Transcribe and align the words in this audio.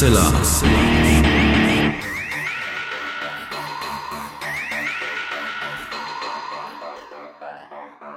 Hoaxilla. 0.00 0.32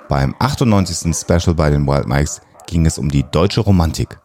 Beim 0.08 0.34
98. 0.40 1.14
Special 1.14 1.56
bei 1.56 1.70
den 1.70 1.86
Wild 1.86 2.08
Mikes 2.08 2.42
ging 2.68 2.86
es 2.86 2.98
um 2.98 3.12
die 3.12 3.24
deutsche 3.30 3.60
Romantik. 3.60 4.18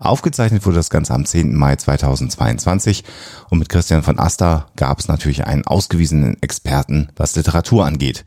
Aufgezeichnet 0.00 0.66
wurde 0.66 0.76
das 0.76 0.90
Ganze 0.90 1.14
am 1.14 1.24
10. 1.24 1.54
Mai 1.54 1.76
2022 1.76 3.04
und 3.48 3.60
mit 3.60 3.68
Christian 3.68 4.02
von 4.02 4.18
Aster 4.18 4.66
gab 4.74 4.98
es 4.98 5.06
natürlich 5.06 5.46
einen 5.46 5.66
ausgewiesenen 5.68 6.36
Experten, 6.42 7.10
was 7.14 7.36
Literatur 7.36 7.86
angeht. 7.86 8.24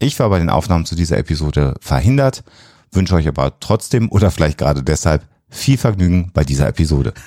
Ich 0.00 0.18
war 0.18 0.30
bei 0.30 0.40
den 0.40 0.50
Aufnahmen 0.50 0.86
zu 0.86 0.96
dieser 0.96 1.18
Episode 1.18 1.74
verhindert, 1.80 2.42
wünsche 2.90 3.14
euch 3.14 3.28
aber 3.28 3.60
trotzdem 3.60 4.10
oder 4.10 4.32
vielleicht 4.32 4.58
gerade 4.58 4.82
deshalb 4.82 5.29
viel 5.50 5.78
Vergnügen 5.78 6.30
bei 6.32 6.44
dieser 6.44 6.68
Episode. 6.68 7.12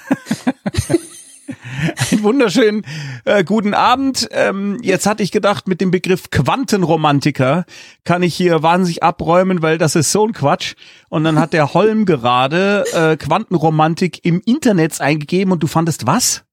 Einen 2.12 2.24
wunderschönen 2.24 2.86
äh, 3.26 3.44
guten 3.44 3.74
Abend. 3.74 4.30
Ähm, 4.32 4.80
jetzt 4.82 5.06
hatte 5.06 5.24
ich 5.24 5.32
gedacht, 5.32 5.68
mit 5.68 5.82
dem 5.82 5.92
Begriff 5.92 6.30
Quantenromantiker 6.30 7.66
kann 8.06 8.24
ich 8.24 8.36
hier 8.36 8.64
wahnsinnig 8.64 9.04
abräumen, 9.04 9.62
weil 9.62 9.78
das 9.78 9.96
ist 9.96 10.12
so 10.12 10.26
ein 10.26 10.34
Quatsch. 10.34 10.76
Und 11.10 11.24
dann 11.26 11.40
hat 11.40 11.54
der 11.54 11.74
Holm 11.74 12.06
gerade 12.06 12.86
äh, 12.94 13.18
Quantenromantik 13.18 14.24
im 14.24 14.42
Internet 14.46 15.02
eingegeben 15.02 15.52
und 15.52 15.62
du 15.62 15.68
fandest 15.68 16.08
was? 16.08 16.44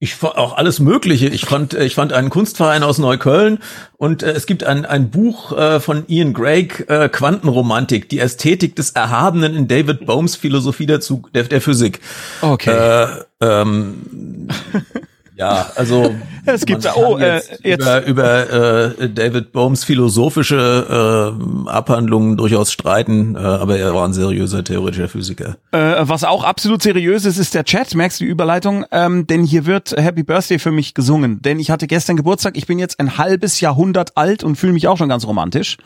Ich 0.00 0.14
fand 0.14 0.36
auch 0.36 0.56
alles 0.56 0.78
Mögliche. 0.78 1.26
Ich 1.26 1.44
fand, 1.44 1.74
ich 1.74 1.96
fand 1.96 2.12
einen 2.12 2.30
Kunstverein 2.30 2.84
aus 2.84 2.98
Neukölln 2.98 3.58
und 3.96 4.22
äh, 4.22 4.30
es 4.30 4.46
gibt 4.46 4.62
ein, 4.62 4.86
ein 4.86 5.10
Buch 5.10 5.50
äh, 5.52 5.80
von 5.80 6.04
Ian 6.06 6.34
Gregg, 6.34 6.84
äh, 6.86 7.08
Quantenromantik, 7.08 8.08
die 8.08 8.20
Ästhetik 8.20 8.76
des 8.76 8.90
Erhabenen 8.90 9.56
in 9.56 9.66
David 9.66 10.06
Bohms 10.06 10.36
Philosophie 10.36 10.86
dazu, 10.86 11.24
der, 11.34 11.44
der 11.44 11.60
Physik. 11.60 12.00
Okay. 12.42 12.70
Äh, 12.70 13.06
ähm, 13.40 14.48
ja, 15.38 15.70
also 15.76 16.14
es 16.46 16.66
gibt 16.66 16.84
oh 16.96 17.16
äh, 17.16 17.36
jetzt 17.36 17.60
jetzt 17.62 17.82
über, 17.82 18.04
über 18.06 18.98
äh, 19.00 19.08
David 19.08 19.52
Bohms 19.52 19.84
philosophische 19.84 21.36
äh, 21.66 21.70
Abhandlungen 21.70 22.36
durchaus 22.36 22.72
streiten, 22.72 23.36
äh, 23.36 23.38
aber 23.38 23.78
er 23.78 23.94
war 23.94 24.06
ein 24.06 24.12
seriöser 24.12 24.64
theoretischer 24.64 25.08
Physiker. 25.08 25.56
Äh, 25.70 25.94
was 26.00 26.24
auch 26.24 26.42
absolut 26.42 26.82
seriös 26.82 27.24
ist, 27.24 27.38
ist 27.38 27.54
der 27.54 27.64
Chat. 27.64 27.94
Merkst 27.94 28.20
du 28.20 28.24
die 28.24 28.30
Überleitung? 28.30 28.84
Ähm, 28.90 29.26
denn 29.26 29.44
hier 29.44 29.64
wird 29.66 29.92
Happy 29.92 30.24
Birthday 30.24 30.58
für 30.58 30.72
mich 30.72 30.94
gesungen. 30.94 31.40
Denn 31.40 31.60
ich 31.60 31.70
hatte 31.70 31.86
gestern 31.86 32.16
Geburtstag. 32.16 32.56
Ich 32.56 32.66
bin 32.66 32.78
jetzt 32.78 32.98
ein 32.98 33.16
halbes 33.16 33.60
Jahrhundert 33.60 34.16
alt 34.16 34.42
und 34.42 34.56
fühle 34.56 34.72
mich 34.72 34.88
auch 34.88 34.98
schon 34.98 35.08
ganz 35.08 35.26
romantisch. 35.26 35.76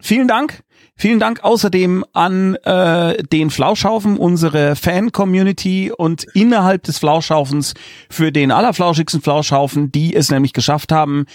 Vielen 0.00 0.28
Dank. 0.28 0.62
Vielen 1.00 1.20
Dank 1.20 1.44
außerdem 1.44 2.04
an 2.12 2.56
äh, 2.56 3.22
den 3.22 3.50
Flauschhaufen, 3.50 4.16
unsere 4.16 4.74
Fan-Community 4.74 5.92
und 5.96 6.26
innerhalb 6.34 6.82
des 6.82 6.98
Flauschhaufens 6.98 7.74
für 8.10 8.32
den 8.32 8.50
allerflauschigsten 8.50 9.22
Flauschhaufen, 9.22 9.92
die 9.92 10.16
es 10.16 10.32
nämlich 10.32 10.52
geschafft 10.52 10.90
haben, 10.90 11.26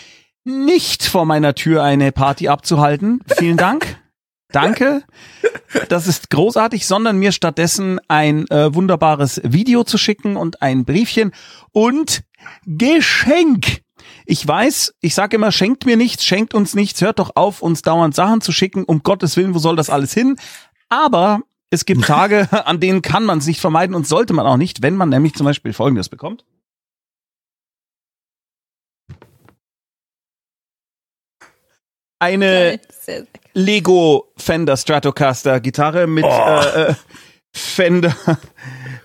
nicht 0.43 1.05
vor 1.05 1.25
meiner 1.25 1.55
Tür 1.55 1.81
eine 1.81 2.11
Party 2.11 2.49
abzuhalten. 2.49 3.21
Vielen 3.37 3.55
Dank. 3.55 4.01
Danke. 4.51 5.03
Das 5.87 6.07
ist 6.07 6.29
großartig, 6.29 6.85
sondern 6.85 7.17
mir 7.17 7.31
stattdessen 7.31 7.99
ein 8.09 8.45
äh, 8.49 8.75
wunderbares 8.75 9.41
Video 9.45 9.85
zu 9.85 9.97
schicken 9.97 10.35
und 10.35 10.61
ein 10.61 10.83
Briefchen 10.83 11.31
und 11.71 12.23
Geschenk. 12.65 13.81
Ich 14.25 14.47
weiß, 14.47 14.95
ich 15.01 15.13
sage 15.15 15.35
immer, 15.35 15.51
schenkt 15.51 15.85
mir 15.85 15.97
nichts, 15.97 16.25
schenkt 16.25 16.53
uns 16.53 16.75
nichts, 16.75 17.01
hört 17.01 17.19
doch 17.19 17.31
auf, 17.35 17.61
uns 17.61 17.81
dauernd 17.81 18.15
Sachen 18.15 18.41
zu 18.41 18.51
schicken. 18.51 18.83
Um 18.83 19.03
Gottes 19.03 19.37
Willen, 19.37 19.53
wo 19.53 19.59
soll 19.59 19.75
das 19.75 19.89
alles 19.89 20.13
hin? 20.13 20.37
Aber 20.89 21.41
es 21.69 21.85
gibt 21.85 22.03
Tage, 22.05 22.47
an 22.65 22.79
denen 22.79 23.01
kann 23.01 23.25
man 23.25 23.39
es 23.39 23.47
nicht 23.47 23.59
vermeiden 23.59 23.95
und 23.95 24.07
sollte 24.07 24.33
man 24.33 24.45
auch 24.45 24.57
nicht, 24.57 24.81
wenn 24.81 24.95
man 24.95 25.09
nämlich 25.09 25.33
zum 25.33 25.45
Beispiel 25.45 25.73
Folgendes 25.73 26.09
bekommt. 26.09 26.45
Eine 32.19 32.79
Lego 33.53 34.31
Fender 34.37 34.77
Stratocaster 34.77 35.59
Gitarre 35.59 36.07
mit 36.07 36.23
äh, 36.23 36.91
äh, 36.91 36.95
Fender. 37.53 38.15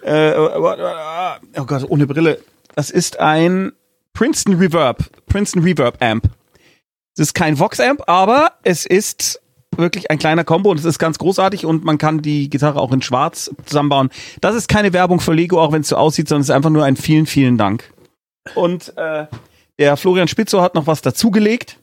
Äh, 0.00 0.32
oh 0.38 1.64
Gott, 1.66 1.84
ohne 1.88 2.06
Brille. 2.06 2.40
Das 2.74 2.88
ist 2.88 3.18
ein 3.18 3.72
Princeton 4.18 4.54
Reverb, 4.54 5.04
Princeton 5.26 5.62
Reverb 5.62 6.02
Amp. 6.02 6.28
Es 7.14 7.28
ist 7.28 7.34
kein 7.34 7.56
Vox 7.56 7.78
Amp, 7.78 8.02
aber 8.08 8.54
es 8.64 8.84
ist 8.84 9.40
wirklich 9.76 10.10
ein 10.10 10.18
kleiner 10.18 10.42
Combo 10.42 10.72
und 10.72 10.80
es 10.80 10.84
ist 10.84 10.98
ganz 10.98 11.18
großartig 11.18 11.64
und 11.64 11.84
man 11.84 11.98
kann 11.98 12.20
die 12.20 12.50
Gitarre 12.50 12.80
auch 12.80 12.90
in 12.90 13.00
Schwarz 13.00 13.48
zusammenbauen. 13.64 14.10
Das 14.40 14.56
ist 14.56 14.68
keine 14.68 14.92
Werbung 14.92 15.20
für 15.20 15.34
Lego, 15.34 15.62
auch 15.62 15.70
wenn 15.70 15.82
es 15.82 15.88
so 15.90 15.96
aussieht, 15.96 16.26
sondern 16.26 16.40
es 16.40 16.48
ist 16.48 16.54
einfach 16.56 16.70
nur 16.70 16.82
ein 16.82 16.96
vielen, 16.96 17.26
vielen 17.26 17.58
Dank. 17.58 17.94
Und 18.56 18.92
äh, 18.96 19.28
der 19.78 19.96
Florian 19.96 20.26
Spitzow 20.26 20.62
hat 20.62 20.74
noch 20.74 20.88
was 20.88 21.00
dazugelegt. 21.00 21.78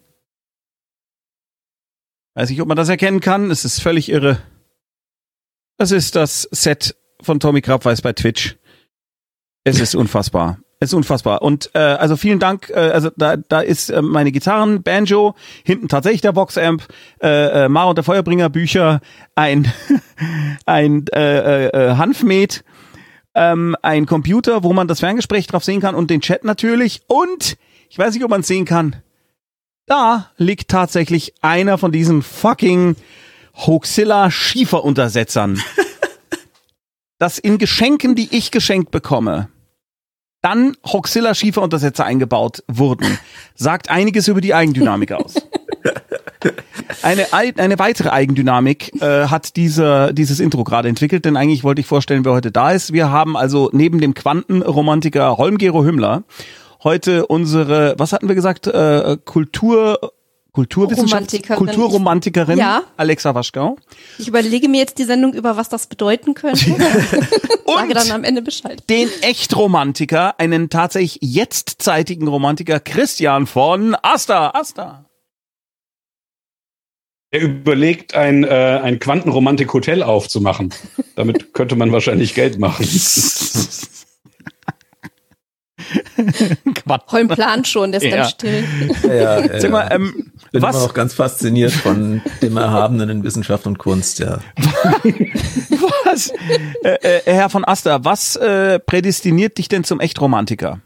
Weiß 2.33 2.49
nicht, 2.49 2.61
ob 2.61 2.67
man 2.67 2.75
das 2.75 2.89
erkennen 2.89 3.21
kann. 3.21 3.49
Es 3.49 3.63
ist 3.63 3.81
völlig 3.81 4.09
irre. 4.09 4.41
Das 5.77 5.91
ist 5.91 6.17
das 6.17 6.49
Set 6.51 6.97
von 7.21 7.39
Tommy 7.39 7.61
Krabweis 7.61 8.01
bei 8.01 8.11
Twitch. 8.11 8.57
Es 9.63 9.79
ist 9.79 9.95
unfassbar. 9.95 10.59
Es 10.79 10.89
ist 10.89 10.93
unfassbar. 10.93 11.41
Und 11.41 11.71
äh, 11.73 11.79
also 11.79 12.17
vielen 12.17 12.39
Dank. 12.39 12.69
Äh, 12.69 12.73
also 12.73 13.09
da, 13.15 13.37
da 13.37 13.61
ist 13.61 13.89
äh, 13.89 14.01
meine 14.01 14.31
Gitarren, 14.31 14.83
Banjo, 14.83 15.35
hinten 15.63 15.87
tatsächlich 15.87 16.21
der 16.21 16.35
Vox-Amp, 16.35 16.83
äh, 17.21 17.65
äh, 17.65 17.69
Mar 17.69 17.87
und 17.87 17.97
der 17.97 18.03
Feuerbringer 18.03 18.49
Bücher, 18.49 18.99
ein 19.35 19.71
ein 20.65 21.05
äh, 21.13 21.67
äh, 21.67 21.95
Hanfmet, 21.95 22.63
ähm, 23.35 23.75
ein 23.81 24.05
Computer, 24.05 24.63
wo 24.63 24.73
man 24.73 24.87
das 24.87 24.99
Ferngespräch 24.99 25.47
drauf 25.47 25.63
sehen 25.63 25.81
kann 25.81 25.95
und 25.95 26.09
den 26.09 26.21
Chat 26.21 26.43
natürlich. 26.43 27.03
Und 27.07 27.57
ich 27.89 27.97
weiß 27.97 28.13
nicht, 28.13 28.23
ob 28.23 28.29
man 28.29 28.41
es 28.41 28.47
sehen 28.47 28.65
kann. 28.65 28.97
Da 29.85 30.31
liegt 30.37 30.69
tatsächlich 30.69 31.35
einer 31.41 31.77
von 31.77 31.91
diesen 31.91 32.21
fucking 32.21 32.95
Hoaxilla 33.55 34.31
Schieferuntersetzern. 34.31 35.61
das 37.19 37.37
in 37.37 37.59
Geschenken, 37.59 38.15
die 38.15 38.35
ich 38.35 38.51
geschenkt 38.51 38.91
bekomme, 38.91 39.49
dann 40.45 40.77
Hoaxilla 40.85 41.33
Schieferuntersetzer 41.33 42.05
eingebaut 42.05 42.63
wurden, 42.67 43.17
sagt 43.55 43.89
einiges 43.89 44.27
über 44.27 44.41
die 44.41 44.53
Eigendynamik 44.53 45.11
aus. 45.11 45.33
Eine, 47.01 47.33
ei- 47.33 47.53
eine 47.57 47.79
weitere 47.79 48.09
Eigendynamik 48.09 49.01
äh, 49.01 49.25
hat 49.27 49.55
diese, 49.55 50.13
dieses 50.13 50.39
Intro 50.39 50.63
gerade 50.63 50.87
entwickelt, 50.87 51.25
denn 51.25 51.35
eigentlich 51.35 51.63
wollte 51.63 51.81
ich 51.81 51.87
vorstellen, 51.87 52.23
wer 52.25 52.33
heute 52.33 52.51
da 52.51 52.69
ist. 52.71 52.93
Wir 52.93 53.09
haben 53.09 53.35
also 53.35 53.69
neben 53.73 53.99
dem 53.99 54.13
Quantenromantiker 54.13 55.37
Holmgero 55.37 55.83
Hümmler 55.83 56.23
heute 56.83 57.25
unsere, 57.25 57.95
was 57.97 58.13
hatten 58.13 58.27
wir 58.27 58.35
gesagt, 58.35 58.67
äh, 58.67 59.17
Kultur, 59.25 60.11
Kulturwissenschafts 60.55 61.33
Romantikerin. 61.33 61.57
Kulturromantikerin 61.57 62.57
Ja. 62.57 62.83
Alexa 62.95 63.35
Waschgau. 63.35 63.75
Ich 64.17 64.29
überlege 64.29 64.69
mir 64.69 64.77
jetzt 64.79 64.97
die 64.97 65.03
Sendung 65.03 65.33
über, 65.33 65.57
was 65.57 65.67
das 65.67 65.87
bedeuten 65.87 66.33
könnte. 66.33 66.65
Sage 67.67 67.93
dann 67.93 68.11
am 68.11 68.23
Ende 68.23 68.41
Bescheid. 68.41 68.81
den 68.89 69.09
Echtromantiker, 69.21 70.39
einen 70.39 70.69
tatsächlich 70.69 71.19
jetztzeitigen 71.21 72.27
Romantiker 72.29 72.79
Christian 72.79 73.47
von 73.47 73.97
Asta. 74.01 74.51
Asta. 74.51 75.05
Er 77.31 77.41
überlegt, 77.41 78.15
ein, 78.15 78.45
äh, 78.45 78.79
ein 78.81 78.99
Quantenromantik-Hotel 78.99 80.03
aufzumachen. 80.03 80.73
Damit 81.15 81.53
könnte 81.53 81.75
man 81.75 81.91
wahrscheinlich 81.91 82.33
Geld 82.33 82.59
machen. 82.59 82.87
Quatsch. 86.75 87.11
Holm 87.11 87.27
plant 87.27 87.67
schon, 87.67 87.91
der 87.91 88.01
ist 88.01 88.07
Ja. 88.09 88.17
dann 88.17 88.29
still. 88.29 88.63
Ja, 89.03 89.39
ja, 89.39 89.59
Sag 89.59 89.71
mal, 89.71 89.87
ähm, 89.91 90.31
bin 90.51 90.61
was, 90.61 90.75
immer 90.75 90.85
noch 90.85 90.93
ganz 90.93 91.13
fasziniert 91.13 91.71
von 91.71 92.21
dem 92.41 92.57
Erhabenen 92.57 93.09
in 93.09 93.23
Wissenschaft 93.23 93.67
und 93.67 93.77
Kunst, 93.77 94.19
ja. 94.19 94.39
was, 96.05 96.31
äh, 96.83 96.89
äh, 97.01 97.21
Herr 97.25 97.49
von 97.49 97.65
Asta, 97.65 98.03
was 98.03 98.35
äh, 98.35 98.79
prädestiniert 98.79 99.57
dich 99.57 99.67
denn 99.67 99.83
zum 99.83 99.99
Echtromantiker? 99.99 100.79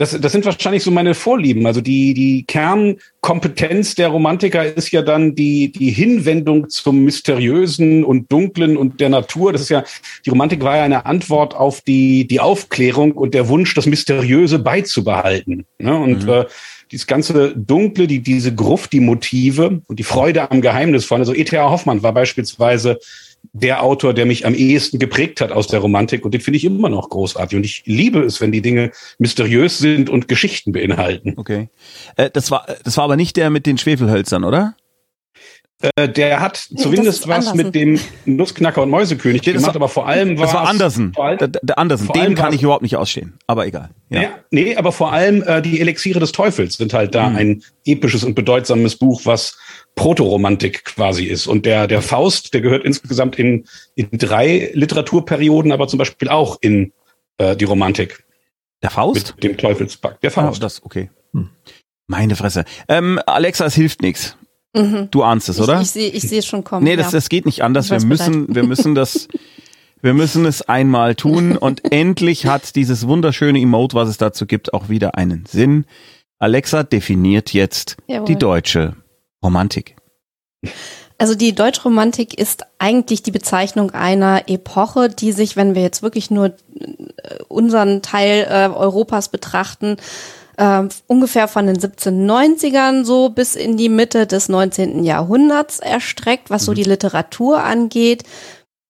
Das, 0.00 0.18
das 0.18 0.32
sind 0.32 0.46
wahrscheinlich 0.46 0.82
so 0.82 0.90
meine 0.90 1.14
Vorlieben. 1.14 1.66
Also 1.66 1.82
die, 1.82 2.14
die 2.14 2.46
Kernkompetenz 2.46 3.96
der 3.96 4.08
Romantiker 4.08 4.64
ist 4.64 4.90
ja 4.92 5.02
dann 5.02 5.34
die, 5.34 5.72
die 5.72 5.90
Hinwendung 5.90 6.70
zum 6.70 7.04
Mysteriösen 7.04 8.02
und 8.02 8.32
Dunklen 8.32 8.78
und 8.78 8.98
der 9.02 9.10
Natur. 9.10 9.52
Das 9.52 9.60
ist 9.60 9.68
ja, 9.68 9.84
die 10.24 10.30
Romantik 10.30 10.62
war 10.62 10.78
ja 10.78 10.84
eine 10.84 11.04
Antwort 11.04 11.54
auf 11.54 11.82
die, 11.82 12.26
die 12.26 12.40
Aufklärung 12.40 13.12
und 13.12 13.34
der 13.34 13.48
Wunsch, 13.48 13.74
das 13.74 13.84
Mysteriöse 13.84 14.58
beizubehalten. 14.58 15.66
Ne? 15.78 15.94
Und 15.94 16.26
äh, 16.26 16.46
dieses 16.90 17.06
ganze 17.06 17.54
Dunkle, 17.54 18.06
die, 18.06 18.20
diese 18.20 18.54
Gruft, 18.54 18.94
die 18.94 19.00
Motive 19.00 19.82
und 19.86 19.98
die 19.98 20.04
Freude 20.04 20.50
am 20.50 20.62
Geheimnisvollen. 20.62 21.20
Also 21.20 21.34
E.T.A. 21.34 21.68
Hoffmann 21.68 22.02
war 22.02 22.14
beispielsweise 22.14 22.98
der 23.52 23.82
Autor, 23.82 24.14
der 24.14 24.26
mich 24.26 24.46
am 24.46 24.54
ehesten 24.54 24.98
geprägt 24.98 25.40
hat 25.40 25.50
aus 25.52 25.66
der 25.66 25.80
Romantik 25.80 26.24
und 26.24 26.32
den 26.32 26.40
finde 26.40 26.58
ich 26.58 26.64
immer 26.64 26.88
noch 26.88 27.08
großartig. 27.08 27.56
Und 27.56 27.64
ich 27.64 27.82
liebe 27.86 28.20
es, 28.20 28.40
wenn 28.40 28.52
die 28.52 28.62
Dinge 28.62 28.92
mysteriös 29.18 29.78
sind 29.78 30.08
und 30.08 30.28
Geschichten 30.28 30.72
beinhalten. 30.72 31.34
Okay. 31.36 31.68
Äh, 32.16 32.30
das 32.30 32.50
war, 32.50 32.66
das 32.84 32.96
war 32.96 33.04
aber 33.04 33.16
nicht 33.16 33.36
der 33.36 33.50
mit 33.50 33.66
den 33.66 33.78
Schwefelhölzern, 33.78 34.44
oder? 34.44 34.76
Äh, 35.96 36.08
der 36.10 36.40
hat 36.40 36.56
zumindest 36.58 37.26
was 37.26 37.48
Andersen. 37.48 37.56
mit 37.56 37.74
dem 37.74 37.98
Nussknacker 38.26 38.82
und 38.82 38.90
Mäusekönig 38.90 39.40
gemacht, 39.40 39.64
war- 39.66 39.76
aber 39.76 39.88
vor 39.88 40.06
allem 40.06 40.36
war 40.36 40.44
Das 40.44 40.54
war 40.54 40.68
Andersen. 40.68 41.14
Vor 41.14 41.24
allem, 41.24 41.38
Der, 41.38 41.48
der 41.48 41.78
Andersen. 41.78 42.04
vor 42.06 42.12
Den 42.12 42.22
allem 42.22 42.34
kann 42.34 42.52
ich 42.52 42.62
überhaupt 42.62 42.82
nicht 42.82 42.96
ausstehen. 42.96 43.38
Aber 43.46 43.66
egal. 43.66 43.88
Ja. 44.10 44.22
Ja. 44.22 44.28
nee, 44.50 44.76
aber 44.76 44.92
vor 44.92 45.12
allem 45.12 45.42
äh, 45.42 45.62
die 45.62 45.80
Elixiere 45.80 46.20
des 46.20 46.32
Teufels 46.32 46.74
sind 46.76 46.92
halt 46.92 47.14
da 47.14 47.28
ein 47.28 47.62
episches 47.86 48.24
und 48.24 48.34
bedeutsames 48.34 48.96
Buch, 48.96 49.22
was 49.24 49.56
Protoromantik 49.94 50.84
quasi 50.84 51.24
ist. 51.24 51.46
Und 51.46 51.64
der, 51.66 51.86
der 51.86 52.02
Faust, 52.02 52.52
der 52.52 52.60
gehört 52.60 52.84
insgesamt 52.84 53.38
in, 53.38 53.64
in 53.94 54.08
drei 54.12 54.70
Literaturperioden, 54.74 55.72
aber 55.72 55.88
zum 55.88 55.98
Beispiel 55.98 56.28
auch 56.28 56.58
in 56.60 56.92
äh, 57.38 57.56
die 57.56 57.64
Romantik 57.64 58.24
Der 58.82 58.90
Faust? 58.90 59.34
mit 59.36 59.44
dem 59.44 59.56
Teufelspakt. 59.56 60.22
Der 60.22 60.30
Ah, 60.30 60.34
Faust. 60.34 60.62
das, 60.62 60.82
okay. 60.84 61.08
Meine 62.06 62.34
Fresse. 62.34 62.64
Ähm, 62.88 63.20
Alexa, 63.26 63.64
es 63.66 63.74
hilft 63.74 64.02
nichts. 64.02 64.36
Mhm. 64.74 65.08
Du 65.10 65.22
ahnst 65.22 65.48
es, 65.48 65.60
oder? 65.60 65.80
Ich, 65.80 65.96
ich 65.96 66.22
sehe 66.22 66.38
es 66.38 66.46
schon 66.46 66.64
kommen. 66.64 66.84
Nee, 66.84 66.96
das, 66.96 67.06
ja. 67.06 67.12
das 67.12 67.28
geht 67.28 67.46
nicht 67.46 67.62
anders. 67.62 67.90
Wir 67.90 68.00
müssen, 68.04 68.54
wir 68.54 68.62
müssen 68.62 68.94
das, 68.94 69.28
wir 70.00 70.14
müssen 70.14 70.46
es 70.46 70.62
einmal 70.62 71.14
tun 71.14 71.56
und 71.56 71.92
endlich 71.92 72.46
hat 72.46 72.76
dieses 72.76 73.06
wunderschöne 73.08 73.60
Emote, 73.60 73.96
was 73.96 74.08
es 74.08 74.18
dazu 74.18 74.46
gibt, 74.46 74.72
auch 74.72 74.88
wieder 74.88 75.16
einen 75.16 75.44
Sinn. 75.46 75.86
Alexa 76.38 76.84
definiert 76.84 77.52
jetzt 77.52 77.96
Jawohl. 78.06 78.26
die 78.26 78.36
deutsche 78.36 78.96
Romantik. 79.42 79.96
Also 81.18 81.34
die 81.34 81.54
Deutschromantik 81.54 82.32
ist 82.32 82.64
eigentlich 82.78 83.22
die 83.22 83.30
Bezeichnung 83.30 83.90
einer 83.90 84.48
Epoche, 84.48 85.10
die 85.10 85.32
sich, 85.32 85.54
wenn 85.54 85.74
wir 85.74 85.82
jetzt 85.82 86.02
wirklich 86.02 86.30
nur 86.30 86.46
äh, 86.46 86.52
unseren 87.48 88.00
Teil 88.00 88.46
äh, 88.48 88.74
Europas 88.74 89.28
betrachten, 89.28 89.98
äh, 90.60 90.88
ungefähr 91.06 91.48
von 91.48 91.66
den 91.66 91.78
1790ern 91.78 93.04
so 93.04 93.30
bis 93.30 93.56
in 93.56 93.78
die 93.78 93.88
Mitte 93.88 94.26
des 94.26 94.50
19. 94.50 95.04
Jahrhunderts 95.04 95.80
erstreckt, 95.80 96.50
was 96.50 96.66
so 96.66 96.74
die 96.74 96.84
Literatur 96.84 97.64
angeht. 97.64 98.24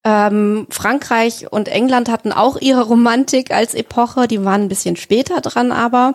Ähm, 0.03 0.67
Frankreich 0.71 1.53
und 1.53 1.69
England 1.69 2.09
hatten 2.09 2.33
auch 2.33 2.57
ihre 2.57 2.85
Romantik 2.85 3.51
als 3.51 3.75
Epoche, 3.75 4.27
die 4.27 4.43
waren 4.47 4.63
ein 4.63 4.69
bisschen 4.69 4.97
später 4.97 5.43
dran 5.43 5.73
aber. 5.73 6.15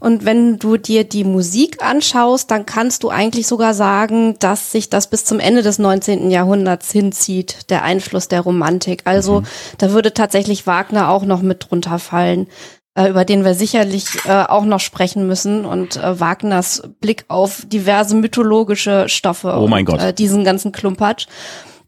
Und 0.00 0.24
wenn 0.24 0.58
du 0.58 0.78
dir 0.78 1.04
die 1.04 1.22
Musik 1.22 1.84
anschaust, 1.84 2.50
dann 2.50 2.64
kannst 2.64 3.02
du 3.02 3.10
eigentlich 3.10 3.46
sogar 3.46 3.74
sagen, 3.74 4.36
dass 4.38 4.72
sich 4.72 4.88
das 4.88 5.10
bis 5.10 5.26
zum 5.26 5.38
Ende 5.38 5.62
des 5.62 5.78
19. 5.78 6.30
Jahrhunderts 6.30 6.90
hinzieht, 6.90 7.70
der 7.70 7.82
Einfluss 7.82 8.28
der 8.28 8.40
Romantik. 8.40 9.02
Also 9.04 9.42
da 9.76 9.92
würde 9.92 10.14
tatsächlich 10.14 10.66
Wagner 10.66 11.10
auch 11.10 11.26
noch 11.26 11.42
mit 11.42 11.68
drunter 11.68 11.98
fallen, 11.98 12.46
über 12.96 13.24
den 13.24 13.44
wir 13.44 13.54
sicherlich 13.54 14.06
äh, 14.24 14.44
auch 14.44 14.64
noch 14.64 14.80
sprechen 14.80 15.26
müssen. 15.26 15.64
Und 15.64 15.96
äh, 15.96 16.18
Wagners 16.18 16.82
Blick 17.00 17.24
auf 17.28 17.64
diverse 17.66 18.16
mythologische 18.16 19.08
Stoffe 19.08 19.54
Oh 19.58 19.68
mein 19.68 19.86
und 19.86 19.92
Gott. 19.92 20.00
Äh, 20.00 20.12
diesen 20.14 20.44
ganzen 20.44 20.72
Klumpatsch. 20.72 21.26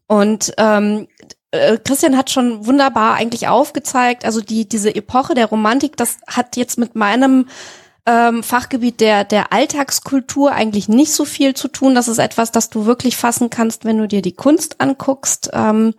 Und 0.06 0.52
ähm, 0.58 1.08
äh, 1.50 1.78
Christian 1.78 2.16
hat 2.16 2.30
schon 2.30 2.66
wunderbar 2.66 3.14
eigentlich 3.14 3.48
aufgezeigt, 3.48 4.24
also 4.24 4.40
die 4.40 4.68
diese 4.68 4.94
Epoche 4.94 5.34
der 5.34 5.46
Romantik, 5.46 5.96
das 5.96 6.18
hat 6.26 6.56
jetzt 6.56 6.78
mit 6.78 6.94
meinem 6.94 7.46
ähm, 8.06 8.42
Fachgebiet 8.42 9.00
der 9.00 9.24
der 9.24 9.52
Alltagskultur 9.52 10.52
eigentlich 10.52 10.88
nicht 10.88 11.12
so 11.12 11.24
viel 11.24 11.54
zu 11.54 11.68
tun. 11.68 11.94
Das 11.94 12.08
ist 12.08 12.18
etwas, 12.18 12.52
das 12.52 12.68
du 12.68 12.86
wirklich 12.86 13.16
fassen 13.16 13.50
kannst, 13.50 13.84
wenn 13.84 13.98
du 13.98 14.08
dir 14.08 14.22
die 14.22 14.32
Kunst 14.34 14.80
anguckst. 14.80 15.50
Ähm, 15.52 15.94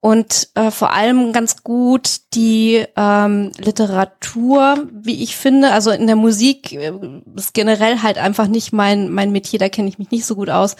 und 0.00 0.50
äh, 0.54 0.70
vor 0.70 0.92
allem 0.92 1.32
ganz 1.32 1.64
gut 1.64 2.20
die 2.34 2.84
ähm, 2.96 3.50
Literatur, 3.58 4.86
wie 4.92 5.22
ich 5.24 5.36
finde. 5.36 5.72
Also 5.72 5.90
in 5.90 6.06
der 6.06 6.14
Musik 6.14 6.72
äh, 6.72 6.92
ist 7.34 7.52
generell 7.52 8.00
halt 8.02 8.16
einfach 8.16 8.46
nicht 8.46 8.72
mein 8.72 9.10
mein 9.10 9.32
Metier, 9.32 9.58
da 9.58 9.68
kenne 9.68 9.88
ich 9.88 9.98
mich 9.98 10.12
nicht 10.12 10.24
so 10.24 10.36
gut 10.36 10.50
aus. 10.50 10.76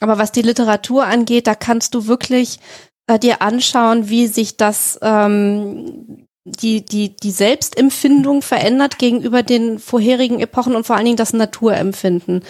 Aber 0.00 0.18
was 0.18 0.32
die 0.32 0.42
Literatur 0.42 1.06
angeht, 1.06 1.46
da 1.46 1.54
kannst 1.54 1.94
du 1.94 2.08
wirklich 2.08 2.58
äh, 3.06 3.20
dir 3.20 3.40
anschauen, 3.40 4.08
wie 4.08 4.26
sich 4.26 4.56
das 4.56 4.98
ähm, 5.00 6.26
die 6.44 6.84
die 6.84 7.14
die 7.14 7.30
Selbstempfindung 7.30 8.42
verändert 8.42 8.98
gegenüber 8.98 9.44
den 9.44 9.78
vorherigen 9.78 10.40
Epochen 10.40 10.74
und 10.74 10.86
vor 10.86 10.96
allen 10.96 11.04
Dingen 11.04 11.16
das 11.16 11.32
Naturempfinden. 11.32 12.42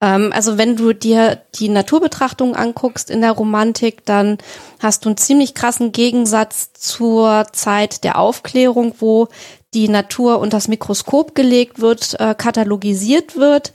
Ähm, 0.00 0.32
also 0.34 0.58
wenn 0.58 0.76
du 0.76 0.92
dir 0.92 1.42
die 1.54 1.68
Naturbetrachtung 1.68 2.56
anguckst 2.56 3.10
in 3.10 3.20
der 3.20 3.32
Romantik, 3.32 4.04
dann 4.04 4.38
hast 4.78 5.04
du 5.04 5.10
einen 5.10 5.16
ziemlich 5.16 5.54
krassen 5.54 5.92
Gegensatz 5.92 6.72
zur 6.72 7.46
Zeit 7.52 8.04
der 8.04 8.18
Aufklärung, 8.18 8.94
wo 8.98 9.28
die 9.74 9.88
Natur 9.88 10.38
unter 10.40 10.56
das 10.56 10.68
Mikroskop 10.68 11.34
gelegt 11.34 11.80
wird, 11.80 12.18
äh, 12.18 12.34
katalogisiert 12.34 13.36
wird, 13.36 13.72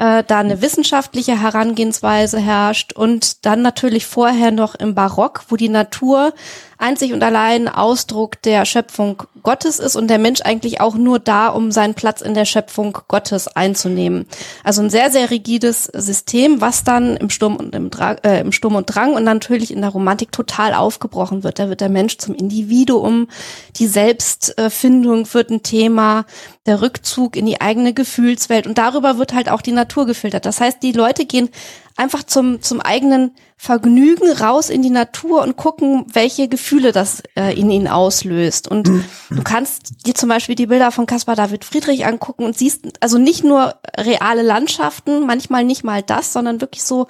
äh, 0.00 0.24
da 0.26 0.38
eine 0.38 0.62
wissenschaftliche 0.62 1.38
Herangehensweise 1.38 2.38
herrscht 2.38 2.94
und 2.94 3.44
dann 3.44 3.60
natürlich 3.60 4.06
vorher 4.06 4.50
noch 4.50 4.74
im 4.74 4.94
Barock, 4.94 5.42
wo 5.50 5.56
die 5.56 5.68
Natur 5.68 6.32
einzig 6.78 7.12
und 7.12 7.22
allein 7.22 7.68
Ausdruck 7.68 8.40
der 8.40 8.64
Schöpfung 8.64 9.22
Gottes 9.42 9.78
ist 9.78 9.96
und 9.96 10.08
der 10.08 10.18
Mensch 10.18 10.40
eigentlich 10.40 10.80
auch 10.80 10.94
nur 10.94 11.18
da, 11.18 11.48
um 11.48 11.70
seinen 11.70 11.92
Platz 11.92 12.22
in 12.22 12.32
der 12.32 12.46
Schöpfung 12.46 12.96
Gottes 13.08 13.48
einzunehmen. 13.48 14.26
Also 14.64 14.80
ein 14.80 14.88
sehr, 14.88 15.10
sehr 15.10 15.30
rigides 15.30 15.84
System, 15.84 16.62
was 16.62 16.82
dann 16.82 17.18
im 17.18 17.28
Sturm 17.28 17.56
und 17.56 17.74
im, 17.74 17.90
Dra 17.90 18.12
äh, 18.22 18.40
im 18.40 18.52
Sturm 18.52 18.76
und 18.76 18.86
Drang 18.86 19.12
und 19.12 19.24
natürlich 19.24 19.70
in 19.70 19.82
der 19.82 19.90
Romantik 19.90 20.32
total 20.32 20.72
aufgebrochen 20.72 21.44
wird. 21.44 21.58
Da 21.58 21.68
wird 21.68 21.82
der 21.82 21.90
Mensch 21.90 22.16
zum 22.16 22.34
Individuum, 22.34 23.28
die 23.76 23.86
Selbstfindung 23.86 25.32
wird 25.34 25.50
ein 25.50 25.62
Thema, 25.62 26.24
der 26.66 26.82
Rückzug 26.82 27.36
in 27.36 27.46
die 27.46 27.60
eigene 27.60 27.94
Gefühlswelt 27.94 28.66
und 28.66 28.76
darüber 28.76 29.16
wird 29.16 29.32
halt 29.32 29.48
auch 29.48 29.62
die 29.62 29.72
Natur 29.72 30.04
gefiltert. 30.04 30.44
Das 30.44 30.60
heißt, 30.60 30.82
die 30.82 30.92
Leute 30.92 31.24
gehen 31.24 31.48
einfach 31.96 32.22
zum, 32.22 32.60
zum 32.60 32.80
eigenen 32.80 33.32
Vergnügen 33.56 34.30
raus 34.32 34.68
in 34.68 34.82
die 34.82 34.90
Natur 34.90 35.42
und 35.42 35.56
gucken, 35.56 36.06
welche 36.12 36.48
Gefühle 36.48 36.92
das 36.92 37.22
äh, 37.34 37.58
in 37.58 37.70
ihnen 37.70 37.88
auslöst. 37.88 38.68
Und 38.68 38.90
du 39.30 39.42
kannst 39.42 40.06
dir 40.06 40.14
zum 40.14 40.28
Beispiel 40.28 40.54
die 40.54 40.66
Bilder 40.66 40.92
von 40.92 41.06
Caspar 41.06 41.34
David 41.34 41.64
Friedrich 41.64 42.04
angucken 42.04 42.44
und 42.44 42.56
siehst 42.56 42.84
also 43.00 43.16
nicht 43.16 43.42
nur 43.42 43.76
reale 43.96 44.42
Landschaften, 44.42 45.26
manchmal 45.26 45.64
nicht 45.64 45.82
mal 45.82 46.02
das, 46.02 46.32
sondern 46.32 46.60
wirklich 46.60 46.82
so 46.82 47.06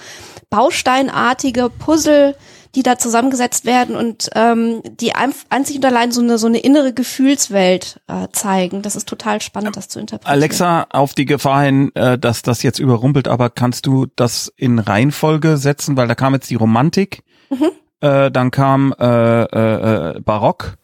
bausteinartige 0.48 1.70
Puzzle, 1.70 2.36
die 2.74 2.82
da 2.82 2.98
zusammengesetzt 2.98 3.64
werden 3.64 3.96
und 3.96 4.30
ähm, 4.34 4.82
die 5.00 5.14
einzig 5.14 5.76
und 5.76 5.84
allein 5.84 6.12
so 6.12 6.20
eine 6.20 6.38
so 6.38 6.46
eine 6.46 6.58
innere 6.58 6.92
Gefühlswelt 6.92 8.00
äh, 8.08 8.28
zeigen. 8.32 8.82
Das 8.82 8.96
ist 8.96 9.08
total 9.08 9.40
spannend, 9.40 9.76
das 9.76 9.88
zu 9.88 9.98
interpretieren. 10.00 10.32
Alexa, 10.32 10.86
auf 10.90 11.14
die 11.14 11.24
Gefahr 11.26 11.62
hin, 11.64 11.90
äh, 11.94 12.18
dass 12.18 12.42
das 12.42 12.62
jetzt 12.62 12.78
überrumpelt, 12.78 13.28
aber 13.28 13.50
kannst 13.50 13.86
du 13.86 14.06
das 14.16 14.52
in 14.56 14.78
Reihenfolge 14.78 15.56
setzen? 15.56 15.96
Weil 15.96 16.08
da 16.08 16.14
kam 16.14 16.34
jetzt 16.34 16.50
die 16.50 16.54
Romantik, 16.56 17.22
Mhm. 17.50 17.70
äh, 18.00 18.30
dann 18.30 18.50
kam 18.52 18.94
äh, 18.98 19.42
äh, 19.42 20.16
äh, 20.16 20.20
Barock. 20.20 20.76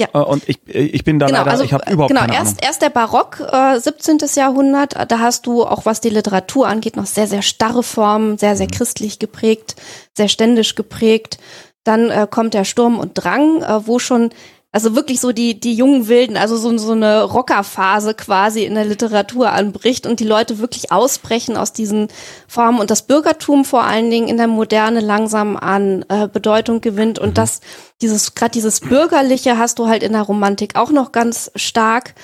Ja. 0.00 0.08
Äh, 0.14 0.18
und 0.18 0.48
ich, 0.48 0.58
ich 0.66 1.04
bin 1.04 1.18
da 1.18 1.26
leider, 1.26 1.60
ich 1.62 1.72
habe 1.72 1.86
äh, 1.86 1.92
überhaupt 1.92 2.10
genau, 2.10 2.20
keine 2.22 2.34
erst, 2.34 2.58
Ahnung. 2.58 2.60
erst 2.62 2.82
der 2.82 2.90
Barock, 2.90 3.40
äh, 3.52 3.78
17. 3.78 4.18
Jahrhundert, 4.36 4.94
äh, 4.94 5.06
da 5.06 5.18
hast 5.18 5.46
du 5.46 5.64
auch 5.64 5.86
was 5.86 6.00
die 6.00 6.10
Literatur 6.10 6.68
angeht, 6.68 6.96
noch 6.96 7.06
sehr, 7.06 7.26
sehr 7.26 7.42
starre 7.42 7.82
Formen, 7.82 8.38
sehr, 8.38 8.52
Mhm. 8.52 8.56
sehr 8.56 8.66
christlich 8.68 9.18
geprägt, 9.18 9.76
sehr 10.16 10.28
ständisch 10.28 10.74
geprägt. 10.74 11.38
Dann 11.84 12.10
äh, 12.10 12.26
kommt 12.30 12.54
der 12.54 12.64
Sturm 12.64 12.98
und 12.98 13.12
Drang, 13.14 13.62
äh, 13.62 13.86
wo 13.86 13.98
schon, 13.98 14.30
also 14.70 14.94
wirklich 14.94 15.20
so 15.20 15.32
die, 15.32 15.58
die 15.58 15.74
jungen 15.74 16.08
Wilden, 16.08 16.36
also 16.36 16.56
so, 16.56 16.76
so 16.76 16.92
eine 16.92 17.22
Rockerphase 17.22 18.12
quasi 18.12 18.64
in 18.64 18.74
der 18.74 18.84
Literatur 18.84 19.50
anbricht 19.50 20.06
und 20.06 20.20
die 20.20 20.26
Leute 20.26 20.58
wirklich 20.58 20.92
ausbrechen 20.92 21.56
aus 21.56 21.72
diesen 21.72 22.08
Formen 22.46 22.78
und 22.78 22.90
das 22.90 23.06
Bürgertum 23.06 23.64
vor 23.64 23.84
allen 23.84 24.10
Dingen 24.10 24.28
in 24.28 24.36
der 24.36 24.46
Moderne 24.46 25.00
langsam 25.00 25.56
an 25.56 26.04
äh, 26.10 26.28
Bedeutung 26.28 26.82
gewinnt 26.82 27.18
und 27.18 27.38
das, 27.38 27.60
dieses, 28.02 28.34
gerade 28.34 28.52
dieses 28.52 28.80
Bürgerliche 28.80 29.56
hast 29.56 29.78
du 29.78 29.88
halt 29.88 30.02
in 30.02 30.12
der 30.12 30.22
Romantik 30.22 30.76
auch 30.76 30.90
noch 30.90 31.12
ganz 31.12 31.50
stark. 31.56 32.14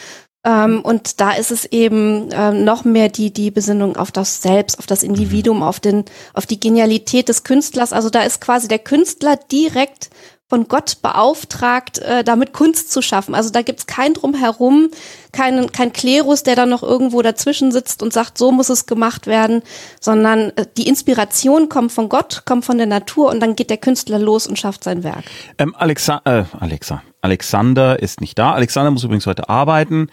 Ähm, 0.46 0.82
und 0.82 1.22
da 1.22 1.32
ist 1.32 1.50
es 1.50 1.64
eben 1.64 2.28
ähm, 2.32 2.64
noch 2.64 2.84
mehr 2.84 3.08
die, 3.08 3.32
die 3.32 3.50
Besinnung 3.50 3.96
auf 3.96 4.12
das 4.12 4.42
Selbst, 4.42 4.78
auf 4.78 4.86
das 4.86 5.02
Individuum, 5.02 5.62
auf 5.62 5.80
den, 5.80 6.04
auf 6.34 6.44
die 6.44 6.60
Genialität 6.60 7.30
des 7.30 7.44
Künstlers. 7.44 7.94
Also 7.94 8.10
da 8.10 8.22
ist 8.22 8.42
quasi 8.42 8.68
der 8.68 8.78
Künstler 8.78 9.36
direkt 9.36 10.10
von 10.54 10.68
Gott 10.68 11.02
beauftragt, 11.02 11.98
äh, 11.98 12.22
damit 12.22 12.52
Kunst 12.52 12.92
zu 12.92 13.02
schaffen. 13.02 13.34
Also 13.34 13.50
da 13.50 13.62
gibt's 13.62 13.86
kein 13.86 14.14
Drumherum, 14.14 14.88
keinen, 15.32 15.72
kein 15.72 15.92
Klerus, 15.92 16.44
der 16.44 16.54
dann 16.54 16.68
noch 16.68 16.84
irgendwo 16.84 17.22
dazwischen 17.22 17.72
sitzt 17.72 18.04
und 18.04 18.12
sagt, 18.12 18.38
so 18.38 18.52
muss 18.52 18.68
es 18.68 18.86
gemacht 18.86 19.26
werden, 19.26 19.62
sondern 20.00 20.52
äh, 20.54 20.64
die 20.76 20.86
Inspiration 20.86 21.68
kommt 21.68 21.90
von 21.90 22.08
Gott, 22.08 22.42
kommt 22.44 22.64
von 22.64 22.78
der 22.78 22.86
Natur 22.86 23.32
und 23.32 23.40
dann 23.40 23.56
geht 23.56 23.68
der 23.68 23.78
Künstler 23.78 24.20
los 24.20 24.46
und 24.46 24.56
schafft 24.56 24.84
sein 24.84 25.02
Werk. 25.02 25.24
Ähm, 25.58 25.74
Alexa, 25.76 26.22
äh, 26.24 26.44
Alexa, 26.60 27.02
Alexander 27.20 28.00
ist 28.00 28.20
nicht 28.20 28.38
da. 28.38 28.52
Alexander 28.52 28.92
muss 28.92 29.02
übrigens 29.02 29.26
heute 29.26 29.48
arbeiten. 29.48 30.06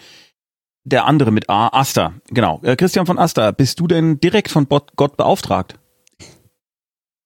Der 0.82 1.06
andere 1.06 1.30
mit 1.30 1.48
A, 1.48 1.68
Asta, 1.68 2.14
genau. 2.30 2.58
Äh, 2.64 2.74
Christian 2.74 3.06
von 3.06 3.16
Asta, 3.16 3.52
bist 3.52 3.78
du 3.78 3.86
denn 3.86 4.18
direkt 4.18 4.50
von 4.50 4.66
Gott 4.68 5.16
beauftragt? 5.16 5.78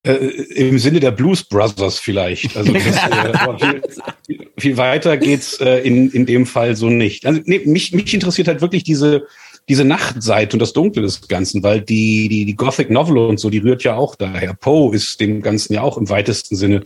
Äh, 0.07 0.69
Im 0.69 0.79
Sinne 0.79 1.01
der 1.01 1.11
Blues 1.11 1.43
Brothers 1.43 1.99
vielleicht. 1.99 2.57
Also 2.57 2.73
das, 2.73 2.85
äh, 2.85 3.81
viel, 4.27 4.49
viel 4.57 4.77
weiter 4.77 5.17
geht's 5.17 5.61
äh, 5.61 5.79
in, 5.79 6.11
in 6.11 6.27
dem 6.27 6.47
Fall 6.47 6.77
so 6.77 6.89
nicht. 6.89 7.27
Also 7.27 7.41
nee, 7.45 7.63
mich, 7.65 7.93
mich 7.93 8.15
interessiert 8.15 8.47
halt 8.47 8.61
wirklich 8.61 8.85
diese, 8.85 9.27
diese 9.69 9.85
Nachtseite 9.85 10.55
und 10.55 10.61
das 10.61 10.73
Dunkle 10.73 11.03
des 11.03 11.27
Ganzen, 11.27 11.63
weil 11.65 11.81
die, 11.81 12.29
die, 12.29 12.45
die 12.45 12.55
Gothic 12.55 12.89
Novel 12.89 13.19
und 13.19 13.41
so, 13.41 13.51
die 13.51 13.59
rührt 13.59 13.83
ja 13.83 13.97
auch 13.97 14.15
daher. 14.15 14.55
Poe 14.55 14.95
ist 14.95 15.21
dem 15.21 15.43
Ganzen 15.43 15.75
ja 15.75 15.83
auch 15.83 15.99
im 15.99 16.09
weitesten 16.09 16.55
Sinne 16.55 16.83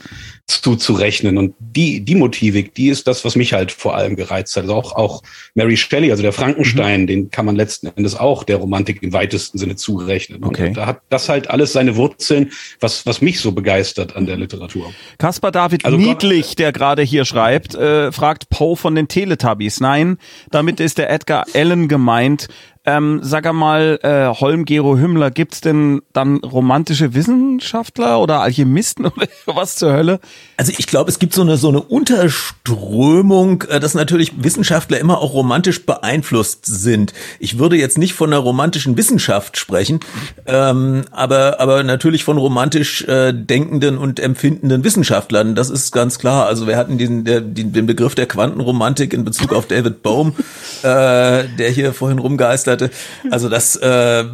zuzurechnen. 0.47 1.37
Und 1.37 1.55
die, 1.59 2.01
die 2.01 2.15
Motivik, 2.15 2.75
die 2.75 2.89
ist 2.89 3.07
das, 3.07 3.25
was 3.25 3.37
mich 3.37 3.53
halt 3.53 3.71
vor 3.71 3.97
allem 3.97 4.17
gereizt 4.17 4.57
hat. 4.57 4.63
Also 4.63 4.75
auch, 4.75 4.97
auch 4.97 5.23
Mary 5.55 5.77
Shelley, 5.77 6.11
also 6.11 6.23
der 6.23 6.33
Frankenstein, 6.33 7.03
mhm. 7.03 7.07
den 7.07 7.31
kann 7.31 7.45
man 7.45 7.55
letzten 7.55 7.89
Endes 7.89 8.17
auch 8.17 8.45
der 8.45 8.57
Romantik 8.57 9.03
im 9.03 9.13
weitesten 9.13 9.59
Sinne 9.59 9.77
zurechnen. 9.77 10.43
Okay. 10.43 10.69
Und 10.69 10.77
da 10.79 10.87
hat 10.87 11.03
das 11.11 11.29
halt 11.29 11.51
alles 11.51 11.75
seine 11.75 11.97
Wurzeln, 11.97 12.51
was, 12.81 13.05
was 13.05 13.21
mich 13.21 13.41
so 13.41 13.53
begeistert 13.53 14.17
an 14.17 14.25
der 14.25 14.37
Literatur. 14.37 14.91
Kaspar 15.19 15.53
David 15.53 15.85
also 15.85 15.99
Niedlich, 15.99 16.57
der 16.57 16.73
gerade 16.73 17.03
hier 17.03 17.27
schreibt, 17.27 17.75
äh, 17.75 18.11
fragt 18.11 18.49
Poe 18.49 18.75
von 18.75 18.95
den 18.95 19.07
Teletubbies. 19.07 19.81
Nein, 19.81 20.17
damit 20.51 20.81
ist 20.81 20.97
der 20.97 21.11
Edgar 21.11 21.45
Allen 21.55 21.89
gemeint. 21.89 22.49
Ähm, 22.91 23.21
sag 23.23 23.53
mal, 23.53 24.01
äh, 24.03 24.27
Holm, 24.41 24.65
Gero 24.65 24.99
Hümmler, 24.99 25.31
gibt's 25.31 25.61
denn 25.61 26.03
dann 26.13 26.39
romantische 26.39 27.15
Wissenschaftler 27.15 28.21
oder 28.21 28.41
Alchemisten 28.41 29.07
oder 29.07 29.29
was 29.47 29.77
zur 29.77 29.93
Hölle? 29.93 30.19
Also 30.57 30.73
ich 30.77 30.89
glaube, 30.89 31.09
es 31.09 31.21
gibt 31.21 31.33
so 31.33 31.43
eine 31.43 31.57
so 31.57 31.69
eine 31.69 31.83
Unterströmung, 31.83 33.63
äh, 33.69 33.79
dass 33.79 33.95
natürlich 33.95 34.43
Wissenschaftler 34.43 34.99
immer 34.99 35.19
auch 35.19 35.35
romantisch 35.35 35.87
beeinflusst 35.87 36.67
sind. 36.67 37.13
Ich 37.39 37.61
würde 37.61 37.77
jetzt 37.77 37.97
nicht 37.97 38.15
von 38.15 38.33
einer 38.33 38.43
romantischen 38.43 38.97
Wissenschaft 38.97 39.57
sprechen, 39.57 40.01
ähm, 40.47 41.05
aber 41.13 41.61
aber 41.61 41.85
natürlich 41.85 42.25
von 42.25 42.39
romantisch 42.39 43.03
äh, 43.03 43.33
denkenden 43.33 43.99
und 43.99 44.19
empfindenden 44.19 44.83
Wissenschaftlern. 44.83 45.55
Das 45.55 45.71
ist 45.71 45.93
ganz 45.93 46.19
klar. 46.19 46.47
Also 46.47 46.67
wir 46.67 46.77
hatten 46.77 46.99
diesen 46.99 47.25
der, 47.25 47.41
den 47.41 47.87
Begriff 47.87 48.17
der 48.17 48.27
Quantenromantik 48.27 49.13
in 49.13 49.25
Bezug 49.25 49.53
auf 49.53 49.67
David 49.67 50.03
Bohm, 50.03 50.35
äh, 50.83 51.45
der 51.45 51.71
hier 51.73 51.93
vorhin 51.93 52.19
rumgeistert 52.19 52.80
hatte. 52.81 52.91
Also 53.31 53.49
das 53.49 53.77
äh, 53.77 54.25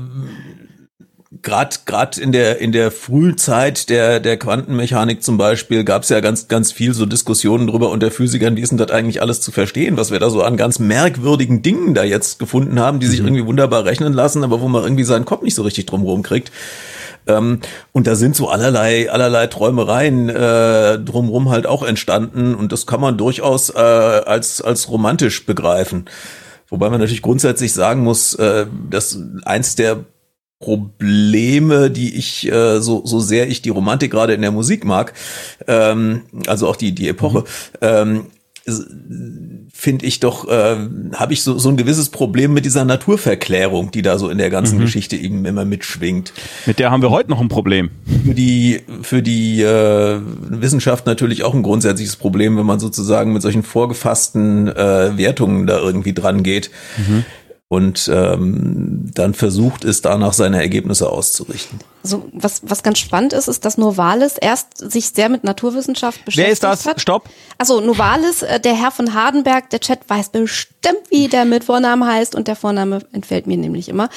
gerade 1.42 1.76
gerade 1.84 2.20
in 2.20 2.32
der 2.32 2.58
in 2.58 2.72
der 2.72 2.90
Frühzeit 2.90 3.88
der 3.90 4.20
der 4.20 4.36
Quantenmechanik 4.36 5.22
zum 5.22 5.38
Beispiel 5.38 5.84
gab 5.84 6.02
es 6.02 6.08
ja 6.08 6.20
ganz 6.20 6.48
ganz 6.48 6.72
viel 6.72 6.94
so 6.94 7.06
Diskussionen 7.06 7.66
drüber 7.66 7.90
unter 7.90 8.10
Physikern, 8.10 8.56
wie 8.56 8.60
ist 8.60 8.70
denn 8.70 8.78
das 8.78 8.90
eigentlich 8.90 9.20
alles 9.20 9.40
zu 9.40 9.52
verstehen, 9.52 9.96
was 9.96 10.10
wir 10.10 10.18
da 10.18 10.30
so 10.30 10.42
an 10.42 10.56
ganz 10.56 10.78
merkwürdigen 10.78 11.62
Dingen 11.62 11.94
da 11.94 12.04
jetzt 12.04 12.38
gefunden 12.38 12.80
haben, 12.80 13.00
die 13.00 13.06
sich 13.06 13.20
mhm. 13.20 13.28
irgendwie 13.28 13.46
wunderbar 13.46 13.84
rechnen 13.84 14.12
lassen, 14.12 14.44
aber 14.44 14.60
wo 14.60 14.68
man 14.68 14.82
irgendwie 14.82 15.04
seinen 15.04 15.24
Kopf 15.24 15.42
nicht 15.42 15.54
so 15.54 15.62
richtig 15.62 15.86
drumherum 15.86 16.22
kriegt. 16.22 16.50
Ähm, 17.26 17.60
und 17.92 18.06
da 18.06 18.14
sind 18.14 18.36
so 18.36 18.48
allerlei, 18.48 19.10
allerlei 19.10 19.48
Träumereien 19.48 20.28
äh, 20.28 20.98
drumherum 20.98 21.48
halt 21.48 21.66
auch 21.66 21.82
entstanden 21.82 22.54
und 22.54 22.70
das 22.70 22.86
kann 22.86 23.00
man 23.00 23.18
durchaus 23.18 23.70
äh, 23.70 23.78
als, 23.78 24.60
als 24.60 24.88
romantisch 24.88 25.44
begreifen. 25.44 26.06
Wobei 26.68 26.90
man 26.90 27.00
natürlich 27.00 27.22
grundsätzlich 27.22 27.72
sagen 27.72 28.02
muss, 28.02 28.34
äh, 28.34 28.66
dass 28.90 29.18
eins 29.44 29.76
der 29.76 30.04
Probleme, 30.58 31.90
die 31.90 32.16
ich, 32.16 32.50
äh, 32.50 32.80
so, 32.80 33.04
so 33.04 33.20
sehr 33.20 33.48
ich 33.48 33.62
die 33.62 33.68
Romantik 33.70 34.10
gerade 34.10 34.34
in 34.34 34.40
der 34.40 34.52
Musik 34.52 34.84
mag, 34.84 35.12
ähm, 35.66 36.22
also 36.46 36.66
auch 36.66 36.76
die, 36.76 36.92
die 36.92 37.08
Epoche, 37.08 37.40
mhm. 37.40 37.44
ähm, 37.82 38.26
finde 39.72 40.06
ich 40.06 40.20
doch, 40.20 40.48
äh, 40.48 40.76
habe 41.14 41.32
ich 41.32 41.42
so, 41.42 41.58
so 41.58 41.68
ein 41.68 41.76
gewisses 41.76 42.08
Problem 42.08 42.52
mit 42.52 42.64
dieser 42.64 42.84
Naturverklärung, 42.84 43.90
die 43.90 44.02
da 44.02 44.18
so 44.18 44.28
in 44.28 44.38
der 44.38 44.50
ganzen 44.50 44.78
mhm. 44.78 44.82
Geschichte 44.82 45.16
eben 45.16 45.44
immer 45.44 45.64
mitschwingt. 45.64 46.32
Mit 46.66 46.78
der 46.78 46.90
haben 46.90 47.02
wir 47.02 47.10
heute 47.10 47.30
noch 47.30 47.40
ein 47.40 47.48
Problem. 47.48 47.90
Für 48.24 48.34
die, 48.34 48.80
für 49.02 49.22
die 49.22 49.62
äh, 49.62 50.20
Wissenschaft 50.48 51.06
natürlich 51.06 51.44
auch 51.44 51.54
ein 51.54 51.62
grundsätzliches 51.62 52.16
Problem, 52.16 52.56
wenn 52.56 52.66
man 52.66 52.80
sozusagen 52.80 53.32
mit 53.32 53.42
solchen 53.42 53.62
vorgefassten 53.62 54.68
äh, 54.68 55.16
Wertungen 55.16 55.66
da 55.66 55.78
irgendwie 55.78 56.12
dran 56.12 56.42
geht. 56.42 56.70
Mhm 56.96 57.24
und 57.68 58.08
ähm, 58.12 59.10
dann 59.12 59.34
versucht 59.34 59.84
es 59.84 60.00
danach 60.00 60.32
seine 60.32 60.60
Ergebnisse 60.60 61.10
auszurichten. 61.10 61.80
So 62.06 62.28
was 62.32 62.62
was 62.64 62.82
ganz 62.82 62.98
spannend 62.98 63.32
ist, 63.32 63.48
ist, 63.48 63.64
dass 63.64 63.78
Novalis 63.78 64.36
erst 64.38 64.78
sich 64.78 65.08
sehr 65.10 65.28
mit 65.28 65.44
Naturwissenschaft 65.44 66.24
beschäftigt 66.24 66.46
Wer 66.46 66.52
ist 66.52 66.62
das? 66.62 66.86
Hat. 66.86 67.00
Stopp. 67.00 67.28
Also 67.58 67.80
Novalis, 67.80 68.42
äh, 68.42 68.60
der 68.60 68.74
Herr 68.74 68.90
von 68.90 69.14
Hardenberg, 69.14 69.70
der 69.70 69.80
Chat 69.80 70.00
weiß 70.08 70.30
bestimmt, 70.30 71.02
wie 71.10 71.28
der 71.28 71.44
mit 71.44 71.64
Vornamen 71.64 72.06
heißt 72.06 72.34
und 72.34 72.48
der 72.48 72.56
Vorname 72.56 73.00
entfällt 73.12 73.46
mir 73.46 73.56
nämlich 73.56 73.88
immer. 73.88 74.08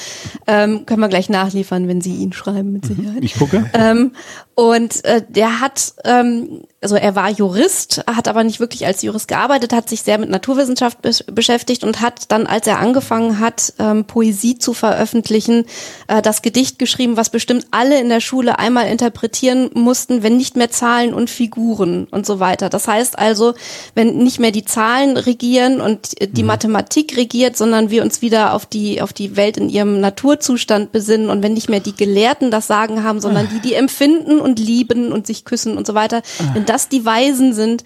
Ähm, 0.47 0.85
können 0.85 1.01
wir 1.01 1.09
gleich 1.09 1.29
nachliefern, 1.29 1.87
wenn 1.87 2.01
Sie 2.01 2.15
ihn 2.15 2.33
schreiben 2.33 2.73
mit 2.73 2.89
mhm. 2.89 2.95
Sicherheit. 2.95 3.23
Ich 3.23 3.35
gucke. 3.35 3.69
Ähm, 3.73 4.11
und 4.55 5.05
äh, 5.05 5.23
der 5.27 5.61
hat 5.61 5.93
ähm, 6.03 6.63
also 6.81 6.95
er 6.95 7.15
war 7.15 7.29
Jurist, 7.29 8.03
hat 8.07 8.27
aber 8.27 8.43
nicht 8.43 8.59
wirklich 8.59 8.85
als 8.85 9.01
Jurist 9.01 9.27
gearbeitet, 9.27 9.73
hat 9.73 9.89
sich 9.89 10.01
sehr 10.01 10.17
mit 10.17 10.29
Naturwissenschaft 10.29 11.01
be 11.01 11.11
beschäftigt 11.31 11.83
und 11.83 12.01
hat 12.01 12.31
dann, 12.31 12.47
als 12.47 12.67
er 12.67 12.79
angefangen 12.79 13.39
hat, 13.39 13.73
ähm, 13.79 14.05
Poesie 14.05 14.57
zu 14.57 14.73
veröffentlichen, 14.73 15.65
äh, 16.07 16.21
das 16.21 16.41
Gedicht 16.41 16.79
geschrieben, 16.79 17.17
was 17.17 17.29
bestimmt 17.29 17.67
alle 17.71 17.78
in 17.87 18.09
der 18.09 18.19
Schule 18.19 18.59
einmal 18.59 18.87
interpretieren 18.87 19.69
mussten, 19.73 20.23
wenn 20.23 20.37
nicht 20.37 20.55
mehr 20.55 20.69
Zahlen 20.69 21.13
und 21.13 21.29
Figuren 21.29 22.07
und 22.11 22.25
so 22.25 22.39
weiter. 22.39 22.69
Das 22.69 22.87
heißt 22.87 23.17
also, 23.17 23.53
wenn 23.95 24.17
nicht 24.17 24.39
mehr 24.39 24.51
die 24.51 24.65
Zahlen 24.65 25.17
regieren 25.17 25.81
und 25.81 26.15
die 26.21 26.41
mhm. 26.41 26.47
Mathematik 26.47 27.15
regiert, 27.17 27.57
sondern 27.57 27.89
wir 27.89 28.03
uns 28.03 28.21
wieder 28.21 28.53
auf 28.53 28.65
die, 28.65 29.01
auf 29.01 29.13
die 29.13 29.35
Welt 29.35 29.57
in 29.57 29.69
ihrem 29.69 29.99
Naturzustand 29.99 30.91
besinnen 30.91 31.29
und 31.29 31.43
wenn 31.43 31.53
nicht 31.53 31.69
mehr 31.69 31.79
die 31.79 31.95
Gelehrten 31.95 32.51
das 32.51 32.67
Sagen 32.67 33.03
haben, 33.03 33.21
sondern 33.21 33.47
die, 33.49 33.59
die 33.59 33.73
empfinden 33.73 34.39
und 34.39 34.59
lieben 34.59 35.11
und 35.11 35.27
sich 35.27 35.45
küssen 35.45 35.77
und 35.77 35.87
so 35.87 35.93
weiter, 35.93 36.21
ah 36.39 36.59
das 36.65 36.89
die 36.89 37.05
Weisen 37.05 37.53
sind, 37.53 37.83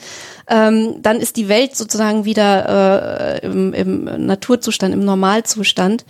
ähm, 0.47 1.01
dann 1.01 1.19
ist 1.19 1.37
die 1.37 1.47
Welt 1.47 1.75
sozusagen 1.75 2.25
wieder 2.25 3.39
äh, 3.41 3.45
im, 3.45 3.73
im 3.73 4.25
Naturzustand, 4.25 4.93
im 4.93 5.05
Normalzustand. 5.05 6.05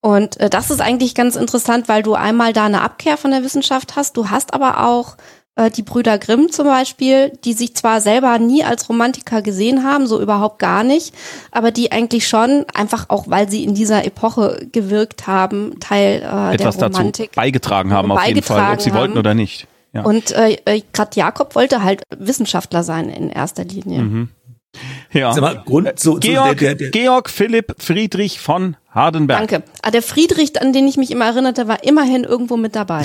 Und 0.00 0.38
äh, 0.38 0.48
das 0.48 0.70
ist 0.70 0.80
eigentlich 0.80 1.14
ganz 1.14 1.36
interessant, 1.36 1.88
weil 1.88 2.02
du 2.02 2.14
einmal 2.14 2.52
da 2.52 2.66
eine 2.66 2.82
Abkehr 2.82 3.16
von 3.16 3.30
der 3.30 3.42
Wissenschaft 3.42 3.96
hast, 3.96 4.16
du 4.16 4.30
hast 4.30 4.54
aber 4.54 4.86
auch 4.86 5.16
äh, 5.58 5.70
die 5.70 5.82
Brüder 5.82 6.18
Grimm 6.18 6.52
zum 6.52 6.66
Beispiel, 6.66 7.32
die 7.44 7.52
sich 7.52 7.74
zwar 7.74 8.00
selber 8.00 8.38
nie 8.38 8.62
als 8.62 8.88
Romantiker 8.88 9.42
gesehen 9.42 9.82
haben, 9.82 10.06
so 10.06 10.20
überhaupt 10.20 10.60
gar 10.60 10.84
nicht, 10.84 11.12
aber 11.50 11.72
die 11.72 11.90
eigentlich 11.90 12.28
schon, 12.28 12.64
einfach 12.74 13.06
auch 13.08 13.24
weil 13.26 13.50
sie 13.50 13.64
in 13.64 13.74
dieser 13.74 14.04
Epoche 14.04 14.68
gewirkt 14.70 15.26
haben, 15.26 15.80
Teil 15.80 16.22
äh, 16.22 16.54
Etwas 16.54 16.76
der 16.78 16.88
Romantik. 16.88 17.32
Dazu 17.32 17.40
beigetragen 17.40 17.92
haben, 17.92 18.12
auf 18.12 18.24
jeden 18.24 18.42
Fall, 18.42 18.74
ob 18.74 18.80
sie 18.80 18.92
haben. 18.92 18.98
wollten 18.98 19.18
oder 19.18 19.34
nicht. 19.34 19.66
Ja. 19.92 20.02
Und 20.02 20.30
äh, 20.30 20.58
äh 20.64 20.82
gerade 20.92 21.10
Jakob 21.14 21.56
wollte 21.56 21.82
halt 21.82 22.02
Wissenschaftler 22.16 22.84
sein 22.84 23.08
in 23.08 23.30
erster 23.30 23.64
Linie. 23.64 24.02
Mhm. 24.02 24.28
Ja. 25.12 25.34
Mal, 25.40 25.62
Grund, 25.64 25.98
so, 25.98 26.16
Georg, 26.16 26.50
so 26.50 26.54
der, 26.54 26.74
der, 26.74 26.74
der 26.74 26.90
Georg 26.90 27.30
Philipp 27.30 27.74
Friedrich 27.78 28.38
von 28.38 28.76
Hardenberg. 28.98 29.38
Danke. 29.38 29.62
Ah, 29.82 29.90
der 29.90 30.02
Friedrich, 30.02 30.60
an 30.60 30.72
den 30.72 30.86
ich 30.86 30.96
mich 30.96 31.10
immer 31.10 31.26
erinnerte, 31.26 31.68
war 31.68 31.84
immerhin 31.84 32.24
irgendwo 32.24 32.56
mit 32.56 32.74
dabei. 32.76 33.04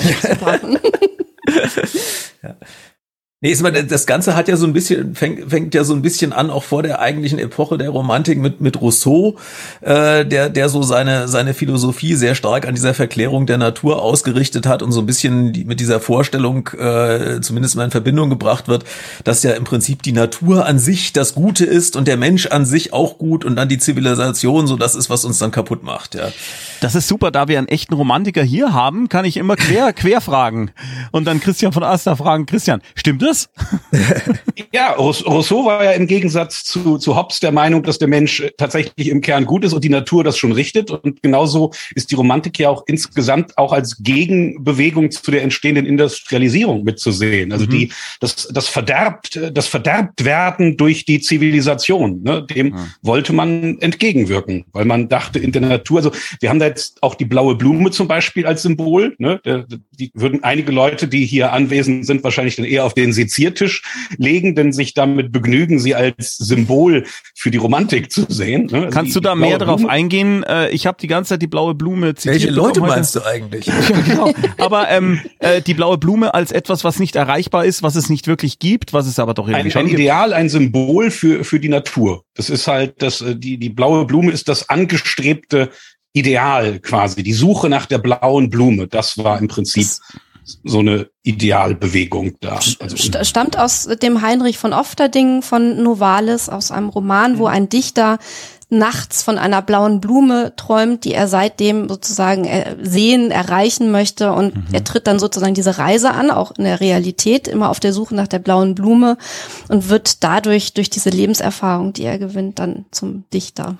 ja. 2.42 2.56
Nee, 3.44 3.50
ist 3.50 3.62
mal, 3.62 3.72
das 3.72 4.06
Ganze 4.06 4.36
hat 4.36 4.48
ja 4.48 4.56
so 4.56 4.66
ein 4.66 4.72
bisschen, 4.72 5.14
fängt, 5.14 5.50
fängt 5.50 5.74
ja 5.74 5.84
so 5.84 5.92
ein 5.92 6.00
bisschen 6.00 6.32
an, 6.32 6.48
auch 6.48 6.62
vor 6.62 6.82
der 6.82 7.00
eigentlichen 7.00 7.38
Epoche 7.38 7.76
der 7.76 7.90
Romantik 7.90 8.38
mit, 8.38 8.62
mit 8.62 8.80
Rousseau, 8.80 9.36
äh, 9.82 10.24
der, 10.24 10.48
der 10.48 10.70
so 10.70 10.82
seine, 10.82 11.28
seine 11.28 11.52
Philosophie 11.52 12.14
sehr 12.14 12.36
stark 12.36 12.66
an 12.66 12.74
dieser 12.74 12.94
Verklärung 12.94 13.44
der 13.44 13.58
Natur 13.58 14.00
ausgerichtet 14.00 14.64
hat 14.64 14.80
und 14.82 14.92
so 14.92 15.00
ein 15.00 15.04
bisschen 15.04 15.52
die, 15.52 15.66
mit 15.66 15.78
dieser 15.78 16.00
Vorstellung 16.00 16.68
äh, 16.68 17.42
zumindest 17.42 17.76
mal 17.76 17.84
in 17.84 17.90
Verbindung 17.90 18.30
gebracht 18.30 18.66
wird, 18.66 18.84
dass 19.24 19.42
ja 19.42 19.50
im 19.50 19.64
Prinzip 19.64 20.02
die 20.02 20.12
Natur 20.12 20.64
an 20.64 20.78
sich 20.78 21.12
das 21.12 21.34
Gute 21.34 21.66
ist 21.66 21.96
und 21.96 22.08
der 22.08 22.16
Mensch 22.16 22.46
an 22.46 22.64
sich 22.64 22.94
auch 22.94 23.18
gut 23.18 23.44
und 23.44 23.56
dann 23.56 23.68
die 23.68 23.76
Zivilisation 23.76 24.66
so 24.66 24.78
das 24.78 24.94
ist, 24.94 25.10
was 25.10 25.26
uns 25.26 25.36
dann 25.36 25.50
kaputt 25.50 25.82
macht, 25.82 26.14
ja. 26.14 26.32
Das 26.80 26.94
ist 26.94 27.08
super, 27.08 27.30
da 27.30 27.46
wir 27.46 27.58
einen 27.58 27.68
echten 27.68 27.92
Romantiker 27.92 28.42
hier 28.42 28.72
haben, 28.72 29.10
kann 29.10 29.26
ich 29.26 29.36
immer 29.36 29.56
quer, 29.56 29.92
quer 29.92 30.22
fragen. 30.22 30.70
Und 31.10 31.26
dann 31.26 31.40
Christian 31.40 31.72
von 31.72 31.82
Aster 31.82 32.16
fragen, 32.16 32.46
Christian, 32.46 32.80
stimmt 32.94 33.20
das? 33.20 33.33
Das? 33.34 33.50
ja, 34.72 34.92
Rousseau 34.92 35.64
war 35.64 35.84
ja 35.84 35.92
im 35.92 36.06
Gegensatz 36.06 36.64
zu, 36.64 36.98
zu 36.98 37.16
Hobbes 37.16 37.40
der 37.40 37.52
Meinung, 37.52 37.82
dass 37.82 37.98
der 37.98 38.08
Mensch 38.08 38.42
tatsächlich 38.56 39.08
im 39.08 39.20
Kern 39.20 39.44
gut 39.44 39.64
ist 39.64 39.72
und 39.72 39.84
die 39.84 39.88
Natur 39.88 40.24
das 40.24 40.38
schon 40.38 40.52
richtet. 40.52 40.90
Und 40.90 41.22
genauso 41.22 41.72
ist 41.94 42.10
die 42.10 42.14
Romantik 42.14 42.58
ja 42.58 42.70
auch 42.70 42.84
insgesamt 42.86 43.56
auch 43.58 43.72
als 43.72 44.02
Gegenbewegung 44.02 45.10
zu 45.10 45.30
der 45.30 45.42
entstehenden 45.42 45.86
Industrialisierung 45.86 46.84
mitzusehen. 46.84 47.52
Also 47.52 47.66
mhm. 47.66 47.70
die, 47.70 47.92
das, 48.20 48.48
das 48.48 48.68
verderbt, 48.68 49.40
das 49.52 49.66
verderbt 49.66 50.24
werden 50.24 50.76
durch 50.76 51.04
die 51.04 51.20
Zivilisation. 51.20 52.22
Ne? 52.22 52.46
Dem 52.46 52.68
mhm. 52.68 52.76
wollte 53.02 53.32
man 53.32 53.78
entgegenwirken, 53.80 54.64
weil 54.72 54.84
man 54.84 55.08
dachte 55.08 55.38
in 55.38 55.52
der 55.52 55.62
Natur, 55.62 55.98
also 55.98 56.12
wir 56.40 56.50
haben 56.50 56.58
da 56.58 56.66
jetzt 56.66 57.02
auch 57.02 57.14
die 57.14 57.24
blaue 57.24 57.54
Blume 57.54 57.90
zum 57.90 58.08
Beispiel 58.08 58.46
als 58.46 58.62
Symbol. 58.62 59.14
Ne? 59.18 59.40
Die 59.92 60.10
würden 60.14 60.42
einige 60.42 60.72
Leute, 60.72 61.08
die 61.08 61.24
hier 61.24 61.52
anwesend 61.52 62.06
sind, 62.06 62.24
wahrscheinlich 62.24 62.56
dann 62.56 62.64
eher 62.64 62.84
auf 62.84 62.94
den 62.94 63.12
Seziertisch 63.24 63.82
legen, 64.18 64.54
denn 64.54 64.72
sich 64.72 64.94
damit 64.94 65.32
begnügen, 65.32 65.78
sie 65.78 65.94
als 65.94 66.36
Symbol 66.36 67.04
für 67.34 67.50
die 67.50 67.58
Romantik 67.58 68.12
zu 68.12 68.26
sehen. 68.28 68.66
Ne? 68.66 68.84
Also 68.84 68.90
Kannst 68.90 69.10
die, 69.10 69.14
du 69.14 69.20
da 69.20 69.34
mehr 69.34 69.58
darauf 69.58 69.84
eingehen? 69.86 70.42
Äh, 70.44 70.70
ich 70.70 70.86
habe 70.86 70.98
die 71.00 71.06
ganze 71.06 71.30
Zeit 71.30 71.42
die 71.42 71.46
blaue 71.46 71.74
Blume 71.74 72.14
zitiert. 72.14 72.42
Welche 72.42 72.50
Leute 72.50 72.80
meinst 72.80 73.14
du 73.14 73.24
eigentlich? 73.24 73.66
ja, 73.66 73.74
genau. 74.06 74.32
Aber 74.58 74.88
ähm, 74.90 75.20
äh, 75.38 75.62
die 75.62 75.74
blaue 75.74 75.98
Blume 75.98 76.34
als 76.34 76.52
etwas, 76.52 76.84
was 76.84 76.98
nicht 76.98 77.16
erreichbar 77.16 77.64
ist, 77.64 77.82
was 77.82 77.94
es 77.96 78.08
nicht 78.10 78.26
wirklich 78.26 78.58
gibt, 78.58 78.92
was 78.92 79.06
es 79.06 79.18
aber 79.18 79.34
doch 79.34 79.48
irgendwie 79.48 79.66
ein, 79.66 79.70
schon 79.70 79.82
ein 79.82 79.88
gibt. 79.88 80.00
Ideal, 80.00 80.32
ein 80.32 80.48
Symbol 80.48 81.10
für 81.10 81.44
für 81.44 81.60
die 81.60 81.68
Natur. 81.68 82.24
Das 82.34 82.50
ist 82.50 82.66
halt 82.66 83.02
das 83.02 83.20
äh, 83.20 83.36
die 83.36 83.58
die 83.58 83.70
blaue 83.70 84.04
Blume 84.04 84.32
ist 84.32 84.48
das 84.48 84.68
angestrebte 84.68 85.70
Ideal 86.16 86.78
quasi, 86.78 87.24
die 87.24 87.32
Suche 87.32 87.68
nach 87.68 87.86
der 87.86 87.98
blauen 87.98 88.48
Blume, 88.48 88.86
das 88.86 89.18
war 89.18 89.38
im 89.40 89.48
Prinzip 89.48 89.88
so 90.44 90.80
eine 90.80 91.08
Idealbewegung 91.22 92.34
da. 92.40 92.60
Also 92.80 92.96
stammt 92.96 93.58
aus 93.58 93.88
dem 94.02 94.20
Heinrich 94.20 94.58
von 94.58 94.72
Ofterding 94.72 95.42
von 95.42 95.82
Novalis, 95.82 96.48
aus 96.48 96.70
einem 96.70 96.90
Roman, 96.90 97.38
wo 97.38 97.46
ein 97.46 97.68
Dichter 97.68 98.18
nachts 98.70 99.22
von 99.22 99.38
einer 99.38 99.62
blauen 99.62 100.00
Blume 100.00 100.54
träumt, 100.56 101.04
die 101.04 101.14
er 101.14 101.28
seitdem 101.28 101.88
sozusagen 101.88 102.44
äh, 102.44 102.76
sehen, 102.82 103.30
erreichen 103.30 103.90
möchte 103.90 104.32
und 104.32 104.56
mhm. 104.56 104.66
er 104.72 104.84
tritt 104.84 105.06
dann 105.06 105.18
sozusagen 105.18 105.54
diese 105.54 105.78
Reise 105.78 106.10
an, 106.10 106.30
auch 106.30 106.52
in 106.56 106.64
der 106.64 106.80
Realität, 106.80 107.46
immer 107.46 107.70
auf 107.70 107.80
der 107.80 107.92
Suche 107.92 108.14
nach 108.14 108.28
der 108.28 108.38
blauen 108.38 108.74
Blume 108.74 109.16
und 109.68 109.88
wird 109.88 110.24
dadurch, 110.24 110.74
durch 110.74 110.90
diese 110.90 111.10
Lebenserfahrung, 111.10 111.92
die 111.92 112.04
er 112.04 112.18
gewinnt, 112.18 112.58
dann 112.58 112.86
zum 112.90 113.24
Dichter. 113.32 113.76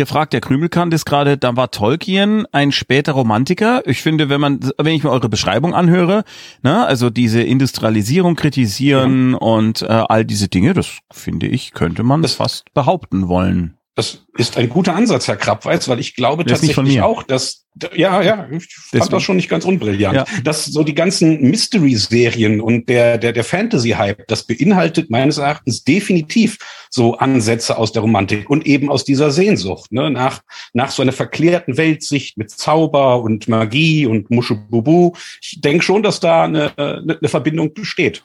Hier 0.00 0.06
fragt 0.06 0.32
der 0.32 0.40
Krümelkant 0.40 0.94
ist 0.94 1.04
gerade, 1.04 1.36
da 1.36 1.56
war 1.56 1.70
Tolkien 1.70 2.46
ein 2.52 2.72
später 2.72 3.12
Romantiker. 3.12 3.82
Ich 3.84 4.00
finde, 4.00 4.30
wenn 4.30 4.40
man, 4.40 4.60
wenn 4.78 4.94
ich 4.94 5.04
mir 5.04 5.10
eure 5.10 5.28
Beschreibung 5.28 5.74
anhöre, 5.74 6.24
ne, 6.62 6.86
also 6.86 7.10
diese 7.10 7.42
Industrialisierung 7.42 8.34
kritisieren 8.34 9.32
ja. 9.32 9.36
und 9.36 9.82
äh, 9.82 9.88
all 9.88 10.24
diese 10.24 10.48
Dinge, 10.48 10.72
das 10.72 11.00
finde 11.12 11.48
ich, 11.48 11.72
könnte 11.72 12.02
man 12.02 12.22
das 12.22 12.32
fast 12.32 12.72
behaupten 12.72 13.28
wollen. 13.28 13.76
Das 13.96 14.24
ist 14.38 14.56
ein 14.56 14.68
guter 14.68 14.94
Ansatz, 14.94 15.26
Herr 15.26 15.36
Krappweiz, 15.36 15.88
weil 15.88 15.98
ich 15.98 16.14
glaube 16.14 16.44
das 16.44 16.60
tatsächlich 16.60 17.02
auch, 17.02 17.24
dass, 17.24 17.66
ja, 17.94 18.22
ja, 18.22 18.48
ich 18.48 18.72
fand 18.72 19.02
das, 19.02 19.08
das 19.08 19.22
schon 19.24 19.34
nicht 19.34 19.48
ganz 19.48 19.64
unbrillant, 19.64 20.14
ja. 20.14 20.24
dass 20.44 20.66
so 20.66 20.84
die 20.84 20.94
ganzen 20.94 21.42
Mystery-Serien 21.42 22.60
und 22.60 22.88
der, 22.88 23.18
der, 23.18 23.32
der 23.32 23.42
Fantasy-Hype, 23.42 24.28
das 24.28 24.46
beinhaltet 24.46 25.10
meines 25.10 25.38
Erachtens 25.38 25.82
definitiv 25.82 26.58
so 26.88 27.16
Ansätze 27.16 27.76
aus 27.78 27.90
der 27.90 28.02
Romantik 28.02 28.48
und 28.48 28.64
eben 28.64 28.90
aus 28.90 29.04
dieser 29.04 29.32
Sehnsucht, 29.32 29.90
ne, 29.90 30.08
nach, 30.08 30.40
nach 30.72 30.92
so 30.92 31.02
einer 31.02 31.12
verklärten 31.12 31.76
Weltsicht 31.76 32.38
mit 32.38 32.50
Zauber 32.50 33.20
und 33.20 33.48
Magie 33.48 34.06
und 34.06 34.30
Muschebubu. 34.30 35.12
Ich 35.42 35.60
denke 35.60 35.82
schon, 35.84 36.04
dass 36.04 36.20
da 36.20 36.44
eine, 36.44 36.72
eine 36.78 37.28
Verbindung 37.28 37.74
besteht. 37.74 38.22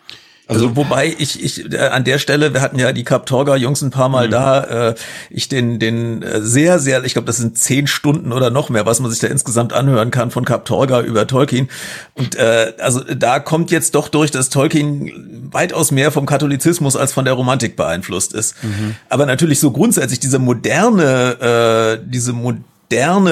Also, 0.48 0.66
also 0.66 0.76
wobei 0.76 1.14
ich 1.18 1.44
ich 1.44 1.74
äh, 1.74 1.78
an 1.78 2.04
der 2.04 2.20
Stelle, 2.20 2.54
wir 2.54 2.62
hatten 2.62 2.78
ja 2.78 2.92
die 2.92 3.04
Kaptorga 3.04 3.56
Jungs 3.56 3.82
ein 3.82 3.90
paar 3.90 4.10
Mal 4.10 4.28
mhm. 4.28 4.32
da, 4.32 4.90
äh, 4.90 4.96
ich 5.30 5.50
den 5.50 5.80
den 5.80 6.22
äh, 6.22 6.42
sehr 6.42 6.80
sehr, 6.80 7.04
ich 7.04 7.14
glaube, 7.14 7.26
das 7.26 7.38
sind 7.38 7.58
zehn 7.58 7.88
Stunden 7.88 8.32
oder 8.32 8.50
noch 8.50 8.70
mehr, 8.70 8.86
was 8.86 9.00
man 9.00 9.10
sich 9.10 9.20
da 9.20 9.28
insgesamt 9.28 9.74
anhören 9.74 10.12
kann 10.12 10.32
von 10.32 10.46
Kaptorga 10.46 11.02
über 11.02 11.26
Tolkien. 11.26 11.70
Und 12.14 12.36
äh, 12.36 12.74
also 12.80 13.02
da 13.02 13.40
kommt 13.40 13.72
jetzt 13.72 13.96
doch 13.96 14.08
durch, 14.08 14.32
dass 14.32 14.50
Tolkien 14.50 15.50
weitaus 15.52 15.92
mehr 15.92 16.12
vom 16.12 16.26
Katholizismus 16.26 16.96
als 16.96 17.14
von 17.14 17.26
der 17.26 17.34
Romantik 17.34 17.76
beeinflusst 17.76 18.34
ist. 18.34 18.64
Mhm. 18.64 18.96
Aber 19.10 19.26
natürlich 19.26 19.60
so 19.60 19.72
grundsätzlich 19.72 20.20
diese 20.20 20.40
moderne, 20.40 21.98
äh, 22.00 22.06
diese 22.06 22.34
moderne 22.34 22.64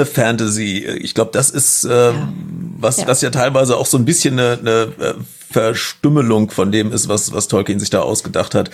Fantasy, 0.05 0.86
ich 0.86 1.13
glaube, 1.13 1.31
das 1.31 1.50
ist 1.50 1.83
äh, 1.83 2.12
ja. 2.12 2.33
was 2.77 2.98
ja. 2.98 3.05
das 3.05 3.22
ja 3.22 3.29
teilweise 3.29 3.77
auch 3.77 3.86
so 3.86 3.98
ein 3.98 4.05
bisschen 4.05 4.39
eine, 4.39 4.57
eine 4.60 4.81
äh, 5.00 5.13
Verstümmelung 5.51 6.50
von 6.50 6.72
dem 6.72 6.91
ist, 6.91 7.07
was, 7.07 7.31
was 7.31 7.48
Tolkien 7.48 7.79
sich 7.79 7.89
da 7.89 8.01
ausgedacht 8.01 8.55
hat. 8.55 8.72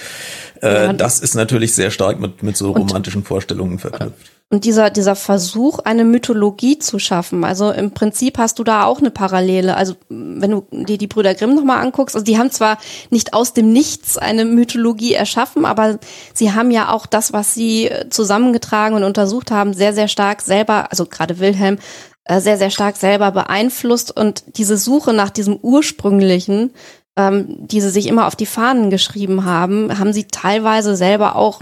Äh, 0.62 0.86
ja, 0.86 0.94
das 0.94 1.20
ist 1.20 1.36
natürlich 1.36 1.74
sehr 1.74 1.92
stark 1.92 2.20
mit, 2.20 2.42
mit 2.42 2.56
so 2.56 2.72
romantischen 2.72 3.24
Vorstellungen 3.24 3.80
verknüpft. 3.80 4.32
Und 4.52 4.66
dieser, 4.66 4.90
dieser 4.90 5.16
Versuch, 5.16 5.78
eine 5.78 6.04
Mythologie 6.04 6.80
zu 6.80 6.98
schaffen, 6.98 7.44
also 7.44 7.70
im 7.70 7.92
Prinzip 7.92 8.40
hast 8.40 8.58
du 8.58 8.64
da 8.64 8.86
auch 8.86 8.98
eine 8.98 9.12
Parallele. 9.12 9.78
Also 9.78 9.94
wenn 10.10 10.50
du 10.50 10.66
dir 10.72 10.98
die 10.98 11.06
Brüder 11.06 11.36
Grimm 11.36 11.54
nochmal 11.54 11.86
anguckst, 11.86 12.16
also 12.16 12.26
die 12.26 12.40
haben 12.40 12.50
zwar 12.50 12.80
nicht 13.12 13.36
aus 13.36 13.54
dem 13.54 13.72
Nichts 13.72 14.18
eine 14.18 14.46
Mythologie 14.46 15.14
erschaffen, 15.14 15.66
aber 15.66 16.00
sie 16.34 16.52
haben 16.52 16.72
ja 16.72 16.92
auch 16.92 17.06
das, 17.06 17.32
was 17.32 17.54
sie 17.54 17.92
zusammengetragen 18.10 18.96
und 18.96 19.04
untersucht 19.04 19.52
haben, 19.52 19.76
sehr, 19.76 19.94
sehr 19.94 20.08
stark 20.08 20.42
selber, 20.42 20.90
also 20.90 21.06
gerade 21.06 21.38
Wilhelm, 21.38 21.78
äh, 22.24 22.40
sehr, 22.42 22.58
sehr 22.58 22.72
stark 22.72 22.98
selber 22.98 23.30
beeinflusst 23.32 24.16
und 24.18 24.58
diese 24.58 24.78
Suche 24.78 25.14
nach 25.14 25.30
diesem 25.30 25.58
ursprünglichen, 25.58 26.72
ähm, 27.16 27.68
die 27.68 27.82
sie 27.82 27.92
sich 27.92 28.08
immer 28.08 28.26
auf 28.26 28.36
die 28.36 28.48
Fahnen 28.48 28.90
geschrieben 28.90 29.46
haben, 29.46 30.00
haben 30.00 30.12
sie 30.12 30.26
teilweise 30.26 30.96
selber 30.96 31.36
auch 31.36 31.62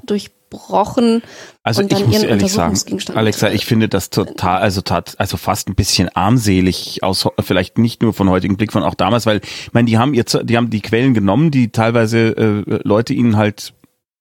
durchbrochen. 0.50 1.22
Also 1.64 1.82
ich 1.84 2.06
muss 2.06 2.24
ehrlich 2.24 2.52
sagen, 2.52 2.78
Alexa, 3.14 3.50
ich 3.52 3.66
finde 3.66 3.90
das 3.90 4.10
total, 4.10 4.62
also 4.62 4.82
tat, 4.82 5.16
also 5.18 5.38
fast 5.38 5.68
ein 5.70 5.76
bisschen 5.76 6.10
armselig 6.10 7.04
aus, 7.04 7.28
vielleicht 7.40 7.78
nicht 7.78 8.02
nur 8.02 8.14
von 8.14 8.30
heutigen 8.30 8.58
Blick, 8.58 8.72
von 8.72 8.84
auch 8.84 8.96
damals, 8.96 9.26
weil, 9.26 9.42
ich 9.44 9.74
meine, 9.74 9.86
die 9.86 9.98
haben 9.98 10.14
jetzt, 10.14 10.38
die 10.44 10.58
haben 10.58 10.70
die 10.70 10.82
Quellen 10.82 11.14
genommen, 11.14 11.52
die 11.52 11.72
teilweise 11.72 12.30
äh, 12.38 12.80
Leute 12.84 13.14
ihnen 13.14 13.38
halt 13.38 13.74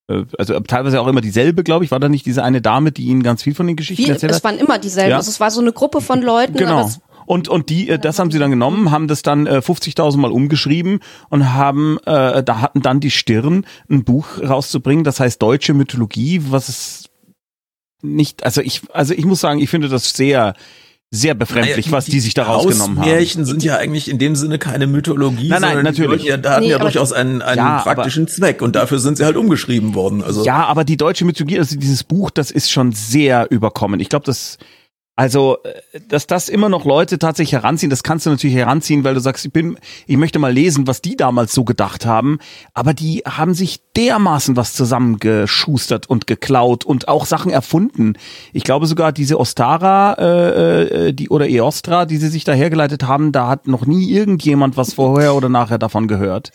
äh, 0.09 0.25
also 0.39 0.59
teilweise 0.61 1.01
auch 1.01 1.07
immer 1.07 1.21
dieselbe, 1.21 1.63
glaube 1.63 1.85
ich. 1.85 1.91
War 1.91 2.01
da 2.01 2.09
nicht 2.09 2.27
diese 2.27 2.43
eine 2.43 2.61
Dame, 2.61 2.93
die 2.93 3.07
Ihnen 3.07 3.23
ganz 3.23 3.43
viel 3.43 3.55
von 3.55 3.67
den 3.67 3.77
Geschichten 3.77 4.05
Wie, 4.05 4.11
erzählt 4.11 4.33
hat? 4.33 4.39
Es 4.39 4.45
waren 4.45 4.59
immer 4.59 4.79
dieselben. 4.79 5.11
Ja. 5.11 5.17
Also 5.17 5.31
es 5.31 5.41
war 5.41 5.51
so 5.51 5.61
eine 5.61 5.73
Gruppe 5.73 6.01
von 6.01 6.23
Leuten. 6.23 6.55
Genau. 6.55 6.89
Und, 7.27 7.49
und 7.49 7.69
die, 7.69 7.89
äh, 7.89 7.99
das 7.99 8.19
haben 8.19 8.31
sie 8.31 8.39
dann 8.39 8.51
genommen, 8.51 8.91
haben 8.91 9.09
das 9.09 9.23
dann 9.23 9.47
äh, 9.47 9.59
50.000 9.59 10.17
Mal 10.17 10.33
umgeschrieben 10.33 11.01
und 11.29 11.53
haben, 11.53 11.99
äh, 12.07 12.43
da 12.43 12.61
hatten 12.61 12.83
dann 12.83 13.01
die 13.01 13.11
Stirn, 13.11 13.67
ein 13.91 14.05
Buch 14.05 14.39
rauszubringen, 14.43 15.05
das 15.05 15.21
heißt 15.21 15.43
Deutsche 15.43 15.75
Mythologie, 15.75 16.43
was 16.49 16.69
es 16.69 17.11
nicht, 18.03 18.45
also 18.45 18.61
ich, 18.61 18.83
also 18.93 19.15
ich 19.15 19.25
muss 19.25 19.41
sagen, 19.41 19.61
ich 19.61 19.69
finde 19.69 19.89
das 19.89 20.11
sehr, 20.11 20.55
sehr 21.11 21.35
befremdlich, 21.35 21.87
naja, 21.87 21.97
was 21.97 22.07
die 22.07 22.21
sich 22.21 22.35
da 22.35 22.45
rausgenommen 22.45 22.99
haben. 22.99 23.09
Märchen 23.09 23.45
sind 23.45 23.63
ja 23.63 23.77
eigentlich 23.77 24.09
in 24.09 24.19
dem 24.19 24.37
Sinne 24.37 24.59
keine 24.59 24.87
Mythologie, 24.87 25.49
nein, 25.49 25.63
nein, 25.63 25.85
natürlich. 25.85 26.25
Die 26.25 26.41
da 26.41 26.55
hatten 26.55 26.65
nee, 26.65 26.71
ja 26.71 26.79
durchaus 26.79 27.13
einen, 27.13 27.43
einen 27.43 27.59
ja, 27.59 27.81
praktischen 27.81 28.25
aber, 28.25 28.33
Zweck 28.33 28.63
und 28.63 28.77
dafür 28.77 28.99
sind 28.99 29.17
sie 29.17 29.25
halt 29.25 29.37
umgeschrieben 29.37 29.95
worden. 29.95 30.23
Also 30.23 30.45
ja, 30.45 30.67
aber 30.67 30.85
die 30.85 30.97
deutsche 30.97 31.25
Mythologie, 31.25 31.59
also 31.59 31.77
dieses 31.77 32.05
Buch, 32.05 32.31
das 32.31 32.51
ist 32.51 32.71
schon 32.71 32.93
sehr 32.93 33.51
überkommen. 33.51 34.01
Ich 34.01 34.09
glaube, 34.09 34.27
das 34.27 34.59
also, 35.19 35.57
äh, 35.65 36.01
dass 36.09 36.27
das 36.27 36.51
immer 36.51 36.69
noch 36.69 36.85
Leute 36.85 37.19
tatsächlich 37.19 37.55
heranziehen, 37.55 37.89
das 37.89 38.03
kannst 38.03 38.27
du 38.27 38.31
natürlich 38.31 38.55
heranziehen, 38.55 39.03
weil 39.03 39.15
du 39.15 39.21
sagst, 39.21 39.47
ich 39.47 39.53
bin, 39.53 39.79
ich 40.07 40.19
möchte 40.19 40.39
mal 40.39 40.53
lesen, 40.53 40.87
was 40.87 41.01
die 41.01 41.17
damals 41.17 41.55
so 41.55 41.65
gedacht 41.65 42.05
haben. 42.05 42.39
Aber 42.75 42.93
die 42.93 43.23
haben 43.27 43.55
sich 43.55 43.81
dermaßen 43.97 44.57
was 44.57 44.75
zusammengeschustert 44.75 46.09
und 46.09 46.27
geklaut 46.27 46.85
und 46.85 47.09
auch 47.09 47.25
Sachen 47.25 47.51
erfunden. 47.51 48.13
Ich 48.53 48.63
glaube 48.63 48.87
sogar 48.87 49.11
diese 49.11 49.41
Ostara, 49.41 50.13
äh, 50.19 50.83
äh, 51.09 51.13
die 51.15 51.31
oder 51.31 51.49
Eostra, 51.49 52.05
die 52.05 52.19
sie 52.19 52.29
sich 52.29 52.45
da 52.45 52.53
hergeleitet 52.53 53.05
haben, 53.05 53.33
da 53.33 53.49
hat 53.49 53.67
noch 53.67 53.87
nie 53.87 54.11
irgendjemand 54.11 54.77
was 54.77 54.93
vorher 54.93 55.35
oder 55.35 55.49
nachher 55.49 55.79
davon 55.79 56.09
gehört. 56.09 56.51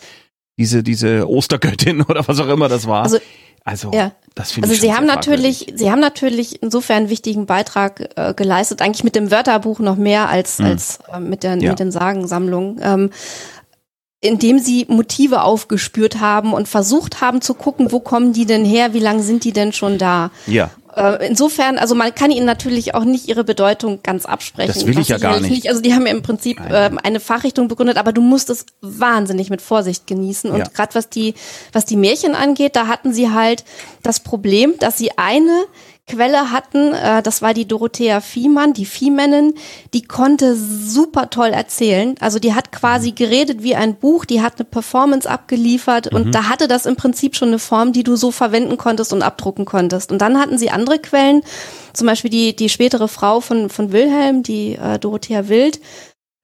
Diese, 0.56 0.84
diese 0.84 1.28
Ostergöttin 1.28 2.02
oder 2.08 2.28
was 2.28 2.38
auch 2.38 2.48
immer 2.48 2.68
das 2.68 2.86
war. 2.86 3.02
Also 3.02 3.18
also, 3.64 3.92
ja. 3.92 4.12
das 4.34 4.52
finde 4.52 4.68
also 4.68 4.74
ich. 4.74 4.80
Also, 4.80 4.92
sie 4.92 4.96
haben 4.96 5.06
natürlich, 5.06 5.72
sie 5.74 5.90
haben 5.90 6.00
natürlich 6.00 6.62
insofern 6.62 6.98
einen 6.98 7.08
wichtigen 7.10 7.46
Beitrag 7.46 8.12
äh, 8.16 8.34
geleistet, 8.34 8.82
eigentlich 8.82 9.04
mit 9.04 9.14
dem 9.14 9.30
Wörterbuch 9.30 9.78
noch 9.78 9.96
mehr 9.96 10.28
als, 10.28 10.58
mhm. 10.58 10.66
als 10.66 10.98
äh, 11.12 11.20
mit, 11.20 11.42
der, 11.42 11.56
ja. 11.58 11.70
mit 11.70 11.78
den 11.78 11.92
Sagensammlungen. 11.92 12.80
Ähm, 12.82 13.10
indem 14.24 14.60
sie 14.60 14.86
Motive 14.88 15.42
aufgespürt 15.42 16.20
haben 16.20 16.52
und 16.52 16.68
versucht 16.68 17.20
haben 17.20 17.40
zu 17.40 17.54
gucken, 17.54 17.90
wo 17.90 17.98
kommen 17.98 18.32
die 18.32 18.46
denn 18.46 18.64
her, 18.64 18.94
wie 18.94 19.00
lange 19.00 19.22
sind 19.22 19.42
die 19.42 19.52
denn 19.52 19.72
schon 19.72 19.98
da? 19.98 20.30
Ja. 20.46 20.70
Äh, 20.94 21.26
insofern, 21.26 21.78
also 21.78 21.94
man 21.94 22.14
kann 22.14 22.30
ihnen 22.30 22.44
natürlich 22.44 22.94
auch 22.94 23.04
nicht 23.04 23.28
ihre 23.28 23.44
Bedeutung 23.44 24.00
ganz 24.02 24.26
absprechen. 24.26 24.74
Das 24.74 24.86
will 24.86 24.98
ich 24.98 25.08
ja 25.08 25.18
gar 25.18 25.40
nicht. 25.40 25.50
nicht. 25.50 25.68
Also 25.68 25.80
die 25.80 25.94
haben 25.94 26.06
ja 26.06 26.12
im 26.12 26.22
Prinzip 26.22 26.60
äh, 26.60 26.90
eine 27.02 27.20
Fachrichtung 27.20 27.68
begründet, 27.68 27.96
aber 27.96 28.12
du 28.12 28.20
musst 28.20 28.50
es 28.50 28.66
wahnsinnig 28.82 29.48
mit 29.48 29.62
Vorsicht 29.62 30.06
genießen. 30.06 30.50
Und 30.50 30.58
ja. 30.58 30.64
gerade 30.64 30.94
was 30.94 31.08
die, 31.08 31.34
was 31.72 31.86
die 31.86 31.96
Märchen 31.96 32.34
angeht, 32.34 32.76
da 32.76 32.88
hatten 32.88 33.12
sie 33.14 33.30
halt 33.30 33.64
das 34.02 34.20
Problem, 34.20 34.74
dass 34.80 34.98
sie 34.98 35.16
eine 35.16 35.64
Quelle 36.12 36.50
hatten. 36.50 36.92
Äh, 36.92 37.22
das 37.22 37.40
war 37.40 37.54
die 37.54 37.66
Dorothea 37.66 38.20
Viehmann, 38.20 38.74
die 38.74 38.84
Viehmännin. 38.84 39.54
Die 39.94 40.02
konnte 40.02 40.54
super 40.56 41.30
toll 41.30 41.48
erzählen. 41.48 42.14
Also 42.20 42.38
die 42.38 42.54
hat 42.54 42.70
quasi 42.70 43.12
geredet 43.12 43.62
wie 43.62 43.74
ein 43.74 43.94
Buch, 43.94 44.26
die 44.26 44.42
hat 44.42 44.54
eine 44.56 44.64
Performance 44.64 45.28
abgeliefert 45.28 46.08
und 46.08 46.26
mhm. 46.26 46.32
da 46.32 46.48
hatte 46.48 46.68
das 46.68 46.86
im 46.86 46.96
Prinzip 46.96 47.36
schon 47.36 47.48
eine 47.48 47.58
Form, 47.58 47.92
die 47.92 48.02
du 48.02 48.16
so 48.16 48.30
verwenden 48.30 48.76
konntest 48.76 49.12
und 49.12 49.22
abdrucken 49.22 49.64
konntest. 49.64 50.12
Und 50.12 50.18
dann 50.18 50.38
hatten 50.38 50.58
sie 50.58 50.70
andere 50.70 50.98
Quellen, 50.98 51.42
zum 51.94 52.06
Beispiel 52.06 52.30
die, 52.30 52.54
die 52.54 52.68
spätere 52.68 53.08
Frau 53.08 53.40
von, 53.40 53.70
von 53.70 53.92
Wilhelm, 53.92 54.42
die 54.42 54.74
äh, 54.74 54.98
Dorothea 54.98 55.48
Wild 55.48 55.80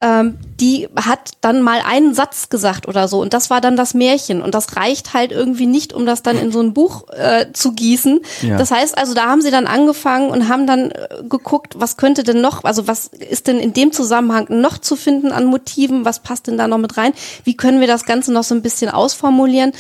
ähm, 0.01 0.39
die 0.61 0.89
hat 0.95 1.33
dann 1.41 1.61
mal 1.61 1.81
einen 1.85 2.15
Satz 2.15 2.51
gesagt 2.51 2.87
oder 2.87 3.09
so. 3.09 3.21
Und 3.21 3.35
das 3.35 3.51
war 3.51 3.61
dann 3.61 3.77
das 3.77 3.95
Märchen. 3.95 4.43
Und 4.43 4.55
das 4.55 4.77
reicht 4.77 5.13
halt 5.13 5.33
irgendwie 5.33 5.67
nicht, 5.67 5.93
um 5.93 6.07
das 6.07 6.23
dann 6.23 6.39
in 6.39 6.53
so 6.53 6.61
ein 6.61 6.73
Buch 6.73 7.09
äh, 7.11 7.47
zu 7.53 7.73
gießen. 7.73 8.21
Ja. 8.43 8.59
Das 8.59 8.71
heißt 8.71 8.97
also, 8.97 9.15
da 9.15 9.27
haben 9.27 9.43
sie 9.43 9.51
dann 9.51 9.67
angefangen 9.67 10.31
und 10.31 10.49
haben 10.49 10.69
dann 10.69 10.93
äh, 10.93 11.09
geguckt, 11.29 11.75
was 11.79 11.97
könnte 11.97 12.23
denn 12.23 12.41
noch, 12.41 12.63
also 12.63 12.87
was 12.87 13.09
ist 13.09 13.49
denn 13.49 13.59
in 13.59 13.73
dem 13.73 13.91
Zusammenhang 13.93 14.47
noch 14.49 14.79
zu 14.79 14.95
finden 14.95 15.33
an 15.33 15.47
Motiven, 15.47 16.05
was 16.05 16.21
passt 16.21 16.47
denn 16.47 16.59
da 16.59 16.69
noch 16.69 16.79
mit 16.79 16.97
rein, 16.97 17.13
wie 17.43 17.57
können 17.57 17.81
wir 17.81 17.89
das 17.89 18.05
Ganze 18.05 18.33
noch 18.33 18.45
so 18.45 18.55
ein 18.55 18.63
bisschen 18.63 18.91
ausformulieren 18.91 19.73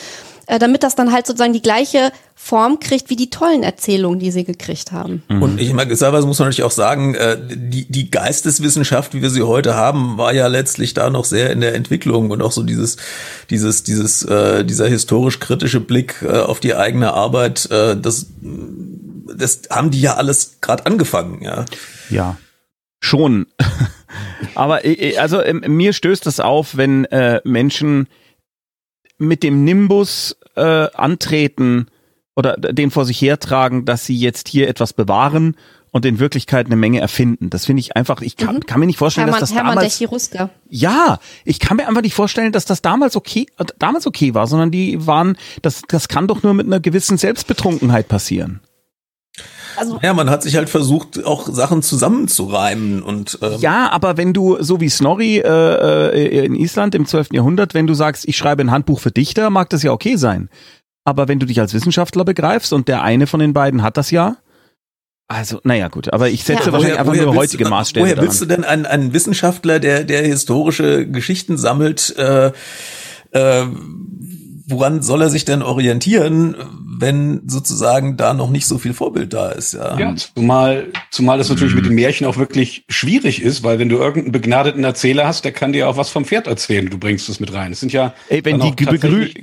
äh, 0.49 0.59
damit 0.59 0.83
das 0.83 0.95
dann 0.95 1.13
halt 1.13 1.27
sozusagen 1.27 1.53
die 1.53 1.63
gleiche 1.63 2.11
Form 2.35 2.81
kriegt 2.81 3.11
wie 3.11 3.17
die 3.17 3.29
tollen 3.29 3.63
Erzählungen, 3.63 4.19
die 4.19 4.31
sie 4.31 4.45
gekriegt 4.45 4.93
haben. 4.93 5.23
Mhm. 5.29 5.43
Und 5.43 5.61
ich 5.61 5.73
meine, 5.75 5.95
selber 5.95 6.25
muss 6.25 6.39
man 6.39 6.49
natürlich 6.49 6.65
auch 6.65 6.71
sagen, 6.71 7.15
äh, 7.15 7.37
die, 7.39 7.85
die 7.91 8.11
Geisteswissenschaft, 8.11 9.13
wie 9.13 9.21
wir 9.21 9.29
sie 9.29 9.43
heute 9.43 9.75
haben, 9.75 10.17
war 10.17 10.33
ja 10.33 10.47
letztlich 10.47 10.95
da 10.95 11.11
noch 11.11 11.27
sehr 11.27 11.51
in 11.51 11.61
der 11.61 11.75
Entwicklung 11.75 12.31
und 12.31 12.41
auch 12.41 12.53
so 12.53 12.63
dieses, 12.63 12.97
dieses, 13.51 13.83
dieses, 13.83 14.23
äh, 14.23 14.65
dieser 14.65 14.89
historisch 14.89 15.39
kritische 15.39 15.81
Blick 15.81 16.23
äh, 16.23 16.39
auf 16.39 16.61
die 16.61 16.75
eigene 16.75 17.13
Arbeit, 17.13 17.71
äh, 17.71 17.95
das, 17.97 18.29
das 19.37 19.63
haben 19.71 19.91
die 19.91 20.01
ja 20.01 20.15
alles 20.15 20.61
gerade 20.63 20.87
angefangen, 20.87 21.43
ja. 21.43 21.67
Ja. 22.09 22.39
Schon. 23.01 23.47
Aber 24.55 24.87
äh, 24.87 25.19
also 25.19 25.41
äh, 25.41 25.53
mir 25.53 25.93
stößt 25.93 26.25
das 26.25 26.41
auf, 26.41 26.77
wenn 26.79 27.05
äh, 27.07 27.43
Menschen 27.45 28.09
mit 29.19 29.43
dem 29.43 29.65
Nimbus 29.65 30.37
äh, 30.59 30.88
antreten 30.97 31.87
oder 32.37 32.57
den 32.57 32.90
vor 32.90 33.05
sich 33.05 33.21
hertragen, 33.21 33.85
dass 33.85 34.05
sie 34.05 34.16
jetzt 34.16 34.49
hier 34.49 34.68
etwas 34.68 34.92
bewahren 34.92 35.57
und 35.90 36.05
in 36.05 36.18
Wirklichkeit 36.18 36.66
eine 36.66 36.77
Menge 36.77 37.01
erfinden. 37.01 37.49
Das 37.51 37.64
finde 37.66 37.81
ich 37.81 37.97
einfach, 37.97 38.21
ich 38.21 38.37
kann, 38.37 38.57
Mhm. 38.57 38.66
kann 38.66 38.79
mir 38.81 38.87
nicht 38.87 38.99
vorstellen, 38.99 39.27
Hermann, 39.27 39.40
dass 39.40 39.49
das 39.51 39.57
Hermann 39.57 39.77
damals 39.77 39.99
der 39.99 40.07
Cherusker. 40.07 40.51
ja, 40.68 41.18
ich 41.44 41.59
kann 41.61 41.79
mir 41.79 41.88
einfach 41.88 42.03
nicht 42.03 42.14
vorstellen, 42.14 42.53
dass 42.53 42.66
das 42.66 42.83
damals 42.83 43.16
okay, 43.16 43.47
damals 43.79 44.07
okay 44.07 44.35
war, 44.35 44.47
sondern 44.47 44.71
die 44.71 45.07
waren, 45.07 45.37
das, 45.62 45.83
das 45.88 46.09
kann 46.09 46.29
doch 46.29 46.42
nur 46.42 46.53
mit 46.55 46.66
einer 46.66 46.79
gewissen 46.81 47.16
Selbstbetrunkenheit 47.16 48.07
passieren. 48.09 48.61
Also 49.79 49.99
Ja, 50.03 50.12
man 50.14 50.29
hat 50.31 50.43
sich 50.43 50.57
halt 50.57 50.69
versucht, 50.69 51.25
auch 51.25 51.49
Sachen 51.49 51.83
zusammenzureimen 51.83 53.03
und 53.03 53.38
ähm, 53.43 53.57
Ja, 53.61 53.91
aber 53.93 54.17
wenn 54.17 54.33
du, 54.33 54.57
so 54.61 54.81
wie 54.81 54.88
Snorri 54.88 55.38
äh, 55.38 55.45
äh, 55.47 56.45
in 56.47 56.55
Island 56.55 56.95
im 56.95 57.07
12. 57.07 57.29
Jahrhundert, 57.33 57.75
wenn 57.75 57.87
du 57.87 57.95
sagst, 57.95 58.27
ich 58.29 58.37
schreibe 58.37 58.62
ein 58.62 58.71
Handbuch 58.71 59.01
für 59.01 59.11
Dichter, 59.11 59.51
mag 59.51 59.71
das 59.71 59.83
ja 59.83 59.93
okay 59.93 60.17
sein. 60.17 60.49
Aber 61.05 61.29
wenn 61.29 61.38
du 61.38 61.47
dich 61.47 61.61
als 61.61 61.73
Wissenschaftler 61.75 62.25
begreifst 62.25 62.73
und 62.73 62.88
der 62.88 63.03
eine 63.03 63.27
von 63.27 63.41
den 63.41 63.53
beiden 63.55 63.83
hat 63.83 63.97
das 63.97 64.11
ja, 64.11 64.37
also, 65.31 65.61
naja 65.62 65.88
gut, 65.88 66.11
aber 66.12 66.31
ich 66.31 66.43
setze 66.43 66.69
Ja. 66.69 66.73
wahrscheinlich 66.73 66.99
einfach 66.99 67.14
nur 67.14 67.35
heutige 67.35 67.64
du, 67.64 67.71
Maßstäbe 67.71 68.03
Woher 68.05 68.14
daran. 68.17 68.31
willst 68.31 68.41
du 68.41 68.47
denn 68.47 68.64
einen, 68.64 68.87
einen 68.87 69.12
Wissenschaftler, 69.12 69.79
der, 69.79 70.05
der 70.05 70.23
historische 70.27 71.07
Geschichten 71.07 71.59
sammelt, 71.59 72.17
äh, 72.17 72.51
äh, 73.33 73.67
woran 74.68 75.02
soll 75.02 75.22
er 75.22 75.31
sich 75.31 75.44
denn 75.44 75.62
orientieren, 75.62 76.54
wenn 76.87 77.42
sozusagen 77.46 78.16
da 78.16 78.35
noch 78.35 78.50
nicht 78.50 78.66
so 78.66 78.78
viel 78.78 78.92
Vorbild 78.92 79.33
da 79.33 79.50
ist? 79.50 79.72
Ja, 79.72 79.98
Ja, 79.98 80.14
zumal, 80.16 80.88
zumal 81.11 81.38
das 81.38 81.48
natürlich 81.48 81.74
mit 81.74 81.87
den 81.87 81.94
Märchen 81.94 82.26
auch 82.26 82.37
wirklich 82.37 82.85
schwierig 82.88 83.42
ist, 83.42 83.62
weil 83.62 83.78
wenn 83.78 83.88
du 83.88 83.96
irgendeinen 83.96 84.33
begnadeten 84.33 84.85
Erzähler 84.85 85.26
hast, 85.26 85.44
der 85.44 85.52
kann 85.52 85.72
dir 85.72 85.88
auch 85.88 85.96
was 85.96 86.11
vom 86.11 86.24
Pferd 86.24 86.46
erzählen. 86.46 86.88
Du 86.90 86.98
bringst 86.98 87.28
es 87.28 87.40
mit 87.40 87.52
rein. 87.52 87.72
Es 87.72 87.81
sind 87.81 87.92
ja 87.92 88.14
Ey, 88.28 88.44
wenn 88.44 88.61
die, 88.61 88.74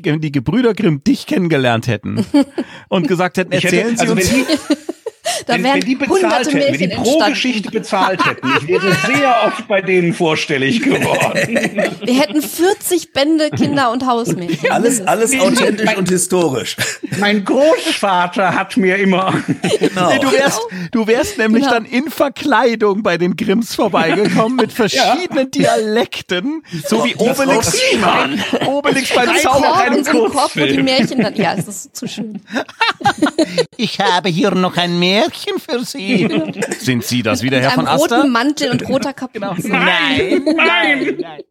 wenn 0.03 0.21
die 0.21 0.31
Gebrüder 0.31 0.73
Grimm 0.73 1.03
dich 1.03 1.25
kennengelernt 1.25 1.87
hätten 1.87 2.25
und 2.87 3.07
gesagt 3.07 3.37
hätten, 3.37 3.53
ich 3.53 3.65
erzählen 3.65 3.95
hätte, 3.95 3.97
Sie 3.97 4.01
also 4.01 4.13
uns. 4.13 4.29
wenn 5.25 5.33
die, 5.37 5.45
da 5.45 5.53
wenn, 5.53 5.63
wären 5.63 5.73
wenn 5.75 5.85
die 5.85 5.95
bezahlt 5.95 6.47
hätten, 6.53 6.57
wenn 6.59 6.73
die 6.77 6.87
pro 6.87 7.01
entstanden. 7.03 7.29
Geschichte 7.33 7.71
bezahlt 7.71 8.25
hätten, 8.25 8.47
ich 8.61 8.67
wäre 8.67 8.95
sehr 9.07 9.35
oft 9.47 9.67
bei 9.67 9.81
denen 9.81 10.13
vorstellig 10.13 10.81
geworden. 10.81 11.59
Wir 12.05 12.19
hätten 12.19 12.41
40 12.41 13.11
Bände 13.13 13.49
Kinder- 13.49 13.91
und 13.91 14.05
Hausmärchen. 14.05 14.71
alles, 14.71 15.05
alles 15.05 15.39
authentisch 15.39 15.95
und 15.97 16.09
historisch. 16.09 16.75
mein 17.19 17.43
Großvater 17.45 18.53
hat 18.55 18.77
mir 18.77 18.97
immer 18.97 19.33
Genau. 19.79 20.09
Nee, 20.09 20.19
du 20.19 20.31
wärst, 20.31 20.61
du 20.91 21.07
wärst 21.07 21.37
nämlich 21.37 21.63
Genau. 21.63 21.73
dann 21.75 21.85
in 21.85 22.09
Verkleidung 22.09 23.01
bei 23.03 23.17
den 23.17 23.35
Grimms 23.35 23.75
vorbeigekommen 23.75 24.57
mit 24.57 24.71
verschiedenen 24.71 25.49
Dialekten, 25.51 26.63
so 26.87 27.03
wie 27.05 27.13
Das 27.13 27.39
Obelix, 27.39 27.71
Simon. 27.91 28.43
Obelix 28.67 29.13
beim 29.13 29.29
Zauberer. 29.37 29.75
Ein 29.81 30.03
Korb, 30.03 30.51
wo 30.55 30.65
die. 30.65 30.81
Märchen 30.83 31.21
dann, 31.21 31.35
ja, 31.35 31.55
es 31.57 31.67
ist 31.67 31.95
zu 31.95 32.07
schön. 32.07 32.41
Ich 33.77 33.99
habe 33.99 34.29
hier 34.29 34.51
noch 34.51 34.77
ein 34.77 34.97
Märchen 34.99 35.14
für 35.59 35.83
Sie. 35.83 36.27
Sind 36.79 37.03
Sie 37.03 37.23
das 37.23 37.41
wieder, 37.41 37.59
Herr 37.59 37.69
Mit 37.69 37.75
von 37.75 37.87
Aster? 37.87 38.17
roten 38.17 38.31
Mantel 38.31 38.71
und 38.71 38.87
roter 38.89 39.13
Kapuze. 39.13 39.67
Nein, 39.69 40.43
nein, 40.45 41.17
nein. 41.19 41.41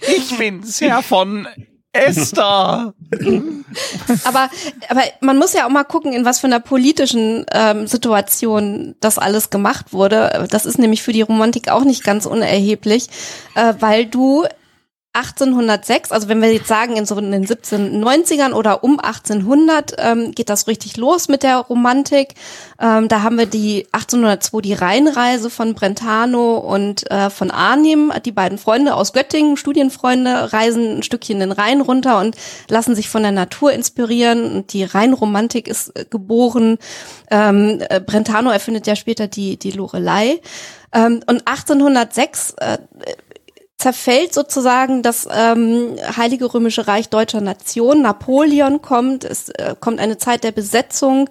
Ich 0.00 0.36
bin's, 0.36 0.80
Herr 0.80 1.02
von 1.02 1.46
Esther. 1.92 2.94
Aber, 4.24 4.50
aber 4.88 5.02
man 5.20 5.38
muss 5.38 5.54
ja 5.54 5.66
auch 5.66 5.70
mal 5.70 5.84
gucken, 5.84 6.12
in 6.12 6.24
was 6.24 6.40
für 6.40 6.46
einer 6.46 6.60
politischen 6.60 7.44
ähm, 7.52 7.86
Situation 7.86 8.94
das 9.00 9.18
alles 9.18 9.50
gemacht 9.50 9.92
wurde. 9.92 10.46
Das 10.50 10.66
ist 10.66 10.78
nämlich 10.78 11.02
für 11.02 11.12
die 11.12 11.22
Romantik 11.22 11.68
auch 11.70 11.84
nicht 11.84 12.04
ganz 12.04 12.26
unerheblich, 12.26 13.08
äh, 13.54 13.74
weil 13.80 14.06
du 14.06 14.44
1806, 15.14 16.12
also 16.12 16.28
wenn 16.28 16.40
wir 16.40 16.52
jetzt 16.52 16.68
sagen 16.68 16.96
in 16.96 17.06
so 17.06 17.16
in 17.18 17.32
den 17.32 17.46
1790ern 17.46 18.52
oder 18.52 18.84
um 18.84 19.00
1800 19.00 19.96
ähm, 19.98 20.32
geht 20.32 20.48
das 20.48 20.68
richtig 20.68 20.96
los 20.96 21.28
mit 21.28 21.42
der 21.42 21.56
Romantik. 21.56 22.34
Ähm, 22.80 23.08
da 23.08 23.22
haben 23.22 23.36
wir 23.36 23.46
die 23.46 23.86
1802 23.92 24.60
die 24.60 24.74
Rheinreise 24.74 25.50
von 25.50 25.74
Brentano 25.74 26.58
und 26.58 27.10
äh, 27.10 27.30
von 27.30 27.50
Arnim, 27.50 28.12
die 28.24 28.32
beiden 28.32 28.58
Freunde 28.58 28.94
aus 28.94 29.12
Göttingen, 29.12 29.56
Studienfreunde, 29.56 30.52
reisen 30.52 30.98
ein 30.98 31.02
Stückchen 31.02 31.40
den 31.40 31.52
Rhein 31.52 31.80
runter 31.80 32.20
und 32.20 32.36
lassen 32.68 32.94
sich 32.94 33.08
von 33.08 33.22
der 33.22 33.32
Natur 33.32 33.72
inspirieren. 33.72 34.52
Und 34.52 34.72
die 34.72 34.84
Rheinromantik 34.84 35.66
ist 35.68 35.98
äh, 35.98 36.04
geboren. 36.08 36.78
Ähm, 37.30 37.80
äh, 37.88 38.00
Brentano 38.00 38.50
erfindet 38.50 38.86
ja 38.86 38.94
später 38.94 39.26
die 39.26 39.58
die 39.58 39.72
Lorelei. 39.72 40.40
Ähm, 40.92 41.20
und 41.26 41.46
1806 41.46 42.54
äh, 42.58 42.78
zerfällt 43.78 44.34
sozusagen 44.34 45.02
das 45.04 45.28
ähm, 45.30 45.96
Heilige 46.16 46.52
Römische 46.52 46.88
Reich 46.88 47.10
deutscher 47.10 47.40
Nation. 47.40 48.02
Napoleon 48.02 48.82
kommt, 48.82 49.24
es 49.24 49.50
äh, 49.50 49.76
kommt 49.78 50.00
eine 50.00 50.18
Zeit 50.18 50.42
der 50.42 50.50
Besetzung, 50.50 51.30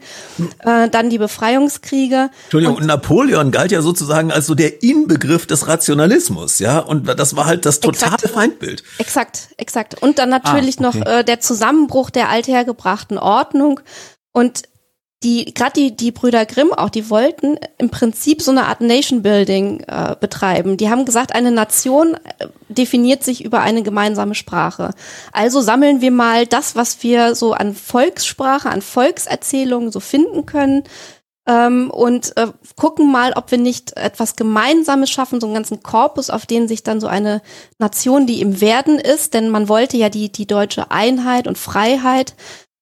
äh, 0.59 0.89
dann 0.89 1.09
die 1.09 1.17
Befreiungskriege. 1.17 2.29
Entschuldigung, 2.45 2.77
und 2.77 2.85
Napoleon 2.85 3.51
galt 3.51 3.73
ja 3.73 3.81
sozusagen 3.81 4.31
als 4.31 4.45
so 4.45 4.55
der 4.55 4.81
Inbegriff 4.81 5.45
des 5.45 5.67
Rationalismus, 5.67 6.59
ja, 6.59 6.79
und 6.79 7.07
das 7.19 7.35
war 7.35 7.45
halt 7.45 7.65
das 7.65 7.81
totale 7.81 8.13
Exakt. 8.13 8.33
Feindbild. 8.33 8.83
Exakt, 8.97 9.49
exakt. 9.57 10.01
Und 10.01 10.17
dann 10.17 10.29
natürlich 10.29 10.79
Ah, 10.79 10.87
okay. 10.87 10.99
noch 10.99 11.05
äh, 11.05 11.23
der 11.23 11.41
Zusammenbruch 11.41 12.09
der 12.09 12.29
althergebrachten 12.29 13.17
Ordnung 13.17 13.81
und 14.31 14.63
die 15.23 15.53
gerade 15.53 15.73
die 15.73 15.95
die 15.95 16.11
Brüder 16.11 16.45
Grimm 16.45 16.71
auch, 16.73 16.89
die 16.89 17.09
wollten 17.09 17.57
im 17.77 17.89
Prinzip 17.89 18.41
so 18.41 18.51
eine 18.51 18.65
Art 18.67 18.81
Nation 18.81 19.23
Building 19.23 19.79
äh, 19.87 20.15
betreiben. 20.19 20.77
Die 20.77 20.89
haben 20.89 21.05
gesagt, 21.05 21.33
eine 21.33 21.51
Nation 21.51 22.13
äh, 22.13 22.47
definiert 22.69 23.23
sich 23.23 23.43
über 23.43 23.61
eine 23.61 23.81
gemeinsame 23.81 24.35
Sprache. 24.35 24.91
Also 25.31 25.61
sammeln 25.61 26.01
wir 26.01 26.11
mal 26.11 26.45
das, 26.45 26.75
was 26.75 27.01
wir 27.01 27.33
so 27.33 27.53
an 27.53 27.73
Volkssprache, 27.73 28.69
an 28.69 28.81
Volkserzählungen 28.81 29.91
so 29.91 29.99
finden 29.99 30.45
können 30.45 30.83
ähm, 31.47 31.89
und 31.89 32.35
äh, 32.37 32.47
gucken 32.75 33.11
mal, 33.11 33.33
ob 33.33 33.49
wir 33.49 33.57
nicht 33.57 33.95
etwas 33.95 34.35
Gemeinsames 34.35 35.09
schaffen, 35.09 35.39
so 35.39 35.47
einen 35.47 35.55
ganzen 35.55 35.81
Korpus, 35.81 36.29
auf 36.29 36.45
den 36.45 36.67
sich 36.67 36.83
dann 36.83 36.99
so 36.99 37.07
eine 37.07 37.41
Nation, 37.79 38.27
die 38.27 38.41
im 38.41 38.59
Werden 38.59 38.99
ist, 38.99 39.33
denn 39.33 39.49
man 39.49 39.69
wollte 39.69 39.97
ja 39.97 40.09
die, 40.09 40.31
die 40.31 40.45
deutsche 40.45 40.91
Einheit 40.91 41.47
und 41.47 41.57
Freiheit, 41.57 42.35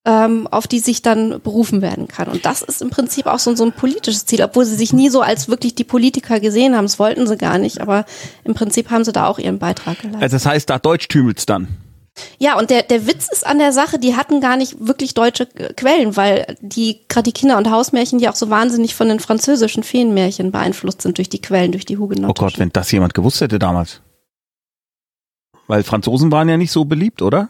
ähm, 0.06 0.48
auf 0.48 0.68
die 0.68 0.80
sich 0.80 1.02
dann 1.02 1.42
berufen 1.42 1.82
werden 1.82 2.08
kann. 2.08 2.28
Und 2.28 2.46
das 2.46 2.62
ist 2.62 2.82
im 2.82 2.90
Prinzip 2.90 3.26
auch 3.26 3.40
so, 3.40 3.56
so 3.56 3.66
ein 3.66 3.72
politisches 3.72 4.26
Ziel, 4.26 4.44
obwohl 4.44 4.66
sie 4.66 4.76
sich 4.76 4.94
nie 4.94 5.10
so 5.10 5.22
als 5.22 5.50
wirklich 5.50 5.76
die 5.76 5.84
Politiker 5.84 6.40
gesehen 6.40 6.76
haben, 6.76 6.86
das 6.86 7.00
wollten 7.00 7.28
sie 7.28 7.38
gar 7.38 7.58
nicht, 7.58 7.82
aber 7.82 8.06
im 8.44 8.54
Prinzip 8.54 8.92
haben 8.92 9.04
sie 9.04 9.12
da 9.12 9.28
auch 9.28 9.40
ihren 9.40 9.60
Beitrag 9.60 10.00
geleistet. 10.00 10.24
Also 10.24 10.36
das 10.36 10.46
heißt, 10.46 10.70
da 10.70 10.80
Deutschtümelt's 10.80 11.46
dann. 11.46 11.68
Ja, 12.38 12.58
und 12.58 12.70
der, 12.70 12.84
der 12.84 13.08
Witz 13.08 13.28
ist 13.30 13.46
an 13.46 13.60
der 13.60 13.74
Sache, 13.74 14.00
die 14.00 14.16
hatten 14.16 14.40
gar 14.40 14.56
nicht 14.56 14.76
wirklich 14.80 15.14
deutsche 15.16 15.48
Quellen, 15.48 16.16
weil 16.16 16.56
die, 16.62 17.02
gerade 17.10 17.24
die 17.24 17.34
Kinder- 17.34 17.58
und 17.58 17.70
Hausmärchen, 17.70 18.20
die 18.20 18.30
auch 18.30 18.36
so 18.36 18.50
wahnsinnig 18.50 18.96
von 18.96 19.10
den 19.10 19.20
französischen 19.20 19.84
Feenmärchen 19.84 20.52
beeinflusst 20.52 21.02
sind 21.02 21.18
durch 21.18 21.28
die 21.28 21.42
Quellen, 21.42 21.74
durch 21.74 21.86
die 21.86 21.98
Hugenotten. 21.98 22.30
Oh 22.30 22.34
Gott, 22.34 22.58
wenn 22.58 22.70
das 22.72 22.92
jemand 22.92 23.14
gewusst 23.14 23.42
hätte 23.42 23.60
damals. 23.60 24.02
Weil 25.68 25.84
Franzosen 25.84 26.32
waren 26.32 26.48
ja 26.48 26.58
nicht 26.58 26.72
so 26.72 26.86
beliebt, 26.86 27.22
oder? 27.22 27.50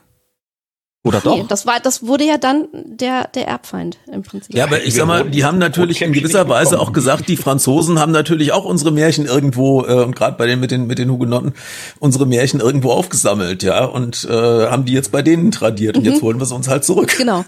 Oder 1.06 1.22
Nee, 1.24 1.42
doch? 1.42 1.48
das 1.48 1.68
war, 1.68 1.80
das 1.80 2.08
wurde 2.08 2.24
ja 2.24 2.40
dann 2.40 2.68
der, 2.74 3.28
der 3.36 3.48
Erbfeind 3.48 4.00
im 4.12 4.24
Prinzip. 4.24 4.56
Ja, 4.56 4.64
aber 4.64 4.84
ich 4.84 4.96
sag 4.96 5.06
mal, 5.06 5.30
die 5.30 5.46
haben 5.46 5.60
natürlich 5.60 6.02
in 6.02 6.14
gewisser 6.14 6.50
Weise 6.50 6.80
auch 6.80 6.94
gesagt, 6.94 7.28
die 7.28 7.38
Franzosen 7.38 8.00
haben 8.00 8.12
natürlich 8.12 8.52
auch 8.52 8.66
unsere 8.66 8.92
Märchen 8.92 9.28
irgendwo 9.28 9.86
äh, 9.86 10.04
und 10.04 10.16
gerade 10.16 10.36
bei 10.36 10.48
den 10.48 10.60
mit 10.60 10.72
den 10.72 10.88
mit 10.88 10.98
den 10.98 11.12
Hugenotten 11.12 11.54
unsere 12.00 12.26
Märchen 12.26 12.60
irgendwo 12.60 12.92
aufgesammelt, 12.92 13.62
ja, 13.62 13.86
und 13.86 14.26
äh, 14.28 14.34
haben 14.68 14.86
die 14.86 14.94
jetzt 14.94 15.12
bei 15.12 15.22
denen 15.22 15.52
tradiert 15.52 15.96
und 15.96 16.06
jetzt 16.06 16.24
holen 16.24 16.40
wir 16.40 16.48
sie 16.48 16.56
uns 16.56 16.68
halt 16.68 16.84
zurück. 16.84 17.16
Genau. 17.18 17.46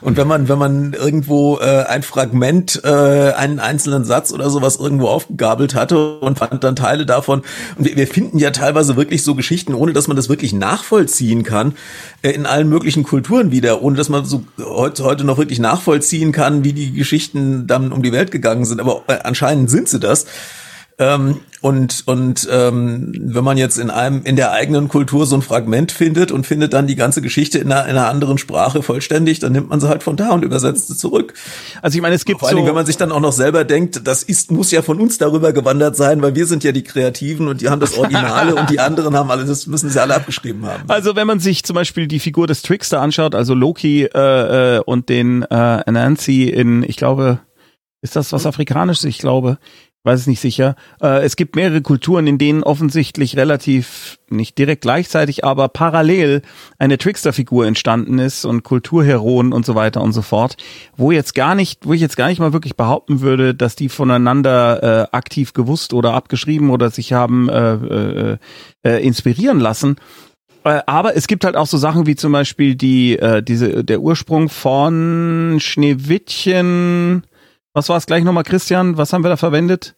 Und 0.00 0.16
wenn 0.16 0.26
man 0.26 0.48
wenn 0.48 0.58
man 0.58 0.92
irgendwo 0.92 1.58
äh, 1.58 1.84
ein 1.84 2.02
Fragment, 2.02 2.80
äh, 2.84 2.88
einen 2.88 3.60
einzelnen 3.60 4.04
Satz 4.04 4.32
oder 4.32 4.50
sowas 4.50 4.76
irgendwo 4.76 5.08
aufgegabelt 5.08 5.74
hatte 5.74 6.18
und 6.18 6.38
fand 6.38 6.62
dann 6.64 6.76
Teile 6.76 7.06
davon 7.06 7.42
und 7.76 7.84
wir, 7.84 7.96
wir 7.96 8.06
finden 8.06 8.38
ja 8.38 8.50
teilweise 8.50 8.96
wirklich 8.96 9.22
so 9.22 9.34
Geschichten, 9.34 9.74
ohne 9.74 9.92
dass 9.92 10.08
man 10.08 10.16
das 10.16 10.28
wirklich 10.28 10.52
nachvollziehen 10.52 11.42
kann, 11.42 11.74
äh, 12.22 12.30
in 12.30 12.46
allen 12.46 12.68
möglichen 12.68 13.04
Kulturen 13.04 13.50
wieder, 13.50 13.82
ohne 13.82 13.96
dass 13.96 14.08
man 14.08 14.24
so 14.24 14.44
heute 14.58 15.04
heute 15.04 15.24
noch 15.24 15.38
wirklich 15.38 15.58
nachvollziehen 15.58 16.32
kann, 16.32 16.64
wie 16.64 16.72
die 16.72 16.92
Geschichten 16.92 17.66
dann 17.66 17.92
um 17.92 18.02
die 18.02 18.12
Welt 18.12 18.30
gegangen 18.30 18.64
sind. 18.64 18.80
Aber 18.80 19.02
äh, 19.06 19.18
anscheinend 19.22 19.70
sind 19.70 19.88
sie 19.88 20.00
das. 20.00 20.26
Ähm, 20.98 21.40
und 21.60 22.04
und 22.06 22.46
ähm, 22.50 23.12
wenn 23.18 23.42
man 23.42 23.56
jetzt 23.56 23.78
in 23.78 23.90
einem 23.90 24.22
in 24.24 24.36
der 24.36 24.52
eigenen 24.52 24.88
Kultur 24.88 25.26
so 25.26 25.34
ein 25.34 25.42
Fragment 25.42 25.90
findet 25.90 26.30
und 26.30 26.46
findet 26.46 26.72
dann 26.72 26.86
die 26.86 26.94
ganze 26.94 27.20
Geschichte 27.20 27.58
in 27.58 27.72
einer, 27.72 27.84
in 27.84 27.96
einer 27.96 28.08
anderen 28.08 28.38
Sprache 28.38 28.82
vollständig, 28.82 29.40
dann 29.40 29.52
nimmt 29.52 29.70
man 29.70 29.80
sie 29.80 29.88
halt 29.88 30.04
von 30.04 30.16
da 30.16 30.30
und 30.30 30.44
übersetzt 30.44 30.88
sie 30.88 30.96
zurück. 30.96 31.34
Also 31.82 31.96
ich 31.96 32.02
meine, 32.02 32.14
es 32.14 32.24
gibt 32.24 32.40
Vor 32.40 32.48
allen 32.48 32.56
Dingen, 32.58 32.66
so, 32.66 32.68
wenn 32.68 32.76
man 32.76 32.86
sich 32.86 32.96
dann 32.96 33.10
auch 33.10 33.20
noch 33.20 33.32
selber 33.32 33.64
denkt, 33.64 34.06
das 34.06 34.22
ist 34.22 34.52
muss 34.52 34.70
ja 34.70 34.82
von 34.82 35.00
uns 35.00 35.18
darüber 35.18 35.52
gewandert 35.52 35.96
sein, 35.96 36.22
weil 36.22 36.36
wir 36.36 36.46
sind 36.46 36.62
ja 36.62 36.70
die 36.70 36.84
Kreativen 36.84 37.48
und 37.48 37.60
die 37.60 37.68
haben 37.68 37.80
das 37.80 37.98
Originale 37.98 38.54
und 38.54 38.70
die 38.70 38.78
anderen 38.78 39.16
haben 39.16 39.30
alle, 39.30 39.44
das 39.44 39.66
müssen 39.66 39.90
sie 39.90 40.00
alle 40.00 40.14
abgeschrieben 40.14 40.64
haben. 40.66 40.84
also 40.88 41.16
wenn 41.16 41.26
man 41.26 41.40
sich 41.40 41.64
zum 41.64 41.74
Beispiel 41.74 42.06
die 42.06 42.20
Figur 42.20 42.46
des 42.46 42.62
Trickster 42.62 43.00
anschaut, 43.00 43.34
also 43.34 43.54
Loki 43.54 44.04
äh, 44.04 44.76
äh, 44.76 44.80
und 44.80 45.08
den 45.08 45.42
äh, 45.42 45.54
Anansi 45.54 46.44
in, 46.44 46.84
ich 46.84 46.96
glaube, 46.96 47.40
ist 48.00 48.16
das 48.16 48.32
was 48.32 48.46
Afrikanisches? 48.46 49.04
Ich 49.04 49.18
glaube. 49.18 49.58
Weiß 50.04 50.20
es 50.20 50.26
nicht 50.26 50.40
sicher. 50.40 50.76
Äh, 51.02 51.24
es 51.24 51.34
gibt 51.34 51.56
mehrere 51.56 51.80
Kulturen, 51.80 52.26
in 52.26 52.38
denen 52.38 52.62
offensichtlich 52.62 53.36
relativ, 53.36 54.18
nicht 54.28 54.58
direkt 54.58 54.82
gleichzeitig, 54.82 55.44
aber 55.44 55.68
parallel 55.68 56.42
eine 56.78 56.98
Trickster-Figur 56.98 57.66
entstanden 57.66 58.18
ist 58.18 58.44
und 58.44 58.62
Kulturheroen 58.62 59.52
und 59.52 59.64
so 59.64 59.74
weiter 59.74 60.02
und 60.02 60.12
so 60.12 60.22
fort, 60.22 60.56
wo 60.96 61.10
jetzt 61.10 61.34
gar 61.34 61.54
nicht, 61.54 61.86
wo 61.86 61.94
ich 61.94 62.02
jetzt 62.02 62.16
gar 62.16 62.28
nicht 62.28 62.38
mal 62.38 62.52
wirklich 62.52 62.76
behaupten 62.76 63.22
würde, 63.22 63.54
dass 63.54 63.76
die 63.76 63.88
voneinander 63.88 65.08
äh, 65.10 65.16
aktiv 65.16 65.54
gewusst 65.54 65.94
oder 65.94 66.12
abgeschrieben 66.12 66.70
oder 66.70 66.90
sich 66.90 67.14
haben 67.14 67.48
äh, 67.48 67.74
äh, 67.74 68.36
äh, 68.82 69.04
inspirieren 69.04 69.58
lassen. 69.58 69.96
Äh, 70.64 70.82
aber 70.86 71.16
es 71.16 71.26
gibt 71.26 71.46
halt 71.46 71.56
auch 71.56 71.66
so 71.66 71.78
Sachen 71.78 72.06
wie 72.06 72.16
zum 72.16 72.32
Beispiel 72.32 72.74
die, 72.74 73.18
äh, 73.18 73.42
diese, 73.42 73.84
der 73.84 74.00
Ursprung 74.00 74.50
von 74.50 75.56
Schneewittchen. 75.60 77.24
Was 77.74 77.88
war 77.88 77.96
es 77.96 78.06
gleich 78.06 78.24
nochmal, 78.24 78.44
Christian? 78.44 78.96
Was 78.96 79.12
haben 79.12 79.24
wir 79.24 79.28
da 79.28 79.36
verwendet? 79.36 79.94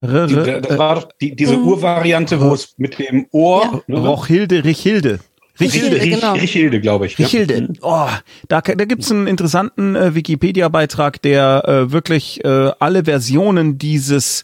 R 0.00 0.26
Die, 0.26 0.34
das 0.34 0.78
war 0.78 0.94
doch 0.94 1.08
die, 1.20 1.36
diese 1.36 1.58
Urvariante, 1.58 2.40
wo 2.40 2.54
es 2.54 2.74
mit 2.78 2.98
dem 2.98 3.26
Ohr. 3.30 3.82
Ja. 3.86 3.94
Ne? 3.98 3.98
Rochilde, 3.98 4.64
Richilde. 4.64 5.20
Richilde, 5.60 5.96
Richilde, 5.96 6.16
genau. 6.16 6.32
Richilde 6.32 6.80
glaube 6.80 7.04
ich. 7.04 7.18
Richilde. 7.18 7.68
Oh, 7.82 8.08
da, 8.48 8.62
da 8.62 8.84
gibt's 8.86 9.10
einen 9.10 9.26
interessanten 9.26 9.94
äh, 9.94 10.14
Wikipedia-Beitrag, 10.14 11.20
der 11.20 11.68
äh, 11.68 11.92
wirklich 11.92 12.42
äh, 12.44 12.72
alle 12.78 13.04
Versionen 13.04 13.76
dieses 13.76 14.42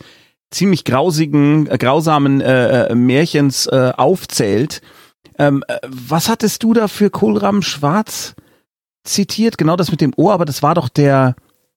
ziemlich 0.50 0.84
grausigen, 0.84 1.68
äh, 1.68 1.78
grausamen 1.78 2.42
äh, 2.42 2.88
äh, 2.88 2.94
Märchens 2.94 3.66
äh, 3.66 3.92
aufzählt. 3.96 4.82
Ähm, 5.38 5.64
äh, 5.68 5.78
was 5.88 6.28
hattest 6.28 6.62
du 6.62 6.74
da 6.74 6.86
für 6.86 7.08
Kohlraben 7.08 7.62
Schwarz 7.62 8.34
zitiert? 9.04 9.56
Genau 9.56 9.76
das 9.76 9.90
mit 9.90 10.02
dem 10.02 10.12
Ohr, 10.16 10.34
aber 10.34 10.44
das 10.44 10.62
war 10.62 10.74
doch 10.74 10.90
der 10.90 11.34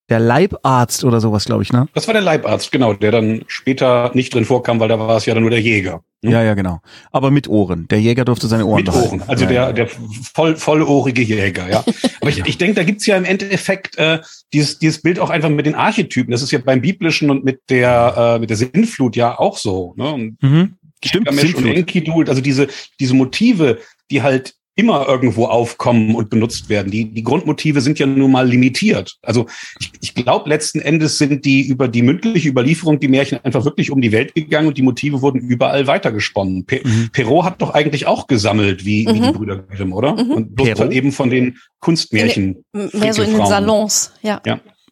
der 0.10 0.20
Leibarzt 0.20 1.04
oder 1.04 1.20
sowas, 1.20 1.46
glaube 1.46 1.64
ich, 1.64 1.72
ne? 1.72 1.88
Das 1.94 2.08
war 2.08 2.14
der 2.14 2.22
Leibarzt, 2.24 2.72
genau, 2.72 2.94
der 2.94 3.12
dann 3.12 3.44
später 3.48 4.12
nicht 4.14 4.34
drin 4.34 4.46
vorkam, 4.46 4.80
weil 4.80 4.90
da 4.90 5.00
war 5.00 5.18
es 5.18 5.26
ja 5.26 5.34
dann 5.34 5.44
nur 5.44 5.52
der 5.52 5.62
Jäger. 5.62 6.02
ne? 6.22 6.32
Ja, 6.32 6.44
ja, 6.44 6.54
genau. 6.54 6.82
Aber 7.12 7.32
mit 7.32 7.48
Ohren. 7.48 7.88
Der 7.88 8.02
Jäger 8.02 8.26
durfte 8.26 8.48
seine 8.48 8.66
Ohren 8.66 8.84
Mit. 8.84 8.94
Ohren, 8.94 9.24
also 9.28 9.46
ja, 9.46 9.50
der, 9.50 9.62
ja. 9.62 9.72
der 9.74 9.88
voll, 10.34 10.56
vollohrige 10.56 11.22
Jäger, 11.22 11.70
ja. 11.70 11.84
Aber 12.22 12.30
ich, 12.30 12.46
ich 12.46 12.58
denke, 12.58 12.76
da 12.76 12.84
gibt's 12.84 13.06
ja 13.06 13.16
im 13.18 13.26
Endeffekt 13.26 13.98
äh, 13.98 14.20
dieses, 14.54 14.80
dieses 14.80 15.02
Bild 15.02 15.20
auch 15.20 15.30
einfach 15.30 15.50
mit 15.50 15.66
den 15.66 15.76
Archetypen. 15.76 16.32
Das 16.32 16.42
ist 16.42 16.52
ja 16.52 16.60
beim 16.60 16.82
Biblischen 16.82 17.30
und 17.30 17.44
mit 17.46 17.62
der, 17.70 18.36
äh, 18.36 18.40
mit 18.40 18.50
der 18.50 18.58
Sinnflut 18.58 19.16
ja 19.16 19.38
auch 19.40 19.58
so. 19.58 19.94
Ne? 19.98 20.10
Und 20.12 20.44
Mhm. 20.44 20.76
Stimmt, 21.06 21.30
Gilgamesh 21.30 21.56
und. 21.56 21.66
Enkidu, 21.66 22.24
also 22.28 22.42
diese, 22.42 22.68
diese 23.00 23.14
Motive, 23.14 23.78
die 24.12 24.22
halt 24.22 24.56
immer 24.80 25.08
irgendwo 25.08 25.46
aufkommen 25.46 26.16
und 26.16 26.30
benutzt 26.30 26.70
werden. 26.70 26.92
Die, 26.92 27.06
die 27.12 27.24
Grundmotive 27.24 27.82
sind 27.82 28.00
ja 28.00 28.06
nun 28.06 28.32
mal 28.32 28.48
limitiert. 28.48 29.18
Also 29.22 29.46
ich, 29.80 29.92
ich 30.02 30.16
glaube, 30.16 30.50
letzten 30.50 30.80
Endes 30.80 31.18
sind 31.18 31.46
die 31.46 31.62
über 31.68 31.88
die 31.88 32.02
mündliche 32.02 32.50
Überlieferung 32.50 33.00
die 33.00 33.08
Märchen 33.08 33.40
einfach 33.44 33.66
wirklich 33.66 33.92
um 33.92 34.02
die 34.02 34.12
Welt 34.12 34.34
gegangen 34.36 34.68
und 34.68 34.78
die 34.78 34.82
Motive 34.82 35.22
wurden 35.22 35.40
überall 35.42 35.86
weitergesponnen. 35.88 36.66
Pe 36.66 36.80
Mhm. 36.84 37.10
Perrault 37.12 37.46
hat 37.46 37.62
doch 37.62 37.72
eigentlich 37.74 38.08
auch 38.08 38.26
gesammelt, 38.28 38.86
wie, 38.86 39.06
wie 39.08 39.20
Mhm. 39.20 39.24
die 39.24 39.32
Brüder 39.34 39.58
Grimm, 39.58 39.94
oder? 39.94 40.14
Mhm. 40.24 40.32
Und 40.32 40.56
bloß 40.56 40.80
halt 40.80 40.92
eben 40.94 41.12
von 41.12 41.30
den 41.30 41.58
Kunstmärchen. 41.82 42.64
M- 42.74 42.90
Mehr 42.94 43.14
so 43.14 43.22
in 43.22 43.32
den. 43.36 43.46
Salons, 43.46 44.14
ja. 44.22 44.42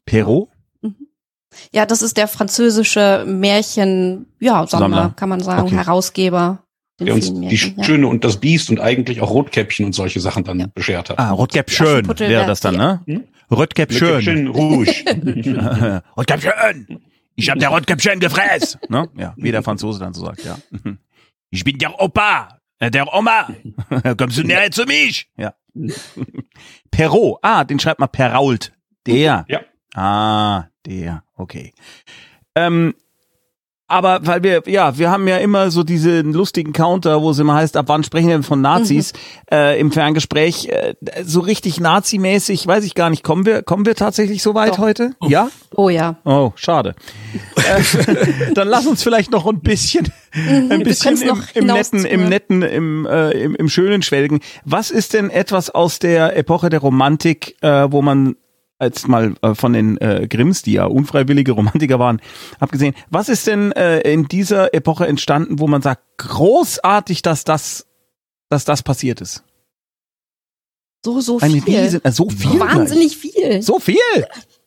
Perrault? 0.06 0.50
Ja, 1.73 1.86
das 1.88 2.02
ist 2.04 2.17
der 2.17 2.28
französische 2.28 3.23
Märchen, 3.28 4.28
ja, 4.39 4.67
Sammler, 4.67 4.67
Sammler. 4.97 5.13
kann 5.15 5.30
man 5.30 5.39
sagen, 5.41 5.63
Okay. 5.67 5.76
Herausgeber. 5.76 6.63
Der 7.00 7.14
uns 7.14 7.32
die 7.34 7.56
ja. 7.56 7.84
Schöne 7.84 8.08
und 8.08 8.24
das 8.24 8.38
Biest 8.40 8.70
und 8.72 8.80
eigentlich 8.80 9.22
auch 9.22 9.30
Rotkäppchen 9.30 9.86
und 9.86 9.94
solche 9.94 10.20
Sachen 10.20 10.44
dann 10.44 10.60
Ja. 10.60 10.66
beschert 10.74 11.10
hat. 11.12 11.20
Ah, 11.20 11.32
Rotkäpp 11.32 11.68
Die 11.68 11.74
schön 11.76 12.08
wäre 12.20 12.48
das 12.48 12.60
dann, 12.60 12.76
ne? 12.76 13.02
Hm? 13.06 13.24
Rotkäpp 13.52 13.94
schön. 13.94 14.22
Schön 14.22 14.48
Rouge. 14.48 14.92
Rotkäpp 16.18 16.42
schön. 16.42 17.00
Ich 17.40 17.52
hab 17.52 17.60
der 17.60 17.70
Rotkäpp 17.70 18.02
schön 18.02 18.20
gefräst. 18.20 18.80
Ne? 18.90 19.08
Ja, 19.16 19.36
wie 19.38 19.52
der 19.52 19.62
Franzose 19.62 20.00
dann 20.00 20.12
so 20.16 20.26
sagt, 20.26 20.44
ja. 20.44 20.58
Ich 21.52 21.64
bin 21.64 21.78
der 21.78 22.02
Opa, 22.02 22.60
äh, 22.80 22.90
der 22.90 23.14
Oma. 23.14 23.48
Kommst 24.18 24.40
du 24.40 24.44
näher 24.44 24.72
zu 24.72 24.86
mich? 24.86 25.30
Ja. 25.38 25.54
Perrault. 26.90 27.38
Ah, 27.44 27.64
den 27.64 27.80
schreibt 27.80 28.00
man 28.00 28.10
Perrault. 28.10 28.74
Der. 29.06 29.46
Ja. 29.48 29.62
Ah, 29.94 30.66
der. 30.88 31.24
Okay. 31.36 31.74
Ähm, 32.56 32.96
aber 33.88 34.19
weil 34.23 34.43
wir, 34.43 34.63
ja, 34.67 34.97
wir 34.97 35.10
haben 35.10 35.28
ja 35.28 35.38
immer 35.38 35.71
so 35.71 35.84
diese 35.84 36.21
lustigen 36.21 36.73
Counter, 36.73 37.21
wo 37.21 37.32
es 37.32 37.39
immer 37.39 37.54
heißt, 37.54 37.78
ab 37.78 37.86
wann 37.88 38.04
sprechen 38.04 38.28
wir 38.28 38.36
denn 38.36 38.43
von 38.43 38.60
Nazis 38.60 39.13
äh, 39.50 39.80
im 39.80 39.91
Ferngespräch. 39.93 40.67
Äh, 40.67 40.95
so 41.23 41.39
richtig 41.39 41.80
Nazi-mäßig, 41.80 42.67
weiß 42.67 42.84
ich 42.84 42.95
gar 42.95 43.10
nicht. 43.10 43.23
Kommen 43.23 43.45
wir, 43.45 43.63
kommen 43.63 43.86
wir 43.86 43.95
tatsächlich 43.95 44.43
so 44.43 44.54
weit 44.56 44.73
Doch. 44.73 44.80
heute? 44.80 45.12
Ja? 45.21 45.50
Oh 45.73 45.88
ja. 45.88 46.17
Oh, 46.26 46.52
schade. 46.56 46.95
äh, 47.56 48.52
dann 48.54 48.67
lass 48.67 48.86
uns 48.86 49.04
vielleicht 49.04 49.32
noch 49.32 49.47
ein 49.47 49.62
bisschen, 49.62 50.12
ein 50.34 50.69
wir 50.69 50.80
bisschen 50.84 51.21
im, 51.21 51.28
noch 51.30 51.56
im 51.56 51.65
netten, 51.67 52.06
im 52.06 52.30
netten, 52.30 52.62
im, 52.63 53.06
äh, 53.06 53.32
im, 53.32 53.56
im 53.56 53.69
schönen 53.69 54.02
schwelgen. 54.02 54.41
Was 54.65 54.91
ist 54.91 55.13
denn 55.13 55.30
etwas 55.30 55.69
aus 55.69 56.00
der 56.00 56.36
Epoche 56.36 56.69
der 56.69 56.80
Romantik, 56.80 57.56
äh, 57.62 57.89
wo 57.89 58.02
man 58.02 58.36
als 58.80 59.08
mal 59.08 59.34
äh, 59.42 59.56
von 59.56 59.74
den 59.74 59.98
äh, 60.00 60.28
Grimms, 60.30 60.62
die 60.62 60.74
ja 60.74 60.86
unfreiwillige 60.86 61.52
Romantiker 61.54 62.00
waren, 62.00 62.22
abgesehen, 62.60 62.94
was 63.10 63.30
ist 63.30 63.48
denn 63.48 63.72
äh, 63.72 64.00
in 64.02 64.28
dieser 64.28 64.74
Epoche 64.74 65.08
entstanden, 65.08 65.60
wo 65.60 65.68
man 65.68 65.82
sagt, 65.82 66.02
großartig, 66.18 67.22
dass 67.22 67.44
das, 67.44 67.88
dass 68.50 68.66
das 68.66 68.84
passiert 68.84 69.22
ist? 69.22 69.44
So, 71.06 71.22
so 71.22 71.40
Eine 71.40 71.62
viel. 71.62 71.78
riesen, 71.80 72.04
äh, 72.04 72.12
so 72.12 72.30
viel. 72.30 72.52
gleich. 72.58 72.60
Wahnsinnig 72.76 73.18
viel. 73.18 73.62
So 73.62 73.80
viel. 73.80 73.96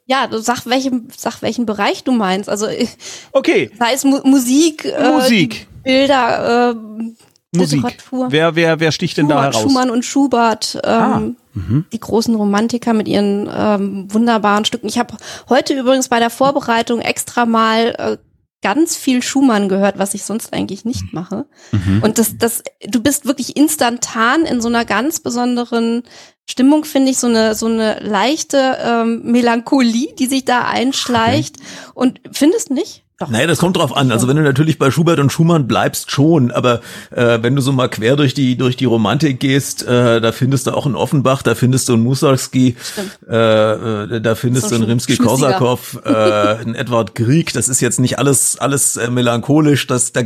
Ja, 0.07 0.27
du 0.27 0.39
sag 0.39 0.65
welchen, 0.67 1.09
sag 1.17 1.43
welchen 1.43 1.67
Bereich 1.67 2.03
du 2.05 2.13
meinst. 2.13 2.49
Also 2.49 2.67
äh, 2.67 2.87
Okay, 3.33 3.71
sei 3.79 3.93
es 3.95 4.05
Mu 4.05 4.21
Musik, 4.25 4.85
äh, 4.85 5.11
Musik. 5.13 5.69
Bilder, 5.85 6.71
äh, 6.71 6.75
Musik. 7.57 7.83
Literatur. 7.83 8.27
Wer, 8.31 8.55
wer, 8.55 8.81
wer 8.81 8.93
sticht 8.93 9.19
denn 9.19 9.29
da 9.29 9.43
heraus? 9.43 9.61
Schumann 9.63 9.91
und 9.91 10.05
Schubert, 10.05 10.79
ähm, 10.85 10.91
Ah, 10.91 11.23
mhm. 11.55 11.85
die 11.93 12.01
großen 12.01 12.35
Romantiker 12.35 12.93
mit 12.93 13.09
ihren 13.09 13.49
ähm, 13.53 14.13
wunderbaren 14.13 14.65
Stücken. 14.65 14.89
Ich 14.89 14.99
habe 14.99 15.17
heute 15.49 15.79
übrigens 15.79 16.09
bei 16.09 16.19
der 16.19 16.31
Vorbereitung 16.31 17.01
extra 17.01 17.47
mal 17.47 17.95
äh, 17.99 18.17
ganz 18.63 18.97
viel 18.97 19.23
Schumann 19.23 19.69
gehört, 19.69 19.99
was 19.99 20.15
ich 20.15 20.25
sonst 20.25 20.53
eigentlich 20.53 20.85
nicht 20.85 21.13
mache. 21.13 21.47
Mhm. 21.73 22.03
Und 22.03 22.19
das, 22.19 22.37
das, 22.37 22.63
du 22.87 23.03
bist 23.03 23.25
wirklich 23.25 23.57
instantan 23.57 24.45
in 24.45 24.61
so 24.61 24.69
einer 24.69 24.85
ganz 24.85 25.21
besonderen 25.21 26.03
Stimmung, 26.49 26.85
finde 26.85 27.11
ich, 27.11 27.19
so 27.19 27.27
eine, 27.27 27.55
so 27.55 27.67
eine 27.67 28.01
leichte 28.01 28.77
ähm, 28.85 29.23
Melancholie, 29.25 30.15
die 30.19 30.27
sich 30.27 30.45
da 30.45 30.65
einschleicht. 30.65 31.57
Und 31.95 32.21
findest 32.33 32.71
nicht? 32.71 33.05
Doch. 33.21 33.29
Naja, 33.29 33.47
das 33.47 33.59
kommt 33.59 33.77
drauf 33.77 33.95
an. 33.95 34.11
Also 34.13 34.29
wenn 34.29 34.37
du 34.37 34.43
natürlich 34.43 34.79
bei 34.79 34.91
Schubert 34.91 35.21
und 35.21 35.31
Schumann 35.31 35.69
bleibst, 35.69 36.11
schon. 36.11 36.51
Aber 36.51 36.81
äh, 37.11 37.39
wenn 37.43 37.55
du 37.55 37.61
so 37.61 37.71
mal 37.71 37.89
quer 37.89 38.17
durch 38.17 38.33
die 38.33 38.57
durch 38.57 38.79
die 38.79 38.87
Romantik 38.87 39.39
gehst, 39.41 39.87
äh, 39.87 40.23
da 40.23 40.33
findest 40.33 40.67
du 40.67 40.71
auch 40.71 40.87
einen 40.87 40.97
Offenbach, 40.97 41.43
da 41.43 41.55
findest 41.55 41.91
du 41.91 41.93
einen 41.93 42.03
Mussorgsky, 42.03 42.77
äh, 43.29 43.35
äh, 43.35 44.21
da 44.23 44.35
findest 44.35 44.71
So 44.71 44.71
du 44.71 44.77
einen 44.77 44.91
Rimsky-Korsakow, 44.91 46.01
äh, 46.07 46.09
einen 46.63 46.75
Edward 46.75 47.15
Grieg. 47.15 47.53
Das 47.53 47.69
ist 47.69 47.81
jetzt 47.81 48.01
nicht 48.01 48.19
alles 48.19 48.57
alles 48.59 48.97
äh, 48.97 49.11
melancholisch. 49.11 49.87
Das 49.87 50.13
da 50.13 50.23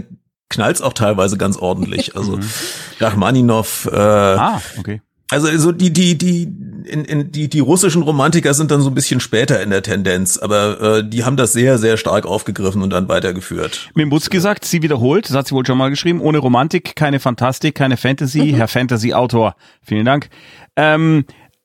knallt's 0.48 0.80
auch 0.80 0.92
teilweise 0.92 1.37
ganz 1.37 1.57
ordentlich. 1.57 2.16
Also 2.16 2.38
Rachmaninov. 3.00 3.88
Äh, 3.92 3.96
Ah, 3.98 4.62
okay. 4.78 5.02
Also 5.31 5.57
so 5.59 5.73
die 5.73 5.93
die 5.93 6.17
die 6.19 6.43
in, 6.87 7.05
in 7.05 7.33
die 7.33 7.49
die 7.49 7.61
russischen 7.61 8.03
Romantiker 8.03 8.53
sind 8.53 8.71
dann 8.71 8.83
so 8.83 8.91
ein 8.91 8.95
bisschen 8.95 9.21
später 9.21 9.63
in 9.63 9.71
der 9.71 9.83
Tendenz, 9.83 10.37
aber 10.39 10.81
äh, 10.99 11.09
die 11.09 11.25
haben 11.25 11.37
das 11.37 11.53
sehr 11.53 11.79
sehr 11.79 11.97
stark 11.97 12.27
aufgegriffen 12.27 12.83
und 12.83 12.91
dann 12.91 13.09
weitergeführt. 13.09 13.91
Mimbutski 13.95 14.39
sagt, 14.39 14.65
sie 14.65 14.83
wiederholt, 14.83 15.29
das 15.29 15.37
hat 15.37 15.49
sie 15.49 15.55
wohl 15.55 15.67
schon 15.67 15.79
mal 15.79 15.91
geschrieben, 15.91 16.21
ohne 16.21 16.39
Romantik, 16.39 16.95
keine 16.95 17.21
Fantastik, 17.21 17.75
keine 17.75 17.97
Fantasy, 17.97 18.53
Herr 18.57 18.69
Fantasy-Autor. 18.69 19.57
Vielen 19.83 20.05
Dank. 20.05 20.29
Ähm, 20.77 21.25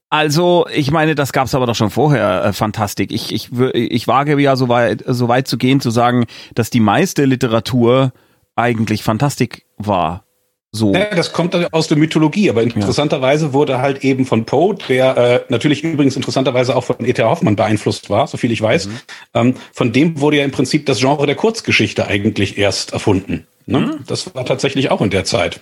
also, 0.09 0.65
ich 0.73 0.89
meine, 0.89 1.13
das 1.13 1.33
gab's 1.33 1.53
aber 1.53 1.67
doch 1.67 1.75
schon 1.75 1.91
vorher, 1.91 2.45
äh, 2.45 2.53
Fantastik. 2.53 3.11
Ich, 3.11 3.31
ich, 3.31 3.51
ich 3.51 4.07
wage 4.07 4.39
ja 4.39 4.55
so 4.55 4.67
weit, 4.67 5.03
so 5.05 5.27
weit 5.27 5.47
zu 5.47 5.57
gehen, 5.57 5.81
zu 5.81 5.91
sagen, 5.91 6.25
dass 6.55 6.71
die 6.71 6.79
meiste 6.79 7.25
Literatur 7.25 8.11
eigentlich 8.55 9.03
Fantastik 9.03 9.65
war. 9.77 10.23
So. 10.71 10.93
Ja, 10.93 11.05
das 11.15 11.33
kommt 11.33 11.55
aus 11.73 11.87
der 11.87 11.97
Mythologie, 11.97 12.47
aber 12.49 12.61
interessanterweise 12.61 13.53
wurde 13.53 13.79
halt 13.79 14.03
eben 14.03 14.27
von 14.27 14.45
Poe, 14.45 14.75
der 14.87 15.17
äh, 15.17 15.41
natürlich 15.49 15.83
übrigens 15.83 16.15
interessanterweise 16.15 16.75
auch 16.75 16.83
von 16.83 17.03
E.T.A. 17.03 17.27
Hoffmann 17.27 17.55
beeinflusst 17.55 18.11
war, 18.11 18.27
so 18.27 18.37
viel 18.37 18.51
ich 18.51 18.61
weiß, 18.61 18.87
ähm, 19.33 19.55
von 19.73 19.91
dem 19.91 20.21
wurde 20.21 20.37
ja 20.37 20.43
im 20.43 20.51
Prinzip 20.51 20.85
das 20.85 20.99
Genre 20.99 21.25
der 21.25 21.35
Kurzgeschichte 21.35 22.05
eigentlich 22.05 22.59
erst 22.59 22.93
erfunden. 22.93 23.47
Ne? 23.65 23.99
Das 24.05 24.35
war 24.35 24.45
tatsächlich 24.45 24.91
auch 24.91 25.01
in 25.01 25.09
der 25.09 25.25
Zeit. 25.25 25.59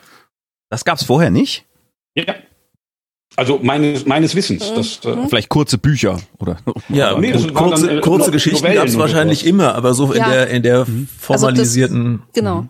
Das 0.70 0.84
gab's 0.84 1.06
vorher 1.06 1.30
nicht? 1.30 1.64
Ja. 2.16 2.36
Also 3.38 3.60
meines, 3.62 4.06
meines 4.06 4.36
Wissens. 4.36 4.74
Das, 4.74 5.00
äh, 5.06 5.28
Vielleicht 5.30 5.48
kurze 5.50 5.78
Bücher 5.78 6.20
oder. 6.40 6.58
Ja, 6.90 7.18
Nee, 7.18 7.32
das 7.32 7.48
kurze, 7.54 7.88
dann, 7.88 7.98
äh, 8.00 8.02
kurze 8.02 8.32
Geschichten 8.32 8.74
gab's 8.74 8.94
oder 8.96 9.04
wahrscheinlich 9.04 9.46
immer, 9.46 9.76
aber 9.76 9.94
so 9.94 10.12
in 10.12 10.20
Ja. 10.20 10.30
der 10.30 10.48
in 10.50 10.64
der 10.64 10.86
Mhm. 10.86 11.08
formalisierten. 11.20 12.24
Genau. 12.34 12.66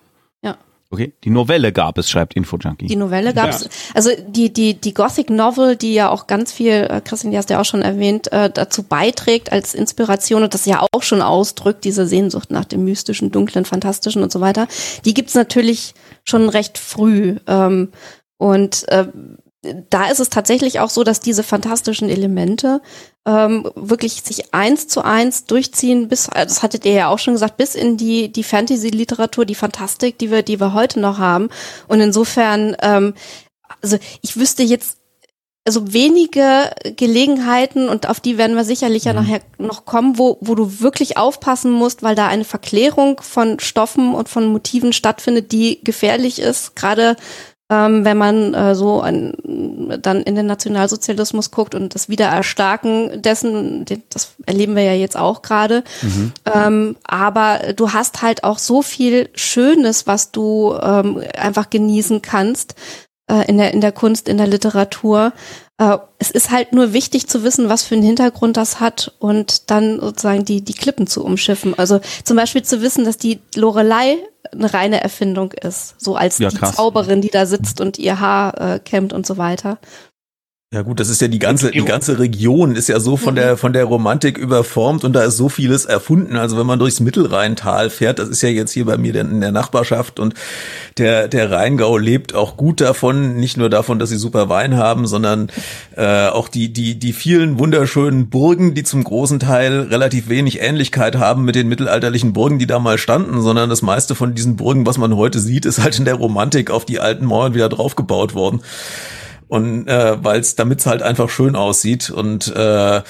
Okay, 0.89 1.13
die 1.25 1.29
Novelle 1.29 1.73
gab 1.73 1.97
es, 1.97 2.09
schreibt 2.09 2.35
Infojunkie. 2.35 2.87
Die 2.87 2.95
Novelle 2.95 3.33
gab 3.33 3.49
es, 3.49 3.63
ja. 3.63 3.69
also 3.93 4.09
die, 4.25 4.53
die, 4.53 4.73
die 4.79 4.93
Gothic 4.93 5.29
Novel, 5.29 5.75
die 5.75 5.93
ja 5.93 6.09
auch 6.09 6.27
ganz 6.27 6.53
viel, 6.53 6.87
äh, 6.89 7.01
Christian, 7.03 7.31
die 7.31 7.37
hast 7.37 7.49
du 7.49 7.55
ja 7.55 7.59
auch 7.59 7.65
schon 7.65 7.81
erwähnt, 7.81 8.31
äh, 8.31 8.49
dazu 8.49 8.83
beiträgt 8.83 9.51
als 9.51 9.73
Inspiration 9.73 10.43
und 10.43 10.53
das 10.53 10.65
ja 10.65 10.85
auch 10.93 11.03
schon 11.03 11.21
ausdrückt, 11.21 11.83
diese 11.83 12.07
Sehnsucht 12.07 12.51
nach 12.51 12.63
dem 12.63 12.85
mystischen, 12.85 13.31
dunklen, 13.31 13.65
fantastischen 13.65 14.23
und 14.23 14.31
so 14.31 14.39
weiter, 14.39 14.67
die 15.03 15.13
gibt's 15.13 15.35
natürlich 15.35 15.93
schon 16.23 16.47
recht 16.47 16.77
früh. 16.77 17.35
Ähm, 17.47 17.89
und 18.37 18.87
äh, 18.87 19.07
da 19.61 20.09
ist 20.09 20.19
es 20.19 20.29
tatsächlich 20.29 20.79
auch 20.79 20.89
so, 20.89 21.03
dass 21.03 21.19
diese 21.19 21.43
fantastischen 21.43 22.09
Elemente 22.09 22.81
ähm, 23.25 23.69
wirklich 23.75 24.21
sich 24.21 24.53
eins 24.53 24.87
zu 24.87 25.03
eins 25.03 25.45
durchziehen 25.45 26.07
bis, 26.07 26.29
also 26.29 26.53
das 26.53 26.63
hattet 26.63 26.85
ihr 26.85 26.93
ja 26.93 27.07
auch 27.09 27.19
schon 27.19 27.33
gesagt, 27.33 27.57
bis 27.57 27.75
in 27.75 27.97
die 27.97 28.31
die 28.31 28.43
Fantasy-Literatur, 28.43 29.45
die 29.45 29.55
Fantastik, 29.55 30.17
die 30.19 30.31
wir 30.31 30.43
die 30.43 30.59
wir 30.59 30.73
heute 30.73 30.99
noch 30.99 31.17
haben. 31.17 31.49
Und 31.87 32.01
insofern, 32.01 32.75
ähm, 32.81 33.15
also 33.81 33.97
ich 34.21 34.37
wüsste 34.37 34.63
jetzt 34.63 34.97
also 35.65 35.91
wenige 35.91 36.71
Gelegenheiten 36.95 37.89
und 37.89 38.07
auf 38.07 38.21
die 38.21 38.37
werden 38.37 38.55
wir 38.55 38.63
sicherlich 38.63 39.03
ja 39.03 39.11
mhm. 39.11 39.19
nachher 39.19 39.41
noch 39.57 39.83
kommen, 39.83 40.17
wo, 40.17 40.37
wo 40.39 40.55
du 40.55 40.79
wirklich 40.79 41.17
aufpassen 41.17 41.71
musst, 41.71 42.03
weil 42.03 42.15
da 42.15 42.27
eine 42.27 42.45
Verklärung 42.45 43.19
von 43.21 43.59
Stoffen 43.59 44.13
und 44.15 44.29
von 44.29 44.47
Motiven 44.47 44.93
stattfindet, 44.93 45.51
die 45.51 45.83
gefährlich 45.83 46.39
ist, 46.39 46.77
gerade 46.77 47.17
ähm, 47.69 48.05
wenn 48.05 48.17
man 48.17 48.53
äh, 48.53 48.75
so 48.75 49.01
an, 49.01 49.33
dann 50.01 50.21
in 50.21 50.35
den 50.35 50.45
Nationalsozialismus 50.45 51.51
guckt 51.51 51.75
und 51.75 51.95
das 51.95 52.07
Wiedererstarken 52.07 53.21
dessen, 53.21 53.85
das 54.09 54.35
erleben 54.45 54.75
wir 54.75 54.83
ja 54.83 54.93
jetzt 54.93 55.17
auch 55.17 55.41
gerade. 55.41 55.83
Mhm. 56.01 56.31
Ähm, 56.53 56.95
aber 57.03 57.73
du 57.75 57.91
hast 57.91 58.21
halt 58.21 58.43
auch 58.43 58.57
so 58.57 58.81
viel 58.81 59.29
Schönes, 59.35 60.07
was 60.07 60.31
du 60.31 60.77
ähm, 60.81 61.21
einfach 61.37 61.69
genießen 61.69 62.21
kannst 62.21 62.75
äh, 63.29 63.47
in 63.49 63.57
der 63.57 63.73
in 63.73 63.81
der 63.81 63.91
Kunst, 63.91 64.29
in 64.29 64.37
der 64.37 64.47
Literatur. 64.47 65.33
Äh, 65.77 65.97
es 66.17 66.31
ist 66.31 66.51
halt 66.51 66.73
nur 66.73 66.93
wichtig 66.93 67.27
zu 67.27 67.43
wissen, 67.43 67.69
was 67.69 67.83
für 67.83 67.95
einen 67.95 68.03
Hintergrund 68.03 68.57
das 68.57 68.79
hat 68.79 69.13
und 69.19 69.69
dann 69.69 69.99
sozusagen 69.99 70.43
die 70.43 70.61
die 70.61 70.73
Klippen 70.73 71.07
zu 71.07 71.23
umschiffen. 71.23 71.77
Also 71.77 71.99
zum 72.23 72.35
Beispiel 72.37 72.63
zu 72.63 72.81
wissen, 72.81 73.05
dass 73.05 73.17
die 73.17 73.39
Lorelei 73.55 74.17
eine 74.51 74.73
reine 74.73 75.01
Erfindung 75.01 75.51
ist. 75.51 75.95
So 75.99 76.15
als 76.15 76.39
ja, 76.39 76.49
die 76.49 76.59
Zauberin, 76.59 77.21
die 77.21 77.29
da 77.29 77.45
sitzt 77.45 77.81
und 77.81 77.99
ihr 77.99 78.19
Haar 78.19 78.59
äh, 78.59 78.79
kämmt 78.79 79.13
und 79.13 79.25
so 79.27 79.37
weiter. 79.37 79.77
Ja 80.73 80.81
gut, 80.81 80.99
das 80.99 81.07
ist 81.07 81.21
ja 81.21 81.29
die 81.29 81.39
ganze 81.39 81.71
die 81.71 81.85
ganze 81.85 82.19
Region 82.19 82.75
ist 82.75 82.89
ja 82.89 82.99
so 82.99 83.15
von 83.15 83.35
der 83.35 83.55
von 83.55 83.71
der 83.71 83.85
Romantik 83.85 84.37
überformt 84.37 85.05
und 85.05 85.13
da 85.13 85.23
ist 85.23 85.37
so 85.37 85.47
vieles 85.47 85.85
erfunden. 85.85 86.35
Also 86.35 86.57
wenn 86.57 86.65
man 86.65 86.77
durchs 86.77 86.99
Mittelrheintal 86.99 87.89
fährt, 87.89 88.19
das 88.19 88.27
ist 88.27 88.41
ja 88.41 88.49
jetzt 88.49 88.73
hier 88.73 88.83
bei 88.83 88.97
mir 88.97 89.15
in 89.15 89.39
der 89.39 89.53
Nachbarschaft 89.53 90.19
und 90.19 90.33
der 90.97 91.29
der 91.29 91.51
Rheingau 91.51 91.97
lebt 91.97 92.35
auch 92.35 92.57
gut 92.57 92.81
davon, 92.81 93.37
nicht 93.37 93.55
nur 93.55 93.69
davon, 93.69 93.97
dass 93.97 94.09
sie 94.09 94.17
super 94.17 94.49
Wein 94.49 94.75
haben, 94.75 95.07
sondern 95.07 95.49
äh, 95.95 96.27
auch 96.27 96.49
die 96.49 96.73
die 96.73 96.99
die 96.99 97.13
vielen 97.13 97.59
wunderschönen 97.59 98.29
Burgen, 98.29 98.73
die 98.73 98.83
zum 98.83 99.05
großen 99.05 99.39
Teil 99.39 99.83
relativ 99.83 100.27
wenig 100.27 100.59
Ähnlichkeit 100.59 101.15
haben 101.15 101.45
mit 101.45 101.55
den 101.55 101.69
mittelalterlichen 101.69 102.33
Burgen, 102.33 102.59
die 102.59 102.67
da 102.67 102.79
mal 102.79 102.97
standen, 102.97 103.41
sondern 103.41 103.69
das 103.69 103.83
meiste 103.83 104.15
von 104.15 104.35
diesen 104.35 104.57
Burgen, 104.57 104.85
was 104.85 104.97
man 104.97 105.15
heute 105.15 105.39
sieht, 105.39 105.65
ist 105.65 105.81
halt 105.81 105.97
in 105.97 106.03
der 106.03 106.15
Romantik 106.15 106.71
auf 106.71 106.83
die 106.83 106.99
alten 106.99 107.23
Mauern 107.23 107.53
wieder 107.53 107.69
draufgebaut 107.69 108.35
worden 108.35 108.59
und 109.47 109.87
äh, 109.87 110.23
weil 110.23 110.39
es 110.39 110.55
damit 110.55 110.85
halt 110.85 111.01
einfach 111.01 111.29
schön 111.29 111.55
aussieht 111.55 112.09
und 112.09 112.53
äh, 112.55 113.01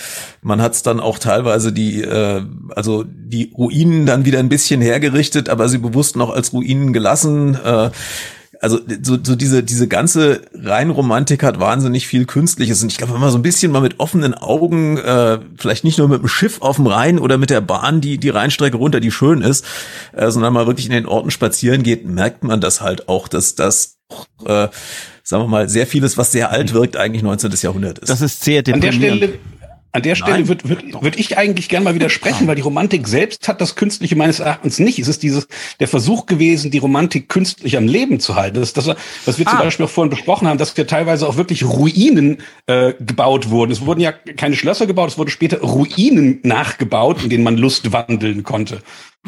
man 0.42 0.62
hat 0.62 0.74
es 0.74 0.84
dann 0.84 1.00
auch 1.00 1.20
teilweise 1.20 1.74
die 1.74 2.02
äh, 2.02 2.44
also 2.76 3.04
die 3.08 3.52
Ruinen 3.58 4.06
dann 4.06 4.26
wieder 4.26 4.40
ein 4.40 4.50
bisschen 4.50 4.82
hergerichtet, 4.82 5.50
aber 5.50 5.68
sie 5.68 5.80
bewusst 5.80 6.16
noch 6.16 6.30
als 6.30 6.54
Ruinen 6.54 6.94
gelassen. 6.94 7.56
Äh, 7.56 7.90
also 8.60 8.80
so, 9.04 9.18
so 9.22 9.36
diese 9.36 9.64
diese 9.64 9.88
ganze 9.88 10.42
Rheinromantik 10.54 11.44
hat 11.44 11.60
wahnsinnig 11.60 12.08
viel 12.08 12.26
Künstliches 12.26 12.82
und 12.82 12.92
ich 12.92 12.98
glaube, 12.98 13.14
wenn 13.14 13.22
man 13.22 13.32
so 13.32 13.38
ein 13.38 13.44
bisschen 13.44 13.72
mal 13.72 13.82
mit 13.82 14.00
offenen 14.00 14.34
Augen, 14.34 14.98
äh, 14.98 15.40
vielleicht 15.58 15.84
nicht 15.84 16.00
nur 16.00 16.08
mit 16.08 16.22
dem 16.22 16.28
Schiff 16.28 16.62
auf 16.62 16.78
dem 16.78 16.88
Rhein 16.88 17.20
oder 17.20 17.38
mit 17.38 17.50
der 17.50 17.62
Bahn 17.62 18.02
die 18.02 18.18
die 18.18 18.30
Rheinstrecke 18.30 18.78
runter, 18.78 19.00
die 19.00 19.12
schön 19.12 19.42
ist, 19.42 19.66
äh, 20.14 20.32
sondern 20.32 20.54
mal 20.54 20.68
wirklich 20.68 20.88
in 20.88 20.92
den 20.92 21.06
Orten 21.06 21.30
spazieren 21.30 21.84
geht, 21.84 22.06
merkt 22.06 22.44
man 22.44 22.62
das 22.62 22.82
halt 22.82 23.10
auch, 23.10 23.28
dass 23.28 23.56
das 23.56 23.98
äh, 24.46 24.70
sagen 25.28 25.44
wir 25.44 25.48
mal, 25.50 25.68
sehr 25.68 25.86
vieles, 25.86 26.18
was 26.18 26.32
sehr 26.32 26.52
alt 26.52 26.74
wirkt, 26.74 26.96
eigentlich 26.96 27.22
19. 27.22 27.52
Jahrhundert 27.62 28.00
ist. 28.00 28.10
Das 28.10 28.22
ist 28.22 28.46
sehr 28.46 28.62
deprimierend. 28.62 29.04
An 29.04 29.20
der 29.20 29.28
Stelle 29.28 29.40
an 29.94 30.04
der 30.04 30.16
Stelle 30.16 30.48
würde 30.48 30.70
würd, 30.70 31.02
würd 31.02 31.20
ich 31.20 31.38
eigentlich 31.38 31.70
gern 31.70 31.84
mal 31.84 31.96
widersprechen, 31.96 32.46
weil 32.46 32.56
die 32.56 32.62
Romantik 32.62 33.08
selbst 33.08 33.48
hat 33.48 33.62
das 33.62 33.76
Künstliche 33.76 34.16
meines 34.16 34.40
Erachtens 34.40 34.78
nicht. 34.80 35.00
Es 35.00 35.08
ist 35.08 35.24
dieses 35.24 35.48
der 35.80 35.88
Versuch 35.88 36.28
gewesen, 36.28 36.70
die 36.72 36.78
Romantik 36.78 37.30
künstlich 37.30 37.78
am 37.78 37.88
Leben 37.88 38.20
zu 38.20 38.36
halten. 38.36 38.60
Das 38.60 38.70
ist 38.70 38.78
das, 38.78 38.96
was 39.26 39.40
wir 39.40 39.48
ah. 39.48 39.52
zum 39.52 39.60
Beispiel 39.60 39.86
auch 39.86 39.90
vorhin 39.90 40.12
besprochen 40.12 40.48
haben, 40.48 40.60
dass 40.60 40.78
ja 40.78 40.84
teilweise 40.84 41.28
auch 41.28 41.38
wirklich 41.38 41.64
Ruinen 41.66 42.38
äh, 42.68 42.94
gebaut 43.00 43.50
wurden. 43.50 43.72
Es 43.72 43.86
wurden 43.86 44.02
ja 44.02 44.12
keine 44.12 44.56
Schlösser 44.56 44.86
gebaut, 44.86 45.10
es 45.10 45.18
wurden 45.18 45.32
später 45.32 45.62
Ruinen 45.62 46.42
nachgebaut, 46.44 47.24
in 47.24 47.30
denen 47.30 47.44
man 47.44 47.58
Lust 47.58 47.92
wandeln 47.92 48.44
konnte. 48.44 48.82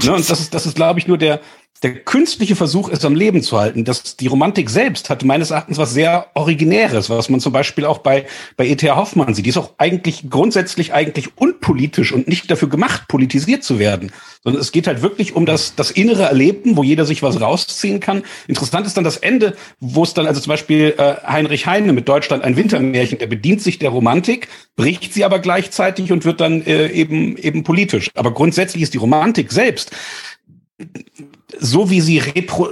Ne? 0.03 0.13
Und 0.13 0.29
das 0.29 0.39
ist, 0.39 0.53
das 0.53 0.65
ist, 0.65 0.75
glaube 0.75 0.99
ich, 0.99 1.07
nur 1.07 1.17
der, 1.17 1.41
der 1.83 1.95
künstliche 1.95 2.57
Versuch, 2.57 2.89
es 2.89 3.05
am 3.05 3.15
Leben 3.15 3.41
zu 3.41 3.57
halten. 3.57 3.85
Das, 3.85 4.17
die 4.17 4.27
Romantik 4.27 4.69
selbst 4.69 5.09
hat 5.09 5.23
meines 5.23 5.51
Erachtens 5.51 5.77
was 5.77 5.93
sehr 5.93 6.27
Originäres, 6.33 7.09
was 7.09 7.29
man 7.29 7.39
zum 7.39 7.53
Beispiel 7.53 7.85
auch 7.85 7.99
bei, 7.99 8.25
bei 8.57 8.67
E.T.A. 8.67 8.97
Hoffmann 8.97 9.33
sieht. 9.33 9.45
Die 9.45 9.49
ist 9.49 9.57
auch 9.57 9.71
eigentlich 9.77 10.29
grundsätzlich 10.29 10.93
eigentlich 10.93 11.37
unpolitisch 11.37 12.11
und 12.11 12.27
nicht 12.27 12.51
dafür 12.51 12.67
gemacht, 12.67 13.07
politisiert 13.07 13.63
zu 13.63 13.79
werden. 13.79 14.11
Sondern 14.43 14.61
es 14.61 14.73
geht 14.73 14.87
halt 14.87 15.01
wirklich 15.01 15.35
um 15.35 15.45
das, 15.45 15.75
das 15.75 15.91
innere 15.91 16.23
Erleben, 16.23 16.75
wo 16.75 16.83
jeder 16.83 17.05
sich 17.05 17.23
was 17.23 17.39
rausziehen 17.39 18.01
kann. 18.01 18.23
Interessant 18.47 18.85
ist 18.85 18.97
dann 18.97 19.05
das 19.05 19.17
Ende, 19.17 19.55
wo 19.79 20.03
es 20.03 20.13
dann, 20.13 20.27
also 20.27 20.41
zum 20.41 20.49
Beispiel 20.49 20.95
äh, 20.97 21.15
Heinrich 21.25 21.65
Heine 21.65 21.93
mit 21.93 22.09
Deutschland 22.09 22.43
ein 22.43 22.57
Wintermärchen, 22.57 23.19
der 23.19 23.27
bedient 23.27 23.61
sich 23.61 23.79
der 23.79 23.91
Romantik, 23.91 24.49
bricht 24.75 25.13
sie 25.13 25.23
aber 25.23 25.39
gleichzeitig 25.39 26.11
und 26.11 26.25
wird 26.25 26.41
dann 26.41 26.61
äh, 26.65 26.87
eben, 26.87 27.37
eben 27.37 27.63
politisch. 27.63 28.09
Aber 28.15 28.33
grundsätzlich 28.33 28.83
ist 28.83 28.93
die 28.93 28.97
Romantik 28.97 29.53
selbst 29.53 29.91
so 31.57 31.89
wie 31.89 32.01
sie 32.01 32.19
repro 32.19 32.63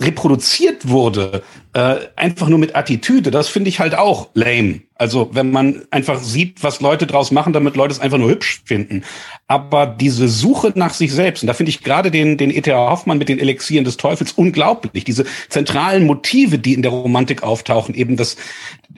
reproduziert 0.00 0.88
wurde, 0.88 1.42
äh, 1.72 1.96
einfach 2.16 2.48
nur 2.48 2.58
mit 2.58 2.76
Attitüde, 2.76 3.30
das 3.30 3.48
finde 3.48 3.68
ich 3.68 3.80
halt 3.80 3.94
auch 3.94 4.28
lame. 4.34 4.82
Also 4.94 5.30
wenn 5.32 5.50
man 5.50 5.82
einfach 5.90 6.20
sieht, 6.20 6.62
was 6.62 6.80
Leute 6.80 7.06
draus 7.06 7.30
machen, 7.30 7.52
damit 7.52 7.76
Leute 7.76 7.92
es 7.92 8.00
einfach 8.00 8.18
nur 8.18 8.30
hübsch 8.30 8.62
finden. 8.64 9.04
Aber 9.46 9.86
diese 9.86 10.28
Suche 10.28 10.72
nach 10.74 10.94
sich 10.94 11.12
selbst, 11.12 11.42
und 11.42 11.48
da 11.48 11.54
finde 11.54 11.70
ich 11.70 11.82
gerade 11.82 12.10
den, 12.10 12.36
den 12.38 12.50
E.T.A. 12.50 12.90
Hoffmann 12.90 13.18
mit 13.18 13.28
den 13.28 13.38
Elixieren 13.38 13.84
des 13.84 13.96
Teufels 13.96 14.32
unglaublich. 14.32 15.04
Diese 15.04 15.24
zentralen 15.48 16.04
Motive, 16.06 16.58
die 16.58 16.74
in 16.74 16.82
der 16.82 16.92
Romantik 16.92 17.42
auftauchen, 17.42 17.94
eben 17.94 18.16
das 18.16 18.36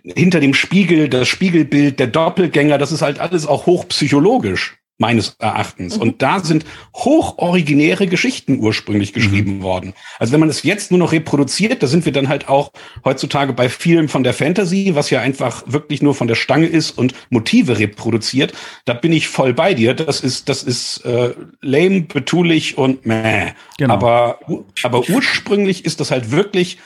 hinter 0.04 0.40
dem 0.40 0.54
Spiegel, 0.54 1.08
das 1.08 1.28
Spiegelbild, 1.28 1.98
der 1.98 2.06
Doppelgänger, 2.06 2.78
das 2.78 2.92
ist 2.92 3.02
halt 3.02 3.18
alles 3.18 3.46
auch 3.46 3.66
hochpsychologisch 3.66 4.78
meines 4.98 5.36
Erachtens. 5.38 5.96
Mhm. 5.96 6.02
Und 6.02 6.22
da 6.22 6.40
sind 6.40 6.64
hochoriginäre 6.94 8.08
Geschichten 8.08 8.58
ursprünglich 8.58 9.12
geschrieben 9.12 9.58
mhm. 9.58 9.62
worden. 9.62 9.94
Also 10.18 10.32
wenn 10.32 10.40
man 10.40 10.48
es 10.48 10.64
jetzt 10.64 10.90
nur 10.90 10.98
noch 10.98 11.12
reproduziert, 11.12 11.82
da 11.82 11.86
sind 11.86 12.04
wir 12.04 12.12
dann 12.12 12.28
halt 12.28 12.48
auch 12.48 12.72
heutzutage 13.04 13.52
bei 13.52 13.68
vielen 13.68 14.08
von 14.08 14.24
der 14.24 14.34
Fantasy, 14.34 14.90
was 14.94 15.10
ja 15.10 15.20
einfach 15.20 15.62
wirklich 15.66 16.02
nur 16.02 16.14
von 16.14 16.26
der 16.26 16.34
Stange 16.34 16.66
ist 16.66 16.98
und 16.98 17.14
Motive 17.30 17.78
reproduziert. 17.78 18.52
Da 18.84 18.94
bin 18.94 19.12
ich 19.12 19.28
voll 19.28 19.54
bei 19.54 19.72
dir. 19.72 19.94
Das 19.94 20.20
ist, 20.20 20.48
das 20.48 20.64
ist 20.64 21.04
äh, 21.04 21.32
lame, 21.62 22.02
betulich 22.02 22.76
und 22.76 23.06
meh. 23.06 23.52
Genau. 23.78 23.94
Aber, 23.94 24.40
aber 24.82 25.08
ursprünglich 25.08 25.84
ist 25.84 26.00
das 26.00 26.10
halt 26.10 26.32
wirklich 26.32 26.78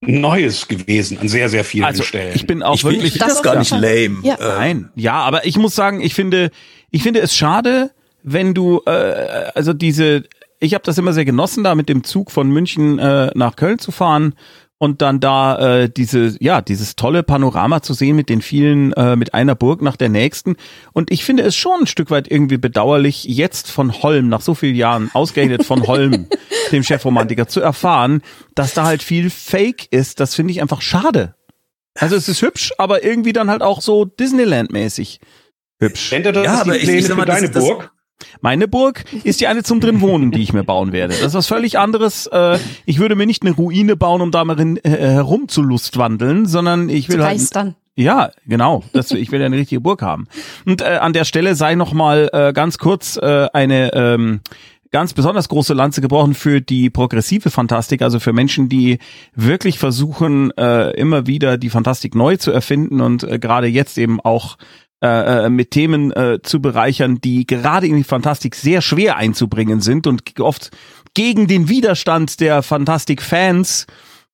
Neues 0.00 0.66
gewesen 0.66 1.18
an 1.18 1.28
sehr, 1.28 1.48
sehr 1.50 1.64
vielen 1.64 1.84
also, 1.84 2.02
Stellen. 2.02 2.32
Ich 2.34 2.46
bin 2.46 2.62
auch 2.62 2.76
ich 2.76 2.84
wirklich. 2.84 3.04
Ich 3.04 3.12
finde 3.12 3.26
das 3.26 3.42
gar 3.42 3.58
nicht 3.58 3.70
lame. 3.70 4.18
Ja. 4.22 4.36
Äh, 4.36 4.58
Nein, 4.58 4.90
ja, 4.94 5.14
aber 5.14 5.46
ich 5.46 5.58
muss 5.58 5.74
sagen, 5.74 6.00
ich 6.00 6.14
finde, 6.14 6.50
ich 6.90 7.02
finde 7.02 7.20
es 7.20 7.34
schade, 7.34 7.90
wenn 8.22 8.54
du, 8.54 8.80
äh, 8.86 8.90
also 9.54 9.74
diese, 9.74 10.24
ich 10.58 10.72
habe 10.72 10.84
das 10.84 10.96
immer 10.96 11.12
sehr 11.12 11.26
genossen, 11.26 11.64
da 11.64 11.74
mit 11.74 11.88
dem 11.90 12.02
Zug 12.02 12.30
von 12.30 12.48
München 12.48 12.98
äh, 12.98 13.30
nach 13.34 13.56
Köln 13.56 13.78
zu 13.78 13.92
fahren 13.92 14.34
und 14.80 15.02
dann 15.02 15.20
da 15.20 15.58
äh, 15.82 15.90
diese 15.90 16.36
ja 16.40 16.62
dieses 16.62 16.96
tolle 16.96 17.22
Panorama 17.22 17.82
zu 17.82 17.92
sehen 17.92 18.16
mit 18.16 18.30
den 18.30 18.40
vielen 18.40 18.94
äh, 18.94 19.14
mit 19.14 19.34
einer 19.34 19.54
Burg 19.54 19.82
nach 19.82 19.96
der 19.96 20.08
nächsten. 20.08 20.56
Und 20.92 21.12
ich 21.12 21.22
finde 21.22 21.42
es 21.42 21.54
schon 21.54 21.82
ein 21.82 21.86
Stück 21.86 22.10
weit 22.10 22.30
irgendwie 22.30 22.56
bedauerlich 22.56 23.24
jetzt 23.24 23.70
von 23.70 23.92
Holm 24.02 24.30
nach 24.30 24.40
so 24.40 24.54
vielen 24.54 24.74
Jahren 24.74 25.10
ausgerechnet 25.12 25.66
von 25.66 25.86
Holm 25.86 26.28
dem 26.72 26.82
Chefromantiker 26.82 27.46
zu 27.46 27.60
erfahren 27.60 28.22
dass 28.54 28.74
da 28.74 28.84
halt 28.84 29.02
viel 29.02 29.30
Fake 29.30 29.86
ist. 29.90 30.18
Das 30.18 30.34
finde 30.34 30.52
ich 30.52 30.62
einfach 30.62 30.80
schade. 30.80 31.34
Also 31.94 32.16
es 32.16 32.28
ist 32.28 32.40
hübsch 32.40 32.72
aber 32.78 33.04
irgendwie 33.04 33.34
dann 33.34 33.50
halt 33.50 33.62
auch 33.62 33.82
so 33.82 34.06
Disneyland 34.06 34.72
mäßig 34.72 35.20
hübsch 35.78 36.10
ja 36.10 36.60
aber 36.60 36.76
ich, 36.76 36.88
ich 36.88 37.06
sag 37.06 37.16
mal, 37.16 37.26
deine 37.26 37.50
das, 37.50 37.64
Burg 37.64 37.92
meine 38.40 38.68
Burg 38.68 39.04
ist 39.24 39.40
die 39.40 39.46
eine 39.46 39.62
zum 39.62 39.80
drin 39.80 40.00
wohnen, 40.00 40.30
die 40.30 40.42
ich 40.42 40.52
mir 40.52 40.64
bauen 40.64 40.92
werde. 40.92 41.14
Das 41.14 41.28
ist 41.28 41.34
was 41.34 41.46
völlig 41.46 41.78
anderes. 41.78 42.26
Äh, 42.26 42.58
ich 42.86 42.98
würde 42.98 43.16
mir 43.16 43.26
nicht 43.26 43.42
eine 43.42 43.52
Ruine 43.52 43.96
bauen, 43.96 44.20
um 44.20 44.30
da 44.30 44.44
mal 44.44 44.58
äh, 44.58 44.78
herum 44.84 45.48
zu 45.48 45.62
lustwandeln, 45.62 46.46
sondern 46.46 46.88
ich 46.88 47.08
will 47.08 47.22
halt 47.24 47.40
ja, 47.96 48.30
genau. 48.46 48.82
Das, 48.92 49.10
ich 49.10 49.30
will 49.30 49.42
eine 49.42 49.56
richtige 49.56 49.80
Burg 49.80 50.00
haben. 50.00 50.26
Und 50.64 50.80
äh, 50.80 50.98
an 51.00 51.12
der 51.12 51.24
Stelle 51.24 51.54
sei 51.54 51.74
noch 51.74 51.92
mal 51.92 52.30
äh, 52.32 52.52
ganz 52.54 52.78
kurz 52.78 53.18
äh, 53.18 53.48
eine 53.52 53.92
ähm, 53.92 54.40
ganz 54.90 55.12
besonders 55.12 55.48
große 55.48 55.74
Lanze 55.74 56.00
gebrochen 56.00 56.34
für 56.34 56.60
die 56.60 56.90
progressive 56.90 57.50
Fantastik, 57.50 58.02
also 58.02 58.18
für 58.18 58.32
Menschen, 58.32 58.68
die 58.68 58.98
wirklich 59.34 59.78
versuchen, 59.78 60.50
äh, 60.56 60.90
immer 60.92 61.26
wieder 61.26 61.58
die 61.58 61.70
Fantastik 61.70 62.14
neu 62.14 62.36
zu 62.36 62.50
erfinden 62.50 63.00
und 63.00 63.22
äh, 63.24 63.38
gerade 63.38 63.66
jetzt 63.66 63.98
eben 63.98 64.20
auch 64.20 64.56
äh, 65.02 65.46
äh 65.46 65.48
mit 65.50 65.70
Themen 65.70 66.12
äh, 66.12 66.40
zu 66.42 66.60
bereichern, 66.60 67.20
die 67.20 67.46
gerade 67.46 67.86
in 67.86 67.96
die 67.96 68.04
Fantastik 68.04 68.54
sehr 68.54 68.82
schwer 68.82 69.16
einzubringen 69.16 69.80
sind 69.80 70.06
und 70.06 70.38
oft 70.40 70.70
gegen 71.14 71.46
den 71.46 71.68
Widerstand 71.68 72.40
der 72.40 72.62
Fantastik-Fans 72.62 73.86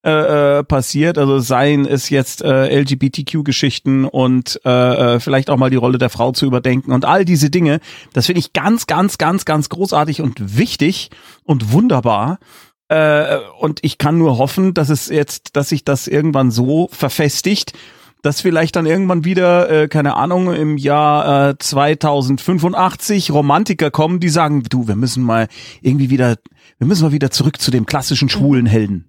äh, 0.07 0.59
äh, 0.59 0.63
passiert. 0.63 1.19
Also 1.19 1.41
seien 1.41 1.85
es 1.85 2.11
jetzt 2.11 2.41
äh, 2.41 2.81
LGBTQ-Geschichten 2.81 4.05
und 4.05 4.65
äh, 4.65 5.19
vielleicht 5.19 5.51
auch 5.51 5.57
mal 5.57 5.71
die 5.71 5.75
Rolle 5.75 5.99
der 5.99 6.11
Frau 6.11 6.31
zu 6.31 6.47
überdenken 6.47 6.93
und 6.93 7.05
all 7.05 7.25
diese 7.25 7.51
Dinge. 7.51 7.81
Das 8.13 8.27
finde 8.27 8.39
ich 8.39 8.53
ganz, 8.53 8.87
ganz, 8.87 9.19
ganz, 9.19 9.45
ganz 9.45 9.69
großartig 9.69 10.23
und 10.23 10.57
wichtig 10.57 11.11
und 11.43 11.73
wunderbar. 11.73 12.39
Äh, 12.87 13.39
und 13.59 13.81
ich 13.83 13.99
kann 13.99 14.17
nur 14.17 14.39
hoffen, 14.39 14.75
dass 14.75 14.91
es 14.91 15.09
jetzt, 15.09 15.57
dass 15.57 15.71
sich 15.71 15.85
das 15.85 16.07
irgendwann 16.07 16.53
so 16.53 16.89
verfestigt, 16.93 17.73
dass 18.27 18.41
vielleicht 18.41 18.75
dann 18.75 18.87
irgendwann 18.87 19.25
wieder, 19.25 19.71
äh, 19.71 19.87
keine 19.89 20.17
Ahnung, 20.17 20.53
im 20.53 20.77
Jahr 20.77 21.51
äh, 21.51 21.55
2085 21.57 23.31
Romantiker 23.31 23.93
kommen, 23.93 24.19
die 24.19 24.31
sagen, 24.31 24.65
du, 24.69 24.89
wir 24.89 24.97
müssen 24.97 25.23
mal 25.23 25.47
irgendwie 25.81 26.11
wieder, 26.11 26.35
wir 26.79 26.89
müssen 26.89 27.05
mal 27.05 27.13
wieder 27.13 27.31
zurück 27.31 27.61
zu 27.61 27.71
dem 27.71 27.87
klassischen 27.87 28.29
schwulen 28.29 28.67
Helden. 28.67 29.09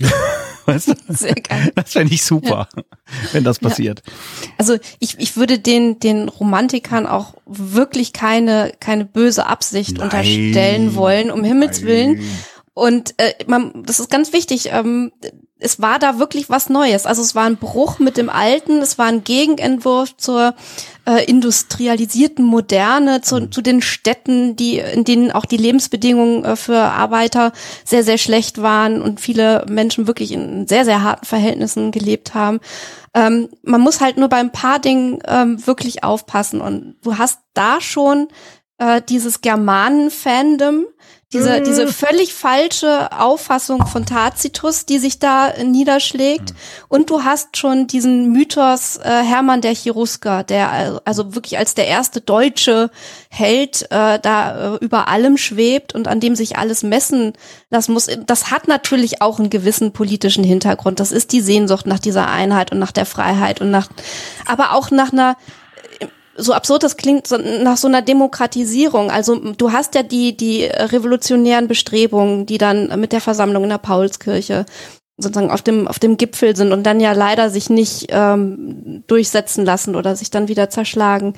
Weißt 0.66 0.88
du? 0.88 0.94
Sehr 1.08 1.36
geil. 1.36 1.70
Das 1.76 1.92
fände 1.92 2.12
ich 2.12 2.24
super, 2.24 2.68
ja. 2.76 2.82
wenn 3.30 3.44
das 3.44 3.60
passiert. 3.60 4.02
Ja. 4.04 4.12
Also 4.58 4.78
ich, 4.98 5.14
ich 5.20 5.36
würde 5.36 5.60
den, 5.60 6.00
den 6.00 6.28
Romantikern 6.28 7.06
auch 7.06 7.34
wirklich 7.46 8.12
keine, 8.12 8.72
keine 8.80 9.04
böse 9.04 9.46
Absicht 9.46 9.98
Nein. 9.98 10.02
unterstellen 10.02 10.96
wollen, 10.96 11.30
um 11.30 11.44
Himmels 11.44 11.82
Nein. 11.82 11.88
Willen. 11.88 12.20
Und 12.74 13.14
äh, 13.18 13.32
man, 13.46 13.84
das 13.84 14.00
ist 14.00 14.10
ganz 14.10 14.32
wichtig. 14.32 14.70
Ähm, 14.72 15.12
es 15.58 15.80
war 15.80 15.98
da 15.98 16.18
wirklich 16.18 16.50
was 16.50 16.68
Neues. 16.68 17.06
Also 17.06 17.22
es 17.22 17.34
war 17.34 17.44
ein 17.44 17.56
Bruch 17.56 17.98
mit 17.98 18.18
dem 18.18 18.28
Alten, 18.28 18.82
es 18.82 18.98
war 18.98 19.06
ein 19.06 19.24
Gegenentwurf 19.24 20.14
zur 20.16 20.54
äh, 21.06 21.24
industrialisierten 21.24 22.44
Moderne, 22.44 23.22
zu, 23.22 23.40
mhm. 23.40 23.52
zu 23.52 23.62
den 23.62 23.80
Städten, 23.80 24.54
die, 24.56 24.78
in 24.78 25.04
denen 25.04 25.32
auch 25.32 25.46
die 25.46 25.56
Lebensbedingungen 25.56 26.44
äh, 26.44 26.56
für 26.56 26.78
Arbeiter 26.78 27.52
sehr, 27.84 28.04
sehr 28.04 28.18
schlecht 28.18 28.60
waren 28.60 29.00
und 29.00 29.20
viele 29.20 29.64
Menschen 29.68 30.06
wirklich 30.06 30.32
in 30.32 30.66
sehr, 30.66 30.84
sehr 30.84 31.02
harten 31.02 31.24
Verhältnissen 31.24 31.90
gelebt 31.90 32.34
haben. 32.34 32.60
Ähm, 33.14 33.48
man 33.62 33.80
muss 33.80 34.02
halt 34.02 34.18
nur 34.18 34.28
bei 34.28 34.36
ein 34.38 34.52
paar 34.52 34.78
Dingen 34.78 35.20
ähm, 35.26 35.66
wirklich 35.66 36.04
aufpassen. 36.04 36.60
Und 36.60 36.96
du 37.02 37.16
hast 37.16 37.38
da 37.54 37.80
schon 37.80 38.28
äh, 38.76 39.00
dieses 39.08 39.40
Germanen-Fandom, 39.40 40.84
diese, 41.32 41.60
diese 41.60 41.88
völlig 41.88 42.32
falsche 42.32 43.10
Auffassung 43.10 43.84
von 43.88 44.06
Tacitus, 44.06 44.86
die 44.86 44.98
sich 44.98 45.18
da 45.18 45.52
niederschlägt. 45.64 46.50
Mhm. 46.50 46.56
Und 46.88 47.10
du 47.10 47.24
hast 47.24 47.56
schon 47.56 47.88
diesen 47.88 48.30
Mythos 48.30 48.98
äh, 48.98 49.24
Hermann 49.24 49.60
der 49.60 49.74
Cherusker, 49.74 50.44
der 50.44 51.02
also 51.04 51.34
wirklich 51.34 51.58
als 51.58 51.74
der 51.74 51.88
erste 51.88 52.20
deutsche 52.20 52.90
Held 53.28 53.82
äh, 53.90 54.20
da 54.20 54.76
äh, 54.76 54.84
über 54.84 55.08
allem 55.08 55.36
schwebt 55.36 55.96
und 55.96 56.06
an 56.06 56.20
dem 56.20 56.36
sich 56.36 56.58
alles 56.58 56.84
messen 56.84 57.32
lassen 57.70 57.92
muss. 57.92 58.06
Das 58.24 58.52
hat 58.52 58.68
natürlich 58.68 59.20
auch 59.20 59.40
einen 59.40 59.50
gewissen 59.50 59.92
politischen 59.92 60.44
Hintergrund. 60.44 61.00
Das 61.00 61.10
ist 61.10 61.32
die 61.32 61.40
Sehnsucht 61.40 61.88
nach 61.88 61.98
dieser 61.98 62.28
Einheit 62.28 62.70
und 62.70 62.78
nach 62.78 62.92
der 62.92 63.04
Freiheit 63.04 63.60
und 63.60 63.72
nach, 63.72 63.88
aber 64.46 64.74
auch 64.74 64.92
nach 64.92 65.12
einer 65.12 65.36
so 66.36 66.52
absurd 66.52 66.82
das 66.82 66.96
klingt, 66.96 67.26
so, 67.26 67.36
nach 67.36 67.76
so 67.76 67.88
einer 67.88 68.02
Demokratisierung. 68.02 69.10
Also 69.10 69.36
du 69.36 69.72
hast 69.72 69.94
ja 69.94 70.02
die, 70.02 70.36
die 70.36 70.64
revolutionären 70.64 71.68
Bestrebungen, 71.68 72.46
die 72.46 72.58
dann 72.58 73.00
mit 73.00 73.12
der 73.12 73.20
Versammlung 73.20 73.64
in 73.64 73.70
der 73.70 73.78
Paulskirche 73.78 74.66
sozusagen 75.18 75.50
auf 75.50 75.62
dem, 75.62 75.88
auf 75.88 75.98
dem 75.98 76.16
Gipfel 76.16 76.54
sind 76.54 76.72
und 76.72 76.82
dann 76.82 77.00
ja 77.00 77.12
leider 77.12 77.48
sich 77.48 77.70
nicht 77.70 78.08
ähm, 78.10 79.02
durchsetzen 79.06 79.64
lassen 79.64 79.96
oder 79.96 80.14
sich 80.14 80.30
dann 80.30 80.48
wieder 80.48 80.68
zerschlagen. 80.68 81.34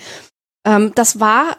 Ähm, 0.66 0.92
das 0.94 1.20
war 1.20 1.56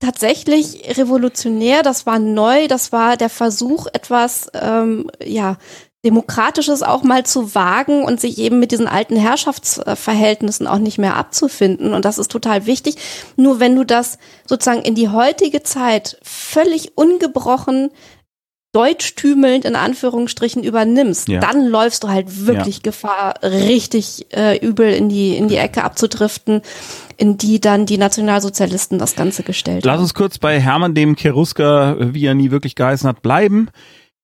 tatsächlich 0.00 0.98
revolutionär, 0.98 1.82
das 1.82 2.04
war 2.04 2.18
neu, 2.18 2.68
das 2.68 2.92
war 2.92 3.16
der 3.16 3.30
Versuch, 3.30 3.86
etwas 3.92 4.50
ähm, 4.52 5.10
ja 5.24 5.56
Demokratisches 6.04 6.82
auch 6.82 7.02
mal 7.02 7.26
zu 7.26 7.54
wagen 7.54 8.04
und 8.04 8.20
sich 8.20 8.38
eben 8.38 8.60
mit 8.60 8.70
diesen 8.70 8.86
alten 8.86 9.16
Herrschaftsverhältnissen 9.16 10.66
auch 10.66 10.78
nicht 10.78 10.98
mehr 10.98 11.16
abzufinden. 11.16 11.94
Und 11.94 12.04
das 12.04 12.18
ist 12.18 12.30
total 12.30 12.66
wichtig. 12.66 12.96
Nur 13.36 13.58
wenn 13.58 13.74
du 13.74 13.84
das 13.84 14.18
sozusagen 14.46 14.82
in 14.82 14.94
die 14.94 15.08
heutige 15.08 15.62
Zeit 15.62 16.18
völlig 16.22 16.96
ungebrochen 16.96 17.90
deutschtümelnd 18.76 19.64
in 19.64 19.74
Anführungsstrichen 19.74 20.62
übernimmst, 20.62 21.28
ja. 21.28 21.40
dann 21.40 21.66
läufst 21.66 22.04
du 22.04 22.08
halt 22.08 22.46
wirklich 22.46 22.76
ja. 22.76 22.82
Gefahr, 22.82 23.34
richtig 23.42 24.26
äh, 24.36 24.58
übel 24.58 24.92
in 24.92 25.08
die, 25.08 25.34
in 25.34 25.48
die 25.48 25.56
Ecke 25.56 25.82
abzudriften, 25.82 26.60
in 27.16 27.38
die 27.38 27.58
dann 27.58 27.86
die 27.86 27.96
Nationalsozialisten 27.96 28.98
das 28.98 29.16
Ganze 29.16 29.44
gestellt 29.44 29.84
Lass 29.86 29.92
haben. 29.92 30.00
Lass 30.00 30.10
uns 30.10 30.14
kurz 30.14 30.38
bei 30.38 30.60
Hermann 30.60 30.94
dem 30.94 31.16
Cherusker, 31.16 31.96
wie 32.12 32.26
er 32.26 32.34
nie 32.34 32.50
wirklich 32.50 32.74
geheißen 32.74 33.08
hat, 33.08 33.22
bleiben. 33.22 33.70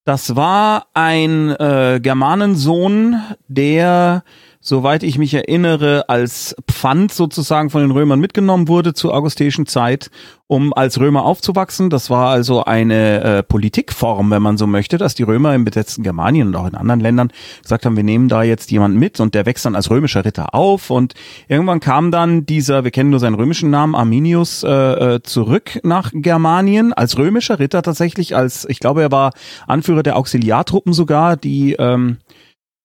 Das 0.05 0.35
war 0.35 0.87
ein 0.93 1.51
äh, 1.51 1.99
Germanensohn, 2.01 3.21
der 3.47 4.23
soweit 4.63 5.03
ich 5.03 5.17
mich 5.17 5.33
erinnere, 5.33 6.07
als 6.07 6.55
Pfand 6.71 7.13
sozusagen 7.13 7.69
von 7.69 7.81
den 7.81 7.91
Römern 7.91 8.21
mitgenommen 8.21 8.69
wurde 8.69 8.93
zur 8.93 9.13
augusteischen 9.13 9.65
Zeit, 9.65 10.09
um 10.47 10.73
als 10.73 10.99
Römer 10.99 11.25
aufzuwachsen. 11.25 11.89
Das 11.89 12.09
war 12.09 12.29
also 12.29 12.63
eine 12.63 13.21
äh, 13.23 13.43
Politikform, 13.43 14.31
wenn 14.31 14.41
man 14.41 14.57
so 14.57 14.65
möchte, 14.65 14.97
dass 14.97 15.15
die 15.15 15.23
Römer 15.23 15.53
im 15.53 15.65
besetzten 15.65 16.01
Germanien 16.01 16.47
und 16.47 16.55
auch 16.55 16.65
in 16.65 16.75
anderen 16.75 17.01
Ländern 17.01 17.31
gesagt 17.61 17.85
haben, 17.85 17.97
wir 17.97 18.05
nehmen 18.05 18.29
da 18.29 18.41
jetzt 18.41 18.71
jemanden 18.71 18.97
mit 18.97 19.19
und 19.19 19.35
der 19.35 19.45
wächst 19.45 19.65
dann 19.65 19.75
als 19.75 19.89
römischer 19.89 20.23
Ritter 20.23 20.55
auf 20.55 20.89
und 20.89 21.13
irgendwann 21.49 21.81
kam 21.81 22.09
dann 22.09 22.45
dieser, 22.45 22.85
wir 22.85 22.91
kennen 22.91 23.09
nur 23.09 23.19
seinen 23.19 23.35
römischen 23.35 23.69
Namen, 23.69 23.95
Arminius, 23.95 24.63
äh, 24.63 24.69
äh 25.15 25.23
zurück 25.23 25.81
nach 25.83 26.11
Germanien 26.13 26.93
als 26.93 27.17
römischer 27.17 27.59
Ritter 27.59 27.81
tatsächlich, 27.81 28.33
als, 28.33 28.65
ich 28.69 28.79
glaube, 28.79 29.01
er 29.01 29.11
war 29.11 29.33
Anführer 29.67 30.03
der 30.03 30.15
Auxiliartruppen 30.15 30.93
sogar, 30.93 31.35
die 31.35 31.73
ähm, 31.73 32.17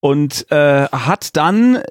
und 0.00 0.50
äh, 0.50 0.86
hat 0.88 1.36
dann 1.36 1.82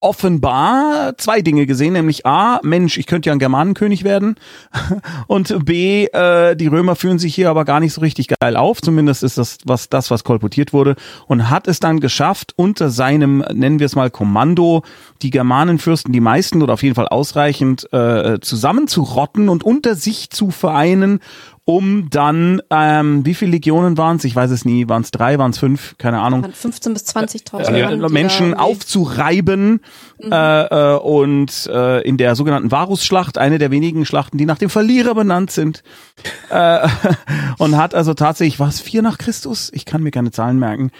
offenbar 0.00 1.16
zwei 1.16 1.40
Dinge 1.40 1.66
gesehen, 1.66 1.94
nämlich 1.94 2.26
A, 2.26 2.60
Mensch, 2.62 2.98
ich 2.98 3.06
könnte 3.06 3.28
ja 3.28 3.32
ein 3.32 3.38
Germanenkönig 3.38 4.04
werden. 4.04 4.36
Und 5.26 5.64
B, 5.64 6.04
äh, 6.04 6.54
die 6.54 6.66
Römer 6.66 6.96
fühlen 6.96 7.18
sich 7.18 7.34
hier 7.34 7.48
aber 7.48 7.64
gar 7.64 7.80
nicht 7.80 7.94
so 7.94 8.02
richtig 8.02 8.28
geil 8.28 8.56
auf, 8.56 8.82
zumindest 8.82 9.22
ist 9.22 9.38
das 9.38 9.58
was 9.64 9.88
das, 9.88 10.10
was 10.10 10.22
kolportiert 10.22 10.72
wurde. 10.72 10.96
Und 11.26 11.50
hat 11.50 11.66
es 11.66 11.80
dann 11.80 12.00
geschafft, 12.00 12.52
unter 12.56 12.90
seinem, 12.90 13.38
nennen 13.52 13.80
wir 13.80 13.86
es 13.86 13.96
mal, 13.96 14.10
Kommando, 14.10 14.82
die 15.22 15.30
Germanenfürsten, 15.30 16.12
die 16.12 16.20
meisten 16.20 16.62
oder 16.62 16.74
auf 16.74 16.82
jeden 16.82 16.94
Fall 16.94 17.08
ausreichend 17.08 17.92
äh, 17.92 18.38
zusammenzurotten 18.40 19.48
und 19.48 19.64
unter 19.64 19.94
sich 19.94 20.30
zu 20.30 20.50
vereinen 20.50 21.20
um 21.68 22.08
dann, 22.10 22.62
ähm, 22.70 23.26
wie 23.26 23.34
viele 23.34 23.50
Legionen 23.50 23.98
waren 23.98 24.18
es? 24.18 24.24
Ich 24.24 24.36
weiß 24.36 24.52
es 24.52 24.64
nie. 24.64 24.88
Waren 24.88 25.02
es 25.02 25.10
drei, 25.10 25.36
waren 25.36 25.50
es 25.50 25.58
fünf? 25.58 25.98
Keine 25.98 26.20
Ahnung. 26.20 26.46
15 26.48 26.92
bis 26.92 27.02
20.000 27.06 28.06
äh, 28.06 28.08
Menschen 28.08 28.54
aufzureiben 28.54 29.80
mhm. 30.22 30.32
äh, 30.32 30.62
äh, 30.62 30.96
und 30.96 31.66
äh, 31.66 32.02
in 32.02 32.18
der 32.18 32.36
sogenannten 32.36 32.70
Varusschlacht, 32.70 33.36
eine 33.36 33.58
der 33.58 33.72
wenigen 33.72 34.06
Schlachten, 34.06 34.38
die 34.38 34.46
nach 34.46 34.58
dem 34.58 34.70
Verlierer 34.70 35.16
benannt 35.16 35.50
sind. 35.50 35.82
äh, 36.50 36.86
und 37.58 37.76
hat 37.76 37.96
also 37.96 38.14
tatsächlich, 38.14 38.60
was 38.60 38.80
vier 38.80 39.02
nach 39.02 39.18
Christus? 39.18 39.72
Ich 39.74 39.84
kann 39.84 40.04
mir 40.04 40.12
keine 40.12 40.30
Zahlen 40.30 40.60
merken. 40.60 40.92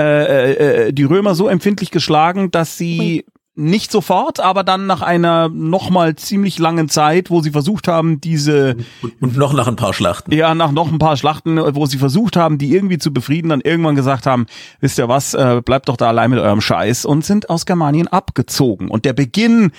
Äh, 0.00 0.04
äh, 0.04 0.52
äh 0.88 0.92
die 0.94 1.04
Römer 1.04 1.34
so 1.34 1.48
empfindlich 1.48 1.90
geschlagen, 1.90 2.50
dass 2.50 2.78
sie 2.78 3.26
nicht 3.56 3.92
sofort, 3.92 4.40
aber 4.40 4.64
dann 4.64 4.86
nach 4.86 5.00
einer 5.00 5.48
nochmal 5.48 6.16
ziemlich 6.16 6.58
langen 6.58 6.88
Zeit, 6.88 7.30
wo 7.30 7.40
sie 7.40 7.52
versucht 7.52 7.86
haben, 7.86 8.20
diese 8.20 8.76
und, 9.00 9.22
und, 9.22 9.36
noch 9.36 9.52
nach 9.52 9.68
ein 9.68 9.76
paar 9.76 9.94
Schlachten. 9.94 10.32
Ja, 10.32 10.54
nach 10.54 10.72
noch 10.72 10.90
ein 10.90 10.98
paar 10.98 11.16
Schlachten, 11.16 11.58
wo 11.74 11.86
sie 11.86 11.98
versucht 11.98 12.36
haben, 12.36 12.58
die 12.58 12.72
irgendwie 12.72 12.98
zu 12.98 13.12
befrieden, 13.12 13.50
dann 13.50 13.60
irgendwann 13.60 13.94
gesagt 13.94 14.26
haben, 14.26 14.46
wisst 14.80 14.98
ihr 14.98 15.08
was, 15.08 15.34
äh, 15.34 15.62
bleibt 15.64 15.88
doch 15.88 15.96
da 15.96 16.08
allein 16.08 16.30
mit 16.30 16.40
eurem 16.40 16.60
Scheiß 16.60 17.04
und 17.04 17.24
sind 17.24 17.48
aus 17.48 17.64
Germanien 17.64 18.08
abgezogen. 18.08 18.88
Und 18.88 19.04
der 19.04 19.12
Beginn 19.12 19.70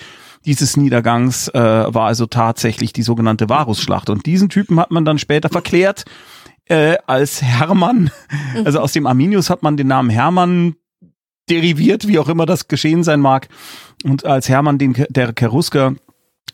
dieses 0.46 0.76
Niedergangs 0.76 1.48
äh, 1.48 1.60
war 1.60 2.06
also 2.06 2.26
tatsächlich 2.26 2.92
die 2.92 3.02
sogenannte 3.02 3.48
Varusschlacht. 3.48 4.08
Und 4.08 4.24
diesen 4.24 4.48
Typen 4.48 4.80
hat 4.80 4.90
man 4.90 5.04
dann 5.04 5.18
später 5.18 5.48
verklärt 5.50 6.04
äh, 6.66 6.96
als 7.06 7.42
Hermann. 7.42 8.10
Also 8.64 8.80
aus 8.80 8.92
dem 8.92 9.06
Arminius 9.06 9.50
hat 9.50 9.62
man 9.62 9.76
den 9.76 9.88
Namen 9.88 10.08
Hermann 10.08 10.76
deriviert, 11.48 12.08
wie 12.08 12.18
auch 12.18 12.28
immer 12.28 12.46
das 12.46 12.68
geschehen 12.68 13.04
sein 13.04 13.20
mag. 13.20 13.48
Und 14.04 14.24
als 14.24 14.48
Hermann 14.48 14.78
den, 14.78 14.94
der 15.10 15.32
Kerusker 15.32 15.94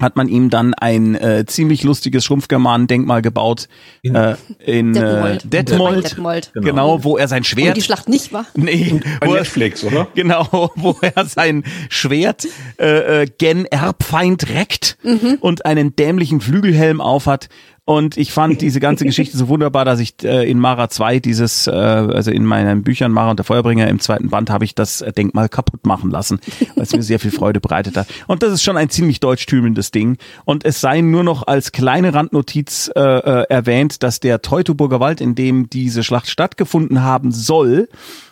hat 0.01 0.17
man 0.17 0.29
ihm 0.29 0.51
dann 0.51 0.75
ein 0.75 1.15
äh, 1.15 1.45
ziemlich 1.47 1.85
lustiges 1.85 2.25
Schrumpfgermanen-Denkmal 2.25 3.23
gebaut 3.23 3.69
in, 4.03 4.15
äh, 4.15 4.37
in 4.59 4.93
Detmold, 4.93 5.45
äh, 5.45 5.49
Detmold, 5.49 6.05
Detmold. 6.05 6.51
Genau. 6.55 6.67
genau, 6.67 7.05
wo 7.05 7.17
er 7.17 7.29
sein 7.29 7.45
Schwert... 7.45 7.71
Wo 7.71 7.75
die 7.75 7.83
Schlacht 7.83 8.09
nicht 8.09 8.33
war. 8.33 8.47
Nee, 8.55 9.01
wo 9.25 9.35
Netflix, 9.35 9.85
oder? 9.85 10.09
Genau, 10.15 10.73
wo 10.75 10.97
er 11.01 11.27
sein 11.27 11.65
Schwert 11.89 12.47
äh, 12.79 13.23
äh, 13.23 13.27
gen 13.39 13.65
Erbfeind 13.67 14.49
reckt 14.51 14.99
mhm. 15.03 15.39
und 15.41 15.65
einen 15.65 15.95
dämlichen 15.95 16.41
Flügelhelm 16.41 17.01
aufhat 17.01 17.49
Und 17.85 18.17
ich 18.17 18.31
fand 18.31 18.61
diese 18.61 18.79
ganze 18.79 19.05
Geschichte 19.05 19.37
so 19.37 19.49
wunderbar, 19.49 19.85
dass 19.85 19.99
ich 19.99 20.15
äh, 20.23 20.49
in 20.49 20.61
Mara 20.61 20.89
2 20.89 21.19
dieses, 21.19 21.67
äh, 21.67 21.71
also 21.73 22.31
in 22.31 22.45
meinen 22.45 22.85
Büchern 22.85 23.11
Mara 23.11 23.31
und 23.31 23.41
der 23.41 23.45
Feuerbringer 23.45 23.89
im 23.89 23.99
zweiten 23.99 24.31
Band 24.31 24.51
habe 24.51 24.65
ich 24.65 24.77
das 24.77 25.05
Denkmal 25.17 25.49
kaputt 25.49 25.85
machen 25.85 26.09
lassen, 26.09 26.39
weil 26.77 26.85
es 26.85 26.95
mir 26.95 27.03
sehr 27.03 27.19
viel 27.19 27.33
Freude 27.33 27.59
bereitet 27.59 27.97
hat. 27.97 28.07
Und 28.29 28.45
das 28.45 28.53
ist 28.53 28.63
schon 28.63 28.77
ein 28.77 28.89
ziemlich 28.89 29.19
deutschtümelndes 29.19 29.91
Ding. 29.91 30.19
Und 30.45 30.65
es 30.65 30.81
sei 30.81 31.01
nur 31.01 31.25
noch 31.25 31.45
als 31.49 31.73
kleine 31.73 32.15
Randnotiz 32.15 32.89
äh, 32.95 33.01
äh, 33.01 33.47
erwähnt, 33.49 34.05
dass 34.05 34.21
der 34.21 34.43
Teutoburger 34.43 35.01
Wald, 35.01 35.21
in 35.21 35.35
dem 35.35 35.69
diese 35.69 36.05
Schlacht 36.05 36.31
stattgefunden 36.31 37.03
haben 37.03 37.33
soll, 37.33 37.89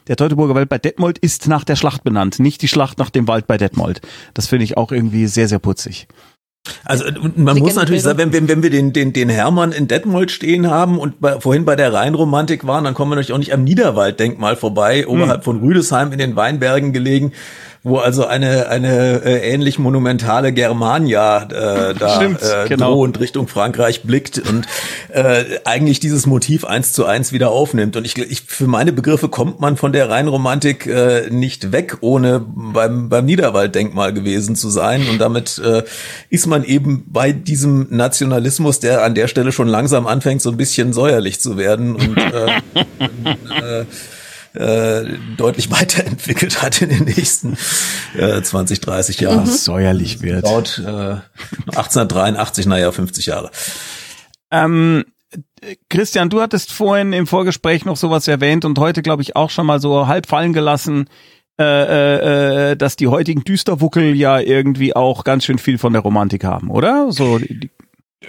der 0.07 0.17
Teutoburger 0.17 0.55
Wald 0.55 0.69
bei 0.69 0.79
Detmold 0.79 1.19
ist 1.19 1.49
nach 1.49 1.65
der 1.65 1.75
Schlacht 1.75 2.05
benannt, 2.05 2.39
nicht 2.39 2.63
die 2.63 2.69
Schlacht 2.69 2.99
nach 2.99 3.11
dem 3.11 3.27
Wald 3.27 3.49
bei 3.49 3.59
Detmold. 3.59 4.01
Das 4.33 4.47
finde 4.47 4.65
ich 4.65 4.77
auch 4.77 4.93
irgendwie 4.93 5.27
sehr, 5.27 5.49
sehr 5.49 5.59
putzig. 5.59 6.07
Also 6.85 7.05
man 7.37 7.59
muss 7.59 7.75
natürlich 7.75 8.03
sagen, 8.03 8.19
wenn, 8.19 8.33
wenn, 8.33 8.49
wenn 8.49 8.63
wir 8.63 8.71
den, 8.71 8.93
den, 8.93 9.13
den 9.13 9.29
Hermann 9.29 9.73
in 9.73 9.89
Detmold 9.89 10.31
stehen 10.31 10.69
haben 10.69 10.99
und 10.99 11.21
bei, 11.21 11.41
vorhin 11.41 11.65
bei 11.65 11.75
der 11.75 11.93
Rheinromantik 11.93 12.67
waren, 12.67 12.85
dann 12.85 12.95
kommen 12.95 13.11
wir 13.11 13.17
natürlich 13.17 13.33
auch 13.33 13.39
nicht 13.39 13.55
am 13.55 13.65
Niederwalddenkmal 13.65 14.57
vorbei, 14.57 15.07
oberhalb 15.07 15.39
hm. 15.39 15.45
von 15.45 15.61
Rüdesheim 15.61 16.13
in 16.13 16.19
den 16.19 16.37
Weinbergen 16.37 16.93
gelegen 16.93 17.33
wo 17.83 17.97
also 17.97 18.27
eine 18.27 18.69
eine 18.69 19.23
äh, 19.25 19.53
ähnlich 19.53 19.79
monumentale 19.79 20.53
Germania 20.53 21.45
äh, 21.45 21.95
da 21.95 22.17
Stimmt, 22.17 22.43
äh, 22.43 22.69
genau. 22.69 22.93
drohend 22.93 23.21
Richtung 23.21 23.49
Frankreich 23.49 24.03
blickt 24.03 24.39
und 24.39 24.67
äh, 25.09 25.45
eigentlich 25.65 25.99
dieses 25.99 26.27
Motiv 26.27 26.67
eins 26.67 26.93
zu 26.93 27.07
eins 27.07 27.33
wieder 27.33 27.51
aufnimmt. 27.51 27.97
Und 27.97 28.05
ich, 28.05 28.19
ich 28.19 28.43
für 28.43 28.67
meine 28.67 28.93
Begriffe 28.93 29.29
kommt 29.29 29.61
man 29.61 29.79
von 29.79 29.93
der 29.93 30.11
Rheinromantik 30.11 30.87
äh, 30.87 31.31
nicht 31.31 31.73
weg, 31.73 31.99
ohne 32.03 32.45
beim 32.45 33.09
beim 33.09 33.25
Niederwalddenkmal 33.25 34.13
gewesen 34.13 34.57
zu 34.57 34.69
sein. 34.69 35.09
Und 35.09 35.19
damit 35.19 35.59
äh, 35.65 35.83
ist 36.29 36.47
man 36.47 36.65
eben 36.65 37.05
bei 37.09 37.33
diesem 37.33 37.87
Nationalismus, 37.89 38.81
der 38.81 39.05
an 39.05 39.15
der 39.15 39.27
Stelle 39.27 39.53
schon 39.53 39.69
langsam 39.69 40.07
anfängt, 40.07 40.43
so 40.43 40.51
ein 40.51 40.59
bisschen 40.59 40.93
säuerlich 40.93 41.41
zu 41.41 41.57
werden 41.57 41.97
und 41.97 42.19
äh, 42.19 43.81
äh, 43.81 43.85
äh, 44.55 45.05
deutlich 45.37 45.71
weiterentwickelt 45.71 46.63
hat 46.63 46.83
in 46.83 46.91
den 46.91 47.05
nächsten 47.05 47.57
äh, 48.17 48.41
20, 48.43 48.81
30 48.81 49.21
Jahren. 49.21 49.41
Mhm. 49.41 49.47
Säuerlich 49.47 50.23
wird. 50.23 50.45
Laut 50.45 50.79
äh, 50.79 51.17
1883, 51.77 52.67
naja, 52.67 52.91
50 52.93 53.27
Jahre. 53.27 53.51
Ähm, 54.51 55.05
Christian, 55.89 56.31
du 56.31 56.41
hattest 56.41 56.73
vorhin 56.73 57.13
im 57.13 57.27
Vorgespräch 57.27 57.85
noch 57.85 57.97
sowas 57.97 58.27
erwähnt 58.27 58.65
und 58.65 58.79
heute, 58.79 59.03
glaube 59.03 59.23
ich, 59.23 59.37
auch 59.37 59.51
schon 59.51 59.67
mal 59.67 59.81
so 59.81 60.07
halb 60.07 60.27
fallen 60.27 60.53
gelassen, 60.53 61.09
äh, 61.61 61.65
äh, 61.65 62.71
äh, 62.71 62.77
dass 62.77 62.97
die 62.97 63.09
heutigen 63.09 63.45
Düsterwuckel 63.45 64.17
ja 64.17 64.41
irgendwie 64.41 64.97
auch 64.97 65.25
ganz 65.25 65.45
schön 65.45 65.59
viel 65.59 65.77
von 65.77 65.93
der 65.93 66.01
Romantik 66.01 66.43
haben, 66.43 66.71
oder? 66.71 67.13
So 67.13 67.39
die, 67.39 67.71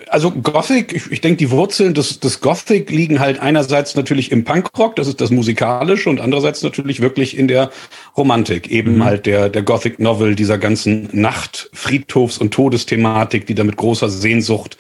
also 0.07 0.31
Gothic, 0.31 0.93
ich, 0.93 1.11
ich 1.11 1.21
denke, 1.21 1.37
die 1.37 1.51
Wurzeln 1.51 1.93
des, 1.93 2.19
des 2.19 2.39
Gothic 2.39 2.89
liegen 2.89 3.19
halt 3.19 3.39
einerseits 3.39 3.95
natürlich 3.95 4.31
im 4.31 4.45
Punkrock, 4.45 4.95
das 4.95 5.07
ist 5.07 5.19
das 5.19 5.31
Musikalische, 5.31 6.09
und 6.09 6.21
andererseits 6.21 6.63
natürlich 6.63 7.01
wirklich 7.01 7.37
in 7.37 7.47
der 7.47 7.71
Romantik, 8.15 8.69
eben 8.69 8.97
mhm. 8.97 9.03
halt 9.03 9.25
der, 9.25 9.49
der 9.49 9.63
Gothic 9.63 9.99
Novel, 9.99 10.35
dieser 10.35 10.57
ganzen 10.57 11.09
Nacht-, 11.11 11.69
Friedhofs- 11.73 12.37
und 12.37 12.53
Todesthematik, 12.53 13.45
die 13.47 13.55
da 13.55 13.63
mit 13.63 13.75
großer 13.75 14.09
Sehnsucht 14.09 14.77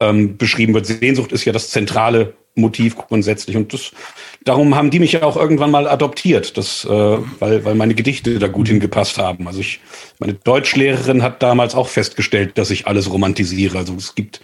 ähm, 0.00 0.36
beschrieben 0.38 0.72
wird. 0.74 0.86
Sehnsucht 0.86 1.32
ist 1.32 1.44
ja 1.44 1.52
das 1.52 1.70
zentrale 1.70 2.34
Motiv 2.54 2.96
grundsätzlich. 2.96 3.56
Und 3.56 3.72
das, 3.72 3.92
darum 4.44 4.74
haben 4.74 4.90
die 4.90 5.00
mich 5.00 5.12
ja 5.12 5.22
auch 5.22 5.36
irgendwann 5.36 5.70
mal 5.70 5.88
adoptiert, 5.88 6.56
das, 6.56 6.84
äh, 6.84 6.88
weil, 6.88 7.64
weil 7.64 7.74
meine 7.74 7.94
Gedichte 7.94 8.38
da 8.38 8.46
gut 8.46 8.68
hingepasst 8.68 9.18
haben. 9.18 9.46
Also 9.46 9.60
ich, 9.60 9.80
meine 10.18 10.34
Deutschlehrerin 10.34 11.22
hat 11.22 11.42
damals 11.42 11.74
auch 11.74 11.88
festgestellt, 11.88 12.58
dass 12.58 12.70
ich 12.70 12.86
alles 12.86 13.10
romantisiere. 13.10 13.78
Also 13.78 13.94
es 13.94 14.14
gibt 14.14 14.40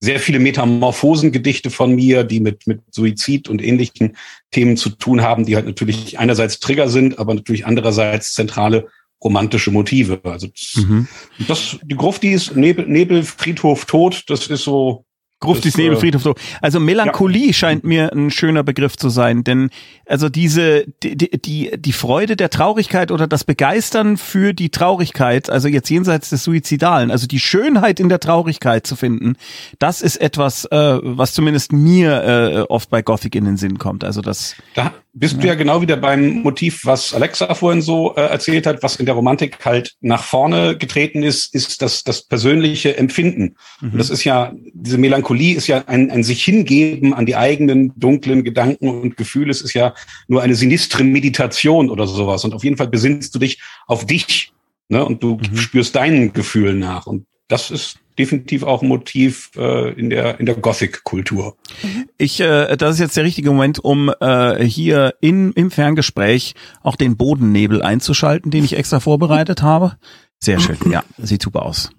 sehr 0.00 0.20
viele 0.20 0.38
Metamorphosengedichte 0.38 1.70
von 1.70 1.94
mir, 1.94 2.24
die 2.24 2.40
mit, 2.40 2.66
mit 2.66 2.82
Suizid 2.90 3.48
und 3.48 3.62
ähnlichen 3.62 4.16
Themen 4.50 4.76
zu 4.76 4.90
tun 4.90 5.22
haben, 5.22 5.46
die 5.46 5.56
halt 5.56 5.66
natürlich 5.66 6.18
einerseits 6.18 6.60
Trigger 6.60 6.88
sind, 6.88 7.18
aber 7.18 7.34
natürlich 7.34 7.64
andererseits 7.64 8.34
zentrale 8.34 8.88
romantische 9.22 9.70
Motive. 9.70 10.20
Also 10.24 10.48
das, 10.48 10.84
mhm. 10.84 11.08
das 11.48 11.78
die 11.82 11.96
Gruft, 11.96 12.22
die 12.22 12.32
ist 12.32 12.54
Nebel, 12.54 12.86
Nebel, 12.86 13.22
Friedhof, 13.22 13.86
Tod, 13.86 14.24
das 14.26 14.48
ist 14.48 14.64
so 14.64 15.03
Gruft 15.44 15.64
ist 15.66 15.78
neben 15.78 15.96
Friedhof 15.96 16.22
so. 16.22 16.34
Also 16.60 16.80
Melancholie 16.80 17.48
ja. 17.48 17.52
scheint 17.52 17.84
mir 17.84 18.12
ein 18.12 18.30
schöner 18.30 18.62
Begriff 18.62 18.96
zu 18.96 19.08
sein, 19.08 19.44
denn 19.44 19.70
also 20.06 20.28
diese 20.28 20.86
die, 21.02 21.16
die 21.16 21.70
die 21.76 21.92
Freude 21.92 22.36
der 22.36 22.50
Traurigkeit 22.50 23.10
oder 23.10 23.26
das 23.26 23.44
Begeistern 23.44 24.16
für 24.16 24.52
die 24.52 24.70
Traurigkeit, 24.70 25.50
also 25.50 25.68
jetzt 25.68 25.88
jenseits 25.90 26.30
des 26.30 26.44
Suizidalen, 26.44 27.10
also 27.10 27.26
die 27.26 27.40
Schönheit 27.40 28.00
in 28.00 28.08
der 28.08 28.20
Traurigkeit 28.20 28.86
zu 28.86 28.96
finden, 28.96 29.36
das 29.78 30.02
ist 30.02 30.16
etwas, 30.16 30.64
äh, 30.66 30.98
was 31.02 31.34
zumindest 31.34 31.72
mir 31.72 32.24
äh, 32.24 32.60
oft 32.62 32.90
bei 32.90 33.02
Gothic 33.02 33.34
in 33.34 33.44
den 33.44 33.56
Sinn 33.56 33.78
kommt. 33.78 34.04
Also 34.04 34.20
das 34.20 34.56
da 34.74 34.92
bist 35.14 35.34
ja. 35.36 35.40
du 35.40 35.46
ja 35.46 35.54
genau 35.54 35.80
wieder 35.80 35.96
beim 35.96 36.42
Motiv, 36.42 36.84
was 36.84 37.14
Alexa 37.14 37.54
vorhin 37.54 37.82
so 37.82 38.14
äh, 38.16 38.20
erzählt 38.20 38.66
hat, 38.66 38.82
was 38.82 38.96
in 38.96 39.06
der 39.06 39.14
Romantik 39.14 39.64
halt 39.64 39.94
nach 40.00 40.24
vorne 40.24 40.76
getreten 40.76 41.22
ist, 41.22 41.54
ist 41.54 41.82
das 41.82 42.02
das 42.02 42.22
persönliche 42.22 42.96
Empfinden. 42.96 43.54
Mhm. 43.80 43.92
Und 43.92 43.98
das 43.98 44.10
ist 44.10 44.24
ja 44.24 44.52
diese 44.72 44.98
Melancholie 44.98 45.56
ist 45.56 45.68
ja 45.68 45.84
ein, 45.86 46.10
ein 46.10 46.24
sich 46.24 46.42
hingeben 46.44 47.14
an 47.14 47.26
die 47.26 47.36
eigenen 47.36 47.92
dunklen 47.96 48.42
Gedanken 48.42 48.88
und 48.88 49.16
Gefühle. 49.16 49.52
Es 49.52 49.62
ist 49.62 49.72
ja 49.72 49.94
nur 50.26 50.42
eine 50.42 50.56
sinistre 50.56 51.04
Meditation 51.04 51.90
oder 51.90 52.08
sowas. 52.08 52.44
Und 52.44 52.52
auf 52.52 52.64
jeden 52.64 52.76
Fall 52.76 52.88
besinnst 52.88 53.34
du 53.34 53.38
dich 53.38 53.60
auf 53.86 54.04
dich, 54.06 54.52
ne? 54.88 55.04
Und 55.04 55.22
du 55.22 55.36
mhm. 55.36 55.56
spürst 55.56 55.94
deinen 55.94 56.32
Gefühlen 56.32 56.80
nach. 56.80 57.06
Und 57.06 57.26
das 57.46 57.70
ist 57.70 57.98
definitiv 58.18 58.62
auch 58.62 58.82
ein 58.82 58.88
Motiv 58.88 59.50
äh, 59.56 59.92
in 59.92 60.10
der 60.10 60.40
in 60.40 60.46
der 60.46 60.54
Gothic-Kultur. 60.54 61.56
Ich, 62.18 62.40
äh, 62.40 62.76
das 62.76 62.94
ist 62.94 63.00
jetzt 63.00 63.16
der 63.16 63.24
richtige 63.24 63.50
Moment, 63.50 63.78
um 63.78 64.12
äh, 64.20 64.64
hier 64.64 65.14
in 65.20 65.52
im 65.52 65.70
Ferngespräch 65.70 66.54
auch 66.82 66.96
den 66.96 67.16
Bodennebel 67.16 67.82
einzuschalten, 67.82 68.50
den 68.50 68.64
ich 68.64 68.76
extra 68.76 69.00
vorbereitet 69.00 69.62
habe. 69.62 69.96
Sehr 70.38 70.60
schön, 70.60 70.76
ja, 70.90 71.04
sieht 71.18 71.42
super 71.42 71.62
aus. 71.62 71.90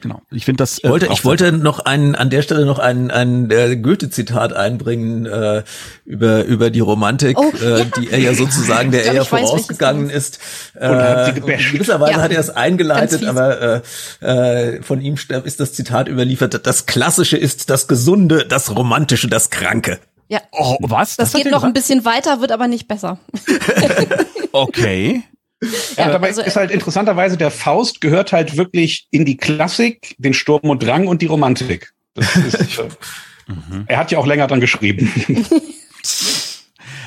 Genau. 0.00 0.20
Ich 0.30 0.44
finde 0.44 0.58
das. 0.58 0.78
Äh, 0.78 0.86
ich 0.86 0.90
wollte, 0.90 1.08
ich 1.12 1.24
wollte 1.24 1.52
noch 1.52 1.78
einen, 1.78 2.14
an 2.14 2.28
der 2.30 2.42
Stelle 2.42 2.66
noch 2.66 2.78
ein, 2.78 3.10
ein 3.10 3.50
äh, 3.50 3.76
Goethe-Zitat 3.76 4.52
einbringen 4.52 5.26
äh, 5.26 5.62
über 6.04 6.44
über 6.44 6.70
die 6.70 6.80
Romantik, 6.80 7.38
oh, 7.38 7.52
äh, 7.62 7.78
ja. 7.78 7.84
die 7.84 8.10
er 8.10 8.18
ja 8.18 8.34
sozusagen, 8.34 8.90
der 8.90 9.06
er 9.06 9.14
ja 9.14 9.24
vorausgegangen 9.24 10.10
ist. 10.10 10.40
Äh, 10.74 10.88
und 10.88 10.96
hat 10.96 11.34
sie 11.34 11.40
gewisserweise 11.40 12.12
ja. 12.12 12.22
hat 12.22 12.32
er 12.32 12.40
es 12.40 12.50
eingeleitet, 12.50 13.24
aber 13.24 13.82
äh, 14.20 14.26
äh, 14.76 14.82
von 14.82 15.00
ihm 15.00 15.16
ist 15.44 15.60
das 15.60 15.72
Zitat 15.72 16.08
überliefert: 16.08 16.66
Das 16.66 16.86
Klassische 16.86 17.36
ist 17.36 17.70
das 17.70 17.88
Gesunde, 17.88 18.46
das 18.46 18.74
Romantische, 18.74 19.28
das 19.28 19.50
Kranke. 19.50 20.00
Ja. 20.28 20.40
Oh, 20.52 20.76
was? 20.80 21.16
Das, 21.16 21.32
das 21.32 21.42
geht 21.42 21.50
noch 21.50 21.64
ein 21.64 21.72
bisschen 21.72 22.04
weiter, 22.04 22.40
wird 22.40 22.52
aber 22.52 22.68
nicht 22.68 22.88
besser. 22.88 23.18
okay. 24.52 25.22
Ja, 25.96 26.10
dabei 26.10 26.28
also, 26.28 26.42
ist 26.42 26.56
halt 26.56 26.70
interessanterweise, 26.70 27.36
der 27.36 27.50
Faust 27.50 28.00
gehört 28.00 28.32
halt 28.32 28.56
wirklich 28.56 29.06
in 29.10 29.24
die 29.24 29.36
Klassik, 29.36 30.14
den 30.18 30.34
Sturm 30.34 30.70
und 30.70 30.82
Drang 30.82 31.06
und 31.06 31.22
die 31.22 31.26
Romantik. 31.26 31.92
Ist, 32.16 32.78
äh, 32.78 32.88
mhm. 33.48 33.84
Er 33.86 33.98
hat 33.98 34.10
ja 34.10 34.18
auch 34.18 34.26
länger 34.26 34.46
dran 34.46 34.60
geschrieben. 34.60 35.12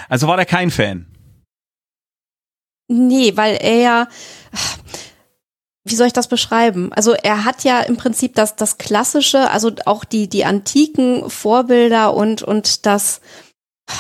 also 0.10 0.28
war 0.28 0.38
der 0.38 0.46
kein 0.46 0.72
Fan? 0.72 1.08
Nee, 2.90 3.36
weil 3.36 3.58
er 3.62 3.80
ja, 3.80 4.08
wie 5.84 5.96
soll 5.96 6.08
ich 6.08 6.14
das 6.14 6.28
beschreiben? 6.28 6.92
Also 6.94 7.14
er 7.14 7.46
hat 7.46 7.64
ja 7.64 7.82
im 7.82 7.98
Prinzip 7.98 8.36
das, 8.36 8.56
das 8.56 8.78
klassische, 8.78 9.50
also 9.52 9.72
auch 9.86 10.04
die, 10.04 10.28
die 10.28 10.46
antiken 10.46 11.30
Vorbilder 11.30 12.14
und, 12.14 12.44
und 12.44 12.86
das, 12.86 13.22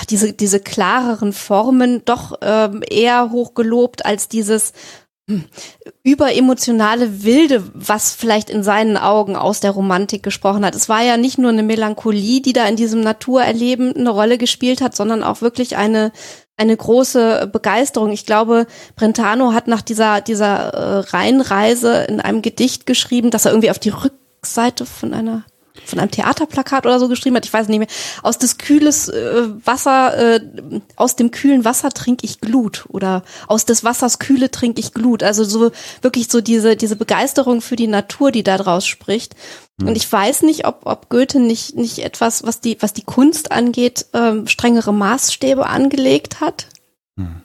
diese, 0.09 0.33
diese 0.33 0.59
klareren 0.59 1.33
Formen 1.33 2.03
doch 2.05 2.37
ähm, 2.41 2.81
eher 2.89 3.31
hochgelobt 3.31 4.05
als 4.05 4.27
dieses 4.27 4.73
hm, 5.29 5.45
überemotionale 6.03 7.23
Wilde, 7.23 7.63
was 7.73 8.13
vielleicht 8.13 8.49
in 8.49 8.63
seinen 8.63 8.97
Augen 8.97 9.35
aus 9.35 9.59
der 9.59 9.71
Romantik 9.71 10.23
gesprochen 10.23 10.65
hat. 10.65 10.75
Es 10.75 10.87
war 10.87 11.03
ja 11.03 11.17
nicht 11.17 11.37
nur 11.37 11.51
eine 11.51 11.63
Melancholie, 11.63 12.41
die 12.41 12.53
da 12.53 12.65
in 12.67 12.75
diesem 12.75 13.01
Naturerleben 13.01 13.95
eine 13.95 14.09
Rolle 14.09 14.37
gespielt 14.37 14.81
hat, 14.81 14.95
sondern 14.95 15.23
auch 15.23 15.41
wirklich 15.41 15.77
eine 15.77 16.11
eine 16.59 16.75
große 16.75 17.51
Begeisterung. 17.53 18.09
Ich 18.11 18.25
glaube, 18.25 18.65
Brentano 18.95 19.53
hat 19.53 19.67
nach 19.67 19.83
dieser 19.83 20.21
dieser 20.21 20.73
äh, 20.73 20.99
Rheinreise 21.09 22.05
in 22.05 22.19
einem 22.19 22.41
Gedicht 22.41 22.85
geschrieben, 22.85 23.29
dass 23.29 23.45
er 23.45 23.51
irgendwie 23.51 23.69
auf 23.69 23.79
die 23.79 23.89
Rückseite 23.89 24.85
von 24.85 25.13
einer 25.13 25.43
von 25.85 25.99
einem 25.99 26.11
Theaterplakat 26.11 26.85
oder 26.85 26.99
so 26.99 27.07
geschrieben 27.07 27.35
hat, 27.35 27.45
ich 27.45 27.53
weiß 27.53 27.67
nicht 27.67 27.79
mehr, 27.79 27.87
aus 28.23 28.37
des 28.37 28.57
kühles 28.57 29.09
äh, 29.09 29.43
Wasser, 29.65 30.35
äh, 30.35 30.41
aus 30.95 31.15
dem 31.15 31.31
kühlen 31.31 31.65
Wasser 31.65 31.89
trinke 31.89 32.25
ich 32.25 32.41
Glut 32.41 32.85
oder 32.89 33.23
aus 33.47 33.65
des 33.65 33.83
Wassers 33.83 34.19
Kühle 34.19 34.51
trinke 34.51 34.79
ich 34.79 34.93
Glut. 34.93 35.23
Also 35.23 35.43
so 35.43 35.71
wirklich 36.01 36.29
so 36.29 36.41
diese, 36.41 36.75
diese 36.75 36.95
Begeisterung 36.95 37.61
für 37.61 37.75
die 37.75 37.87
Natur, 37.87 38.31
die 38.31 38.43
da 38.43 38.57
draus 38.57 38.85
spricht. 38.85 39.35
Hm. 39.79 39.89
Und 39.89 39.95
ich 39.95 40.11
weiß 40.11 40.43
nicht, 40.43 40.65
ob, 40.65 40.81
ob 40.85 41.09
Goethe 41.09 41.39
nicht, 41.39 41.75
nicht 41.75 41.99
etwas, 41.99 42.43
was 42.43 42.61
die, 42.61 42.77
was 42.81 42.93
die 42.93 43.03
Kunst 43.03 43.51
angeht, 43.51 44.07
ähm, 44.13 44.47
strengere 44.47 44.93
Maßstäbe 44.93 45.65
angelegt 45.65 46.41
hat. 46.41 46.67
Hm. 47.17 47.41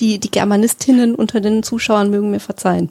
Die, 0.00 0.18
die 0.20 0.30
Germanistinnen 0.30 1.14
unter 1.14 1.40
den 1.40 1.62
Zuschauern 1.62 2.10
mögen 2.10 2.30
mir 2.30 2.40
verzeihen. 2.40 2.90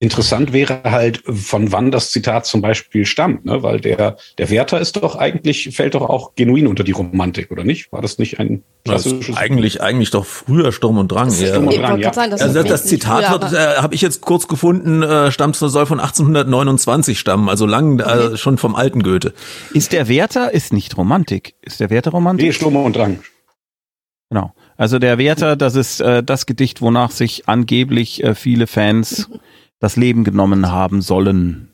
Interessant 0.00 0.52
wäre 0.52 0.82
halt, 0.84 1.22
von 1.24 1.70
wann 1.70 1.92
das 1.92 2.10
Zitat 2.10 2.46
zum 2.46 2.60
Beispiel 2.60 3.06
stammt, 3.06 3.44
ne? 3.44 3.62
weil 3.62 3.80
der, 3.80 4.16
der 4.38 4.50
Werther 4.50 4.80
ist 4.80 4.96
doch 4.96 5.14
eigentlich, 5.16 5.70
fällt 5.74 5.94
doch 5.94 6.02
auch 6.02 6.34
genuin 6.34 6.66
unter 6.66 6.82
die 6.82 6.92
Romantik, 6.92 7.50
oder 7.52 7.62
nicht? 7.62 7.92
War 7.92 8.02
das 8.02 8.18
nicht 8.18 8.40
ein 8.40 8.64
klassisches? 8.84 9.36
eigentlich, 9.36 9.80
eigentlich 9.80 10.10
doch 10.10 10.26
früher 10.26 10.72
Sturm 10.72 10.98
und 10.98 11.12
Drang. 11.12 11.30
Ja. 11.30 11.46
Sturm 11.46 11.68
und 11.68 11.78
Drang, 11.78 12.00
ja. 12.00 12.12
Sagen, 12.12 12.32
das, 12.32 12.42
Also 12.42 12.60
das, 12.62 12.68
das 12.68 12.86
Zitat 12.86 13.52
äh, 13.52 13.76
habe 13.80 13.94
ich 13.94 14.02
jetzt 14.02 14.20
kurz 14.20 14.48
gefunden, 14.48 15.02
äh, 15.02 15.30
stammt 15.30 15.54
soll 15.54 15.86
von 15.86 16.00
1829 16.00 17.18
stammen, 17.18 17.48
also 17.48 17.64
lang 17.64 18.00
äh, 18.00 18.36
schon 18.36 18.58
vom 18.58 18.74
alten 18.74 19.02
Goethe. 19.02 19.32
Ist 19.72 19.92
der 19.92 20.08
Werther, 20.08 20.52
ist 20.52 20.72
nicht 20.72 20.98
Romantik. 20.98 21.54
Ist 21.62 21.78
der 21.78 21.88
Werther 21.90 22.10
Romantik? 22.10 22.48
Nee, 22.48 22.52
Sturm 22.52 22.76
und 22.76 22.96
Drang. 22.96 23.20
Genau. 24.28 24.52
Also 24.76 24.98
der 24.98 25.18
Werther, 25.18 25.54
das 25.54 25.76
ist 25.76 26.00
äh, 26.00 26.22
das 26.24 26.46
Gedicht, 26.46 26.82
wonach 26.82 27.12
sich 27.12 27.48
angeblich 27.48 28.24
äh, 28.24 28.34
viele 28.34 28.66
Fans 28.66 29.30
das 29.84 29.96
Leben 29.96 30.24
genommen 30.24 30.72
haben 30.72 31.02
sollen. 31.02 31.70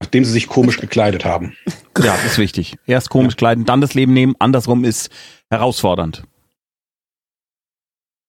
Nachdem 0.00 0.24
sie 0.24 0.32
sich 0.32 0.48
komisch 0.48 0.78
gekleidet 0.78 1.24
haben. 1.24 1.56
Ja, 1.98 2.16
das 2.16 2.32
ist 2.32 2.38
wichtig. 2.38 2.76
Erst 2.84 3.10
komisch 3.10 3.36
kleiden, 3.36 3.64
dann 3.64 3.80
das 3.80 3.94
Leben 3.94 4.12
nehmen. 4.12 4.34
Andersrum 4.40 4.82
ist 4.82 5.08
herausfordernd. 5.50 6.24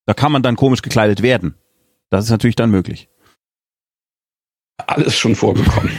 Da 0.06 0.14
kann 0.14 0.32
man 0.32 0.44
dann 0.44 0.56
komisch 0.56 0.84
gekleidet 0.84 1.24
werden. 1.24 1.56
Das 2.12 2.24
ist 2.24 2.30
natürlich 2.30 2.56
dann 2.56 2.70
möglich. 2.70 3.10
Alles 4.86 5.18
schon 5.18 5.36
vorgekommen. 5.36 5.92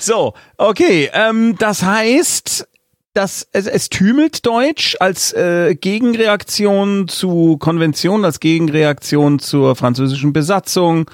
So, 0.00 0.32
okay. 0.56 1.10
Ähm, 1.12 1.56
das 1.58 1.82
heißt, 1.82 2.66
dass 3.14 3.48
es, 3.52 3.66
es 3.66 3.88
tümelt 3.88 4.44
Deutsch 4.44 4.96
als 5.00 5.32
äh, 5.32 5.76
Gegenreaktion 5.76 7.08
zu 7.08 7.56
Konventionen, 7.58 8.24
als 8.24 8.40
Gegenreaktion 8.40 9.38
zur 9.38 9.76
französischen 9.76 10.32
Besatzung. 10.32 11.08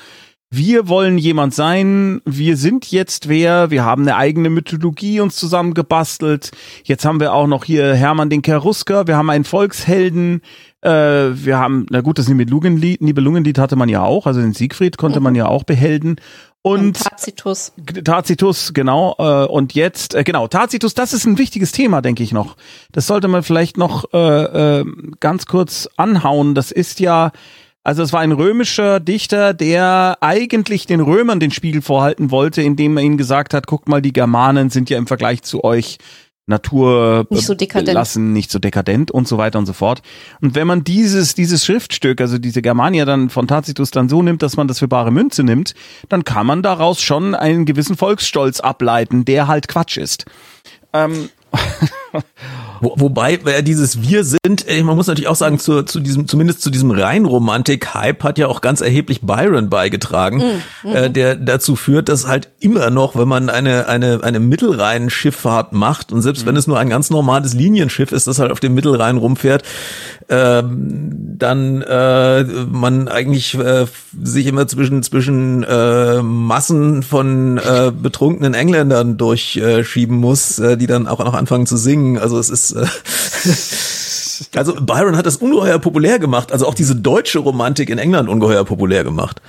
Wir 0.53 0.89
wollen 0.89 1.17
jemand 1.17 1.55
sein, 1.55 2.23
wir 2.25 2.57
sind 2.57 2.91
jetzt 2.91 3.29
wer, 3.29 3.71
wir 3.71 3.85
haben 3.85 4.03
eine 4.03 4.17
eigene 4.17 4.51
Mythologie 4.51 5.21
uns 5.21 5.37
zusammengebastelt. 5.37 6.51
Jetzt 6.83 7.05
haben 7.05 7.21
wir 7.21 7.35
auch 7.35 7.47
noch 7.47 7.63
hier 7.63 7.95
Hermann 7.95 8.31
den 8.31 8.43
Cherusker, 8.43 9.07
wir 9.07 9.17
haben 9.17 9.31
einen 9.31 9.45
Volkshelden, 9.45 10.41
äh, 10.81 10.91
wir 10.91 11.59
haben, 11.59 11.87
na 11.91 12.01
gut, 12.01 12.19
das 12.19 12.29
Nibelungenlied, 12.29 13.01
Nibelungenlied 13.01 13.59
hatte 13.59 13.77
man 13.77 13.89
ja 13.89 14.03
auch, 14.03 14.27
also 14.27 14.41
den 14.41 14.55
Siegfried 14.55 14.97
konnte 14.97 15.21
man 15.21 15.37
ja 15.37 15.47
auch 15.47 15.63
behelden. 15.63 16.17
Und 16.63 16.81
Und 16.81 17.03
Tacitus. 17.03 17.73
Tacitus, 18.05 18.75
genau. 18.75 19.15
Äh, 19.19 19.47
und 19.47 19.75
jetzt, 19.75 20.15
äh, 20.15 20.25
genau, 20.25 20.47
Tacitus, 20.47 20.93
das 20.93 21.15
ist 21.15 21.25
ein 21.25 21.39
wichtiges 21.39 21.73
Thema, 21.73 22.03
denke 22.03 22.23
ich 22.23 22.33
noch. 22.33 22.57
Das 22.93 23.07
sollte 23.07 23.29
man 23.29 23.43
vielleicht 23.43 23.79
noch 23.79 24.13
äh, 24.13 24.81
äh, 24.81 24.85
ganz 25.21 25.47
kurz 25.47 25.89
anhauen. 25.97 26.55
Das 26.55 26.71
ist 26.71 27.01
ja, 27.01 27.33
also 27.83 28.03
es 28.03 28.13
war 28.13 28.21
ein 28.21 28.33
römischer 28.33 29.01
Dichter, 29.01 29.55
der 29.55 30.19
eigentlich 30.21 30.87
den 30.87 31.01
Römern 31.01 31.41
den 31.41 31.51
Spiegel 31.51 31.81
vorhalten 31.81 32.31
wollte, 32.31 32.61
indem 32.61 32.99
er 32.99 33.05
ihnen 33.05 33.17
gesagt 33.17 33.55
hat, 33.55 33.67
guckt 33.67 33.89
mal, 33.89 34.03
die 34.03 34.13
Germanen 34.13 34.69
sind 34.69 34.91
ja 34.91 34.99
im 34.99 35.07
Vergleich 35.07 35.43
zu 35.43 35.65
euch 35.65 35.97
Natur 36.51 37.27
Nicht 37.31 37.47
so 37.47 37.55
dekadent. 37.55 37.87
belassen, 37.87 38.33
nicht 38.35 38.51
so 38.51 38.59
dekadent 38.59 39.11
und 39.11 39.27
so 39.27 39.39
weiter 39.39 39.59
und 39.59 39.65
so 39.67 39.73
fort. 39.73 40.03
Und 40.43 40.55
wenn 40.55 40.67
man 40.67 40.85
dieses, 40.85 41.35
dieses 41.35 41.65
Schriftstück, 41.65 42.21
also 42.21 42.37
diese 42.37 42.61
Germania 42.61 43.07
dann 43.07 43.31
von 43.31 43.49
Tacitus 43.49 43.91
dann 43.91 44.11
so 44.11 44.23
nimmt, 44.23 44.43
dass 44.43 44.59
man 44.59 44.69
das 44.69 44.81
für 44.81 44.89
bare 44.89 45.11
Münze 45.11 45.43
nimmt, 45.43 45.75
dann 46.11 46.25
kann 46.25 46.47
man 46.47 46.63
daraus 46.63 47.01
schon 47.01 47.35
einen 47.35 47.65
gewissen 47.65 47.97
Volksstolz 47.97 48.61
ableiten, 48.61 49.25
der 49.25 49.49
halt 49.49 49.69
Quatsch 49.69 49.97
ist. 49.97 50.27
Ähm, 50.93 51.31
Wo, 52.81 52.95
wobei 52.97 53.35
äh, 53.45 53.63
dieses 53.63 54.03
Wir 54.03 54.25
sind, 54.25 54.67
äh, 54.67 54.83
man 54.83 54.97
muss 54.97 55.07
natürlich 55.07 55.29
auch 55.29 55.37
sagen, 55.37 55.59
zu, 55.59 55.83
zu 55.83 56.01
diesem, 56.01 56.27
zumindest 56.27 56.63
zu 56.63 56.71
diesem 56.71 56.91
Reinromantik-Hype 56.91 58.25
hat 58.25 58.39
ja 58.39 58.49
auch 58.49 58.61
ganz 58.61 58.81
erheblich 58.81 59.21
Byron 59.21 59.69
beigetragen, 59.69 60.43
äh, 60.85 61.11
der 61.11 61.37
dazu 61.37 61.77
führt, 61.77 62.09
dass 62.09 62.27
halt 62.27 62.49
immer 62.61 62.91
noch, 62.91 63.17
wenn 63.17 63.29
man 63.29 63.51
eine, 63.51 63.87
eine, 63.87 64.21
eine 64.23 64.41
Mittelrhein-Schifffahrt 64.41 65.73
macht 65.73 66.13
und 66.13 66.23
selbst 66.23 66.47
wenn 66.47 66.57
es 66.57 66.67
nur 66.67 66.79
ein 66.79 66.89
ganz 66.89 67.11
normales 67.11 67.53
Linienschiff 67.55 68.13
ist, 68.13 68.27
das 68.27 68.39
halt 68.39 68.51
auf 68.51 68.61
dem 68.61 68.75
Mittelrhein 68.75 69.19
rumfährt, 69.19 69.63
ähm, 70.29 71.37
dann 71.39 71.83
äh, 71.83 72.45
man 72.45 73.09
eigentlich 73.09 73.57
äh, 73.59 73.87
sich 74.23 74.47
immer 74.47 74.67
zwischen 74.67 75.03
zwischen 75.03 75.63
äh, 75.65 76.23
Massen 76.23 77.03
von 77.03 77.59
äh, 77.59 77.91
betrunkenen 77.91 78.55
Engländern 78.55 79.17
durchschieben 79.17 80.17
muss, 80.17 80.59
äh, 80.59 80.77
die 80.77 80.87
dann 80.87 81.07
auch 81.07 81.19
noch 81.19 81.35
anfangen 81.35 81.67
zu 81.67 81.77
singen. 81.77 82.19
Also 82.19 82.39
es 82.39 82.51
ist 82.51 82.70
äh, 82.73 82.87
also 84.57 84.75
Byron 84.75 85.17
hat 85.17 85.27
das 85.27 85.37
ungeheuer 85.37 85.79
populär 85.79 86.19
gemacht, 86.19 86.53
also 86.53 86.67
auch 86.67 86.75
diese 86.75 86.97
deutsche 86.97 87.39
Romantik 87.41 87.91
in 87.91 87.99
England 87.99 88.29
ungeheuer 88.29 88.65
populär 88.65 89.05
gemacht. 89.05 89.41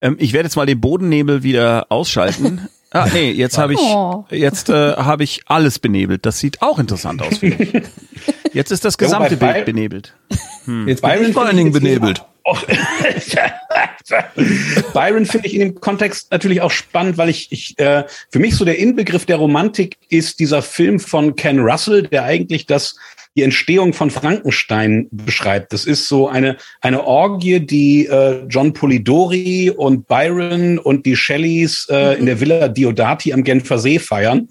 ähm, 0.00 0.16
ich 0.18 0.32
werde 0.32 0.46
jetzt 0.46 0.56
mal 0.56 0.66
den 0.66 0.80
Bodennebel 0.80 1.42
wieder 1.42 1.86
ausschalten. 1.90 2.68
Ah, 2.94 3.08
nee, 3.10 3.30
jetzt 3.30 3.56
habe 3.56 3.72
ich, 3.72 3.78
Oh. 3.80 4.26
jetzt 4.28 4.68
äh, 4.68 4.96
habe 4.96 5.24
ich 5.24 5.40
alles 5.46 5.78
benebelt. 5.78 6.26
Das 6.26 6.38
sieht 6.40 6.60
auch 6.60 6.78
interessant 6.78 7.22
aus. 7.22 7.38
finde 7.38 7.64
ich. 7.64 7.72
Jetzt 8.52 8.70
ist 8.70 8.84
das 8.84 8.98
gesamte 8.98 9.34
Ja, 9.40 9.50
Bild 9.52 9.64
benebelt. 9.64 10.14
Jetzt 10.28 11.00
bin 11.00 11.22
ich 11.22 11.32
vor 11.32 11.46
allen 11.46 11.56
Dingen 11.56 11.72
benebelt. 11.72 12.22
Byron 14.92 15.26
finde 15.26 15.46
ich 15.46 15.54
in 15.54 15.60
dem 15.60 15.80
Kontext 15.80 16.30
natürlich 16.30 16.60
auch 16.60 16.70
spannend, 16.70 17.18
weil 17.18 17.28
ich, 17.28 17.52
ich 17.52 17.78
äh, 17.78 18.04
für 18.30 18.38
mich 18.38 18.56
so 18.56 18.64
der 18.64 18.78
Inbegriff 18.78 19.26
der 19.26 19.36
Romantik 19.36 19.96
ist 20.08 20.40
dieser 20.40 20.62
Film 20.62 21.00
von 21.00 21.36
Ken 21.36 21.60
Russell, 21.60 22.02
der 22.02 22.24
eigentlich 22.24 22.66
das 22.66 22.96
die 23.34 23.42
Entstehung 23.42 23.94
von 23.94 24.10
Frankenstein 24.10 25.08
beschreibt. 25.10 25.72
Das 25.72 25.86
ist 25.86 26.08
so 26.08 26.28
eine 26.28 26.56
eine 26.80 27.04
Orgie, 27.04 27.60
die 27.60 28.06
äh, 28.06 28.44
John 28.48 28.72
Polidori 28.72 29.70
und 29.70 30.06
Byron 30.06 30.78
und 30.78 31.06
die 31.06 31.16
Shelleys 31.16 31.86
äh, 31.90 32.18
in 32.18 32.26
der 32.26 32.40
Villa 32.40 32.68
Diodati 32.68 33.32
am 33.32 33.44
Genfer 33.44 33.78
See 33.78 33.98
feiern. 33.98 34.48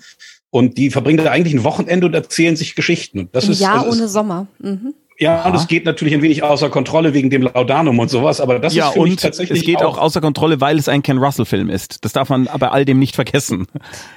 Und 0.50 0.78
die 0.78 0.89
verbringen 0.89 1.24
da 1.24 1.32
eigentlich 1.32 1.54
ein 1.54 1.64
Wochenende 1.64 2.08
und 2.08 2.14
erzählen 2.14 2.58
sich 2.58 2.76
Geschichten. 2.76 3.20
Und 3.20 3.36
das 3.36 3.46
Ein 3.46 3.52
ist, 3.52 3.62
Jahr 3.62 3.86
das 3.86 3.96
ist 3.96 4.00
ohne 4.00 4.08
Sommer. 4.10 4.48
Mhm. 4.60 4.94
Ja, 5.22 5.45
und 5.45 5.55
es 5.55 5.67
geht 5.67 5.86
natürlich 5.86 6.15
ein 6.15 6.24
wenig 6.24 6.41
außer 6.41 6.72
Kontrolle 6.72 7.13
wegen 7.13 7.30
dem 7.30 7.43
Laudanum 7.43 7.99
und 7.99 8.09
sowas, 8.09 8.41
aber 8.41 8.57
das 8.57 8.74
ja, 8.74 8.88
ist 8.88 8.93
für 8.93 9.01
mich 9.03 9.11
und 9.11 9.22
tatsächlich 9.22 9.59
es 9.59 9.65
geht 9.65 9.84
auch 9.84 9.99
außer 9.99 10.19
Kontrolle, 10.19 10.59
weil 10.61 10.80
es 10.80 10.89
ein 10.89 11.03
Ken 11.03 11.19
Russell-Film 11.19 11.69
ist. 11.69 12.03
Das 12.03 12.13
darf 12.13 12.30
man 12.30 12.49
bei 12.57 12.69
all 12.69 12.86
dem 12.86 12.97
nicht 12.97 13.13
vergessen. 13.13 13.67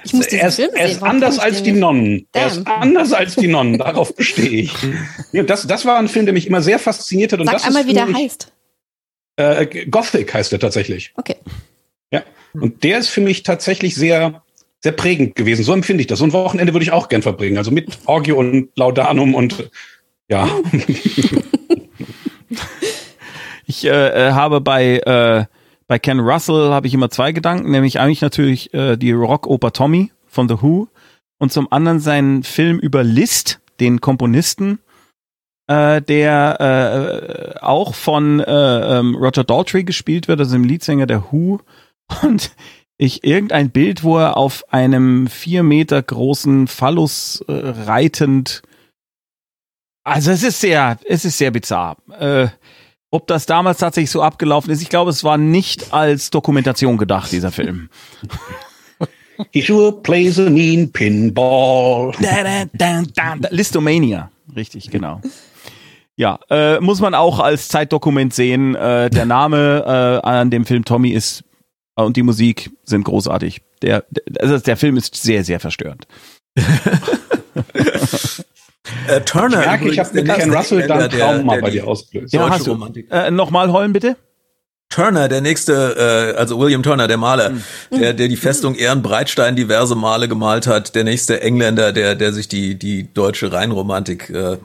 Ich 0.03 0.13
muss 0.13 0.25
er 0.25 0.47
ist, 0.47 0.55
Film 0.55 0.71
er 0.73 0.89
ist 0.89 1.03
anders 1.03 1.37
als 1.37 1.61
die? 1.61 1.73
Nonnen. 1.73 2.25
Er 2.33 2.47
ist 2.47 2.65
anders 2.65 3.13
als 3.13 3.35
die 3.35 3.47
Nonnen. 3.47 3.77
Darauf 3.77 4.15
bestehe 4.15 4.61
ich. 4.61 4.73
Ja, 5.31 5.43
das, 5.43 5.67
das 5.67 5.85
war 5.85 5.99
ein 5.99 6.07
Film, 6.07 6.25
der 6.25 6.33
mich 6.33 6.47
immer 6.47 6.63
sehr 6.63 6.79
fasziniert 6.79 7.33
hat. 7.33 7.39
Und 7.39 7.45
Sag 7.45 7.53
das 7.53 7.65
einmal, 7.65 7.83
ist 7.83 7.87
wie 7.87 7.93
der 7.93 8.05
mich, 8.07 8.15
heißt. 8.15 8.51
Äh, 9.35 9.85
Gothic 9.85 10.33
heißt 10.33 10.53
er 10.53 10.59
tatsächlich. 10.59 11.13
Okay. 11.17 11.35
Ja. 12.09 12.23
Und 12.53 12.83
der 12.83 12.97
ist 12.97 13.09
für 13.09 13.21
mich 13.21 13.43
tatsächlich 13.43 13.93
sehr, 13.93 14.41
sehr 14.81 14.93
prägend 14.93 15.35
gewesen. 15.35 15.63
So 15.63 15.73
empfinde 15.73 16.01
ich 16.01 16.07
das. 16.07 16.17
So 16.17 16.25
ein 16.25 16.33
Wochenende 16.33 16.73
würde 16.73 16.83
ich 16.83 16.91
auch 16.91 17.09
gern 17.09 17.21
verbringen. 17.21 17.59
Also 17.59 17.69
mit 17.69 17.99
Orgie 18.05 18.31
und 18.31 18.69
Laudanum 18.75 19.35
und 19.35 19.69
ja. 20.29 20.47
Ich 23.67 23.85
äh, 23.85 23.89
äh, 24.29 24.31
habe 24.33 24.61
bei 24.61 24.99
äh, 24.99 25.45
bei 25.87 25.99
Ken 25.99 26.19
Russell 26.19 26.71
habe 26.71 26.87
ich 26.87 26.93
immer 26.93 27.09
zwei 27.09 27.31
Gedanken, 27.31 27.71
nämlich 27.71 27.99
eigentlich 27.99 28.21
natürlich 28.21 28.73
äh, 28.73 28.97
die 28.97 29.11
Rockoper 29.11 29.71
Tommy 29.71 30.11
von 30.27 30.47
The 30.47 30.61
Who 30.61 30.87
und 31.39 31.51
zum 31.51 31.71
anderen 31.71 31.99
seinen 31.99 32.43
Film 32.43 32.79
über 32.79 33.03
Liszt, 33.03 33.59
den 33.79 34.01
Komponisten, 34.01 34.79
äh, 35.67 36.01
der 36.01 37.55
äh, 37.59 37.59
auch 37.59 37.93
von 37.93 38.39
äh, 38.39 38.99
ähm, 38.99 39.15
Roger 39.15 39.43
Daltrey 39.43 39.83
gespielt 39.83 40.27
wird, 40.27 40.39
also 40.39 40.55
dem 40.55 40.63
Leadsänger 40.63 41.07
der 41.07 41.31
Who 41.31 41.59
und 42.23 42.51
ich 42.97 43.23
irgendein 43.23 43.71
Bild, 43.71 44.03
wo 44.03 44.17
er 44.17 44.37
auf 44.37 44.63
einem 44.69 45.27
vier 45.27 45.63
Meter 45.63 46.01
großen 46.01 46.67
Phallus 46.67 47.43
äh, 47.47 47.51
reitend 47.51 48.61
also 50.05 50.31
es 50.31 50.43
ist 50.43 50.61
sehr, 50.61 50.97
es 51.05 51.25
ist 51.25 51.37
sehr 51.37 51.51
bizarr. 51.51 51.97
Äh, 52.17 52.47
ob 53.11 53.27
das 53.27 53.45
damals 53.45 53.79
tatsächlich 53.79 54.11
so 54.11 54.21
abgelaufen 54.21 54.71
ist, 54.71 54.81
ich 54.81 54.89
glaube, 54.89 55.09
es 55.09 55.23
war 55.23 55.37
nicht 55.37 55.93
als 55.93 56.29
Dokumentation 56.29 56.97
gedacht, 56.97 57.31
dieser 57.31 57.51
Film. 57.51 57.89
He 59.51 59.61
sure 59.61 59.91
plays 59.91 60.39
a 60.39 60.49
mean 60.49 60.91
pinball. 60.91 62.13
Da, 62.21 62.65
da, 62.73 63.03
da. 63.13 63.35
Listomania, 63.49 64.31
richtig, 64.55 64.89
genau. 64.89 65.21
Ja, 66.15 66.39
äh, 66.49 66.79
muss 66.79 67.01
man 67.01 67.13
auch 67.13 67.39
als 67.39 67.67
Zeitdokument 67.67 68.33
sehen. 68.33 68.75
Äh, 68.75 69.09
der 69.09 69.25
Name 69.25 70.21
äh, 70.23 70.27
an 70.27 70.49
dem 70.51 70.65
Film 70.65 70.85
Tommy 70.85 71.09
ist 71.09 71.43
äh, 71.97 72.03
und 72.03 72.15
die 72.15 72.23
Musik 72.23 72.71
sind 72.83 73.03
großartig. 73.03 73.61
Der, 73.81 74.05
der, 74.09 74.23
also 74.41 74.57
der 74.59 74.77
Film 74.77 74.95
ist 74.95 75.15
sehr, 75.15 75.43
sehr 75.43 75.59
verstörend. 75.59 76.07
Äh, 79.07 79.21
Turner. 79.21 79.59
Ich 79.61 79.65
merke, 79.65 79.89
ich 79.89 79.99
habe 79.99 80.09
mit 80.13 80.25
Ken 80.25 80.49
der 80.49 80.57
Russell 80.57 80.87
dann 80.87 81.01
Engländer, 81.01 81.17
der- 81.17 81.19
Trauma 81.19 81.53
der 81.55 81.61
bei 81.61 81.69
dir 81.71 81.87
ausgelöst. 81.87 82.33
Ja, 82.33 82.49
hast 82.49 82.67
du. 82.67 82.77
Äh, 83.11 83.31
Nochmal 83.31 83.71
heulen, 83.71 83.93
bitte? 83.93 84.15
Turner, 84.89 85.27
der 85.27 85.41
nächste, 85.41 86.33
äh, 86.33 86.37
also 86.37 86.59
William 86.59 86.83
Turner, 86.83 87.07
der 87.07 87.17
Maler, 87.17 87.53
der, 87.91 88.13
der 88.13 88.27
die 88.27 88.37
Festung 88.37 88.75
Ehrenbreitstein 88.75 89.55
diverse 89.55 89.95
Male 89.95 90.27
gemalt 90.27 90.67
hat, 90.67 90.93
der 90.95 91.03
nächste 91.03 91.41
Engländer, 91.41 91.91
der, 91.91 92.15
der 92.15 92.31
sich 92.33 92.47
die, 92.47 92.75
die 92.75 93.11
deutsche 93.11 93.51
Rheinromantik 93.51 94.29
äh, 94.29 94.57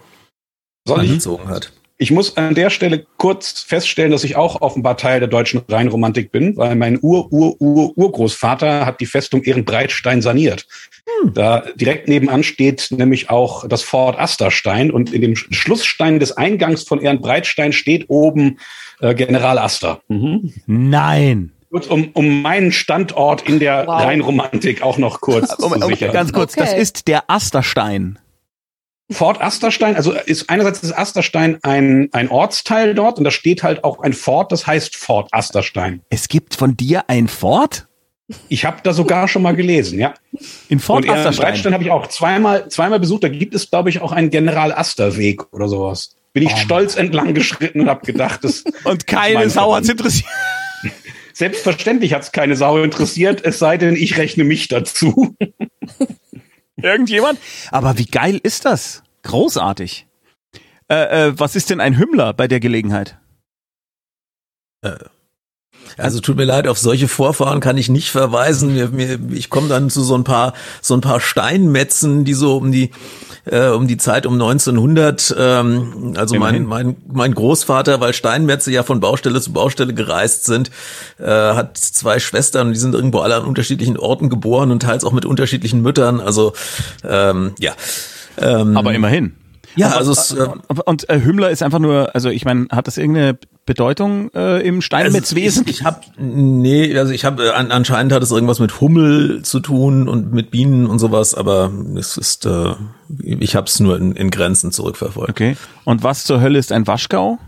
angezogen 0.89 1.49
hat. 1.49 1.73
Ich 2.03 2.11
muss 2.11 2.39
an 2.39 2.55
der 2.55 2.71
Stelle 2.71 3.05
kurz 3.19 3.61
feststellen, 3.61 4.11
dass 4.11 4.25
ich 4.25 4.35
auch 4.35 4.63
offenbar 4.63 4.97
Teil 4.97 5.21
der 5.21 5.29
deutschen 5.29 5.61
Rheinromantik 5.69 6.33
bin, 6.33 6.57
weil 6.57 6.75
mein 6.75 6.99
Ur-Ur-Ur-Urgroßvater 6.99 8.87
hat 8.87 9.03
die 9.03 9.07
Festung 9.07 9.43
Ehrenbreitstein 9.43 10.23
saniert. 10.23 10.67
Hm. 11.21 11.35
Da 11.35 11.63
direkt 11.75 12.09
nebenan 12.09 12.43
steht 12.43 12.89
nämlich 12.91 13.29
auch 13.29 13.69
das 13.69 13.83
Fort 13.83 14.19
Asterstein 14.19 14.91
und 14.91 15.13
in 15.13 15.21
dem 15.21 15.37
Schlussstein 15.37 16.19
des 16.19 16.33
Eingangs 16.33 16.85
von 16.85 17.03
Ehrenbreitstein 17.03 17.75
steht 17.75 18.07
oben 18.09 18.61
äh, 19.01 19.15
General 19.15 19.59
Aster. 19.59 20.01
Mhm. 20.09 20.55
Nein. 20.67 21.53
Kurz, 21.69 21.87
um, 21.87 22.13
um 22.15 22.41
meinen 22.41 22.73
Standort 22.73 23.47
in 23.47 23.59
der 23.59 23.87
wow. 23.87 24.03
Rheinromantik 24.05 24.81
auch 24.81 24.97
noch 24.97 25.21
kurz 25.21 25.53
um, 25.59 25.79
zu 25.79 25.87
sichern. 25.89 26.15
Ganz 26.15 26.33
kurz, 26.33 26.57
okay. 26.57 26.65
das 26.65 26.73
ist 26.73 27.09
der 27.09 27.25
Asterstein. 27.29 28.19
Fort 29.11 29.41
Asterstein, 29.41 29.97
also 29.97 30.13
ist 30.13 30.49
einerseits 30.49 30.83
ist 30.83 30.97
Asterstein 30.97 31.59
ein, 31.63 32.09
ein 32.13 32.29
Ortsteil 32.29 32.95
dort 32.95 33.19
und 33.19 33.25
da 33.25 33.31
steht 33.31 33.63
halt 33.63 33.83
auch 33.83 34.01
ein 34.01 34.13
Fort, 34.13 34.53
das 34.53 34.67
heißt 34.67 34.97
Fort 34.97 35.29
Asterstein. 35.33 36.03
Es 36.11 36.29
gibt 36.29 36.55
von 36.55 36.77
dir 36.77 37.05
ein 37.09 37.27
Fort? 37.27 37.89
Ich 38.49 38.65
habe 38.65 38.79
da 38.85 38.93
sogar 38.93 39.27
schon 39.27 39.43
mal 39.43 39.57
gelesen, 39.57 39.99
ja. 39.99 40.15
In 40.69 40.79
Fort 40.79 41.05
und 41.05 41.11
Asterstein. 41.11 41.47
Breitstein 41.47 41.75
habe 41.75 41.83
ich 41.83 41.91
auch 41.91 42.07
zweimal, 42.07 42.69
zweimal 42.69 43.01
besucht. 43.01 43.25
Da 43.25 43.29
gibt 43.29 43.55
es, 43.55 43.69
glaube 43.69 43.91
ich, 43.91 44.01
auch 44.01 44.13
einen 44.13 44.31
General 44.31 44.73
Aster 44.73 45.17
Weg 45.17 45.53
oder 45.53 45.69
sowas. 45.69 46.15
Bin 46.33 46.45
ich 46.45 46.53
oh. 46.53 46.57
stolz 46.57 46.97
entlang 46.97 47.35
geschritten 47.35 47.81
und 47.81 47.89
habe 47.89 48.07
gedacht, 48.07 48.45
das 48.45 48.63
und 48.85 49.09
keine 49.09 49.51
Sau 49.51 49.75
hat's 49.75 49.89
interessiert. 49.89 50.31
Selbstverständlich 51.33 52.15
hat's 52.15 52.31
keine 52.31 52.55
Sau 52.55 52.81
interessiert, 52.83 53.45
es 53.45 53.59
sei 53.59 53.77
denn, 53.77 53.97
ich 53.97 54.17
rechne 54.17 54.45
mich 54.45 54.69
dazu. 54.69 55.35
Irgendjemand? 56.83 57.39
Aber 57.71 57.99
wie 57.99 58.07
geil 58.07 58.41
ist 58.43 58.65
das? 58.65 59.03
Großartig. 59.23 60.07
Äh, 60.89 61.29
äh, 61.29 61.39
was 61.39 61.57
ist 61.57 61.71
denn 61.71 61.81
ein 61.81 61.99
Hümmler 61.99 62.33
bei 62.33 62.49
der 62.49 62.61
Gelegenheit? 62.61 63.19
Äh, 64.83 64.97
also 65.97 66.21
tut 66.21 66.37
mir 66.37 66.45
leid, 66.45 66.69
auf 66.69 66.79
solche 66.79 67.09
Vorfahren 67.09 67.61
kann 67.61 67.79
ich 67.79 67.89
nicht 67.89 68.11
verweisen. 68.11 68.75
Mir, 68.75 68.89
mir, 68.89 69.19
ich 69.33 69.51
komme 69.51 69.69
dann 69.69 69.91
zu 69.91 70.03
so 70.03 70.15
ein 70.15 70.25
paar 70.25 70.55
so 70.81 70.95
ein 70.95 71.01
paar 71.01 71.21
Steinmetzen, 71.21 72.25
die 72.25 72.35
so 72.35 72.57
um 72.57 72.73
die 72.73 72.91
äh, 73.47 73.69
um 73.69 73.87
die 73.87 73.97
Zeit 73.97 74.27
um 74.27 74.35
1900. 74.35 75.35
Ähm, 75.39 76.15
also 76.17 76.37
mein 76.37 76.65
mein 76.67 76.97
mein 77.13 77.35
Großvater, 77.35 78.01
weil 78.01 78.13
Steinmetze 78.13 78.71
ja 78.71 78.83
von 78.83 79.01
Baustelle 79.01 79.41
zu 79.41 79.53
Baustelle 79.53 79.95
gereist 79.95 80.45
sind, 80.45 80.71
äh, 81.19 81.27
hat 81.27 81.77
zwei 81.77 82.19
Schwestern 82.19 82.69
und 82.69 82.73
die 82.75 82.81
sind 82.81 82.95
irgendwo 82.95 83.21
alle 83.21 83.37
an 83.37 83.45
unterschiedlichen 83.45 83.97
Orten 83.97 84.29
geboren 84.29 84.71
und 84.71 84.83
teils 84.83 85.05
auch 85.05 85.13
mit 85.13 85.25
unterschiedlichen 85.25 85.83
Müttern. 85.83 86.21
Also 86.21 86.53
ähm, 87.05 87.53
ja. 87.59 87.73
Ähm, 88.39 88.77
Aber 88.77 88.95
immerhin. 88.95 89.35
Ja, 89.81 89.89
und, 89.89 89.93
also 89.95 90.13
es, 90.13 90.33
äh, 90.33 90.47
und 90.85 91.09
äh, 91.09 91.23
Hümmler 91.23 91.51
ist 91.51 91.63
einfach 91.63 91.79
nur, 91.79 92.15
also 92.15 92.29
ich 92.29 92.45
meine, 92.45 92.67
hat 92.71 92.87
das 92.87 92.99
irgendeine 92.99 93.39
Bedeutung 93.65 94.31
äh, 94.35 94.61
im 94.67 94.83
Steinmetzwesen? 94.83 95.63
Also 95.63 95.71
ich, 95.71 95.81
ich 95.81 95.85
habe 95.87 96.01
nee, 96.19 96.97
also 96.99 97.13
ich 97.13 97.25
habe 97.25 97.47
äh, 97.47 97.51
an, 97.51 97.71
anscheinend 97.71 98.13
hat 98.13 98.23
es 98.23 98.31
irgendwas 98.31 98.59
mit 98.59 98.81
Hummel 98.81 99.43
zu 99.43 99.61
tun 99.61 100.09
und 100.09 100.33
mit 100.33 100.51
Bienen 100.51 100.87
und 100.87 100.99
sowas, 100.99 101.35
aber 101.35 101.73
es 101.97 102.19
ist 102.19 102.45
äh, 102.45 102.75
ich 103.25 103.57
habe 103.57 103.67
es 103.67 103.81
nur 103.81 103.97
in, 103.97 104.13
in 104.13 104.31
Grenzen 104.31 104.71
zurückverfolgt. 104.71 105.31
Okay. 105.31 105.57
Und 105.85 106.03
was 106.03 106.25
zur 106.25 106.41
Hölle 106.41 106.59
ist 106.59 106.73
ein 106.73 106.87
Waschgau? 106.87 107.39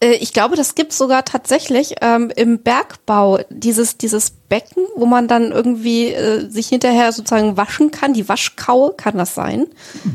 Äh, 0.00 0.14
ich 0.14 0.32
glaube, 0.32 0.56
das 0.56 0.74
gibt 0.74 0.92
sogar 0.92 1.24
tatsächlich 1.24 1.94
ähm, 2.00 2.30
im 2.34 2.58
Bergbau 2.60 3.40
dieses 3.50 3.96
dieses 3.96 4.30
Becken, 4.30 4.84
wo 4.94 5.06
man 5.06 5.28
dann 5.28 5.52
irgendwie 5.52 6.08
äh, 6.08 6.48
sich 6.48 6.68
hinterher 6.68 7.12
sozusagen 7.12 7.56
waschen 7.56 7.90
kann. 7.90 8.14
Die 8.14 8.28
Waschkaue 8.28 8.94
kann 8.96 9.18
das 9.18 9.34
sein. 9.34 9.66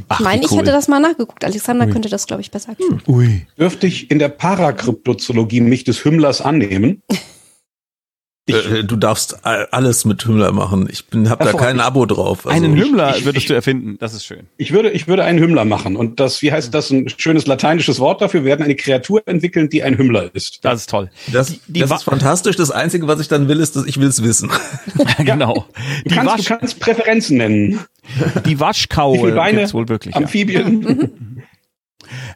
Ach, 0.08 0.20
ich 0.20 0.24
meine, 0.24 0.41
cool. 0.41 0.49
ich 0.52 0.58
hätte 0.58 0.72
das 0.72 0.88
mal 0.88 0.99
nachgeguckt. 0.99 1.43
Alexander 1.43 1.86
Ui. 1.86 1.91
könnte 1.91 2.10
das, 2.10 2.28
glaube 2.28 2.41
ich, 2.41 2.52
besser 2.52 2.70
erklären. 2.70 3.02
Ui. 3.08 3.45
Dürfte 3.58 3.88
ich 3.88 4.12
in 4.12 4.20
der 4.20 4.30
Parakryptozoologie 4.30 5.62
mich 5.62 5.84
des 5.84 6.06
Hümmlers 6.06 6.41
annehmen? 6.41 7.02
Ich, 8.47 8.71
äh, 8.71 8.83
du 8.83 8.95
darfst 8.95 9.45
alles 9.45 10.03
mit 10.03 10.25
Hümmler 10.25 10.51
machen. 10.51 10.87
Ich 10.91 11.07
bin, 11.07 11.29
hab 11.29 11.39
da 11.39 11.53
kein 11.53 11.79
Abo 11.79 12.07
drauf. 12.07 12.47
Also 12.47 12.55
einen 12.55 12.75
Hümmler 12.75 13.15
ich, 13.15 13.25
würdest 13.25 13.43
ich, 13.43 13.47
du 13.47 13.53
erfinden. 13.53 13.97
Das 13.99 14.13
ist 14.13 14.25
schön. 14.25 14.47
Ich 14.57 14.71
würde, 14.71 14.89
ich 14.89 15.07
würde 15.07 15.23
einen 15.23 15.39
Hümmler 15.39 15.63
machen. 15.63 15.95
Und 15.95 16.19
das, 16.19 16.41
wie 16.41 16.51
heißt 16.51 16.73
das? 16.73 16.89
Ein 16.89 17.07
schönes 17.09 17.45
lateinisches 17.45 17.99
Wort 17.99 18.19
dafür. 18.21 18.41
Wir 18.41 18.49
werden 18.49 18.63
eine 18.63 18.75
Kreatur 18.75 19.21
entwickeln, 19.27 19.69
die 19.69 19.83
ein 19.83 19.97
Hümmler 19.97 20.33
ist. 20.33 20.65
Das 20.65 20.81
ist 20.81 20.89
toll. 20.89 21.11
Das, 21.31 21.47
die, 21.47 21.59
die 21.67 21.79
das 21.81 21.91
ist 21.91 22.03
fantastisch. 22.03 22.55
Das 22.55 22.71
Einzige, 22.71 23.07
was 23.07 23.19
ich 23.19 23.27
dann 23.27 23.47
will, 23.47 23.59
ist, 23.59 23.75
dass 23.75 23.85
ich 23.85 23.99
will 23.99 24.07
es 24.07 24.23
wissen. 24.23 24.49
genau. 25.19 25.67
Du 26.05 26.15
kannst, 26.15 26.39
du 26.39 26.43
kannst 26.55 26.79
Präferenzen 26.79 27.37
nennen. 27.37 27.79
Die 28.45 28.59
Waschkau 28.59 29.13
gibt's 29.13 29.73
wohl 29.73 29.87
wirklich. 29.87 30.15
Amphibien. 30.15 30.81
Ja. 30.81 31.07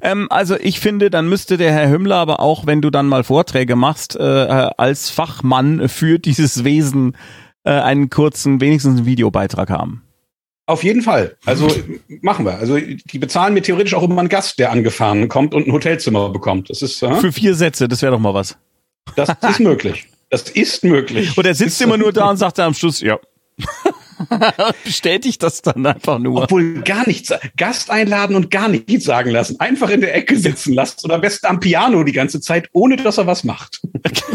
Ähm, 0.01 0.27
also 0.29 0.55
ich 0.59 0.79
finde, 0.79 1.09
dann 1.09 1.27
müsste 1.27 1.57
der 1.57 1.71
Herr 1.71 1.89
Hümmler 1.89 2.15
aber 2.15 2.39
auch, 2.39 2.65
wenn 2.65 2.81
du 2.81 2.89
dann 2.89 3.07
mal 3.07 3.23
Vorträge 3.23 3.75
machst, 3.75 4.15
äh, 4.15 4.23
als 4.23 5.09
Fachmann 5.09 5.89
für 5.89 6.19
dieses 6.19 6.63
Wesen 6.63 7.17
äh, 7.63 7.71
einen 7.71 8.09
kurzen, 8.09 8.61
wenigstens 8.61 8.97
einen 8.97 9.05
Videobeitrag 9.05 9.69
haben. 9.69 10.03
Auf 10.67 10.83
jeden 10.83 11.03
Fall. 11.03 11.37
Also 11.45 11.69
machen 12.21 12.45
wir. 12.45 12.57
Also 12.57 12.77
die 12.77 13.19
bezahlen 13.19 13.53
mir 13.53 13.61
theoretisch 13.61 13.93
auch 13.93 14.03
immer 14.03 14.19
einen 14.19 14.29
Gast, 14.29 14.57
der 14.57 14.71
angefahren 14.71 15.27
kommt 15.27 15.53
und 15.53 15.67
ein 15.67 15.71
Hotelzimmer 15.71 16.29
bekommt. 16.29 16.69
Das 16.71 16.81
ist 16.81 17.03
äh? 17.03 17.15
für 17.15 17.31
vier 17.31 17.53
Sätze. 17.53 17.87
Das 17.87 18.01
wäre 18.01 18.13
doch 18.13 18.19
mal 18.19 18.33
was. 18.33 18.57
Das 19.15 19.29
ist 19.47 19.59
möglich. 19.59 20.07
Das 20.31 20.49
ist 20.49 20.83
möglich. 20.83 21.37
Und 21.37 21.45
er 21.45 21.53
sitzt 21.53 21.79
immer 21.81 21.97
nur 21.97 22.11
da 22.11 22.29
und 22.31 22.37
sagt 22.37 22.57
dann 22.57 22.67
am 22.67 22.73
Schluss, 22.73 23.01
ja. 23.01 23.19
Bestätigt 24.83 25.43
das 25.43 25.61
dann 25.61 25.85
einfach 25.85 26.19
nur. 26.19 26.43
Obwohl 26.43 26.81
gar 26.81 27.07
nichts, 27.07 27.33
Gast 27.57 27.89
einladen 27.89 28.35
und 28.35 28.51
gar 28.51 28.67
nichts 28.67 29.05
sagen 29.05 29.31
lassen. 29.31 29.59
Einfach 29.59 29.89
in 29.89 30.01
der 30.01 30.15
Ecke 30.15 30.37
sitzen 30.37 30.73
lassen 30.73 30.99
oder 31.03 31.15
am 31.15 31.21
besten 31.21 31.47
am 31.47 31.59
Piano 31.59 32.03
die 32.03 32.11
ganze 32.11 32.41
Zeit, 32.41 32.69
ohne 32.73 32.95
dass 32.95 33.17
er 33.17 33.27
was 33.27 33.43
macht. 33.43 33.81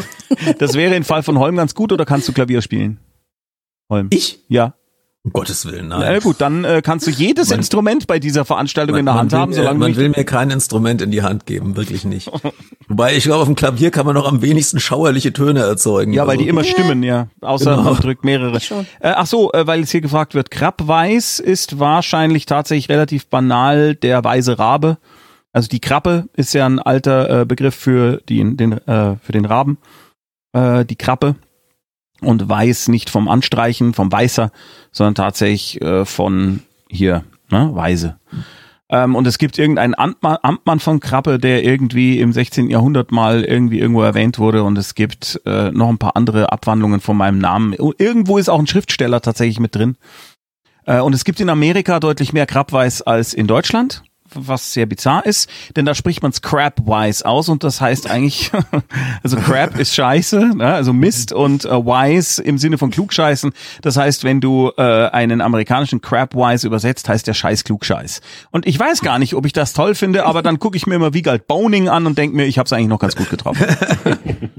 das 0.59 0.75
wäre 0.75 0.95
im 0.95 1.05
Fall 1.05 1.23
von 1.23 1.39
Holm 1.39 1.57
ganz 1.57 1.75
gut 1.75 1.93
oder 1.93 2.05
kannst 2.05 2.29
du 2.29 2.33
Klavier 2.33 2.63
spielen? 2.63 2.99
Holm. 3.89 4.09
Ich? 4.11 4.41
Ja. 4.49 4.75
Um 5.23 5.33
Gottes 5.33 5.67
Willen, 5.67 5.89
nein. 5.89 6.01
Na 6.01 6.19
gut, 6.19 6.37
dann 6.41 6.65
äh, 6.65 6.81
kannst 6.83 7.07
du 7.07 7.11
jedes 7.11 7.51
man, 7.51 7.59
Instrument 7.59 8.07
bei 8.07 8.19
dieser 8.19 8.47
Veranstaltung 8.47 8.95
man, 8.95 9.01
in 9.01 9.07
der 9.07 9.15
Hand 9.17 9.33
haben, 9.35 9.53
solange 9.53 9.79
man 9.79 9.95
will 9.95 10.09
mir 10.09 10.25
kein 10.25 10.51
Instrument 10.51 11.03
in 11.03 11.11
die 11.11 11.23
Hand 11.23 11.45
geben, 11.45 11.77
wirklich 11.77 12.07
nicht. 12.07 12.31
Wobei 12.89 13.15
ich 13.15 13.25
glaube, 13.25 13.43
auf 13.43 13.47
dem 13.47 13.55
Klavier 13.55 13.91
kann 13.91 14.07
man 14.07 14.15
noch 14.15 14.27
am 14.27 14.41
wenigsten 14.41 14.81
schauerliche 14.81 15.35
Töne 15.35 15.61
erzeugen. 15.61 16.15
Ja, 16.15 16.23
weil 16.23 16.31
also. 16.31 16.45
die 16.45 16.49
immer 16.49 16.65
stimmen, 16.65 17.03
ja. 17.03 17.29
Außer 17.43 17.77
genau. 17.77 17.83
man 17.83 17.97
drückt 17.97 18.25
mehrere. 18.25 18.57
Äh, 18.57 19.13
ach 19.15 19.27
so, 19.27 19.53
äh, 19.53 19.67
weil 19.67 19.81
jetzt 19.81 19.91
hier 19.91 20.01
gefragt 20.01 20.35
wird, 20.35 20.51
Krabbeis 20.51 21.39
ist 21.39 21.79
wahrscheinlich 21.79 22.47
tatsächlich 22.47 22.89
relativ 22.89 23.27
banal 23.27 23.95
der 23.97 24.25
weiße 24.25 24.59
Rabe. 24.59 24.97
Also 25.53 25.69
die 25.69 25.81
Krabbe 25.81 26.29
ist 26.35 26.55
ja 26.55 26.65
ein 26.65 26.79
alter 26.79 27.43
äh, 27.43 27.45
Begriff 27.45 27.75
für 27.75 28.23
die, 28.27 28.57
den 28.57 28.73
äh, 28.73 29.17
für 29.21 29.33
den 29.33 29.45
Raben. 29.45 29.77
Äh, 30.55 30.87
die 30.87 30.97
Krabbe 30.97 31.35
und 32.21 32.49
weiß 32.49 32.89
nicht 32.89 33.11
vom 33.11 33.29
Anstreichen, 33.29 33.95
vom 33.95 34.11
Weißer, 34.11 34.51
sondern 34.93 35.15
tatsächlich 35.15 35.81
äh, 35.83 36.05
von 36.05 36.61
hier, 36.89 37.25
ne, 37.51 37.71
Weise. 37.75 38.19
Ähm, 38.89 39.15
und 39.15 39.27
es 39.27 39.39
gibt 39.39 39.59
irgendeinen 39.59 39.95
Amtmann, 39.97 40.39
Amtmann 40.43 40.81
von 40.81 41.01
Krabbe, 41.01 41.39
der 41.39 41.65
irgendwie 41.65 42.19
im 42.21 42.33
16. 42.33 42.71
Jahrhundert 42.71 43.13
mal 43.13 43.45
irgendwie 43.45 43.79
irgendwo 43.79 44.03
erwähnt 44.03 44.39
wurde 44.39 44.65
und 44.65 44.77
es 44.77 44.95
gibt 44.95 45.41
äh, 45.47 45.71
noch 45.71 45.89
ein 45.89 45.99
paar 45.99 46.17
andere 46.17 46.53
Abwandlungen 46.53 47.01
von 47.01 47.17
meinem 47.17 47.39
Namen. 47.39 47.73
Irgendwo 47.73 48.39
ist 48.39 48.49
auch 48.49 48.59
ein 48.59 48.67
Schriftsteller 48.67 49.21
tatsächlich 49.23 49.61
mit 49.61 49.77
drin. 49.77 49.97
Äh, 50.87 51.01
und 51.01 51.15
es 51.15 51.25
gibt 51.25 51.41
in 51.41 51.51
Amerika 51.51 52.01
deutlich 52.01 52.33
mehr 52.33 52.47
Krabweis 52.47 53.01
als 53.01 53.33
in 53.33 53.47
Deutschland 53.47 54.03
was 54.35 54.73
sehr 54.73 54.87
bizarr 54.87 55.27
ist, 55.27 55.49
denn 55.77 55.85
da 55.85 55.95
spricht 55.95 56.23
man 56.23 56.33
Crab-wise 56.33 57.27
aus 57.27 57.49
und 57.49 57.65
das 57.65 57.81
heißt 57.81 58.11
eigentlich, 58.11 58.51
also 59.23 59.37
Crab 59.37 59.79
ist 59.79 59.95
Scheiße, 59.95 60.57
ne? 60.57 60.67
also 60.67 60.93
Mist 60.93 61.33
und 61.33 61.65
äh, 61.65 61.71
wise 61.71 62.43
im 62.43 62.59
Sinne 62.59 62.79
von 62.79 62.91
klugscheißen. 62.91 63.53
Das 63.83 63.97
heißt, 63.97 64.25
wenn 64.25 64.41
du 64.41 64.71
äh, 64.77 64.83
einen 64.83 65.41
amerikanischen 65.41 66.01
Crab-wise 66.01 66.67
übersetzt, 66.67 67.09
heißt 67.09 67.27
der 67.27 67.35
Scheiß 67.35 67.65
klugscheiß. 67.65 68.21
Und 68.51 68.67
ich 68.67 68.79
weiß 68.79 69.03
gar 69.03 69.19
nicht, 69.19 69.35
ob 69.35 69.47
ich 69.47 69.53
das 69.53 69.73
toll 69.73 69.95
finde, 69.95 70.27
aber 70.27 70.43
dann 70.43 70.59
gucke 70.59 70.77
ich 70.77 70.87
mir 70.87 70.95
immer 70.95 71.15
Wiegald 71.15 71.47
Boning 71.47 71.89
an 71.89 72.07
und 72.07 72.19
denke 72.19 72.37
mir, 72.37 72.47
ich 72.47 72.59
habe 72.59 72.67
es 72.67 72.73
eigentlich 72.73 72.89
noch 72.89 73.01
ganz 73.01 73.17
gut 73.17 73.31
getroffen. 73.31 73.67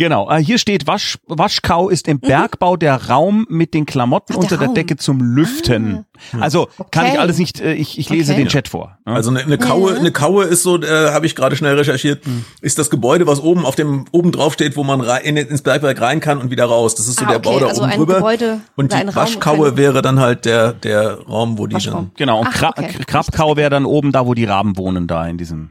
Genau, 0.00 0.30
äh, 0.30 0.42
hier 0.42 0.56
steht, 0.56 0.86
Wasch, 0.86 1.18
Waschkau 1.26 1.90
ist 1.90 2.08
im 2.08 2.16
mhm. 2.16 2.20
Bergbau 2.20 2.78
der 2.78 3.10
Raum 3.10 3.46
mit 3.50 3.74
den 3.74 3.84
Klamotten 3.84 4.32
Ach, 4.32 4.38
unter 4.38 4.56
der, 4.56 4.68
der 4.68 4.76
Decke 4.76 4.96
zum 4.96 5.20
Lüften. 5.20 6.06
Ah. 6.32 6.38
Also 6.40 6.68
okay. 6.78 6.88
kann 6.90 7.06
ich 7.06 7.20
alles 7.20 7.36
nicht, 7.36 7.60
äh, 7.60 7.74
ich, 7.74 7.98
ich 7.98 8.08
lese 8.08 8.32
okay. 8.32 8.44
den 8.44 8.48
Chat 8.48 8.68
vor. 8.68 8.96
Also 9.04 9.28
eine, 9.28 9.40
eine 9.40 9.58
Kaue, 9.58 9.94
eine 9.94 10.10
Kaue 10.10 10.44
ist 10.44 10.62
so, 10.62 10.80
äh, 10.80 11.10
habe 11.10 11.26
ich 11.26 11.36
gerade 11.36 11.54
schnell 11.54 11.74
recherchiert, 11.76 12.26
mhm. 12.26 12.46
ist 12.62 12.78
das 12.78 12.88
Gebäude, 12.88 13.26
was 13.26 13.42
oben 13.42 13.66
auf 13.66 13.76
dem 13.76 14.06
oben 14.10 14.32
drauf 14.32 14.54
steht, 14.54 14.74
wo 14.78 14.84
man 14.84 15.02
rein, 15.02 15.20
in, 15.22 15.36
ins 15.36 15.60
Bergwerk 15.60 16.00
rein 16.00 16.20
kann 16.20 16.38
und 16.38 16.50
wieder 16.50 16.64
raus. 16.64 16.94
Das 16.94 17.06
ist 17.06 17.18
so 17.18 17.26
ah, 17.26 17.28
der 17.28 17.36
okay. 17.36 17.50
Bau 17.50 17.60
da 17.60 17.66
also 17.66 17.82
oben 17.82 17.92
drüber. 17.92 18.14
Gebäude 18.14 18.60
und 18.76 18.94
die 18.94 19.14
Waschkaue 19.14 19.76
wäre 19.76 20.00
dann 20.00 20.18
halt 20.18 20.46
der 20.46 20.72
der 20.72 21.18
Raum, 21.28 21.58
wo 21.58 21.66
die 21.66 21.76
dann 21.76 22.10
genau. 22.16 22.40
Und 22.40 22.46
Ach, 22.48 22.54
Kra 22.54 22.72
Krabkau 22.72 23.58
wäre 23.58 23.68
dann 23.68 23.84
oben 23.84 24.12
da, 24.12 24.24
wo 24.24 24.32
die 24.32 24.46
Raben 24.46 24.78
wohnen, 24.78 25.06
da 25.06 25.26
in 25.26 25.36
diesem 25.36 25.68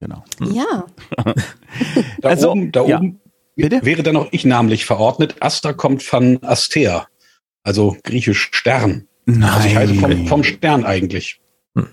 Genau. 0.00 0.24
Hm. 0.40 0.52
Ja. 0.52 0.84
da 2.20 2.28
also, 2.28 2.52
oben, 2.52 2.72
da 2.72 2.84
ja. 2.84 2.98
oben 2.98 3.20
Bitte? 3.58 3.84
wäre 3.84 4.02
dann 4.04 4.16
auch 4.16 4.28
ich 4.30 4.44
namentlich 4.44 4.84
verordnet. 4.84 5.36
Aster 5.40 5.74
kommt 5.74 6.04
von 6.04 6.42
Astea, 6.42 7.08
also 7.64 7.96
griechisch 8.04 8.50
Stern. 8.52 9.08
Nein. 9.26 9.42
Also 9.42 9.68
ich 9.68 9.76
heiße 9.76 9.94
vom, 9.94 10.26
vom 10.28 10.44
Stern 10.44 10.84
eigentlich. 10.84 11.40
Hm. 11.74 11.88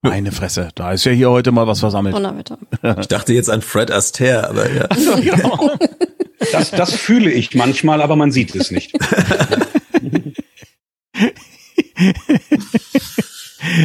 Meine 0.00 0.32
Fresse, 0.32 0.70
da 0.74 0.92
ist 0.92 1.04
ja 1.04 1.12
hier 1.12 1.30
heute 1.30 1.52
mal 1.52 1.66
was 1.66 1.80
versammelt. 1.80 2.14
Donnerwetter. 2.14 2.58
Ich 3.00 3.08
dachte 3.08 3.34
jetzt 3.34 3.50
an 3.50 3.60
Fred 3.60 3.90
Astaire, 3.90 4.48
aber 4.48 4.70
ja. 4.70 4.88
Das, 6.52 6.70
das 6.70 6.92
fühle 6.94 7.30
ich 7.30 7.54
manchmal, 7.54 8.02
aber 8.02 8.16
man 8.16 8.30
sieht 8.30 8.54
es 8.54 8.70
nicht. 8.70 8.92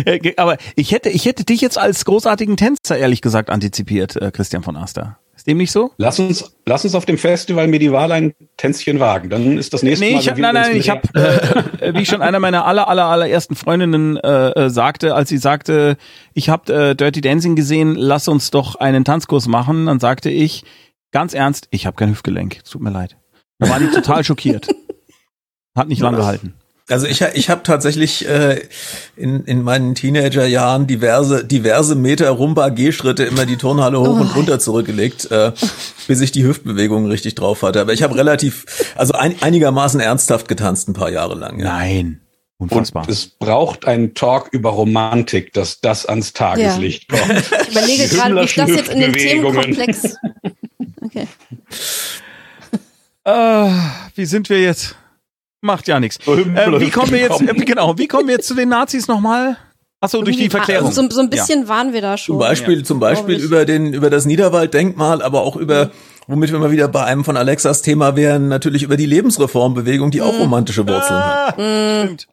Äh, 0.06 0.34
aber 0.38 0.58
ich 0.76 0.92
hätte, 0.92 1.10
ich 1.10 1.26
hätte 1.26 1.46
dich 1.46 1.62
jetzt 1.62 1.78
als 1.78 2.06
großartigen 2.06 2.58
Tänzer 2.58 2.98
ehrlich 2.98 3.22
gesagt 3.22 3.50
antizipiert, 3.50 4.16
äh, 4.16 4.32
Christian 4.32 4.64
von 4.64 4.76
Aster. 4.76 5.18
Ist 5.36 5.48
dem 5.48 5.58
nicht 5.58 5.72
so? 5.72 5.92
Lass 5.98 6.20
uns, 6.20 6.58
lass 6.66 6.84
uns 6.84 6.96
auf 6.96 7.06
dem 7.06 7.18
Festival 7.18 7.68
Medieval 7.68 8.12
ein 8.12 8.34
Tänzchen 8.58 9.00
wagen. 9.00 9.30
Dann 9.30 9.58
ist 9.58 9.74
das 9.74 9.84
nächste 9.84 10.04
Nee, 10.04 10.12
Mal. 10.16 10.20
ich 10.20 10.28
hab, 10.30 10.38
nein, 10.38 10.54
nein, 10.54 10.76
ich 10.76 10.90
habe, 10.90 11.02
äh, 11.80 11.94
wie 11.94 12.06
schon 12.06 12.22
einer 12.22 12.40
meiner 12.42 12.66
aller, 12.66 12.90
aller, 12.90 13.06
allerersten 13.06 13.56
Freundinnen 13.56 14.18
äh, 14.18 14.50
äh, 14.50 14.70
sagte, 14.70 15.16
als 15.16 15.30
sie 15.30 15.38
sagte, 15.38 15.96
ich 16.34 16.50
habe 16.50 16.74
äh, 16.90 16.94
Dirty 16.96 17.22
Dancing 17.22 17.56
gesehen, 17.56 17.96
lass 17.96 18.28
uns 18.28 18.52
doch 18.52 18.76
einen 18.76 19.06
Tanzkurs 19.06 19.48
machen, 19.48 19.86
dann 19.86 20.02
sagte 20.02 20.30
ich, 20.30 20.66
ganz 21.12 21.34
ernst, 21.34 21.70
ich 21.72 21.86
habe 21.86 21.96
kein 21.96 22.10
Hüftgelenk, 22.10 22.58
es 22.62 22.70
tut 22.70 22.82
mir 22.82 22.92
leid. 22.92 23.16
Da 23.60 23.70
war 23.70 23.80
die 23.80 23.88
total 23.92 24.24
schockiert. 24.26 24.68
Hat 25.74 25.88
nicht 25.88 26.02
lang 26.02 26.18
gehalten. 26.18 26.56
Also 26.90 27.08
ich, 27.08 27.22
ich 27.22 27.50
habe 27.50 27.64
tatsächlich 27.64 28.28
äh, 28.28 28.62
in, 29.16 29.46
in 29.46 29.64
meinen 29.64 29.96
Teenagerjahren 29.96 30.88
diverse 30.88 31.46
diverse 31.46 31.96
Meter 31.96 32.30
Rumba-G-Schritte 32.30 33.24
immer 33.24 33.46
die 33.46 33.58
Turnhalle 33.58 34.00
hoch 34.00 34.20
und 34.20 34.36
runter 34.36 34.60
zurückgelegt, 34.60 35.30
äh, 35.32 35.52
bis 36.08 36.22
ich 36.22 36.32
die 36.32 36.44
Hüftbewegungen 36.44 37.10
richtig 37.10 37.36
drauf 37.36 37.62
hatte. 37.62 37.82
Aber 37.82 37.94
ich 37.94 38.04
habe 38.04 38.16
relativ, 38.16 38.66
also 38.96 39.14
ein, 39.14 39.36
einigermaßen 39.42 40.00
ernsthaft 40.00 40.48
getanzt 40.48 40.90
ein 40.90 40.94
paar 40.94 41.12
Jahre 41.12 41.36
lang. 41.36 41.60
Ja. 41.60 41.66
Nein. 41.66 42.22
Unfassbar. 42.58 43.04
Und 43.04 43.10
es 43.10 43.26
braucht 43.26 43.86
einen 43.86 44.14
Talk 44.16 44.50
über 44.52 44.72
Romantik, 44.72 45.54
dass 45.54 45.80
das 45.80 46.06
ans 46.06 46.34
Tageslicht 46.34 47.08
kommt. 47.08 47.22
Ich 47.62 47.72
überlege 47.72 48.08
gerade, 48.10 48.36
wie 48.36 48.44
ich 48.44 48.56
das 48.56 48.70
jetzt 48.70 48.90
in 48.90 49.00
den. 49.00 49.14
Themenkomplex. 49.14 50.18
Okay. 51.02 51.28
Äh, 53.24 53.72
wie 54.16 54.26
sind 54.26 54.50
wir 54.50 54.62
jetzt? 54.62 54.96
Macht 55.62 55.88
ja 55.88 56.00
nichts. 56.00 56.18
Äh, 56.26 56.80
wie 56.80 56.90
kommen 56.90 57.12
wir 57.12 57.20
jetzt, 57.20 57.42
äh, 57.42 57.54
genau, 57.54 57.98
wie 57.98 58.08
kommen 58.08 58.28
wir 58.28 58.36
jetzt 58.36 58.48
zu 58.48 58.56
den 58.56 58.70
Nazis 58.70 59.08
nochmal? 59.08 59.58
Achso, 60.02 60.22
durch 60.22 60.38
die 60.38 60.50
Verklärung. 60.50 60.92
So, 60.94 61.10
so 61.10 61.20
ein 61.20 61.30
bisschen 61.30 61.68
waren 61.68 61.92
wir 61.92 62.02
da 62.02 62.18
schon. 62.18 62.36
Zum 62.36 62.40
Beispiel, 62.40 62.84
zum 62.86 63.00
Beispiel 63.02 63.38
über 63.38 63.66
den, 63.66 63.94
über 63.94 64.10
das 64.10 64.26
Niederwalddenkmal, 64.26 65.22
aber 65.22 65.42
auch 65.42 65.58
über, 65.58 65.92
womit 66.28 66.54
wir 66.54 66.60
mal 66.60 66.72
wieder 66.72 66.88
bei 66.88 67.04
einem 67.04 67.26
von 67.26 67.36
Alexas 67.36 67.82
Thema 67.82 68.16
wären, 68.16 68.48
natürlich 68.48 68.84
über 68.84 68.96
die 68.96 69.06
Lebensreformbewegung, 69.06 70.12
die 70.12 70.22
auch 70.22 70.40
romantische 70.40 70.88
Wurzeln 70.88 71.20
hat. 71.20 71.60
Ah, 71.60 72.04
stimmt. 72.06 72.28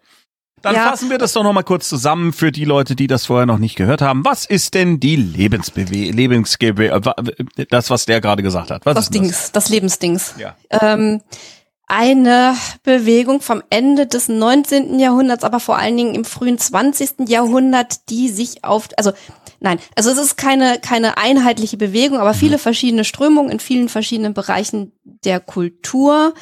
Dann 0.62 0.74
Ja. 0.74 0.89
fassen 0.91 1.11
wir 1.11 1.18
das 1.18 1.33
doch 1.33 1.43
nochmal 1.43 1.64
kurz 1.64 1.89
zusammen 1.89 2.33
für 2.33 2.51
die 2.51 2.64
Leute, 2.64 2.97
die 2.97 3.09
das 3.09 3.27
vorher 3.27 3.47
noch 3.47 3.59
nicht 3.59 3.77
gehört 3.77 4.01
haben. 4.01 4.24
Was 4.24 4.47
ist 4.47 4.74
denn 4.74 5.01
die 5.01 5.16
Lebensbewe 5.16 6.11
Lebensgewe 6.12 7.01
das, 7.70 7.91
was 7.91 8.07
der 8.07 8.20
gerade 8.20 8.43
gesagt 8.43 8.70
hat? 8.70 8.87
Was 8.87 8.95
Das 8.95 9.11
Dings, 9.11 9.53
das 9.53 9.68
Lebensdings. 9.68 10.35
Ja. 10.39 10.55
Ähm, 10.70 11.20
eine 11.87 12.57
Bewegung 12.82 13.41
vom 13.41 13.62
Ende 13.70 14.07
des 14.07 14.28
19. 14.28 14.99
Jahrhunderts, 14.99 15.45
aber 15.45 15.61
vor 15.61 15.78
allen 15.78 15.97
Dingen 15.97 16.14
im 16.14 16.24
frühen 16.24 16.59
20. 16.59 17.28
Jahrhundert, 17.28 18.09
die 18.11 18.28
sich 18.28 18.64
auf, 18.64 18.89
also 18.97 19.12
nein, 19.61 19.78
also 19.95 20.11
es 20.11 20.18
ist 20.18 20.37
keine, 20.37 20.78
keine 20.80 21.16
einheitliche 21.16 21.76
Bewegung, 21.76 22.18
aber 22.18 22.34
viele 22.34 22.59
verschiedene 22.59 23.05
Strömungen 23.05 23.51
in 23.51 23.61
vielen 23.61 23.89
verschiedenen 23.89 24.34
Bereichen 24.34 24.93
der 25.24 25.39
Kultur, 25.39 26.34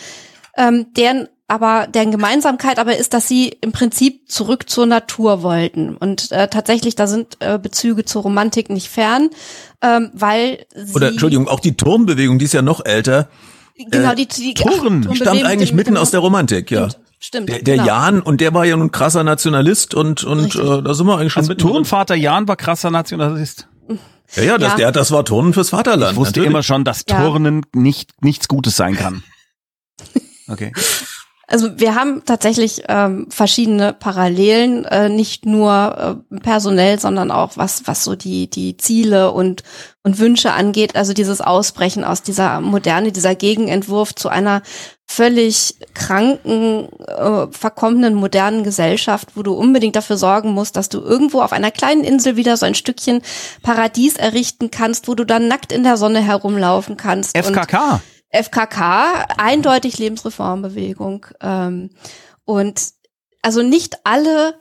ähm, 0.56 0.86
deren 0.96 1.28
aber 1.46 1.86
deren 1.86 2.10
Gemeinsamkeit 2.10 2.78
aber 2.78 2.96
ist, 2.96 3.12
dass 3.12 3.28
sie 3.28 3.48
im 3.60 3.72
Prinzip 3.72 4.30
zurück 4.30 4.70
zur 4.70 4.86
Natur 4.86 5.42
wollten. 5.42 5.94
Und 5.94 6.32
äh, 6.32 6.48
tatsächlich, 6.48 6.94
da 6.94 7.06
sind 7.06 7.36
äh, 7.40 7.58
Bezüge 7.58 8.06
zur 8.06 8.22
Romantik 8.22 8.70
nicht 8.70 8.88
fern, 8.88 9.28
ähm, 9.82 10.10
weil 10.14 10.64
sie 10.74 10.94
Oder, 10.94 11.08
Entschuldigung, 11.08 11.46
auch 11.46 11.60
die 11.60 11.76
Turnbewegung, 11.76 12.38
die 12.38 12.46
ist 12.46 12.54
ja 12.54 12.62
noch 12.62 12.84
älter, 12.86 13.28
Genau, 13.76 14.12
Äh, 14.12 14.14
die, 14.14 14.26
die 14.28 14.54
Turren 14.54 15.06
ach, 15.10 15.16
stammt 15.16 15.42
eigentlich 15.44 15.72
mit 15.72 15.78
mitten 15.86 15.94
dem- 15.94 16.02
aus 16.02 16.10
der 16.12 16.20
Romantik, 16.20 16.70
ja. 16.70 16.88
Stimmt, 17.18 17.48
Der, 17.48 17.60
der 17.62 17.76
genau. 17.76 17.86
Jan, 17.86 18.20
und 18.20 18.40
der 18.40 18.52
war 18.54 18.64
ja 18.66 18.76
nun 18.76 18.90
krasser 18.90 19.24
Nationalist 19.24 19.94
und, 19.94 20.24
und 20.24 20.54
äh, 20.56 20.82
da 20.82 20.92
sind 20.94 21.06
wir 21.06 21.18
eigentlich 21.18 21.32
schon 21.32 21.40
Also 21.40 21.52
mitten. 21.52 21.62
Turnvater 21.66 22.14
Jan 22.14 22.46
war 22.46 22.56
krasser 22.56 22.90
Nationalist. 22.90 23.66
Ja, 24.36 24.42
ja, 24.42 24.58
das, 24.58 24.72
Ja. 24.72 24.76
Der, 24.76 24.92
das 24.92 25.10
war 25.10 25.24
Turnen 25.24 25.54
fürs 25.54 25.70
Vaterland. 25.70 26.12
Ich 26.12 26.16
wusste 26.18 26.32
natürlich. 26.40 26.50
immer 26.50 26.62
schon, 26.62 26.84
dass 26.84 27.04
Ja. 27.08 27.20
Turnen 27.24 27.62
nicht 27.74 28.10
nichts 28.22 28.46
Gutes 28.48 28.76
sein 28.76 28.94
kann. 28.96 29.22
Okay. 30.48 30.72
Also 31.46 31.78
wir 31.78 31.94
haben 31.94 32.22
tatsächlich 32.24 32.84
ähm, 32.88 33.26
verschiedene 33.28 33.92
Parallelen, 33.92 34.84
äh, 34.86 35.08
nicht 35.08 35.44
nur 35.44 36.18
äh, 36.32 36.40
personell, 36.40 36.98
sondern 36.98 37.30
auch 37.30 37.52
was 37.56 37.86
was 37.86 38.04
so 38.04 38.16
die 38.16 38.48
die 38.48 38.76
Ziele 38.76 39.30
und 39.30 39.62
und 40.02 40.18
Wünsche 40.18 40.52
angeht. 40.52 40.96
Also 40.96 41.12
dieses 41.12 41.40
Ausbrechen 41.40 42.04
aus 42.04 42.22
dieser 42.22 42.60
Moderne, 42.60 43.12
dieser 43.12 43.34
Gegenentwurf 43.34 44.14
zu 44.14 44.28
einer 44.28 44.62
völlig 45.06 45.76
kranken, 45.94 46.88
äh, 47.06 47.46
verkommenen 47.50 48.14
modernen 48.14 48.64
Gesellschaft, 48.64 49.28
wo 49.34 49.42
du 49.42 49.52
unbedingt 49.52 49.96
dafür 49.96 50.16
sorgen 50.16 50.52
musst, 50.52 50.76
dass 50.76 50.88
du 50.88 51.00
irgendwo 51.00 51.40
auf 51.40 51.52
einer 51.52 51.70
kleinen 51.70 52.04
Insel 52.04 52.36
wieder 52.36 52.56
so 52.56 52.66
ein 52.66 52.74
Stückchen 52.74 53.22
Paradies 53.62 54.16
errichten 54.16 54.70
kannst, 54.70 55.08
wo 55.08 55.14
du 55.14 55.24
dann 55.24 55.46
nackt 55.46 55.72
in 55.72 55.84
der 55.84 55.96
Sonne 55.98 56.20
herumlaufen 56.20 56.96
kannst. 56.96 57.36
Und 57.92 58.13
FKK. 58.34 59.26
Eindeutig 59.38 59.98
Lebensreformbewegung. 59.98 61.26
Ähm, 61.40 61.90
und 62.44 62.80
also 63.42 63.62
nicht 63.62 63.98
alle, 64.04 64.54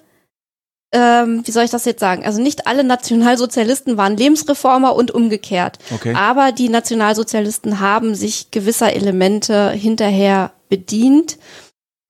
ähm, 0.91 1.41
wie 1.45 1.51
soll 1.51 1.63
ich 1.63 1.71
das 1.71 1.85
jetzt 1.85 1.99
sagen? 1.99 2.25
Also 2.25 2.41
nicht 2.41 2.67
alle 2.67 2.83
Nationalsozialisten 2.83 3.97
waren 3.97 4.17
Lebensreformer 4.17 4.95
und 4.95 5.11
umgekehrt. 5.11 5.79
Okay. 5.93 6.13
Aber 6.15 6.51
die 6.51 6.69
Nationalsozialisten 6.69 7.79
haben 7.79 8.15
sich 8.15 8.51
gewisser 8.51 8.93
Elemente 8.93 9.71
hinterher 9.71 10.51
bedient. 10.69 11.37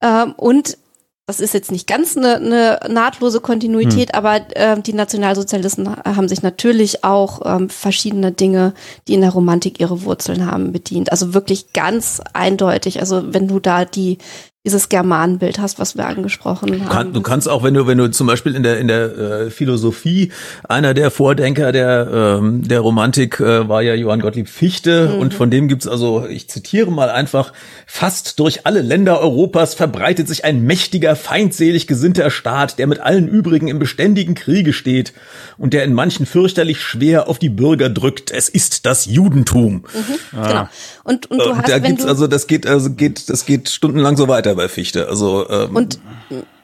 Ähm, 0.02 0.34
und 0.34 0.78
das 1.26 1.40
ist 1.40 1.54
jetzt 1.54 1.72
nicht 1.72 1.88
ganz 1.88 2.18
eine, 2.18 2.36
eine 2.36 2.80
nahtlose 2.90 3.40
Kontinuität, 3.40 4.14
aber 4.14 4.42
ähm, 4.56 4.84
die 4.84 4.92
Nationalsozialisten 4.92 5.90
haben 6.04 6.28
sich 6.28 6.42
natürlich 6.42 7.06
auch 7.06 7.42
ähm, 7.46 7.70
verschiedene 7.70 8.34
Dinge, 8.34 8.74
die 9.08 9.14
in 9.14 9.22
der 9.22 9.30
Romantik 9.30 9.80
ihre 9.80 10.04
Wurzeln 10.04 10.46
haben, 10.52 10.74
bedient. 10.74 11.12
Also 11.12 11.34
wirklich 11.34 11.72
ganz 11.72 12.22
eindeutig. 12.34 13.00
Also 13.00 13.34
wenn 13.34 13.48
du 13.48 13.62
da 13.62 13.86
die 13.86 14.18
dieses 14.66 14.88
Germanenbild 14.88 15.60
hast, 15.60 15.78
was 15.78 15.98
wir 15.98 16.06
angesprochen 16.06 16.68
Du, 16.68 16.80
haben. 16.80 16.90
kann, 16.90 17.14
du 17.14 17.22
kannst 17.22 17.50
auch, 17.50 17.64
wenn 17.64 17.74
du, 17.74 17.86
wenn 17.86 17.98
du 17.98 18.10
zum 18.10 18.28
Beispiel 18.28 18.56
in 18.56 18.64
der 18.64 18.80
in 18.80 18.88
der 18.88 19.18
äh, 19.18 19.50
Philosophie 19.50 20.32
einer 20.70 20.94
der 20.94 21.12
Vordenker 21.12 21.74
der 21.74 22.38
ähm, 22.40 22.66
der 22.66 22.80
Romantik 22.80 23.42
äh, 23.42 23.68
war 23.68 23.82
ja 23.82 23.94
Johann 23.94 24.22
Gottlieb 24.22 24.48
Fichte. 24.48 25.16
Und 25.16 25.34
von 25.34 25.52
dem 25.52 25.68
gibt's 25.68 25.86
also, 25.86 26.26
ich 26.28 26.50
zitiere 26.50 26.92
mal 26.92 27.10
einfach: 27.10 27.52
Fast 27.86 28.40
durch 28.40 28.66
alle 28.66 28.82
Länder 28.82 29.20
Europas 29.20 29.74
verbreitet 29.74 30.30
sich 30.30 30.46
ein 30.46 30.62
mächtiger, 30.64 31.18
feindselig 31.18 31.86
gesinnter 31.86 32.30
Staat, 32.30 32.80
der 32.80 32.88
mit 32.88 33.02
allen 33.02 33.28
übrigen 33.28 33.68
im 33.68 33.80
beständigen 33.80 34.34
Kriege 34.34 34.72
steht 34.72 35.12
und 35.58 35.74
der 35.74 35.84
in 35.84 35.94
manchen 35.94 36.26
fürchterlich 36.26 36.82
schwer 36.82 37.28
auf 37.28 37.40
die 37.40 37.50
Bürger 37.50 37.90
drückt. 37.90 38.32
Es 38.32 38.50
ist 38.50 38.86
das 38.86 39.06
Judentum. 39.06 39.86
Genau. 40.32 40.68
Und, 41.04 41.30
und 41.30 41.40
du 41.40 41.50
Und 41.50 41.58
hast, 41.58 41.70
da 41.70 41.80
gibt's 41.80 42.06
also, 42.06 42.28
das 42.28 42.48
geht 42.48 42.66
also 42.66 42.92
geht, 42.92 43.30
das 43.30 43.46
geht 43.46 43.70
stundenlang 43.70 44.18
so 44.18 44.28
weiter 44.28 44.56
bei 44.56 44.68
Fichte. 44.68 45.08
Also 45.08 45.50
ähm, 45.50 45.76
Und 45.76 46.00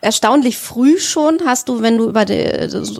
erstaunlich 0.01 0.57
früh 0.57 0.97
schon 0.99 1.39
hast 1.45 1.69
du, 1.69 1.81
wenn 1.81 1.97
du 1.97 2.07
über, 2.09 2.25
die, 2.25 2.43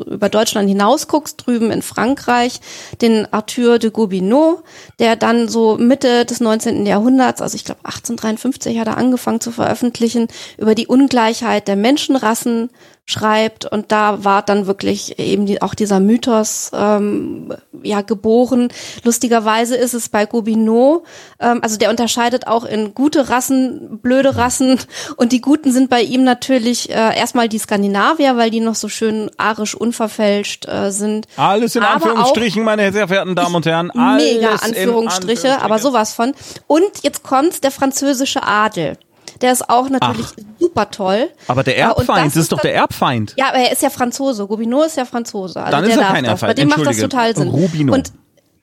über 0.06 0.30
Deutschland 0.30 0.68
hinaus 0.68 1.08
guckst, 1.08 1.46
drüben 1.46 1.72
in 1.72 1.82
Frankreich, 1.82 2.60
den 3.02 3.32
Arthur 3.32 3.80
de 3.80 3.90
Gobineau, 3.90 4.62
der 5.00 5.16
dann 5.16 5.48
so 5.48 5.78
Mitte 5.78 6.26
des 6.26 6.40
19. 6.40 6.86
Jahrhunderts, 6.86 7.42
also 7.42 7.56
ich 7.56 7.66
glaube 7.66 7.82
1853 7.84 8.80
hat 8.80 8.88
er 8.88 8.98
angefangen 8.98 9.42
zu 9.42 9.52
veröffentlichen, 9.52 10.28
über 10.58 10.76
die 10.76 10.88
Ungleichheit 10.88 11.68
der 11.68 11.76
Menschenrassen 11.76 12.70
schreibt 13.10 13.66
und 13.66 13.92
da 13.92 14.24
war 14.24 14.44
dann 14.44 14.68
wirklich 14.68 15.18
eben 15.18 15.48
die, 15.48 15.64
auch 15.64 15.74
dieser 15.74 16.00
Mythos 16.00 16.70
ähm, 16.74 17.52
ja 17.82 18.02
geboren. 18.02 18.70
Lustigerweise 19.04 19.76
ist 19.76 19.96
es 19.96 20.10
bei 20.10 20.28
Gobineau, 20.28 21.04
ähm, 21.40 21.60
also 21.64 21.78
der 21.78 21.90
unterscheidet 21.90 22.46
auch 22.46 22.66
in 22.66 22.94
gute 22.94 23.30
Rassen, 23.30 24.00
blöde 24.02 24.36
Rassen 24.38 24.80
und 25.18 25.32
die 25.32 25.42
guten 25.42 25.72
sind 25.72 25.90
bei 25.90 26.02
ihm 26.04 26.24
natürlich 26.24 26.92
äh, 26.92 27.18
erstmal 27.18 27.50
die 27.50 27.58
Skandinavier, 27.58 28.38
weil 28.38 28.52
die 28.52 28.60
noch 28.60 28.76
so 28.76 28.90
schön 28.90 29.32
arisch 29.38 29.74
unverfälscht 29.74 30.68
äh, 30.68 30.92
sind. 30.92 31.28
Alles 31.36 31.76
in 31.76 31.82
Aber 31.82 31.96
Anführungsstrichen, 31.96 32.64
meine 32.64 32.92
sehr 32.92 33.08
verehrten 33.08 33.36
Damen 33.36 33.56
und 33.56 33.66
Herren. 33.66 33.90
Alles 33.92 34.24
Mega 34.24 34.52
in 34.52 34.60
Anführungsstriche, 34.60 35.62
aber 35.62 35.80
sowas 35.80 36.14
von. 36.14 36.34
Und 36.68 37.02
jetzt 37.02 37.24
kommt's, 37.24 37.60
der 37.60 37.72
französische 37.72 38.44
Adel. 38.44 38.98
Der 39.42 39.52
ist 39.54 39.70
auch 39.70 39.90
natürlich 39.90 40.26
super 40.60 40.92
toll. 40.92 41.30
Aber 41.48 41.64
der 41.64 41.78
Äh, 41.78 41.82
Erbfeind, 41.82 42.28
das 42.28 42.36
ist 42.36 42.52
doch 42.52 42.60
der 42.60 42.76
Erbfeind. 42.76 43.34
Ja, 43.38 43.50
aber 43.50 43.58
er 43.60 43.72
ist 43.72 43.82
ja 43.82 43.90
Franzose. 43.90 44.46
Gobineau 44.48 44.84
ist 44.84 44.98
ja 44.98 45.06
Franzose. 45.06 45.60
Also 45.62 45.72
Dann 45.72 45.84
der 45.86 45.92
ist 45.92 45.98
er 45.98 46.04
darf 46.04 46.14
kein 46.14 46.24
das. 46.26 46.32
Erbfeind, 46.32 46.50
Bei 46.50 46.54
dem 46.62 46.68
macht 46.70 46.86
das 46.86 46.98
total 46.98 47.36
Sinn. 47.36 47.48
Rubino. 47.48 47.94
Und 47.94 48.12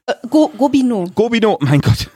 äh, 0.06 0.12
Go, 0.28 0.48
Gobineau. 0.56 1.06
Gobino, 1.14 1.56
mein 1.60 1.80
Gott. 1.80 2.08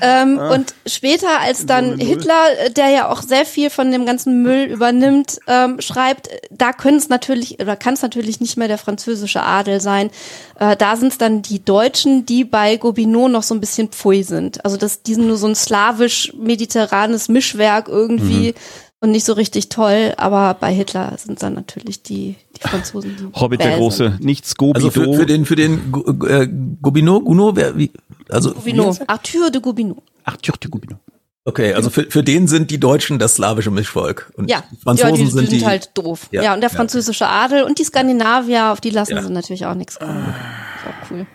Ähm, 0.00 0.38
ah. 0.38 0.52
Und 0.54 0.74
später, 0.86 1.40
als 1.40 1.66
dann 1.66 1.98
Hitler, 1.98 2.58
äh, 2.58 2.70
der 2.70 2.88
ja 2.88 3.10
auch 3.10 3.22
sehr 3.22 3.44
viel 3.44 3.70
von 3.70 3.90
dem 3.90 4.06
ganzen 4.06 4.42
Müll 4.42 4.64
übernimmt, 4.64 5.38
ähm, 5.46 5.80
schreibt, 5.80 6.28
da 6.50 6.72
können 6.72 6.98
es 6.98 7.08
natürlich 7.08 7.60
oder 7.60 7.76
kann 7.76 7.94
es 7.94 8.02
natürlich 8.02 8.40
nicht 8.40 8.56
mehr 8.56 8.68
der 8.68 8.78
französische 8.78 9.42
Adel 9.42 9.80
sein. 9.80 10.10
Äh, 10.58 10.76
da 10.76 10.96
sind 10.96 11.12
es 11.12 11.18
dann 11.18 11.42
die 11.42 11.64
Deutschen, 11.64 12.26
die 12.26 12.44
bei 12.44 12.76
Gobineau 12.76 13.28
noch 13.28 13.42
so 13.42 13.54
ein 13.54 13.60
bisschen 13.60 13.88
pfui 13.88 14.22
sind. 14.22 14.64
Also 14.64 14.76
das, 14.76 15.02
die 15.02 15.14
sind 15.14 15.26
nur 15.26 15.36
so 15.36 15.46
ein 15.46 15.54
slawisch-mediterranes 15.54 17.28
Mischwerk 17.28 17.88
irgendwie. 17.88 18.50
Mhm 18.50 18.54
und 19.00 19.10
nicht 19.12 19.24
so 19.24 19.32
richtig 19.32 19.70
toll, 19.70 20.12
aber 20.18 20.54
bei 20.54 20.72
Hitler 20.72 21.14
sind 21.16 21.42
dann 21.42 21.54
natürlich 21.54 22.02
die, 22.02 22.36
die 22.62 22.68
Franzosen. 22.68 23.16
Die 23.16 23.40
Hobbit 23.40 23.60
der 23.60 23.76
Große, 23.76 24.18
nichts 24.20 24.56
Gobineau. 24.56 24.86
Also 24.86 24.90
für, 24.90 25.14
für 25.14 25.26
den, 25.26 25.44
für 25.44 25.56
den 25.56 25.92
äh, 26.26 26.48
Gobineau, 26.80 27.20
Gounod, 27.20 27.56
wer, 27.56 27.76
wie, 27.76 27.90
also. 28.28 28.52
Gobineau, 28.52 28.94
Arthur 29.06 29.50
de 29.50 29.60
Gobineau. 29.60 30.02
Arthur 30.24 30.56
de 30.62 30.70
Gobineau. 30.70 30.98
Okay, 31.46 31.72
also 31.72 31.88
für, 31.88 32.04
für 32.10 32.22
den 32.22 32.48
sind 32.48 32.70
die 32.70 32.78
Deutschen 32.78 33.18
das 33.18 33.36
slawische 33.36 33.70
Mischvolk. 33.70 34.30
Und 34.36 34.50
ja, 34.50 34.62
die 34.70 34.76
Franzosen 34.76 35.10
ja, 35.10 35.16
die, 35.16 35.24
die 35.24 35.30
sind, 35.30 35.50
sind 35.50 35.66
halt 35.66 35.90
doof. 35.94 36.28
Ja, 36.30 36.42
ja 36.42 36.54
und 36.54 36.60
der 36.60 36.70
französische 36.70 37.24
ja. 37.24 37.44
Adel 37.44 37.62
und 37.62 37.78
die 37.78 37.84
Skandinavier, 37.84 38.72
auf 38.72 38.80
die 38.80 38.90
lassen 38.90 39.16
ja. 39.16 39.22
sie 39.22 39.32
natürlich 39.32 39.64
auch 39.64 39.74
nichts 39.74 39.98
kommen. 39.98 40.18
Ist 40.18 40.86
auch 40.86 41.10
cool. 41.10 41.26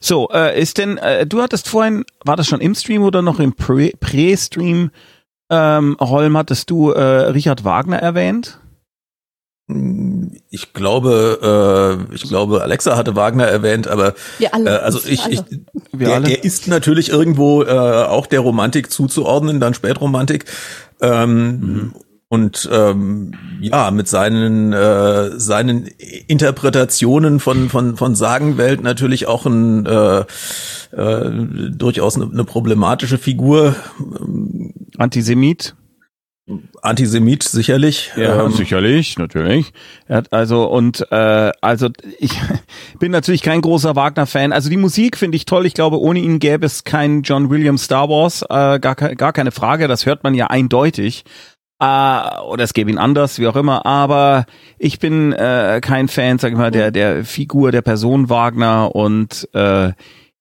So, 0.00 0.30
äh, 0.32 0.58
ist 0.58 0.78
denn, 0.78 0.96
äh, 0.96 1.26
du 1.26 1.42
hattest 1.42 1.68
vorhin, 1.68 2.04
war 2.24 2.36
das 2.36 2.46
schon 2.46 2.62
im 2.62 2.74
Stream 2.74 3.02
oder 3.02 3.20
noch 3.20 3.38
im 3.38 3.52
Pre-Stream, 3.52 4.90
ähm, 5.50 5.96
Holm, 6.00 6.36
hattest 6.38 6.70
du 6.70 6.90
äh, 6.90 7.02
Richard 7.02 7.64
Wagner 7.64 7.98
erwähnt? 7.98 8.58
Ich 10.50 10.72
glaube, 10.72 12.06
äh, 12.10 12.14
ich 12.14 12.22
glaube, 12.22 12.62
Alexa 12.62 12.96
hatte 12.96 13.16
Wagner 13.16 13.44
erwähnt, 13.44 13.88
aber 13.88 14.14
wir 14.38 14.54
alle, 14.54 14.70
äh, 14.70 14.82
also 14.82 15.00
ich, 15.06 15.26
ich 15.28 15.42
der, 15.92 16.20
der 16.20 16.44
ist 16.44 16.68
natürlich 16.68 17.10
irgendwo 17.10 17.62
äh, 17.62 17.68
auch 17.68 18.26
der 18.26 18.40
Romantik 18.40 18.90
zuzuordnen, 18.90 19.60
dann 19.60 19.74
Spätromantik. 19.74 20.44
Ähm, 21.00 21.60
mhm. 21.60 21.94
Und 22.32 22.68
ähm, 22.72 23.32
ja, 23.60 23.90
mit 23.90 24.06
seinen 24.06 24.72
äh, 24.72 25.30
seinen 25.40 25.88
Interpretationen 26.28 27.40
von 27.40 27.68
von 27.68 27.96
von 27.96 28.14
Sagenwelt 28.14 28.84
natürlich 28.84 29.26
auch 29.26 29.46
ein 29.46 29.84
äh, 29.84 30.20
äh, 30.92 31.30
durchaus 31.72 32.14
eine, 32.14 32.30
eine 32.32 32.44
problematische 32.44 33.18
Figur. 33.18 33.74
Antisemit. 34.96 35.74
Antisemit 36.82 37.42
sicherlich. 37.42 38.10
Ja, 38.16 38.44
ähm, 38.44 38.52
sicherlich, 38.52 39.18
natürlich. 39.18 39.72
Er 40.06 40.18
hat 40.18 40.32
also 40.32 40.64
und 40.64 41.06
äh, 41.10 41.52
also 41.60 41.88
ich 42.18 42.32
bin 42.98 43.12
natürlich 43.12 43.42
kein 43.42 43.60
großer 43.60 43.96
Wagner-Fan. 43.96 44.52
Also 44.52 44.70
die 44.70 44.76
Musik 44.76 45.16
finde 45.16 45.36
ich 45.36 45.44
toll. 45.44 45.66
Ich 45.66 45.74
glaube, 45.74 46.00
ohne 46.00 46.20
ihn 46.20 46.38
gäbe 46.38 46.66
es 46.66 46.84
kein 46.84 47.22
John 47.22 47.50
Williams 47.50 47.84
Star 47.84 48.08
Wars. 48.08 48.42
Äh, 48.42 48.80
gar, 48.80 48.94
gar 48.94 49.32
keine 49.32 49.52
Frage. 49.52 49.88
Das 49.88 50.06
hört 50.06 50.24
man 50.24 50.34
ja 50.34 50.48
eindeutig. 50.48 51.24
Äh, 51.80 51.84
oder 51.84 52.64
es 52.64 52.74
gäbe 52.74 52.90
ihn 52.90 52.98
anders, 52.98 53.38
wie 53.38 53.46
auch 53.46 53.56
immer. 53.56 53.86
Aber 53.86 54.46
ich 54.78 54.98
bin 54.98 55.32
äh, 55.32 55.80
kein 55.82 56.08
Fan, 56.08 56.38
sag 56.38 56.52
ich 56.52 56.58
mal, 56.58 56.70
der 56.70 56.90
der 56.90 57.24
Figur 57.24 57.72
der 57.72 57.82
Person 57.82 58.28
Wagner 58.28 58.94
und 58.94 59.48
äh, 59.54 59.92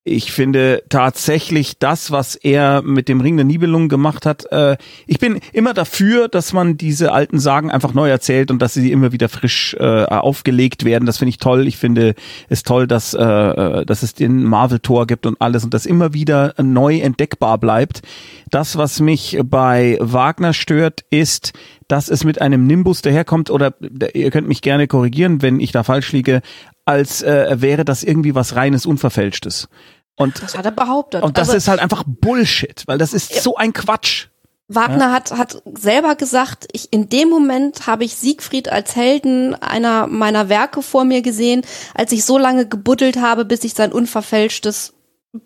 ich 0.05 0.31
finde 0.31 0.83
tatsächlich 0.89 1.77
das, 1.77 2.09
was 2.09 2.35
er 2.35 2.81
mit 2.81 3.09
dem 3.09 3.19
Ring 3.19 3.35
der 3.35 3.45
Nibelungen 3.45 3.89
gemacht 3.89 4.25
hat, 4.25 4.49
äh, 4.51 4.77
ich 5.05 5.19
bin 5.19 5.39
immer 5.51 5.73
dafür, 5.73 6.29
dass 6.29 6.53
man 6.53 6.77
diese 6.77 7.11
alten 7.11 7.37
Sagen 7.37 7.69
einfach 7.69 7.93
neu 7.93 8.09
erzählt 8.09 8.49
und 8.49 8.61
dass 8.61 8.73
sie 8.73 8.91
immer 8.91 9.11
wieder 9.11 9.27
frisch 9.27 9.75
äh, 9.77 10.05
aufgelegt 10.05 10.85
werden. 10.85 11.05
Das 11.05 11.17
finde 11.17 11.29
ich 11.29 11.37
toll. 11.37 11.67
Ich 11.67 11.77
finde 11.77 12.15
es 12.47 12.63
toll, 12.63 12.87
dass, 12.87 13.13
äh, 13.13 13.21
äh 13.21 13.85
dass 13.85 14.01
es 14.01 14.13
den 14.13 14.43
Marvel-Tor 14.43 15.05
gibt 15.05 15.25
und 15.25 15.39
alles 15.41 15.63
und 15.63 15.73
das 15.73 15.85
immer 15.85 16.13
wieder 16.13 16.53
neu 16.57 16.99
entdeckbar 16.99 17.57
bleibt. 17.57 18.01
Das, 18.49 18.77
was 18.77 19.01
mich 19.01 19.37
bei 19.43 19.97
Wagner 19.99 20.53
stört, 20.53 21.03
ist, 21.09 21.53
dass 21.87 22.07
es 22.09 22.23
mit 22.23 22.41
einem 22.41 22.67
Nimbus 22.67 23.01
daherkommt, 23.01 23.49
oder 23.49 23.73
ihr 24.13 24.31
könnt 24.31 24.47
mich 24.47 24.61
gerne 24.61 24.87
korrigieren, 24.87 25.41
wenn 25.41 25.59
ich 25.59 25.71
da 25.71 25.83
falsch 25.83 26.11
liege, 26.13 26.41
als 26.89 27.21
äh, 27.21 27.61
wäre 27.61 27.85
das 27.85 28.03
irgendwie 28.03 28.33
was 28.33 28.55
reines 28.55 28.87
Unverfälschtes. 28.87 29.69
Und, 30.15 30.41
das 30.41 30.57
hat 30.57 30.65
er 30.65 30.71
behauptet. 30.71 31.23
Und 31.23 31.37
das 31.37 31.49
also, 31.49 31.57
ist 31.57 31.67
halt 31.67 31.79
einfach 31.79 32.03
Bullshit, 32.05 32.83
weil 32.87 32.97
das 32.97 33.13
ist 33.13 33.41
so 33.41 33.55
ein 33.55 33.73
Quatsch. 33.73 34.27
Wagner 34.67 35.05
ja. 35.05 35.11
hat, 35.11 35.31
hat 35.31 35.61
selber 35.73 36.15
gesagt, 36.15 36.67
ich, 36.73 36.91
in 36.91 37.07
dem 37.07 37.29
Moment 37.29 37.87
habe 37.87 38.03
ich 38.03 38.15
Siegfried 38.15 38.69
als 38.69 38.95
Helden 38.95 39.55
einer 39.55 40.07
meiner 40.07 40.49
Werke 40.49 40.81
vor 40.81 41.05
mir 41.05 41.21
gesehen, 41.21 41.61
als 41.93 42.11
ich 42.11 42.25
so 42.25 42.37
lange 42.37 42.67
gebuddelt 42.67 43.17
habe, 43.17 43.45
bis 43.45 43.63
ich 43.63 43.75
sein 43.75 43.91
unverfälschtes 43.91 44.93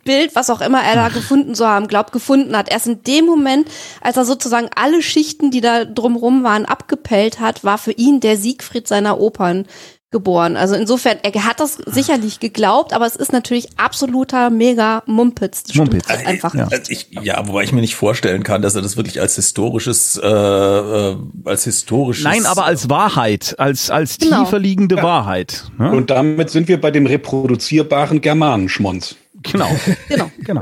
Bild, 0.05 0.35
was 0.35 0.49
auch 0.49 0.61
immer 0.61 0.81
er 0.81 0.95
da 0.95 1.09
gefunden 1.13 1.55
zu 1.55 1.67
haben, 1.67 1.87
glaubt, 1.87 2.13
gefunden 2.13 2.55
hat. 2.57 2.71
Erst 2.71 2.87
in 2.87 3.03
dem 3.03 3.25
Moment, 3.25 3.67
als 4.01 4.17
er 4.17 4.25
sozusagen 4.25 4.69
alle 4.75 5.01
Schichten, 5.01 5.51
die 5.51 5.61
da 5.61 5.85
drumrum 5.85 6.43
waren, 6.43 6.65
abgepellt 6.65 7.39
hat, 7.41 7.63
war 7.63 7.77
für 7.77 7.91
ihn 7.91 8.21
der 8.21 8.37
Siegfried 8.37 8.87
seiner 8.87 9.19
Opern 9.19 9.65
geboren. 10.13 10.55
Also 10.55 10.75
insofern, 10.75 11.17
er 11.21 11.45
hat 11.45 11.59
das 11.59 11.77
sicherlich 11.85 12.39
geglaubt, 12.39 12.93
aber 12.93 13.05
es 13.05 13.17
ist 13.17 13.33
natürlich 13.33 13.67
absoluter 13.75 14.49
mega 14.49 15.03
Mumpitz. 15.05 15.63
Das 15.63 15.75
Mumpitz. 15.75 16.07
Halt 16.07 16.25
einfach 16.25 16.55
ja. 16.55 16.67
Also 16.71 16.89
ich, 16.89 17.07
ja, 17.21 17.45
wobei 17.45 17.63
ich 17.63 17.73
mir 17.73 17.81
nicht 17.81 17.95
vorstellen 17.95 18.43
kann, 18.43 18.61
dass 18.61 18.75
er 18.75 18.81
das 18.81 18.95
wirklich 18.95 19.19
als 19.19 19.35
historisches, 19.35 20.17
äh, 20.23 20.27
äh, 20.27 21.17
als 21.43 21.65
historisches. 21.65 22.23
Nein, 22.23 22.45
aber 22.45 22.63
als 22.63 22.89
Wahrheit, 22.89 23.55
als 23.57 23.89
als 23.89 24.17
genau. 24.17 24.45
tiefer 24.45 24.59
liegende 24.59 24.95
ja. 24.95 25.03
Wahrheit. 25.03 25.65
Ne? 25.77 25.91
Und 25.91 26.09
damit 26.09 26.49
sind 26.49 26.69
wir 26.69 26.79
bei 26.79 26.91
dem 26.91 27.05
reproduzierbaren 27.05 28.21
Germanenschmonz. 28.21 29.15
Genau. 29.41 29.69
genau. 30.07 30.31
genau. 30.39 30.61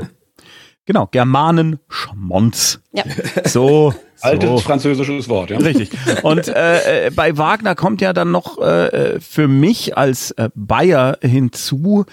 Genau, 0.84 1.06
Germanenschmonz. 1.10 2.80
Ja. 2.92 3.04
So. 3.44 3.94
Altes 4.20 4.48
so. 4.48 4.58
französisches 4.58 5.28
Wort, 5.28 5.50
ja. 5.50 5.58
Richtig. 5.58 5.90
Und 6.22 6.46
äh, 6.46 7.06
äh, 7.06 7.10
bei 7.10 7.36
Wagner 7.38 7.74
kommt 7.74 8.00
ja 8.00 8.12
dann 8.12 8.30
noch 8.30 8.58
äh, 8.58 9.18
für 9.18 9.48
mich 9.48 9.96
als 9.96 10.30
äh, 10.32 10.48
Bayer 10.54 11.18
hinzu, 11.20 12.06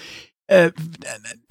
äh, 0.49 0.71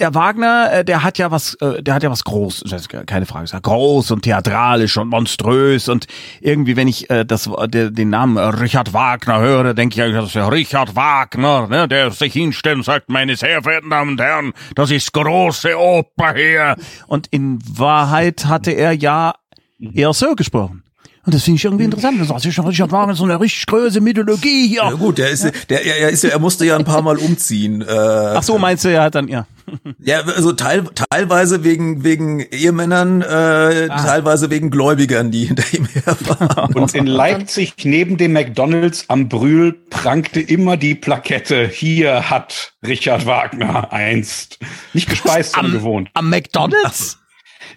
der 0.01 0.15
Wagner, 0.15 0.73
äh, 0.73 0.85
der 0.85 1.05
hat 1.05 1.19
ja 1.19 1.31
was, 1.31 1.55
äh, 1.61 1.83
der 1.83 1.95
hat 1.95 2.03
ja 2.03 2.11
was 2.11 2.25
groß, 2.25 2.65
keine 3.07 3.27
Frage, 3.27 3.45
ist 3.45 3.53
ja 3.53 3.61
groß 3.61 4.11
und 4.11 4.23
theatralisch 4.23 4.97
und 4.97 5.09
monströs 5.09 5.89
und 5.89 6.07
irgendwie, 6.41 6.77
wenn 6.77 6.89
ich 6.89 7.09
äh, 7.09 7.25
das, 7.25 7.49
der, 7.67 7.91
den 7.91 8.11
Namen 8.11 8.39
Richard 8.39 8.93
Wagner 8.93 9.39
höre, 9.39 9.73
denke 9.75 10.05
ich, 10.05 10.13
das 10.13 10.27
ist 10.27 10.35
ja 10.35 10.49
Richard 10.49 10.97
Wagner, 10.97 11.69
ne, 11.69 11.87
der 11.87 12.11
sich 12.11 12.33
hinstellt 12.33 12.79
und 12.79 12.85
sagt, 12.85 13.09
meine 13.09 13.37
sehr 13.37 13.63
verehrten 13.63 13.91
Damen 13.91 14.11
und 14.13 14.21
Herren, 14.21 14.53
das 14.75 14.91
ist 14.91 15.13
große 15.13 15.79
Oper 15.79 16.35
hier. 16.35 16.77
Und 17.07 17.29
in 17.29 17.61
Wahrheit 17.79 18.47
hatte 18.47 18.73
er 18.73 18.93
ja 18.93 19.35
eher 19.79 20.13
so 20.13 20.35
gesprochen. 20.35 20.83
Und 21.25 21.35
das 21.35 21.43
finde 21.43 21.57
ich 21.57 21.65
irgendwie 21.65 21.85
interessant. 21.85 22.19
Das 22.21 22.45
ist 22.45 22.55
schon 22.55 22.67
Richard 22.67 22.91
Wagner 22.91 23.15
so 23.15 23.25
eine 23.25 23.39
richtig 23.39 23.67
große 23.67 24.01
Mythologie 24.01 24.69
hier. 24.69 24.83
Ja 24.83 24.91
gut, 24.93 25.19
der 25.19 25.31
ist, 25.31 25.45
der, 25.69 25.85
er 25.85 26.09
ist, 26.09 26.25
er 26.25 26.39
musste 26.39 26.65
ja 26.65 26.77
ein 26.77 26.85
paar 26.85 27.03
Mal 27.03 27.19
umziehen. 27.19 27.83
Äh, 27.83 27.87
Ach 27.87 28.43
so, 28.43 28.59
meinst 28.59 28.85
du, 28.85 28.89
er 28.89 29.03
hat 29.03 29.15
dann, 29.15 29.29
ja. 29.29 29.47
Ja, 29.99 30.21
also 30.21 30.53
teil, 30.53 30.85
teilweise 31.11 31.65
wegen, 31.65 32.03
wegen 32.03 32.41
Ehemännern, 32.41 33.21
äh, 33.21 33.25
ah. 33.27 34.03
teilweise 34.03 34.51
wegen 34.51 34.71
Gläubigern, 34.71 35.31
die 35.31 35.45
hinter 35.45 35.65
ihm 35.77 35.87
her 35.87 36.17
waren. 36.21 36.75
Und 36.75 36.95
in 36.95 37.07
Leipzig 37.07 37.75
neben 37.85 38.17
dem 38.17 38.33
McDonalds 38.33 39.05
am 39.09 39.29
Brühl 39.29 39.75
prangte 39.91 40.41
immer 40.41 40.79
die 40.79 40.95
Plakette, 40.95 41.69
hier 41.69 42.31
hat 42.31 42.73
Richard 42.87 43.27
Wagner 43.27 43.93
einst. 43.93 44.59
Nicht 44.95 45.11
gespeist, 45.11 45.55
sondern 45.55 45.73
gewohnt. 45.73 46.09
Am 46.15 46.31
McDonalds? 46.31 47.19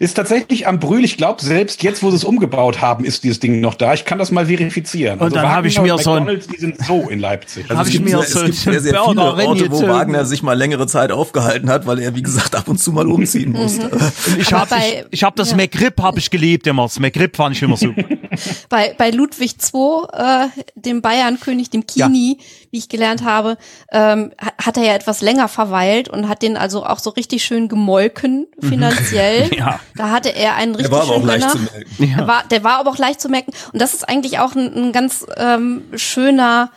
Ist 0.02 0.16
tatsächlich 0.16 0.66
am 0.66 0.80
Brühl. 0.80 1.06
Ich 1.06 1.16
glaube, 1.16 1.44
selbst 1.44 1.84
jetzt, 1.84 2.02
wo 2.02 2.10
sie 2.10 2.16
es 2.16 2.24
umgebaut 2.24 2.82
haben, 2.82 3.06
ist 3.06 3.24
dieses 3.24 3.40
Ding 3.40 3.62
noch 3.62 3.76
da. 3.76 3.94
Ich 3.94 4.04
kann 4.04 4.18
das 4.18 4.32
mal 4.32 4.48
verifizieren. 4.48 5.20
Und 5.20 5.26
also 5.26 5.36
dann 5.36 5.50
habe 5.50 5.68
ich 5.68 5.80
mir 5.80 5.94
auch 5.94 6.00
so 6.00 6.14
ein, 6.14 6.26
die 6.52 6.58
sind 6.58 6.84
so 6.84 7.08
in 7.08 7.20
Leipzig. 7.20 7.70
Also 7.70 7.84
es, 7.84 7.90
gibt, 7.92 8.06
mir 8.06 8.18
es 8.18 8.34
gibt 8.34 8.56
sehr, 8.56 8.82
sehr 8.82 9.04
viele 9.06 9.22
Orte, 9.22 9.72
wo 9.72 9.88
Wagner 9.88 10.26
sich 10.26 10.42
mal 10.42 10.58
längere 10.58 10.88
Zeit 10.88 11.12
aufgehalten 11.12 11.70
hat, 11.70 11.86
weil 11.86 12.00
er, 12.00 12.16
wie 12.16 12.24
gesagt, 12.24 12.56
ab 12.56 12.68
und 12.68 12.80
zu 12.80 12.92
mal 12.92 13.06
umziehen 13.12 13.52
musste. 13.52 13.96
Mhm. 13.96 14.40
ich 14.40 14.52
habe 14.52 14.76
ich, 14.76 15.06
ich 15.12 15.24
hab 15.24 15.36
das 15.36 15.52
ja. 15.52 15.58
McRib 15.58 16.02
habe 16.02 16.18
ich 16.18 16.32
geliebt 16.32 16.66
immer. 16.66 16.82
Das 16.82 17.00
McRib 17.00 17.36
fand 17.36 17.56
ich 17.56 17.62
immer 17.62 17.78
super. 17.78 18.04
bei, 18.70 18.96
bei 18.98 19.10
Ludwig 19.10 19.56
II, 19.74 20.04
äh, 20.14 20.48
dem 20.76 21.02
Bayernkönig, 21.02 21.70
dem 21.70 21.86
Kini, 21.86 22.38
ja. 22.40 22.46
wie 22.72 22.78
ich 22.78 22.90
gelernt 22.90 23.24
habe, 23.24 23.58
ähm, 23.92 24.32
hat 24.58 24.78
er 24.78 24.84
ja 24.84 24.94
etwas 24.94 25.22
länger 25.22 25.48
verweilt 25.48 26.10
und 26.10 26.28
hat 26.28 26.42
den 26.42 26.58
also 26.58 26.86
auch 26.86 27.00
so 27.00 27.12
richtig 27.12 27.44
schön 27.44 27.68
gemolken 27.68 28.48
finanziell. 28.60 29.54
ja. 29.56 29.80
Da 29.96 30.10
hatte 30.10 30.30
er 30.30 30.56
einen 30.56 30.76
richtig 30.76 30.92
der 30.92 31.00
war 31.00 31.08
aber 31.08 31.16
auch 31.18 31.26
leicht 31.26 31.50
zu 31.50 31.58
melken. 31.58 31.96
Ja. 32.00 32.18
Der, 32.18 32.28
war, 32.28 32.44
der 32.50 32.64
war 32.64 32.80
aber 32.80 32.92
auch 32.92 32.98
leicht 32.98 33.22
zu 33.22 33.30
merken. 33.30 33.52
Und 33.74 33.82
das 33.82 33.94
ist 33.94 34.08
eigentlich 34.08 34.40
auch 34.40 34.56
ein, 34.56 34.74
ein 34.74 34.92
ganz 34.92 35.26
ähm, 35.38 35.84
schöner 35.96 36.72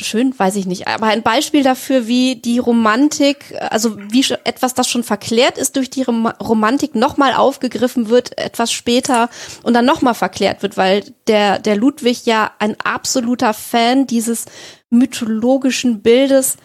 schön, 0.00 0.38
weiß 0.38 0.56
ich 0.56 0.66
nicht, 0.66 0.88
aber 0.88 1.06
ein 1.06 1.22
Beispiel 1.22 1.62
dafür, 1.62 2.06
wie 2.06 2.36
die 2.36 2.58
Romantik, 2.58 3.54
also 3.70 3.96
wie 4.10 4.24
etwas, 4.44 4.74
das 4.74 4.88
schon 4.88 5.04
verklärt 5.04 5.58
ist, 5.58 5.76
durch 5.76 5.90
die 5.90 6.02
Romantik 6.02 6.94
nochmal 6.94 7.34
aufgegriffen 7.34 8.08
wird, 8.08 8.38
etwas 8.38 8.72
später 8.72 9.28
und 9.62 9.74
dann 9.74 9.84
nochmal 9.84 10.14
verklärt 10.14 10.62
wird, 10.62 10.76
weil 10.76 11.04
der, 11.26 11.58
der 11.58 11.76
Ludwig 11.76 12.26
ja 12.26 12.50
ein 12.58 12.76
absoluter 12.82 13.54
Fan 13.54 14.06
dieses 14.06 14.46
mythologischen 14.90 16.02
Bildes 16.02 16.56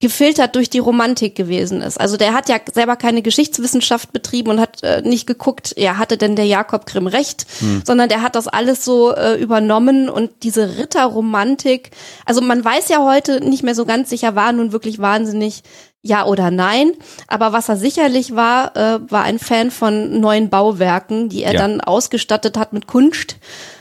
gefiltert 0.00 0.54
durch 0.54 0.68
die 0.68 0.78
Romantik 0.78 1.34
gewesen 1.34 1.80
ist. 1.80 1.98
Also 1.98 2.18
der 2.18 2.34
hat 2.34 2.50
ja 2.50 2.56
selber 2.70 2.96
keine 2.96 3.22
Geschichtswissenschaft 3.22 4.12
betrieben 4.12 4.50
und 4.50 4.60
hat 4.60 4.82
äh, 4.82 5.00
nicht 5.00 5.26
geguckt, 5.26 5.74
ja, 5.78 5.96
hatte 5.96 6.18
denn 6.18 6.36
der 6.36 6.44
Jakob 6.44 6.84
Grimm 6.84 7.06
recht, 7.06 7.46
hm. 7.60 7.82
sondern 7.84 8.10
der 8.10 8.20
hat 8.20 8.34
das 8.34 8.46
alles 8.46 8.84
so 8.84 9.14
äh, 9.14 9.40
übernommen 9.40 10.10
und 10.10 10.42
diese 10.42 10.76
Ritterromantik, 10.76 11.92
also 12.26 12.42
man 12.42 12.62
weiß 12.62 12.90
ja 12.90 13.04
heute 13.04 13.40
nicht 13.40 13.62
mehr 13.62 13.74
so 13.74 13.86
ganz 13.86 14.10
sicher, 14.10 14.34
war 14.34 14.52
nun 14.52 14.72
wirklich 14.72 14.98
wahnsinnig 14.98 15.62
ja 16.02 16.26
oder 16.26 16.50
nein, 16.50 16.92
aber 17.26 17.54
was 17.54 17.70
er 17.70 17.76
sicherlich 17.76 18.36
war, 18.36 18.76
äh, 18.76 19.00
war 19.10 19.22
ein 19.22 19.38
Fan 19.38 19.70
von 19.70 20.20
neuen 20.20 20.50
Bauwerken, 20.50 21.30
die 21.30 21.42
er 21.42 21.54
ja. 21.54 21.60
dann 21.60 21.80
ausgestattet 21.80 22.58
hat 22.58 22.74
mit 22.74 22.86
Kunst 22.86 23.36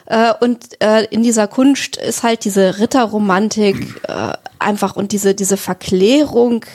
äh, 0.06 0.34
und 0.39 0.82
äh, 0.82 1.06
in 1.06 1.24
dieser 1.24 1.47
Kunst 1.47 1.97
ist 1.97 2.24
halt 2.24 2.45
diese 2.45 2.80
Ritterromantik 2.80 4.01
äh, 4.08 4.34
einfach 4.60 4.95
und 4.95 5.12
diese, 5.12 5.36
diese 5.36 5.58
Verklärung 5.58 6.66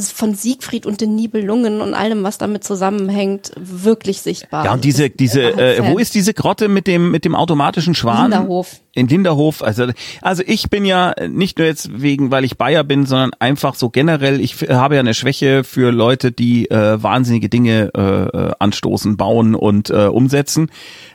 von 0.00 0.34
Siegfried 0.34 0.86
und 0.86 1.00
den 1.00 1.14
Nibelungen 1.14 1.80
und 1.80 1.92
allem, 1.92 2.22
was 2.22 2.38
damit 2.38 2.64
zusammenhängt, 2.64 3.52
wirklich 3.56 4.22
sichtbar. 4.22 4.64
Ja, 4.64 4.72
und 4.72 4.84
diese, 4.84 5.10
diese, 5.10 5.42
äh, 5.42 5.86
wo 5.86 5.98
ist 5.98 6.14
diese 6.14 6.32
Grotte 6.32 6.68
mit 6.68 6.86
dem, 6.86 7.10
mit 7.10 7.24
dem 7.24 7.34
automatischen 7.34 7.94
Schwan? 7.94 8.30
Linderhof. 8.30 8.80
In 8.94 9.08
Linderhof. 9.08 9.62
Also, 9.62 9.86
also 10.22 10.42
ich 10.46 10.70
bin 10.70 10.84
ja 10.84 11.14
nicht 11.28 11.58
nur 11.58 11.66
jetzt 11.66 12.00
wegen, 12.00 12.30
weil 12.30 12.44
ich 12.44 12.56
Bayer 12.56 12.84
bin, 12.84 13.04
sondern 13.04 13.32
einfach 13.38 13.74
so 13.74 13.90
generell, 13.90 14.40
ich 14.40 14.56
habe 14.68 14.94
ja 14.94 15.00
eine 15.00 15.14
Schwäche 15.14 15.62
für 15.62 15.90
Leute, 15.90 16.32
die 16.32 16.70
äh, 16.70 17.02
wahnsinnige 17.02 17.48
Dinge 17.48 17.90
äh, 17.94 18.00
äh 18.00 18.52
anstoßen, 18.58 19.16
bauen 19.16 19.54
und 19.54 19.90
äh, 19.90 20.06
umsetzen. 20.06 20.70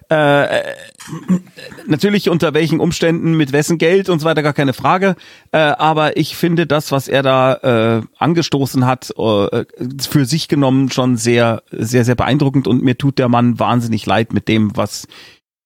Äh, 0.09 0.63
natürlich 1.85 2.29
unter 2.29 2.53
welchen 2.53 2.79
Umständen, 2.79 3.35
mit 3.35 3.51
wessen 3.51 3.77
Geld 3.77 4.07
und 4.09 4.19
so 4.19 4.25
weiter, 4.25 4.41
gar 4.41 4.53
keine 4.53 4.73
Frage. 4.73 5.15
Äh, 5.51 5.57
aber 5.57 6.15
ich 6.15 6.37
finde 6.37 6.65
das, 6.65 6.91
was 6.91 7.07
er 7.07 7.23
da 7.23 7.97
äh, 7.97 8.01
angestoßen 8.17 8.85
hat, 8.85 9.11
äh, 9.17 9.65
für 9.99 10.25
sich 10.25 10.47
genommen 10.47 10.91
schon 10.91 11.17
sehr, 11.17 11.61
sehr, 11.71 12.05
sehr 12.05 12.15
beeindruckend 12.15 12.67
und 12.67 12.83
mir 12.83 12.97
tut 12.97 13.19
der 13.19 13.27
Mann 13.27 13.59
wahnsinnig 13.59 14.05
leid 14.05 14.33
mit 14.33 14.47
dem, 14.47 14.75
was 14.77 15.07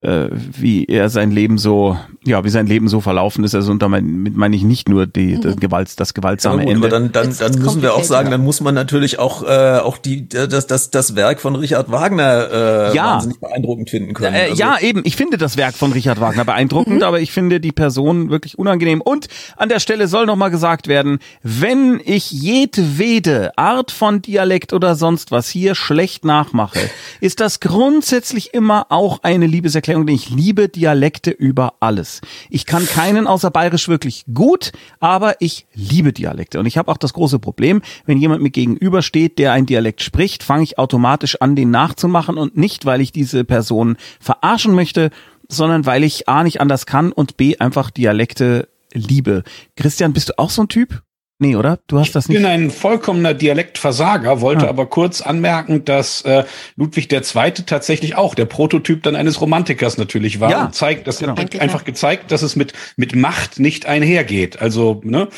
äh, 0.02 0.30
wie 0.32 0.86
er 0.86 1.10
sein 1.10 1.30
Leben 1.30 1.60
so, 1.60 1.96
ja, 2.26 2.44
wie 2.44 2.50
sein 2.50 2.66
Leben 2.66 2.88
so 2.88 3.02
verlaufen 3.02 3.44
ist. 3.44 3.54
Also 3.54 3.72
und 3.72 3.84
damit 3.84 4.04
meine 4.04 4.56
ich 4.56 4.64
nicht 4.64 4.90
nur 4.90 5.06
die, 5.06 5.40
das, 5.40 5.56
mhm. 5.56 5.60
Gewalt, 5.60 6.00
das 6.00 6.16
gewaltsame 6.16 6.64
ja, 6.64 6.64
gut, 6.64 6.74
Ende. 6.74 6.88
Aber 6.88 7.00
dann, 7.00 7.12
dann, 7.12 7.38
dann 7.38 7.62
müssen 7.62 7.84
wir 7.84 7.94
auch 7.94 8.04
sagen, 8.04 8.32
dann 8.32 8.44
muss 8.44 8.62
man 8.62 8.74
natürlich 8.74 9.20
auch 9.20 9.44
äh, 9.44 9.78
auch 9.80 9.98
die 9.98 10.28
das, 10.28 10.66
das, 10.66 10.90
das 10.90 11.16
Werk 11.16 11.40
von 11.40 11.56
Richard 11.56 11.92
Wagner 11.92 12.50
äh, 12.92 12.96
ja. 12.96 13.14
wahnsinnig 13.14 13.40
beeindruckend 13.40 13.92
finden 13.92 14.14
können. 14.16 14.36
Äh, 14.36 14.50
also, 14.50 14.56
ja, 14.56 14.80
eben. 14.80 15.02
Ich 15.06 15.16
finde 15.16 15.38
das 15.38 15.56
Werk 15.56 15.76
von 15.76 15.92
Richard 15.92 16.20
Wagner 16.20 16.46
beeindruckend, 16.46 16.98
mhm. 16.98 17.04
aber 17.04 17.20
ich 17.20 17.32
finde 17.32 17.60
die 17.60 17.72
Person 17.72 18.32
wirklich 18.32 18.58
unangenehm. 18.58 19.02
Und 19.02 19.28
an 19.56 19.70
der 19.70 19.80
Stelle 19.80 20.08
soll 20.08 20.26
noch 20.26 20.36
mal 20.36 20.50
gesagt 20.50 20.88
werden, 20.88 21.20
wenn 21.44 22.02
ich 22.04 22.32
jedwede 22.32 23.56
Art 23.56 23.92
von 23.92 24.24
Dialekt 24.24 24.74
oder 24.74 24.96
sonst 24.96 25.30
was 25.30 25.48
hier 25.50 25.76
schlecht 25.76 26.26
nachmache, 26.26 26.80
ist 27.20 27.40
das 27.40 27.60
grundsätzlich 27.60 28.56
immer 28.56 28.88
auch 28.90 29.20
eine 29.22 29.46
Liebeserklärung 29.46 29.91
Erklärung, 29.92 30.08
denn 30.08 30.16
ich 30.16 30.30
liebe 30.30 30.70
Dialekte 30.70 31.32
über 31.32 31.74
alles. 31.82 32.22
Ich 32.50 32.66
kann 32.66 32.86
keinen 32.86 33.28
außer 33.28 33.52
Bayerisch 33.52 33.90
wirklich 33.90 34.24
gut, 34.34 34.72
aber 35.02 35.36
ich 35.42 35.66
liebe 35.74 36.14
Dialekte. 36.14 36.62
Und 36.62 36.66
ich 36.66 36.78
habe 36.78 36.90
auch 36.90 36.96
das 36.96 37.12
große 37.12 37.40
Problem, 37.40 37.82
wenn 38.06 38.18
jemand 38.18 38.42
mir 38.42 38.52
gegenübersteht, 38.52 39.38
der 39.38 39.52
ein 39.52 39.66
Dialekt 39.66 40.02
spricht, 40.02 40.44
fange 40.44 40.64
ich 40.64 40.80
automatisch 40.80 41.42
an, 41.42 41.58
den 41.58 41.72
nachzumachen 41.72 42.38
und 42.38 42.56
nicht, 42.56 42.86
weil 42.86 43.02
ich 43.02 43.12
diese 43.12 43.44
Person 43.44 43.98
verarschen 44.22 44.76
möchte, 44.76 45.10
sondern 45.50 45.86
weil 45.86 46.06
ich 46.06 46.30
A 46.30 46.44
nicht 46.44 46.62
anders 46.62 46.86
kann 46.86 47.12
und 47.12 47.36
B 47.36 47.58
einfach 47.58 47.92
Dialekte 47.92 48.70
liebe. 48.94 49.44
Christian, 49.76 50.14
bist 50.14 50.30
du 50.30 50.40
auch 50.40 50.52
so 50.52 50.64
ein 50.64 50.70
Typ? 50.70 51.02
Nee, 51.42 51.56
oder? 51.56 51.80
Du 51.88 51.98
hast 51.98 52.14
das 52.14 52.30
nicht. 52.30 52.38
Ich 52.38 52.44
bin 52.44 52.52
ein 52.52 52.70
vollkommener 52.70 53.34
Dialektversager, 53.34 54.42
wollte 54.42 54.68
ah. 54.68 54.70
aber 54.70 54.86
kurz 54.86 55.22
anmerken, 55.22 55.84
dass 55.86 56.22
äh, 56.22 56.44
Ludwig 56.76 57.12
II. 57.12 57.52
tatsächlich 57.66 58.16
auch 58.16 58.36
der 58.36 58.46
Prototyp 58.46 59.02
dann 59.02 59.16
eines 59.16 59.42
Romantikers 59.42 59.98
natürlich 59.98 60.40
war 60.40 60.52
ja, 60.52 60.66
und 60.66 60.76
zeigt, 60.76 61.08
das 61.08 61.18
genau. 61.18 61.36
hat 61.36 61.60
einfach 61.60 61.84
gezeigt, 61.84 62.32
dass 62.32 62.44
es 62.44 62.56
mit 62.56 62.74
mit 62.96 63.16
Macht 63.16 63.60
nicht 63.60 63.88
einhergeht. 63.88 64.62
Also 64.62 65.02
ne, 65.04 65.30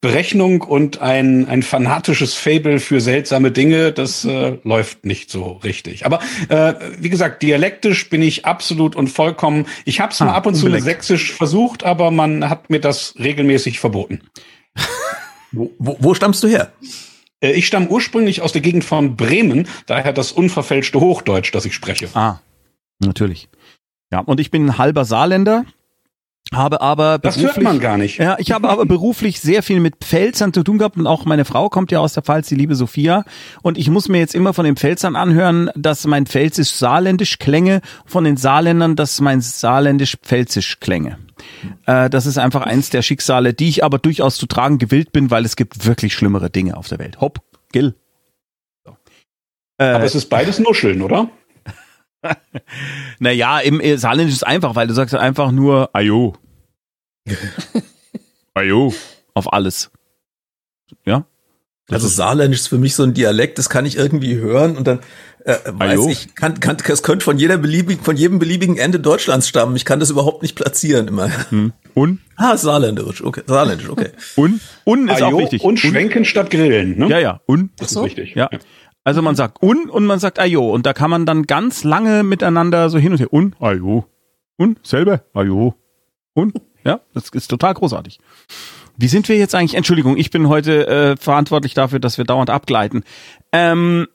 Berechnung 0.00 0.62
und 0.62 1.00
ein 1.00 1.46
ein 1.46 1.62
fanatisches 1.62 2.34
Fable 2.34 2.80
für 2.80 3.00
seltsame 3.00 3.52
Dinge, 3.52 3.92
das 3.92 4.24
äh, 4.24 4.58
läuft 4.64 5.04
nicht 5.04 5.30
so 5.30 5.60
richtig. 5.62 6.04
Aber 6.04 6.18
äh, 6.48 6.74
wie 6.98 7.08
gesagt, 7.08 7.40
dialektisch 7.40 8.10
bin 8.10 8.20
ich 8.20 8.46
absolut 8.46 8.96
und 8.96 9.10
vollkommen. 9.10 9.66
Ich 9.84 10.00
habe 10.00 10.10
es 10.10 10.20
ah, 10.20 10.24
mal 10.24 10.34
ab 10.34 10.46
und 10.46 10.56
zu 10.56 10.66
mit 10.66 10.82
Sächsisch 10.82 11.32
versucht, 11.32 11.84
aber 11.84 12.10
man 12.10 12.50
hat 12.50 12.68
mir 12.68 12.80
das 12.80 13.14
regelmäßig 13.16 13.78
verboten. 13.78 14.22
Wo, 15.52 15.70
wo, 15.78 15.96
wo 16.00 16.14
stammst 16.14 16.42
du 16.42 16.48
her? 16.48 16.72
Äh, 17.40 17.52
ich 17.52 17.66
stamme 17.66 17.88
ursprünglich 17.88 18.40
aus 18.42 18.52
der 18.52 18.62
Gegend 18.62 18.84
von 18.84 19.16
Bremen, 19.16 19.68
daher 19.86 20.12
das 20.12 20.32
unverfälschte 20.32 21.00
Hochdeutsch, 21.00 21.54
das 21.54 21.64
ich 21.64 21.74
spreche. 21.74 22.08
Ah, 22.14 22.40
natürlich. 23.00 23.48
Ja, 24.10 24.20
und 24.20 24.40
ich 24.40 24.50
bin 24.50 24.66
ein 24.66 24.78
halber 24.78 25.04
Saarländer, 25.04 25.64
habe 26.52 26.80
aber 26.80 27.18
das 27.18 27.38
hört 27.38 27.60
man 27.62 27.80
gar 27.80 27.96
nicht. 27.96 28.18
Ja, 28.18 28.36
ich 28.38 28.52
habe 28.52 28.68
aber 28.68 28.86
beruflich 28.86 29.40
sehr 29.40 29.62
viel 29.62 29.80
mit 29.80 29.96
Pfälzern 29.96 30.52
zu 30.52 30.62
tun 30.62 30.78
gehabt 30.78 30.96
und 30.96 31.06
auch 31.06 31.24
meine 31.24 31.44
Frau 31.44 31.68
kommt 31.68 31.90
ja 31.90 32.00
aus 32.00 32.14
der 32.14 32.22
Pfalz, 32.22 32.48
die 32.48 32.54
liebe 32.54 32.74
Sophia. 32.74 33.24
Und 33.62 33.78
ich 33.78 33.90
muss 33.90 34.08
mir 34.08 34.18
jetzt 34.18 34.34
immer 34.34 34.52
von 34.52 34.64
den 34.64 34.76
Pfälzern 34.76 35.16
anhören, 35.16 35.70
dass 35.74 36.06
mein 36.06 36.26
Pfälzisch 36.26 36.70
saarländisch 36.70 37.38
klänge, 37.38 37.80
von 38.04 38.24
den 38.24 38.36
Saarländern, 38.36 38.96
dass 38.96 39.20
mein 39.20 39.40
saarländisch 39.40 40.16
pfälzisch 40.22 40.78
klänge. 40.80 41.18
Äh, 41.86 42.10
das 42.10 42.26
ist 42.26 42.38
einfach 42.38 42.62
eins 42.62 42.90
der 42.90 43.02
Schicksale, 43.02 43.54
die 43.54 43.68
ich 43.68 43.84
aber 43.84 43.98
durchaus 43.98 44.36
zu 44.36 44.46
tragen 44.46 44.78
gewillt 44.78 45.12
bin, 45.12 45.30
weil 45.30 45.44
es 45.44 45.56
gibt 45.56 45.86
wirklich 45.86 46.14
schlimmere 46.14 46.50
Dinge 46.50 46.76
auf 46.76 46.88
der 46.88 46.98
Welt. 46.98 47.20
Hopp, 47.20 47.40
Gill. 47.72 47.94
So. 48.84 48.96
Äh, 49.78 49.84
aber 49.84 50.04
es 50.04 50.14
ist 50.14 50.28
beides 50.28 50.58
Nuscheln, 50.58 51.02
oder? 51.02 51.28
naja, 53.18 53.58
im 53.60 53.80
Saarländisch 53.98 54.36
ist 54.36 54.46
einfach, 54.46 54.74
weil 54.74 54.86
du 54.86 54.94
sagst 54.94 55.14
einfach 55.14 55.50
nur 55.50 55.90
Ajo. 55.94 56.34
Ajo. 58.54 58.94
Auf 59.34 59.52
alles. 59.52 59.90
Ja? 61.04 61.26
Also 61.90 62.08
Saarländisch 62.08 62.60
ist 62.60 62.68
für 62.68 62.78
mich 62.78 62.94
so 62.94 63.02
ein 63.02 63.12
Dialekt, 63.12 63.58
das 63.58 63.68
kann 63.68 63.84
ich 63.84 63.96
irgendwie 63.96 64.36
hören 64.36 64.76
und 64.76 64.86
dann 64.86 65.00
äh, 65.44 65.56
weiß 65.66 66.00
Ajo. 66.00 66.08
ich, 66.08 66.34
kann, 66.34 66.58
kann, 66.60 66.76
es 66.86 67.02
könnte 67.02 67.24
von 67.24 67.38
jeder 67.38 67.58
beliebigen, 67.58 68.02
von 68.02 68.16
jedem 68.16 68.38
beliebigen 68.38 68.78
Ende 68.78 69.00
Deutschlands 69.00 69.48
stammen. 69.48 69.74
Ich 69.76 69.84
kann 69.84 70.00
das 70.00 70.08
überhaupt 70.10 70.42
nicht 70.42 70.54
platzieren 70.54 71.08
immer. 71.08 71.30
Hm. 71.50 71.72
Und? 71.94 72.20
Ah, 72.36 72.56
Saarländisch, 72.56 73.22
okay. 73.22 73.42
Saarländisch, 73.46 73.88
okay. 73.88 74.10
Und? 74.36 74.60
Und 74.84 75.08
ist 75.08 75.22
Ajo 75.22 75.36
auch 75.36 75.40
wichtig. 75.40 75.62
Und 75.62 75.78
schwenken 75.78 76.24
statt 76.24 76.50
grillen, 76.50 76.98
ne? 76.98 77.08
Ja, 77.08 77.18
ja. 77.18 77.40
Und? 77.46 77.70
Das 77.78 77.90
so? 77.90 78.04
ist 78.04 78.16
wichtig. 78.16 78.34
Ja. 78.36 78.48
Also 79.04 79.20
man 79.20 79.34
sagt 79.34 79.62
un 79.62 79.90
und 79.90 80.06
man 80.06 80.20
sagt 80.20 80.38
ajo 80.38 80.72
und 80.72 80.86
da 80.86 80.92
kann 80.92 81.10
man 81.10 81.26
dann 81.26 81.48
ganz 81.48 81.82
lange 81.82 82.22
miteinander 82.22 82.88
so 82.88 82.98
hin 82.98 83.12
und 83.12 83.18
her 83.18 83.32
un 83.32 83.56
ajo 83.58 84.06
un 84.58 84.76
selber 84.84 85.24
ajo 85.34 85.74
un 86.34 86.52
ja 86.84 87.00
das 87.14 87.28
ist 87.30 87.48
total 87.48 87.74
großartig. 87.74 88.18
Wie 88.96 89.08
sind 89.08 89.28
wir 89.28 89.36
jetzt 89.36 89.54
eigentlich? 89.54 89.74
Entschuldigung, 89.74 90.16
ich 90.16 90.30
bin 90.30 90.48
heute 90.48 90.86
äh, 90.86 91.16
verantwortlich 91.16 91.74
dafür, 91.74 91.98
dass 91.98 92.18
wir 92.18 92.24
dauernd 92.24 92.50
abgleiten. 92.50 93.04
Ähm, 93.52 94.06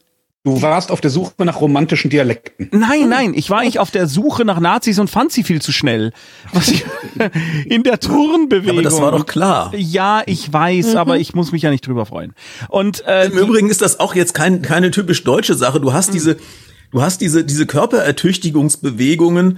Du 0.48 0.62
warst 0.62 0.92
auf 0.92 1.02
der 1.02 1.12
Suche 1.12 1.34
nach 1.44 1.60
romantischen 1.60 2.10
Dialekten. 2.10 2.70
Nein, 2.72 3.10
nein, 3.10 3.34
ich 3.34 3.50
war 3.50 3.60
eigentlich 3.60 3.80
auf 3.80 3.92
der 3.92 4.08
Suche 4.08 4.46
nach 4.46 4.62
Nazis 4.62 4.98
und 4.98 5.10
fand 5.10 5.34
sie 5.34 5.44
viel 5.44 5.62
zu 5.62 5.74
schnell. 5.74 6.14
Was 6.54 6.70
ich, 6.70 6.86
in 7.66 7.84
der 7.84 8.00
Turnbewegung. 8.00 8.78
Aber 8.78 8.82
das 8.82 9.02
war 9.02 9.12
doch 9.12 9.26
klar. 9.26 9.74
Ja, 9.76 10.24
ich 10.26 10.54
weiß, 10.54 10.94
mhm. 10.94 10.98
aber 10.98 11.18
ich 11.18 11.36
muss 11.36 11.52
mich 11.52 11.64
ja 11.64 11.70
nicht 11.70 11.86
drüber 11.86 12.06
freuen. 12.06 12.34
Und 12.70 13.06
äh, 13.06 13.26
im 13.26 13.38
Übrigen 13.38 13.70
ist 13.70 13.82
das 13.82 14.00
auch 14.00 14.16
jetzt 14.16 14.34
kein, 14.34 14.62
keine 14.62 14.90
typisch 14.90 15.26
deutsche 15.26 15.54
Sache. 15.54 15.82
Du 15.82 15.92
hast 15.92 16.12
mhm. 16.12 16.14
diese, 16.14 16.38
du 16.92 17.02
hast 17.02 17.20
diese 17.20 17.44
diese 17.44 17.66
Körperertüchtigungsbewegungen, 17.66 19.58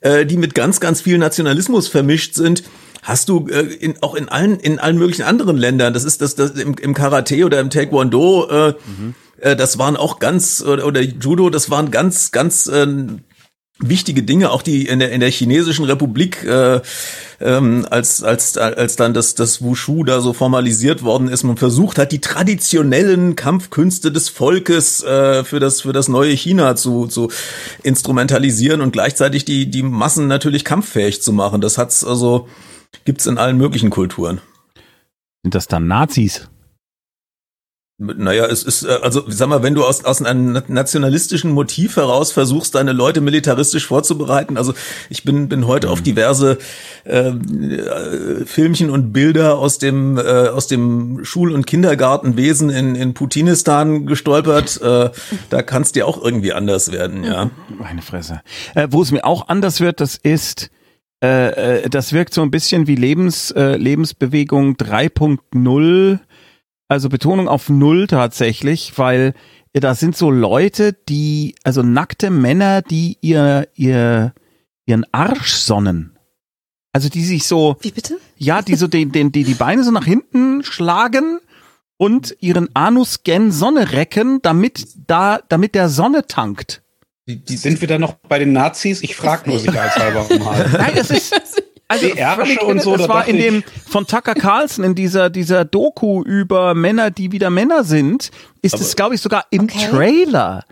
äh, 0.00 0.26
die 0.26 0.36
mit 0.36 0.54
ganz 0.54 0.80
ganz 0.80 1.00
viel 1.00 1.18
Nationalismus 1.18 1.88
vermischt 1.88 2.34
sind 2.34 2.62
hast 3.02 3.28
du 3.28 3.46
äh, 3.48 3.60
in, 3.60 4.02
auch 4.02 4.14
in 4.14 4.28
allen 4.28 4.58
in 4.60 4.78
allen 4.78 4.98
möglichen 4.98 5.22
anderen 5.22 5.56
Ländern. 5.56 5.94
Das 5.94 6.04
ist 6.04 6.20
das, 6.20 6.34
das 6.34 6.52
im, 6.52 6.74
im 6.74 6.94
Karate 6.94 7.44
oder 7.44 7.60
im 7.60 7.70
Taekwondo. 7.70 8.48
Äh, 8.48 8.74
mhm 8.86 9.14
äh, 9.40 9.56
das 9.56 9.78
waren 9.78 9.96
auch 9.96 10.18
ganz, 10.18 10.62
oder, 10.62 10.86
oder 10.86 11.00
Judo, 11.00 11.50
das 11.50 11.70
waren 11.70 11.90
ganz, 11.90 12.32
ganz 12.32 12.66
äh, 12.66 12.86
wichtige 13.80 14.22
Dinge, 14.22 14.50
auch 14.50 14.62
die 14.62 14.86
in 14.86 14.98
der, 14.98 15.12
in 15.12 15.20
der 15.20 15.30
chinesischen 15.30 15.84
Republik, 15.84 16.42
äh, 16.44 16.80
ähm, 17.40 17.86
als, 17.88 18.22
als, 18.22 18.56
als 18.56 18.96
dann 18.96 19.14
das, 19.14 19.34
das 19.34 19.62
Wushu 19.62 20.02
da 20.02 20.20
so 20.20 20.32
formalisiert 20.32 21.04
worden 21.04 21.28
ist, 21.28 21.44
man 21.44 21.56
versucht 21.56 21.98
hat, 21.98 22.10
die 22.10 22.20
traditionellen 22.20 23.36
Kampfkünste 23.36 24.10
des 24.10 24.28
Volkes 24.28 25.02
äh, 25.04 25.44
für, 25.44 25.60
das, 25.60 25.82
für 25.82 25.92
das 25.92 26.08
neue 26.08 26.32
China 26.32 26.74
zu, 26.74 27.06
zu 27.06 27.30
instrumentalisieren 27.84 28.80
und 28.80 28.92
gleichzeitig 28.92 29.44
die, 29.44 29.70
die 29.70 29.84
Massen 29.84 30.26
natürlich 30.26 30.64
kampffähig 30.64 31.22
zu 31.22 31.32
machen. 31.32 31.60
Das 31.60 31.78
hat's 31.78 32.04
also, 32.04 32.48
gibt's 33.04 33.26
in 33.26 33.38
allen 33.38 33.56
möglichen 33.56 33.90
Kulturen. 33.90 34.40
Sind 35.44 35.54
das 35.54 35.68
dann 35.68 35.86
Nazis? 35.86 36.48
Naja, 38.00 38.46
es 38.46 38.62
ist, 38.62 38.84
äh, 38.84 38.98
also 39.02 39.24
sag 39.26 39.48
mal, 39.48 39.64
wenn 39.64 39.74
du 39.74 39.84
aus, 39.84 40.04
aus 40.04 40.22
einem 40.22 40.62
nationalistischen 40.68 41.50
Motiv 41.50 41.96
heraus 41.96 42.30
versuchst, 42.30 42.76
deine 42.76 42.92
Leute 42.92 43.20
militaristisch 43.20 43.86
vorzubereiten, 43.86 44.56
also 44.56 44.72
ich 45.10 45.24
bin, 45.24 45.48
bin 45.48 45.66
heute 45.66 45.90
auf 45.90 46.00
diverse 46.00 46.58
äh, 47.02 47.32
Filmchen 48.46 48.90
und 48.90 49.12
Bilder 49.12 49.58
aus 49.58 49.78
dem, 49.78 50.16
äh, 50.16 50.20
aus 50.20 50.68
dem 50.68 51.24
Schul- 51.24 51.50
und 51.50 51.66
Kindergartenwesen 51.66 52.70
in, 52.70 52.94
in 52.94 53.14
Putinistan 53.14 54.06
gestolpert. 54.06 54.80
Äh, 54.80 55.10
da 55.50 55.62
kann 55.62 55.82
es 55.82 55.90
dir 55.90 56.06
auch 56.06 56.22
irgendwie 56.22 56.52
anders 56.52 56.92
werden, 56.92 57.24
ja. 57.24 57.50
Meine 57.80 58.02
Fresse. 58.02 58.42
Äh, 58.76 58.86
Wo 58.92 59.02
es 59.02 59.10
mir 59.10 59.24
auch 59.24 59.48
anders 59.48 59.80
wird, 59.80 60.00
das 60.00 60.14
ist, 60.14 60.70
äh, 61.20 61.80
äh, 61.80 61.90
das 61.90 62.12
wirkt 62.12 62.32
so 62.32 62.42
ein 62.42 62.52
bisschen 62.52 62.86
wie 62.86 62.94
Lebens, 62.94 63.50
äh, 63.50 63.76
Lebensbewegung 63.76 64.76
3.0 64.76 66.20
also 66.88 67.08
Betonung 67.08 67.48
auf 67.48 67.68
null 67.68 68.06
tatsächlich, 68.06 68.96
weil 68.96 69.34
da 69.74 69.94
sind 69.94 70.16
so 70.16 70.30
Leute, 70.30 70.92
die, 70.92 71.54
also 71.62 71.82
nackte 71.82 72.30
Männer, 72.30 72.82
die 72.82 73.18
ihr, 73.20 73.68
ihr, 73.74 74.34
ihren 74.86 75.04
Arsch 75.12 75.52
sonnen. 75.52 76.18
Also 76.92 77.08
die 77.08 77.24
sich 77.24 77.46
so. 77.46 77.76
Wie 77.80 77.90
bitte? 77.90 78.18
Ja, 78.36 78.62
die 78.62 78.74
so 78.74 78.86
den, 78.86 79.12
den, 79.12 79.30
die, 79.30 79.44
die 79.44 79.54
Beine 79.54 79.84
so 79.84 79.90
nach 79.90 80.06
hinten 80.06 80.64
schlagen 80.64 81.38
und 81.98 82.34
ihren 82.40 82.74
Anus 82.74 83.22
gen 83.22 83.52
Sonne 83.52 83.92
recken, 83.92 84.40
damit 84.42 84.88
da, 85.06 85.40
damit 85.48 85.74
der 85.74 85.90
Sonne 85.90 86.26
tankt. 86.26 86.82
Die, 87.28 87.44
die 87.44 87.56
sind 87.58 87.82
wir 87.82 87.88
da 87.88 87.98
noch 87.98 88.14
bei 88.14 88.38
den 88.38 88.52
Nazis? 88.52 89.02
Ich 89.02 89.14
frage 89.14 89.50
nur 89.50 89.58
sicherheitshalber 89.58 90.26
mal. 90.38 90.70
Nein, 90.72 90.92
das 90.96 91.10
ist, 91.10 91.34
also 91.88 92.06
Die 92.06 92.18
Ärsche 92.18 92.60
und 92.60 92.82
so, 92.82 92.96
das 92.96 93.06
da 93.06 93.14
war 93.14 93.26
in 93.26 93.38
dem 93.38 93.64
von 93.88 94.06
Tucker 94.06 94.34
Carlson 94.34 94.84
in 94.84 94.94
dieser 94.94 95.30
dieser 95.30 95.64
Doku 95.64 96.22
über 96.22 96.74
Männer, 96.74 97.10
die 97.10 97.32
wieder 97.32 97.50
Männer 97.50 97.82
sind, 97.82 98.30
ist 98.62 98.78
es 98.78 98.94
glaube 98.94 99.14
ich 99.14 99.20
sogar 99.20 99.46
im 99.50 99.64
Okay. 99.64 99.88
Trailer. 99.90 100.64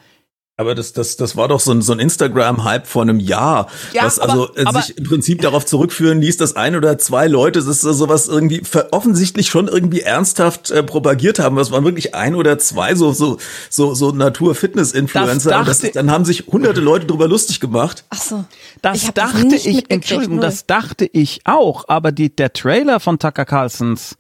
Aber 0.59 0.75
das, 0.75 0.95
das, 0.95 1.17
das 1.19 1.37
war 1.37 1.49
doch 1.49 1.61
so 1.61 1.71
ein, 1.73 1.83
so 1.83 1.93
ein 1.93 1.99
Instagram-Hype 1.99 2.87
vor 2.87 3.03
einem 3.03 3.21
Jahr, 3.21 3.69
Ja, 3.93 4.05
was 4.05 4.19
aber- 4.19 4.33
also 4.33 4.55
äh, 4.57 4.65
aber- 4.65 4.81
sich 4.81 4.97
im 4.97 5.05
Prinzip 5.05 5.43
darauf 5.43 5.67
zurückführen 5.67 6.23
ließ, 6.23 6.39
dass 6.39 6.57
ein 6.57 6.75
oder 6.77 6.97
zwei 6.97 7.27
Leute 7.27 7.63
das 7.63 7.83
so 7.83 7.93
sowas 7.93 8.27
irgendwie 8.27 8.63
ver- 8.65 8.89
offensichtlich 8.93 9.49
schon 9.49 9.69
irgendwie 9.69 10.01
ernsthaft 10.01 10.71
äh, 10.71 10.83
propagiert 10.83 11.39
haben. 11.41 11.57
Das 11.57 11.73
waren 11.73 11.85
wirklich 11.85 12.15
ein 12.15 12.35
oder 12.35 12.59
zwei 12.59 12.95
so 12.95 13.13
so 13.13 13.37
so 13.69 13.93
so 13.95 14.13
Natur-Fitness-Influencer. 14.13 15.51
Das 15.51 15.59
Und 15.61 15.85
das 15.85 15.93
Dann 15.93 16.11
haben 16.11 16.25
sich 16.25 16.47
hunderte 16.47 16.81
Leute 16.81 17.05
drüber 17.05 17.29
lustig 17.29 17.61
gemacht. 17.61 18.05
Ach 18.09 18.23
so. 18.23 18.45
Das 18.81 19.13
dachte 19.13 19.57
ich, 19.57 19.91
Entschuldigung, 19.91 20.41
das 20.41 20.65
dachte 20.65 21.05
ich 21.13 21.41
auch, 21.45 21.85
aber 21.89 22.13
die, 22.13 22.35
der 22.35 22.55
Trailer 22.55 22.99
von 23.01 23.19
Tucker 23.19 23.45
Carlsons 23.45 24.17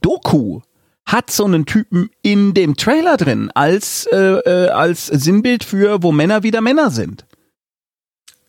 Doku 0.00 0.60
hat 1.12 1.30
so 1.30 1.44
einen 1.44 1.66
Typen 1.66 2.10
in 2.22 2.54
dem 2.54 2.76
Trailer 2.76 3.16
drin 3.16 3.50
als 3.54 4.06
äh, 4.10 4.16
äh, 4.16 4.68
als 4.70 5.06
Sinnbild 5.06 5.62
für 5.64 6.02
wo 6.02 6.10
Männer 6.12 6.42
wieder 6.42 6.60
Männer 6.60 6.90
sind. 6.90 7.24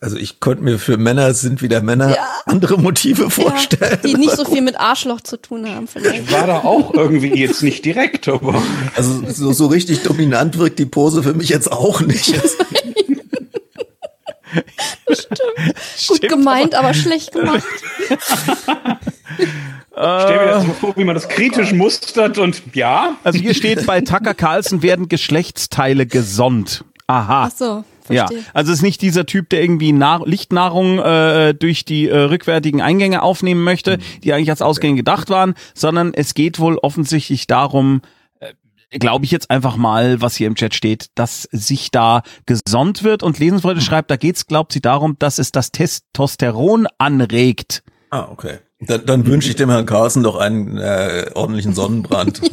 Also 0.00 0.16
ich 0.18 0.38
konnte 0.40 0.62
mir 0.62 0.78
für 0.78 0.96
Männer 0.98 1.32
sind 1.32 1.62
wieder 1.62 1.80
Männer 1.80 2.10
Ja. 2.14 2.26
andere 2.44 2.76
Motive 2.78 3.30
vorstellen. 3.30 3.98
Ja, 4.02 4.08
die 4.08 4.14
nicht 4.16 4.36
so 4.36 4.44
viel 4.44 4.60
mit 4.60 4.78
Arschloch 4.78 5.22
zu 5.22 5.38
tun 5.38 5.66
haben 5.66 5.88
vielleicht. 5.88 6.30
War 6.30 6.46
da 6.46 6.58
auch 6.58 6.92
irgendwie 6.92 7.34
jetzt 7.34 7.62
nicht 7.62 7.84
direkt, 7.86 8.28
aber 8.28 8.62
Also 8.96 9.22
so, 9.30 9.52
so 9.54 9.66
richtig 9.66 10.02
dominant 10.02 10.58
wirkt 10.58 10.78
die 10.78 10.84
Pose 10.86 11.22
für 11.22 11.32
mich 11.32 11.48
jetzt 11.48 11.72
auch 11.72 12.00
nicht. 12.02 12.34
Gut 16.08 16.20
gemeint, 16.28 16.74
aber 16.74 16.92
schlecht 16.94 17.32
gemacht. 17.32 17.64
stell 19.96 20.38
mir 20.38 20.52
das 20.52 20.64
so 20.64 20.72
vor, 20.72 20.96
wie 20.96 21.04
man 21.04 21.14
das 21.14 21.28
kritisch 21.28 21.72
mustert 21.72 22.38
und 22.38 22.62
ja, 22.74 23.16
Also 23.24 23.38
hier 23.38 23.54
steht 23.54 23.86
bei 23.86 24.00
Tucker 24.00 24.34
Carlson 24.34 24.82
werden 24.82 25.08
Geschlechtsteile 25.08 26.06
gesonnt. 26.06 26.84
Aha. 27.06 27.44
Ach 27.48 27.56
so, 27.56 27.84
Ja, 28.08 28.26
verstehe. 28.26 28.44
also 28.54 28.72
es 28.72 28.78
ist 28.78 28.82
nicht 28.82 29.02
dieser 29.02 29.26
Typ, 29.26 29.50
der 29.50 29.62
irgendwie 29.62 29.92
Nahr 29.92 30.22
Lichtnahrung 30.26 30.98
äh, 30.98 31.54
durch 31.54 31.84
die 31.84 32.08
äh, 32.08 32.16
rückwärtigen 32.16 32.80
Eingänge 32.80 33.22
aufnehmen 33.22 33.62
möchte, 33.62 33.98
die 34.22 34.32
eigentlich 34.32 34.50
als 34.50 34.62
Ausgänge 34.62 34.96
gedacht 34.96 35.28
waren, 35.30 35.54
sondern 35.74 36.12
es 36.14 36.34
geht 36.34 36.58
wohl 36.58 36.78
offensichtlich 36.78 37.46
darum, 37.46 38.00
äh, 38.40 38.98
glaube 38.98 39.26
ich 39.26 39.30
jetzt 39.30 39.50
einfach 39.50 39.76
mal, 39.76 40.20
was 40.22 40.34
hier 40.34 40.46
im 40.46 40.54
Chat 40.54 40.74
steht, 40.74 41.08
dass 41.14 41.42
sich 41.52 41.90
da 41.90 42.22
gesonnt 42.46 43.02
wird 43.04 43.22
und 43.22 43.38
Lesensfreude 43.38 43.82
schreibt, 43.82 44.10
da 44.10 44.16
geht's, 44.16 44.46
glaubt 44.46 44.72
sie 44.72 44.80
darum, 44.80 45.16
dass 45.18 45.38
es 45.38 45.52
das 45.52 45.72
Testosteron 45.72 46.86
anregt. 46.98 47.82
Ah, 48.10 48.28
okay. 48.30 48.58
Dann, 48.80 49.06
dann 49.06 49.26
wünsche 49.26 49.48
ich 49.48 49.56
dem 49.56 49.70
Herrn 49.70 49.86
Carlsen 49.86 50.22
doch 50.24 50.36
einen 50.36 50.76
äh, 50.78 51.30
ordentlichen 51.34 51.74
Sonnenbrand. 51.74 52.40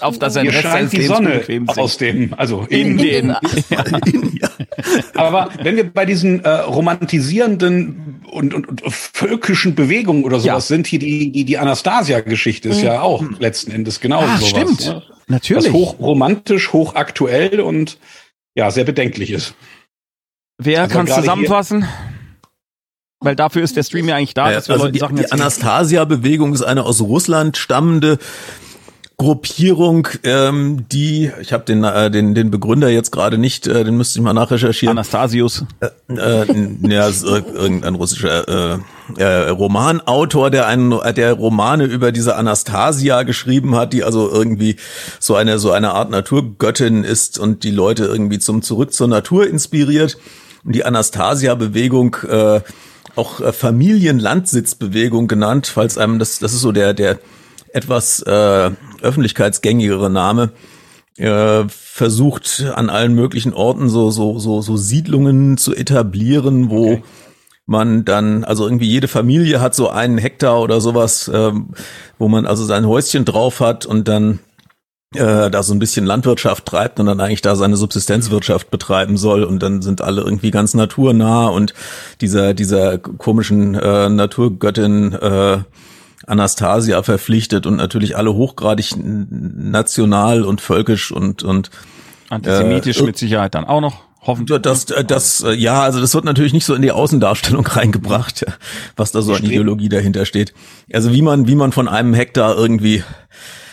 Auf 0.00 0.18
dass 0.18 0.36
er 0.36 0.42
hier 0.42 0.52
den 0.52 0.60
Rest 0.60 0.62
scheint 0.62 0.90
seines 0.90 0.90
die 0.90 1.02
Sonne 1.02 1.42
aus 1.76 1.98
dem, 1.98 2.32
also 2.34 2.62
in 2.68 2.98
in, 2.98 2.98
den. 2.98 3.36
Aber 5.14 5.50
wenn 5.62 5.76
wir 5.76 5.92
bei 5.92 6.06
diesen 6.06 6.42
äh, 6.44 6.48
romantisierenden 6.48 8.22
und, 8.30 8.54
und, 8.54 8.68
und 8.68 8.82
völkischen 8.92 9.74
Bewegungen 9.74 10.24
oder 10.24 10.38
sowas 10.40 10.46
Ja. 10.46 10.60
sind, 10.60 10.86
hier 10.86 10.98
die, 10.98 11.30
die, 11.30 11.44
die 11.44 11.58
Anastasia-Geschichte 11.58 12.68
ist 12.70 12.80
ja 12.82 13.02
auch 13.02 13.22
letzten 13.38 13.72
Endes 13.72 14.00
genau 14.00 14.20
Ah, 14.20 14.36
sowas. 14.38 14.48
stimmt. 14.48 14.86
Ne? 14.86 15.02
Natürlich. 15.28 15.66
Was 15.66 15.72
hochromantisch, 15.72 16.72
hochaktuell 16.72 17.60
und 17.60 17.98
ja, 18.54 18.70
sehr 18.70 18.84
bedenklich 18.84 19.30
ist. 19.30 19.54
Wer 20.58 20.82
Also 20.82 20.94
kann 20.94 21.06
zusammenfassen? 21.06 21.84
Weil 23.20 23.34
dafür 23.36 23.62
ist 23.62 23.76
der 23.76 23.82
Stream 23.82 24.08
ja 24.08 24.16
eigentlich 24.16 24.34
da, 24.34 24.50
Ja, 24.50 24.56
dass 24.56 24.68
wir 24.68 24.74
also 24.74 24.88
die, 24.88 24.98
die. 25.00 25.32
Anastasia-Bewegung 25.32 26.52
ist 26.52 26.62
eine 26.62 26.84
aus 26.84 27.00
Russland 27.00 27.56
stammende 27.56 28.18
Gruppierung, 29.18 30.06
ähm, 30.24 30.84
die, 30.92 31.30
ich 31.40 31.54
habe 31.54 31.64
den, 31.64 31.82
äh, 31.84 32.10
den, 32.10 32.34
den 32.34 32.50
Begründer 32.50 32.90
jetzt 32.90 33.12
gerade 33.12 33.38
nicht, 33.38 33.66
äh, 33.66 33.82
den 33.82 33.96
müsste 33.96 34.18
ich 34.18 34.22
mal 34.22 34.34
nachrecherchieren. 34.34 34.98
Anastasius. 34.98 35.64
äh, 35.80 36.42
n- 36.42 36.80
ja, 36.90 37.08
irgendein 37.08 37.94
russischer 37.94 38.76
äh, 38.76 38.78
äh, 39.16 39.48
Romanautor, 39.48 40.50
der 40.50 40.66
einen, 40.66 40.92
äh, 40.92 41.14
der 41.14 41.32
Romane 41.32 41.84
über 41.84 42.12
diese 42.12 42.36
Anastasia 42.36 43.22
geschrieben 43.22 43.74
hat, 43.74 43.94
die 43.94 44.04
also 44.04 44.30
irgendwie 44.30 44.76
so 45.18 45.34
eine 45.34 45.58
so 45.58 45.72
eine 45.72 45.92
Art 45.94 46.10
Naturgöttin 46.10 47.02
ist 47.02 47.38
und 47.38 47.64
die 47.64 47.70
Leute 47.70 48.04
irgendwie 48.04 48.38
zum 48.38 48.60
Zurück 48.60 48.92
zur 48.92 49.08
Natur 49.08 49.46
inspiriert. 49.46 50.18
Und 50.62 50.74
die 50.74 50.84
Anastasia-Bewegung 50.84 52.16
äh, 52.28 52.60
auch 53.14 53.40
äh, 53.40 53.52
Familienlandsitzbewegung 53.52 55.28
genannt, 55.28 55.66
falls 55.72 55.98
einem 55.98 56.18
das 56.18 56.38
das 56.38 56.52
ist 56.52 56.60
so 56.60 56.72
der 56.72 56.94
der 56.94 57.18
etwas 57.72 58.22
äh, 58.22 58.70
öffentlichkeitsgängigere 59.02 60.10
Name 60.10 60.50
äh, 61.18 61.64
versucht 61.68 62.64
an 62.74 62.90
allen 62.90 63.14
möglichen 63.14 63.52
Orten 63.52 63.88
so 63.88 64.10
so 64.10 64.38
so 64.38 64.60
so 64.60 64.76
Siedlungen 64.76 65.56
zu 65.56 65.74
etablieren, 65.74 66.70
wo 66.70 67.02
man 67.66 68.04
dann 68.04 68.44
also 68.44 68.64
irgendwie 68.64 68.88
jede 68.88 69.08
Familie 69.08 69.60
hat 69.60 69.74
so 69.74 69.90
einen 69.90 70.18
Hektar 70.18 70.60
oder 70.60 70.80
sowas, 70.80 71.30
ähm, 71.32 71.70
wo 72.18 72.28
man 72.28 72.46
also 72.46 72.64
sein 72.64 72.86
Häuschen 72.86 73.24
drauf 73.24 73.60
hat 73.60 73.86
und 73.86 74.08
dann 74.08 74.38
äh, 75.14 75.50
da 75.50 75.62
so 75.62 75.72
ein 75.72 75.78
bisschen 75.78 76.04
Landwirtschaft 76.04 76.66
treibt 76.66 76.98
und 76.98 77.06
dann 77.06 77.20
eigentlich 77.20 77.42
da 77.42 77.56
seine 77.56 77.76
Subsistenzwirtschaft 77.76 78.70
betreiben 78.70 79.16
soll 79.16 79.44
und 79.44 79.62
dann 79.62 79.82
sind 79.82 80.02
alle 80.02 80.22
irgendwie 80.22 80.50
ganz 80.50 80.74
naturnah 80.74 81.46
und 81.46 81.74
dieser 82.20 82.54
dieser 82.54 82.98
komischen 82.98 83.74
äh, 83.74 84.08
Naturgöttin 84.08 85.12
äh, 85.12 85.58
Anastasia 86.26 87.02
verpflichtet 87.02 87.66
und 87.66 87.76
natürlich 87.76 88.16
alle 88.16 88.34
hochgradig 88.34 88.94
national 88.96 90.42
und 90.42 90.60
völkisch 90.60 91.12
und 91.12 91.42
und 91.42 91.70
Antisemitisch 92.28 93.00
Äh, 93.00 93.04
mit 93.04 93.16
Sicherheit 93.16 93.54
dann 93.54 93.64
auch 93.64 93.80
noch. 93.80 94.02
Hoffentlich. 94.22 94.60
das, 94.62 94.86
das, 94.86 95.06
das, 95.06 95.40
äh, 95.44 95.52
ja, 95.52 95.82
also 95.82 96.00
das 96.00 96.12
wird 96.12 96.24
natürlich 96.24 96.52
nicht 96.52 96.64
so 96.64 96.74
in 96.74 96.82
die 96.82 96.90
Außendarstellung 96.90 97.64
reingebracht, 97.66 98.44
was 98.96 99.12
da 99.12 99.22
so 99.22 99.34
an. 99.34 99.44
Ideologie 99.44 99.88
dahinter 99.88 100.26
steht. 100.26 100.52
Also 100.92 101.12
wie 101.12 101.22
man, 101.22 101.46
wie 101.46 101.54
man 101.54 101.70
von 101.70 101.86
einem 101.86 102.12
Hektar 102.12 102.56
irgendwie 102.56 103.04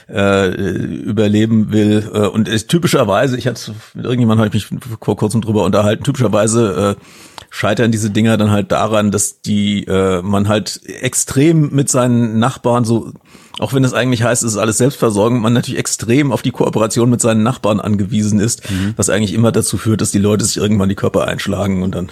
äh, 0.10 0.48
überleben 0.48 1.72
will. 1.72 2.10
Äh, 2.14 2.28
und 2.28 2.48
es, 2.48 2.68
typischerweise, 2.68 3.38
ich 3.38 3.48
hatte 3.48 3.74
mit 3.94 4.06
irgendjemandem 4.06 4.46
habe 4.46 4.58
ich 4.58 4.72
mich 4.72 4.82
vor 5.02 5.16
kurzem 5.16 5.42
drüber 5.42 5.64
unterhalten, 5.64 6.04
typischerweise 6.04 6.98
äh, 6.98 7.04
scheitern 7.50 7.92
diese 7.92 8.10
Dinger 8.10 8.38
dann 8.38 8.52
halt 8.52 8.72
daran, 8.72 9.12
dass 9.12 9.42
die 9.42 9.84
äh, 9.86 10.22
man 10.22 10.48
halt 10.48 10.82
extrem 10.86 11.74
mit 11.74 11.90
seinen 11.90 12.40
Nachbarn 12.40 12.86
so 12.86 13.14
auch 13.60 13.74
wenn 13.74 13.84
es 13.84 13.94
eigentlich 13.94 14.24
heißt, 14.24 14.44
es 14.44 14.54
ist 14.54 14.58
alles 14.58 14.80
Selbstversorgung, 14.80 15.40
man 15.40 15.54
natürlich 15.54 15.80
extrem 15.80 16.32
auf 16.32 16.42
die 16.42 16.50
Kooperation 16.50 17.10
mit 17.10 17.22
seinen 17.22 17.44
Nachbarn 17.44 17.80
angewiesen 17.80 18.40
ist, 18.40 18.64
was 18.96 19.12
eigentlich 19.12 19.34
immer 19.34 19.52
dazu 19.52 19.78
führt, 19.78 20.02
dass 20.02 20.10
die 20.10 20.18
Leute 20.18 20.44
sich 20.44 20.58
irgendwann 20.58 20.90
die 20.90 20.96
Körper 20.96 21.28
einschlagen 21.28 21.84
und 21.84 21.94
dann, 21.94 22.10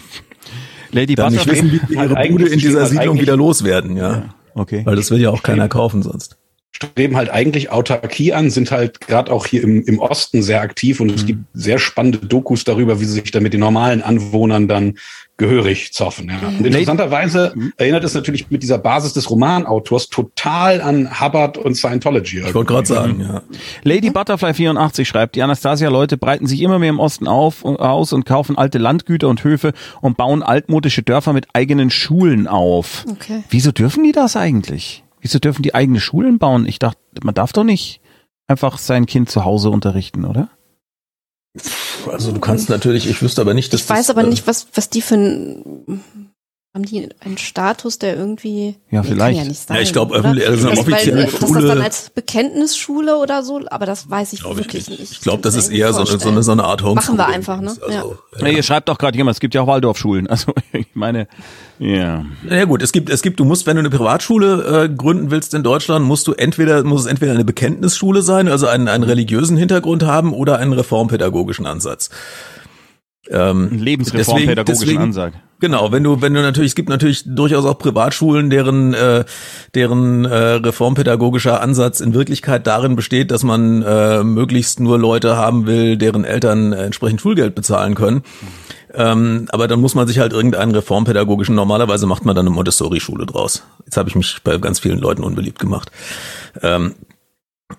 Lady 0.92 1.16
dann 1.16 1.34
nicht 1.34 1.50
wissen, 1.50 1.82
wie 1.88 1.96
ihre 1.96 2.16
Bude 2.30 2.48
in 2.48 2.60
dieser 2.60 2.82
halt 2.82 2.92
Siedlung 2.92 3.20
wieder 3.20 3.36
loswerden, 3.36 3.98
ja. 3.98 4.36
Okay. 4.54 4.82
Weil 4.86 4.96
das 4.96 5.10
will 5.10 5.20
ja 5.20 5.30
auch 5.32 5.44
keiner 5.44 5.68
kaufen 5.68 6.04
sonst. 6.04 6.38
Streben 6.72 7.16
halt 7.18 7.30
eigentlich 7.30 7.70
Autarkie 7.72 8.34
an, 8.34 8.50
sind 8.50 8.72
halt 8.72 9.02
gerade 9.02 9.32
auch 9.32 9.46
hier 9.46 9.62
im, 9.64 9.84
im 9.84 10.00
Osten 10.00 10.42
sehr 10.42 10.62
aktiv 10.62 11.00
und 11.00 11.12
es 11.12 11.24
Mhm. 11.24 11.28
gibt 11.28 11.40
sehr 11.54 11.80
spannende 11.80 12.20
Dokus 12.20 12.64
darüber, 12.64 13.00
wie 13.00 13.06
sie 13.06 13.14
sich 13.14 13.32
da 13.32 13.40
mit 13.40 13.54
den 13.54 13.60
normalen 13.60 14.02
Anwohnern 14.02 14.68
dann 14.68 14.96
gehörig 15.38 15.92
zoffen. 15.92 16.30
Ja. 16.30 16.48
Und 16.48 16.66
interessanterweise 16.66 17.52
Mhm. 17.56 17.74
erinnert 17.78 18.04
es 18.04 18.14
natürlich 18.14 18.50
mit 18.52 18.62
dieser 18.64 18.78
Basis 18.78 19.14
des 19.14 19.30
Romanautors 19.30 20.10
total 20.10 20.82
an 20.82 21.20
Hubbard 21.20 21.58
und 21.58 21.76
Scientology. 21.76 22.40
Ich 22.46 22.54
wollte 22.54 22.74
gerade 22.74 22.88
sagen, 22.88 23.20
ja. 23.22 23.42
Lady 23.84 24.10
Butterfly 24.12 24.54
84 24.54 25.08
schreibt, 25.08 25.36
die 25.36 25.42
Anastasia-Leute 25.42 26.18
breiten 26.18 26.46
sich 26.48 26.62
immer 26.62 26.80
mehr 26.80 26.90
im 26.92 27.00
Osten 27.00 27.28
auf, 27.28 27.66
aus 27.66 28.14
und 28.14 28.26
kaufen 28.26 28.58
alte 28.58 28.78
Landgüter 28.78 29.28
und 29.30 29.44
Höfe 29.44 29.74
und 30.02 30.16
bauen 30.16 30.44
altmodische 30.44 31.02
Dörfer 31.02 31.34
mit 31.34 31.48
eigenen 31.54 31.90
Schulen 31.90 32.48
auf. 32.48 33.06
Okay. 33.10 33.44
Wieso 33.50 33.72
dürfen 33.72 34.04
die 34.04 34.12
das 34.14 34.36
eigentlich? 34.36 35.04
Wieso 35.22 35.40
dürfen 35.40 35.62
die 35.62 35.76
eigene 35.76 36.00
Schulen 36.00 36.40
bauen? 36.40 36.66
Ich 36.66 36.80
dachte, 36.80 37.00
man 37.24 37.36
darf 37.36 37.54
doch 37.54 37.64
nicht 37.64 38.02
einfach 38.48 38.78
sein 38.78 39.06
Kind 39.06 39.30
zu 39.30 39.46
Hause 39.46 39.70
unterrichten, 39.70 40.26
oder? 40.26 40.50
Also 42.08 42.32
du 42.32 42.40
kannst 42.40 42.70
natürlich, 42.70 43.08
ich 43.08 43.22
wüsste 43.22 43.42
aber 43.42 43.54
nicht, 43.54 43.72
dass 43.74 43.82
Ich 43.82 43.90
weiß 43.90 44.08
das, 44.08 44.10
aber 44.10 44.26
äh, 44.26 44.30
nicht, 44.30 44.48
was, 44.48 44.68
was 44.74 44.90
die 44.90 45.02
für 45.02 45.16
ein, 45.16 46.02
haben 46.74 46.84
die 46.86 47.10
einen 47.20 47.38
Status, 47.38 48.00
der 48.00 48.16
irgendwie, 48.16 48.78
Ja, 48.90 49.02
Nee, 49.02 49.10
vielleicht. 49.10 49.38
Kann 49.38 49.44
ja, 49.46 49.50
nicht 49.50 49.68
sein, 49.68 49.76
Ja, 49.76 49.84
ich 49.84 49.92
glaube, 49.92 50.16
öffentlich- 50.16 50.48
also 50.48 50.70
das, 50.70 50.78
weil, 50.78 50.94
offizielle 50.94 51.22
äh, 51.24 51.26
Dass 51.26 51.40
das 51.40 51.50
Schule- 51.50 51.68
dann 51.68 51.82
als 51.82 52.10
Bekenntnisschule 52.12 53.18
oder 53.18 53.44
so, 53.44 53.60
aber 53.70 53.86
das 53.86 54.10
weiß 54.10 54.32
ich 54.32 54.40
Glaub 54.40 54.54
ich 54.54 54.60
wirklich 54.60 54.88
nicht. 54.88 55.00
nicht. 55.02 55.12
Ich 55.12 55.20
glaube, 55.20 55.42
das 55.42 55.56
ist 55.56 55.68
eher 55.70 55.92
so, 55.92 56.00
eine- 56.06 56.18
so, 56.18 56.30
eine, 56.30 56.44
so 56.44 56.54
eine 56.54 56.64
Art 56.64 56.82
Homeschooling. 56.82 57.18
Machen 57.18 57.30
wir 57.30 57.36
einfach, 57.36 57.60
ne? 57.60 57.76
Also, 57.86 58.16
Ja. 58.40 58.46
Hier 58.48 58.64
schreibt 58.64 58.88
doch 58.88 58.98
gerade 58.98 59.18
jemand, 59.18 59.36
es 59.36 59.42
gibt 59.42 59.54
ja 59.54 59.64
auch 59.64 59.68
Waldorfschulen. 59.68 60.28
Also 60.32 60.54
ich 60.72 60.88
meine, 60.94 61.28
ja. 61.78 62.24
Na 62.44 62.56
ja 62.56 62.64
gut, 62.64 62.82
es 62.82 62.94
gibt, 62.94 63.10
es 63.10 63.22
gibt, 63.22 63.42
du 63.42 63.44
musst, 63.44 63.68
wenn 63.68 63.76
du 63.76 63.82
eine 63.82 63.90
Privatschule 63.90 64.86
äh, 64.86 64.90
gründen 64.96 65.30
willst 65.30 65.54
in 65.54 65.64
Deutschland, 65.64 66.06
musst 66.06 66.26
du 66.28 66.34
entweder, 66.34 66.84
muss 66.86 67.02
es 67.02 67.08
entweder 67.08 67.34
eine 67.34 67.44
Bekenntnisschule 67.44 68.22
sein, 68.22 68.48
also 68.48 68.68
einen, 68.68 68.88
einen 68.88 69.04
religiösen 69.04 69.58
Hintergrund 69.58 70.04
haben 70.04 70.32
oder 70.34 70.58
einen 70.58 70.72
reformpädagogischen 70.72 71.66
Ansatz. 71.66 72.10
Ähm, 73.32 73.70
Ein 73.72 73.80
lebensreformpädagogischen 73.80 74.80
deswegen- 74.86 75.02
Ansatz. 75.02 75.34
Genau, 75.62 75.92
wenn 75.92 76.04
du, 76.04 76.22
wenn 76.22 76.34
du 76.34 76.42
natürlich, 76.42 76.72
es 76.72 76.76
gibt 76.76 76.90
natürlich 76.90 77.24
durchaus 77.24 77.66
auch 77.66 77.78
Privatschulen, 77.78 78.50
deren, 78.50 78.96
äh, 78.96 79.26
deren 79.76 80.26
äh, 80.26 80.36
reformpädagogischer 80.54 81.62
Ansatz 81.62 82.00
in 82.00 82.16
Wirklichkeit 82.16 82.66
darin 82.66 82.96
besteht, 82.96 83.30
dass 83.30 83.44
man 83.44 83.84
äh, 83.84 84.24
möglichst 84.24 84.80
nur 84.80 84.98
Leute 84.98 85.38
haben 85.38 85.68
will, 85.68 85.98
deren 85.98 86.24
Eltern 86.26 86.74
entsprechend 86.74 87.22
Schulgeld 87.22 87.54
bezahlen 87.54 87.94
können. 87.94 88.24
Ähm, 88.94 89.46
aber 89.52 89.68
dann 89.68 89.80
muss 89.80 89.94
man 89.94 90.08
sich 90.08 90.18
halt 90.18 90.34
irgendeinen 90.34 90.72
reformpädagogischen, 90.72 91.54
normalerweise 91.54 92.08
macht 92.08 92.26
man 92.26 92.36
dann 92.36 92.48
eine 92.48 92.56
Montessori-Schule 92.56 93.28
draus. 93.28 93.64
Jetzt 93.86 93.98
habe 93.98 94.10
ich 94.10 94.16
mich 94.16 94.38
bei 94.44 94.58
ganz 94.58 94.80
vielen 94.80 94.98
Leuten 95.00 95.24
unbeliebt 95.24 95.60
gemacht. 95.60 95.92
Ähm, 96.64 96.96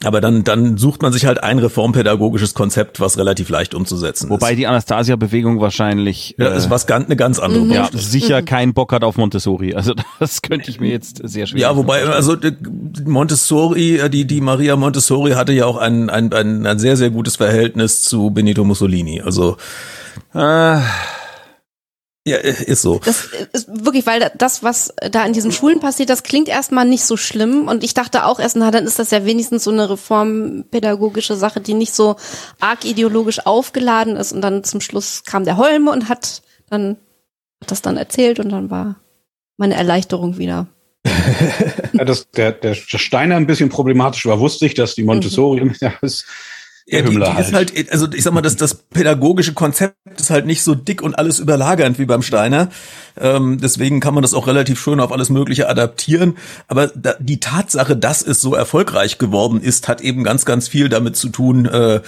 aber 0.05 0.21
dann, 0.21 0.45
dann 0.45 0.77
sucht 0.77 1.03
man 1.03 1.13
sich 1.13 1.27
halt 1.27 1.43
ein 1.43 1.59
reformpädagogisches 1.59 2.55
Konzept, 2.55 3.01
was 3.01 3.19
relativ 3.19 3.49
leicht 3.49 3.75
umzusetzen 3.75 4.31
Wobei 4.31 4.53
ist. 4.53 4.59
die 4.59 4.67
Anastasia-Bewegung 4.67 5.61
wahrscheinlich 5.61 6.35
Ja, 6.39 6.49
äh, 6.49 6.57
ist 6.57 6.71
was 6.71 6.87
ganz, 6.87 7.07
eine 7.07 7.17
ganz 7.17 7.39
andere 7.39 7.67
ja, 7.67 7.83
Baustelle. 7.83 8.03
sicher 8.03 8.43
keinen 8.43 8.75
Bock 8.75 8.93
hat 8.93 9.05
auf 9.05 9.17
Montessori. 9.17 9.75
Also 9.75 9.95
das 10.21 10.43
könnte 10.43 10.71
ich 10.71 10.81
mir 10.81 10.91
jetzt 10.91 11.21
sehr 11.23 11.47
schwer 11.47 11.61
Ja, 11.61 11.77
wobei, 11.77 12.05
also 12.05 12.37
die 12.37 12.53
Montessori, 13.05 13.97
äh, 13.99 14.09
die, 14.11 14.27
die 14.27 14.41
Maria 14.41 14.77
Montessori 14.77 15.33
hatte 15.33 15.53
ja 15.53 15.67
auch 15.67 15.77
ein, 15.77 16.11
ein, 16.11 16.33
ein, 16.33 16.67
ein 16.67 16.79
sehr, 16.79 16.97
sehr 16.97 17.11
gutes 17.11 17.37
Verhältnis 17.37 18.03
zu 18.03 18.31
Benito 18.31 18.65
Mussolini. 18.65 19.21
Also, 19.23 19.57
Äh, 20.35 20.79
ja, 22.25 22.37
ist 22.37 22.83
so. 22.83 23.01
Das 23.05 23.29
ist 23.53 23.85
wirklich, 23.85 24.07
weil 24.07 24.31
das, 24.37 24.63
was 24.63 24.95
da 25.11 25.25
in 25.25 25.33
diesen 25.33 25.51
Schulen 25.51 25.81
passiert, 25.81 26.09
das 26.09 26.23
klingt 26.23 26.49
erstmal 26.49 26.85
nicht 26.85 27.05
so 27.05 27.17
schlimm. 27.17 27.67
Und 27.67 27.83
ich 27.83 27.95
dachte 27.95 28.27
auch 28.27 28.39
erst, 28.39 28.57
na, 28.57 28.71
dann 28.71 28.85
ist 28.85 28.99
das 28.99 29.11
ja 29.11 29.25
wenigstens 29.25 29.65
so 29.65 29.73
eine 29.73 29.91
reformpädagogische 29.91 31.35
Sache, 31.35 31.61
die 31.61 31.75
nicht 31.75 31.95
so 31.95 32.17
arg 32.61 32.85
ideologisch 32.85 33.45
aufgeladen 33.45 34.17
ist. 34.17 34.33
Und 34.33 34.41
dann 34.41 34.63
zum 34.63 34.81
Schluss 34.81 35.25
kam 35.25 35.45
der 35.45 35.57
Holme 35.57 35.91
und 35.91 36.09
hat 36.09 36.43
dann 36.71 36.97
hat 37.63 37.71
das 37.71 37.83
dann 37.83 37.97
erzählt 37.97 38.41
und 38.41 38.51
dann 38.51 38.71
war 38.71 38.97
meine 39.57 39.75
Erleichterung 39.75 40.39
wieder. 40.39 40.67
Ja, 41.95 42.07
dass 42.07 42.31
der, 42.31 42.53
der 42.53 42.75
Steiner 42.75 43.37
ein 43.37 43.47
bisschen 43.47 43.69
problematisch 43.69 44.25
war, 44.25 44.41
wusste 44.41 44.65
ich, 44.65 44.73
dass 44.73 44.95
die 44.95 45.03
Montessori, 45.03 45.71
ja, 45.81 45.93
ist 46.01 46.25
Ja, 46.93 47.01
die, 47.03 47.19
die 47.19 47.41
ist 47.41 47.55
halt, 47.55 47.91
also 47.91 48.07
ich 48.13 48.23
sag 48.23 48.35
mal, 48.35 48.43
das, 48.43 48.57
das 48.57 48.75
pädagogische 48.75 49.55
Konzept 49.55 49.97
ist 50.19 50.31
halt 50.31 50.45
nicht 50.45 50.63
so 50.63 50.75
dick 50.75 51.03
und 51.03 51.15
alles 51.19 51.39
überlagernd 51.39 51.99
wie 51.99 52.05
beim 52.05 52.23
Steiner. 52.23 52.69
Ähm, 53.21 53.59
deswegen 53.61 54.01
kann 54.01 54.15
man 54.15 54.23
das 54.23 54.35
auch 54.35 54.47
relativ 54.47 54.81
schön 54.81 55.01
auf 55.01 55.13
alles 55.13 55.31
Mögliche 55.31 55.69
adaptieren. 55.69 56.37
Aber 56.69 56.89
da, 56.89 57.15
die 57.19 57.41
Tatsache, 57.41 57.97
dass 57.97 58.23
es 58.23 58.41
so 58.41 58.55
erfolgreich 58.55 59.19
geworden 59.19 59.61
ist, 59.61 59.89
hat 59.89 60.01
eben 60.01 60.25
ganz, 60.25 60.45
ganz 60.45 60.69
viel 60.69 60.89
damit 60.89 61.17
zu 61.17 61.29
tun, 61.29 61.67
äh, 61.67 62.01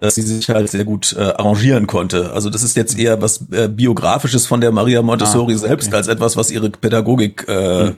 dass 0.00 0.14
sie 0.14 0.22
sich 0.22 0.48
halt 0.48 0.70
sehr 0.70 0.84
gut 0.84 1.14
äh, 1.18 1.22
arrangieren 1.22 1.86
konnte. 1.86 2.32
Also 2.32 2.50
das 2.50 2.62
ist 2.62 2.76
jetzt 2.76 2.98
eher 2.98 3.20
was 3.20 3.44
äh, 3.50 3.68
biografisches 3.68 4.46
von 4.46 4.60
der 4.60 4.72
Maria 4.72 5.02
Montessori 5.02 5.54
Ah, 5.54 5.58
selbst 5.58 5.94
als 5.94 6.08
etwas, 6.08 6.36
was 6.36 6.50
ihre 6.50 6.70
Pädagogik 6.70 7.46
äh, 7.48 7.92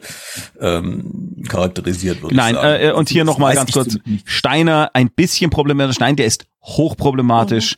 ähm, 0.61 1.43
charakterisiert 1.49 2.23
wird. 2.23 2.33
Nein, 2.33 2.57
äh, 2.57 2.93
und 2.93 3.09
hier 3.09 3.25
nochmal 3.25 3.55
ganz 3.55 3.73
kurz. 3.73 3.99
Steiner 4.25 4.91
ein 4.95 5.11
bisschen 5.11 5.51
problematisch. 5.51 5.99
Nein, 6.01 6.17
der 6.17 6.27
ist 6.27 6.47
hochproblematisch. 6.62 7.77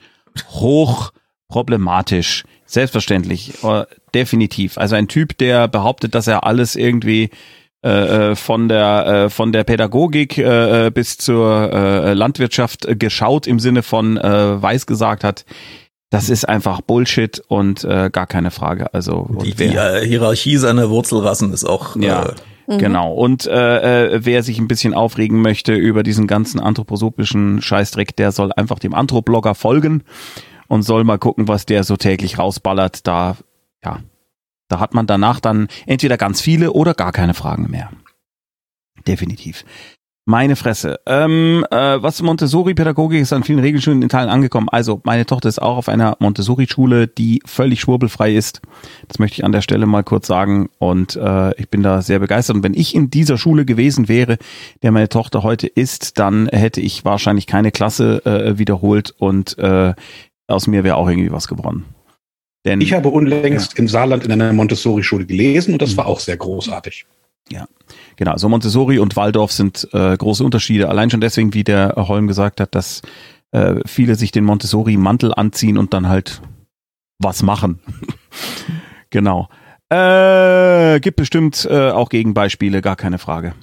Hochproblematisch. 0.50 2.44
Selbstverständlich. 2.72 3.62
Äh, 3.62 3.84
definitiv. 4.14 4.78
Also 4.78 4.96
ein 4.96 5.06
Typ, 5.06 5.36
der 5.36 5.68
behauptet, 5.68 6.14
dass 6.14 6.26
er 6.26 6.44
alles 6.46 6.74
irgendwie 6.74 7.28
äh, 7.84 8.30
äh, 8.30 8.36
von 8.36 8.68
der 8.68 9.06
äh, 9.06 9.30
von 9.30 9.52
der 9.52 9.64
Pädagogik 9.64 10.38
äh, 10.38 10.86
äh, 10.86 10.90
bis 10.90 11.18
zur 11.18 11.70
äh, 11.70 12.14
Landwirtschaft 12.14 12.86
äh, 12.86 12.96
geschaut 12.96 13.46
im 13.46 13.58
Sinne 13.58 13.82
von 13.82 14.16
äh, 14.16 14.62
weiß 14.62 14.86
gesagt 14.86 15.22
hat. 15.22 15.44
Das 16.08 16.30
ist 16.30 16.48
einfach 16.48 16.80
Bullshit 16.80 17.42
und 17.48 17.84
äh, 17.84 18.08
gar 18.10 18.26
keine 18.26 18.50
Frage. 18.50 18.94
Also 18.94 19.16
und 19.16 19.44
Die, 19.44 19.54
die 19.54 19.64
äh, 19.64 20.06
Hierarchie 20.06 20.56
seiner 20.56 20.88
Wurzelrassen 20.88 21.52
ist 21.52 21.64
auch 21.64 21.94
Ja. 21.96 22.30
äh, 22.30 22.78
Genau. 22.78 23.12
Und 23.12 23.46
äh, 23.46 24.14
äh, 24.14 24.20
wer 24.22 24.42
sich 24.42 24.58
ein 24.58 24.68
bisschen 24.68 24.94
aufregen 24.94 25.42
möchte 25.42 25.74
über 25.74 26.02
diesen 26.02 26.26
ganzen 26.26 26.60
anthroposophischen 26.60 27.60
Scheißdreck, 27.60 28.16
der 28.16 28.32
soll 28.32 28.52
einfach 28.52 28.78
dem 28.78 28.94
Anthroblogger 28.94 29.54
folgen 29.54 30.04
und 30.72 30.84
soll 30.84 31.04
mal 31.04 31.18
gucken, 31.18 31.48
was 31.48 31.66
der 31.66 31.84
so 31.84 31.98
täglich 31.98 32.38
rausballert. 32.38 33.06
Da, 33.06 33.36
ja, 33.84 34.00
da 34.68 34.80
hat 34.80 34.94
man 34.94 35.06
danach 35.06 35.38
dann 35.38 35.68
entweder 35.84 36.16
ganz 36.16 36.40
viele 36.40 36.72
oder 36.72 36.94
gar 36.94 37.12
keine 37.12 37.34
Fragen 37.34 37.70
mehr. 37.70 37.90
Definitiv. 39.06 39.66
Meine 40.24 40.56
Fresse. 40.56 40.98
Ähm, 41.04 41.66
äh, 41.70 42.02
was 42.02 42.22
Montessori-Pädagogik 42.22 43.20
ist 43.20 43.34
an 43.34 43.42
vielen 43.42 43.58
Regelschulen 43.58 44.00
in 44.00 44.08
Teilen 44.08 44.30
angekommen. 44.30 44.70
Also, 44.70 45.02
meine 45.04 45.26
Tochter 45.26 45.50
ist 45.50 45.60
auch 45.60 45.76
auf 45.76 45.90
einer 45.90 46.16
Montessori-Schule, 46.20 47.06
die 47.06 47.42
völlig 47.44 47.82
schwurbelfrei 47.82 48.34
ist. 48.34 48.62
Das 49.08 49.18
möchte 49.18 49.40
ich 49.40 49.44
an 49.44 49.52
der 49.52 49.60
Stelle 49.60 49.84
mal 49.84 50.04
kurz 50.04 50.26
sagen. 50.26 50.70
Und 50.78 51.16
äh, 51.16 51.54
ich 51.60 51.68
bin 51.68 51.82
da 51.82 52.00
sehr 52.00 52.20
begeistert. 52.20 52.56
Und 52.56 52.62
wenn 52.62 52.72
ich 52.72 52.94
in 52.94 53.10
dieser 53.10 53.36
Schule 53.36 53.66
gewesen 53.66 54.08
wäre, 54.08 54.38
der 54.82 54.92
meine 54.92 55.10
Tochter 55.10 55.42
heute 55.42 55.66
ist, 55.66 56.18
dann 56.18 56.46
hätte 56.46 56.80
ich 56.80 57.04
wahrscheinlich 57.04 57.46
keine 57.46 57.72
Klasse 57.72 58.24
äh, 58.24 58.58
wiederholt 58.58 59.12
und 59.18 59.58
äh, 59.58 59.92
aus 60.52 60.66
mir 60.66 60.84
wäre 60.84 60.96
auch 60.96 61.08
irgendwie 61.08 61.32
was 61.32 61.48
geworden. 61.48 61.84
Denn 62.64 62.80
Ich 62.80 62.92
habe 62.92 63.08
unlängst 63.08 63.78
im 63.78 63.88
Saarland 63.88 64.24
in 64.24 64.32
einer 64.32 64.52
Montessori-Schule 64.52 65.26
gelesen 65.26 65.72
und 65.72 65.82
das 65.82 65.96
war 65.96 66.06
auch 66.06 66.20
sehr 66.20 66.36
großartig. 66.36 67.06
Genau, 68.16 68.36
so 68.36 68.48
Montessori 68.48 68.98
und 68.98 69.16
Waldorf 69.16 69.52
sind 69.52 69.88
äh, 69.92 70.16
große 70.16 70.44
Unterschiede. 70.44 70.88
Allein 70.88 71.10
schon 71.10 71.20
deswegen, 71.20 71.54
wie 71.54 71.64
der 71.64 71.94
Holm 71.96 72.28
gesagt 72.28 72.60
hat, 72.60 72.74
dass 72.74 73.02
äh, 73.50 73.80
viele 73.86 74.14
sich 74.14 74.32
den 74.32 74.44
Montessori-Mantel 74.44 75.34
anziehen 75.34 75.78
und 75.78 75.92
dann 75.92 76.08
halt 76.08 76.40
was 77.18 77.42
machen. 77.42 77.80
genau. 79.10 79.48
Äh, 79.88 81.00
gibt 81.00 81.16
bestimmt 81.16 81.66
äh, 81.70 81.90
auch 81.90 82.08
Gegenbeispiele, 82.08 82.80
gar 82.80 82.96
keine 82.96 83.18
Frage. 83.18 83.54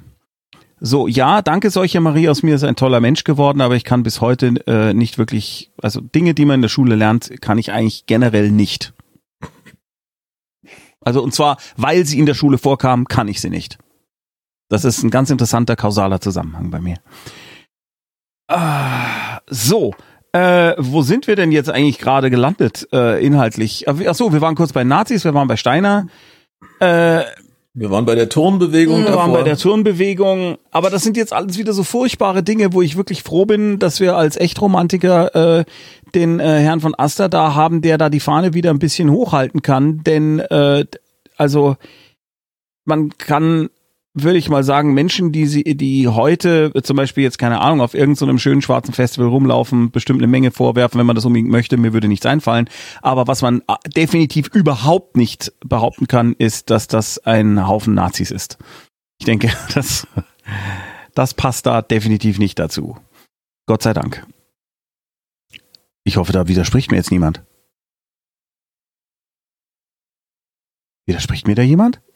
So, 0.82 1.08
ja, 1.08 1.42
danke 1.42 1.70
solche 1.70 2.00
Marie, 2.00 2.30
aus 2.30 2.42
mir 2.42 2.56
ist 2.56 2.64
ein 2.64 2.76
toller 2.76 3.02
Mensch 3.02 3.26
geworden, 3.26 3.60
aber 3.60 3.76
ich 3.76 3.84
kann 3.84 4.04
bis 4.04 4.22
heute 4.22 4.56
äh, 4.66 4.94
nicht 4.94 5.18
wirklich, 5.18 5.72
also 5.82 6.00
Dinge, 6.00 6.34
die 6.34 6.46
man 6.46 6.56
in 6.56 6.62
der 6.62 6.70
Schule 6.70 6.96
lernt, 6.96 7.42
kann 7.42 7.58
ich 7.58 7.72
eigentlich 7.72 8.06
generell 8.06 8.52
nicht. 8.52 8.94
Also 11.02 11.24
und 11.24 11.34
zwar, 11.34 11.58
weil 11.78 12.06
sie 12.06 12.20
in 12.20 12.26
der 12.26 12.34
Schule 12.34 12.58
vorkamen, 12.58 13.06
kann 13.06 13.28
ich 13.28 13.42
sie 13.42 13.50
nicht. 13.50 13.78
Das 14.70 14.86
ist 14.86 15.02
ein 15.04 15.10
ganz 15.10 15.30
interessanter 15.30 15.76
kausaler 15.76 16.22
Zusammenhang 16.22 16.70
bei 16.72 16.80
mir. 16.80 16.98
Ah, 18.48 19.40
so, 19.48 19.94
äh, 20.32 20.76
wo 20.78 21.02
sind 21.02 21.28
wir 21.28 21.36
denn 21.36 21.52
jetzt 21.52 21.70
eigentlich 21.70 22.00
gerade 22.00 22.30
gelandet 22.30 22.88
äh, 22.94 23.26
inhaltlich? 23.26 23.88
Ach 23.88 24.16
so, 24.16 24.34
wir 24.34 24.42
waren 24.42 24.56
kurz 24.56 24.74
bei 24.74 24.84
Nazis, 24.84 25.24
wir 25.24 25.34
waren 25.34 25.48
bei 25.48 25.58
Steiner. 25.58 26.08
Äh, 26.80 27.24
Wir 27.80 27.92
waren 27.92 28.06
bei 28.06 28.16
der 28.16 28.28
Turnbewegung 28.28 29.06
wir 29.06 29.16
waren 29.16 29.30
davor. 29.30 29.38
bei 29.38 29.44
der 29.44 29.56
Turnbewegung, 29.56 30.58
aber 30.70 30.90
das 30.90 31.02
sind 31.02 31.16
jetzt 31.16 31.32
alles 31.32 31.58
wieder 31.58 31.72
so 31.72 31.86
furchtbare 31.86 32.44
Dinge, 32.44 32.74
wo 32.74 32.82
ich 32.82 32.98
wirklich 32.98 33.24
froh 33.24 33.46
bin, 33.46 33.80
dass 33.80 34.02
wir 34.02 34.18
als 34.18 34.36
Echtromantiker 34.36 35.60
äh, 35.60 35.66
den 36.14 36.42
äh, 36.42 36.60
Herrn 36.60 36.82
von 36.82 36.94
Aster 36.98 37.30
da 37.30 37.56
haben, 37.56 37.82
der 37.82 37.98
da 37.98 38.10
die 38.10 38.20
Fahne 38.20 38.54
wieder 38.54 38.72
ein 38.72 38.80
bisschen 38.80 39.10
hochhalten 39.10 39.62
kann, 39.62 40.04
denn 40.04 40.40
äh, 40.40 40.84
also 41.38 41.78
man 42.84 43.18
kann 43.18 43.70
würde 44.14 44.38
ich 44.38 44.50
mal 44.50 44.64
sagen, 44.64 44.94
Menschen, 44.94 45.32
die 45.32 45.46
sie, 45.46 45.64
die 45.64 46.08
heute 46.08 46.72
zum 46.84 46.98
Beispiel 46.98 47.24
jetzt 47.24 47.38
keine 47.38 47.62
Ahnung 47.62 47.82
auf 47.82 47.94
irgendeinem 47.94 48.38
so 48.38 48.42
schönen 48.42 48.62
schwarzen 48.62 48.94
Festival 48.94 49.30
rumlaufen, 49.30 49.92
bestimmt 49.92 50.20
eine 50.20 50.28
Menge 50.28 50.52
vorwerfen, 50.52 51.00
wenn 51.00 51.06
man 51.06 51.16
das 51.16 51.26
unbedingt 51.26 51.50
möchte. 51.50 51.78
Mir 51.78 51.94
würde 51.94 52.08
nichts 52.08 52.26
einfallen. 52.26 52.70
Aber 53.02 53.28
was 53.28 53.42
man 53.42 53.62
äh, 53.68 53.76
definitiv 53.90 54.48
überhaupt 54.48 55.16
nicht 55.16 55.54
behaupten 55.60 56.08
kann, 56.08 56.34
ist, 56.34 56.70
dass 56.70 56.88
das 56.88 57.20
ein 57.20 57.68
Haufen 57.68 57.94
Nazis 57.94 58.32
ist. 58.32 58.58
Ich 59.20 59.26
denke, 59.26 59.52
das, 59.74 60.08
das 61.14 61.34
passt 61.34 61.66
da 61.66 61.82
definitiv 61.82 62.40
nicht 62.40 62.58
dazu. 62.58 62.98
Gott 63.68 63.84
sei 63.84 63.94
Dank. 63.94 64.26
Ich 66.04 66.18
hoffe, 66.18 66.34
da 66.34 66.48
widerspricht 66.48 66.90
mir 66.90 66.98
jetzt 66.98 67.12
niemand. 67.12 67.44
Widerspricht 71.06 71.48
mir 71.48 71.56
da 71.56 71.62
jemand? 71.62 72.02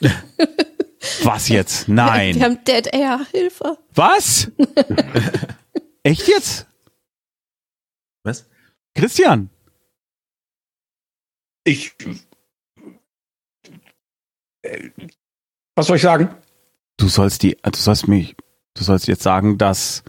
Was 1.22 1.48
jetzt? 1.48 1.88
Nein. 1.88 2.34
Wir 2.36 2.44
haben 2.44 2.64
Dead 2.64 2.86
Air, 2.92 3.26
Hilfe. 3.30 3.78
Was? 3.94 4.50
Echt 6.02 6.28
jetzt? 6.28 6.66
Was? 8.24 8.48
Christian. 8.94 9.50
Ich. 11.64 11.94
Äh, 14.62 14.90
Was 15.74 15.86
soll 15.86 15.96
ich 15.96 16.02
sagen? 16.02 16.28
Du 16.96 17.08
sollst 17.08 17.42
die, 17.42 17.56
du 17.62 17.76
sollst 17.78 18.06
mich, 18.08 18.36
du 18.74 18.84
sollst 18.84 19.08
jetzt 19.08 19.22
sagen, 19.22 19.58
dass, 19.58 20.04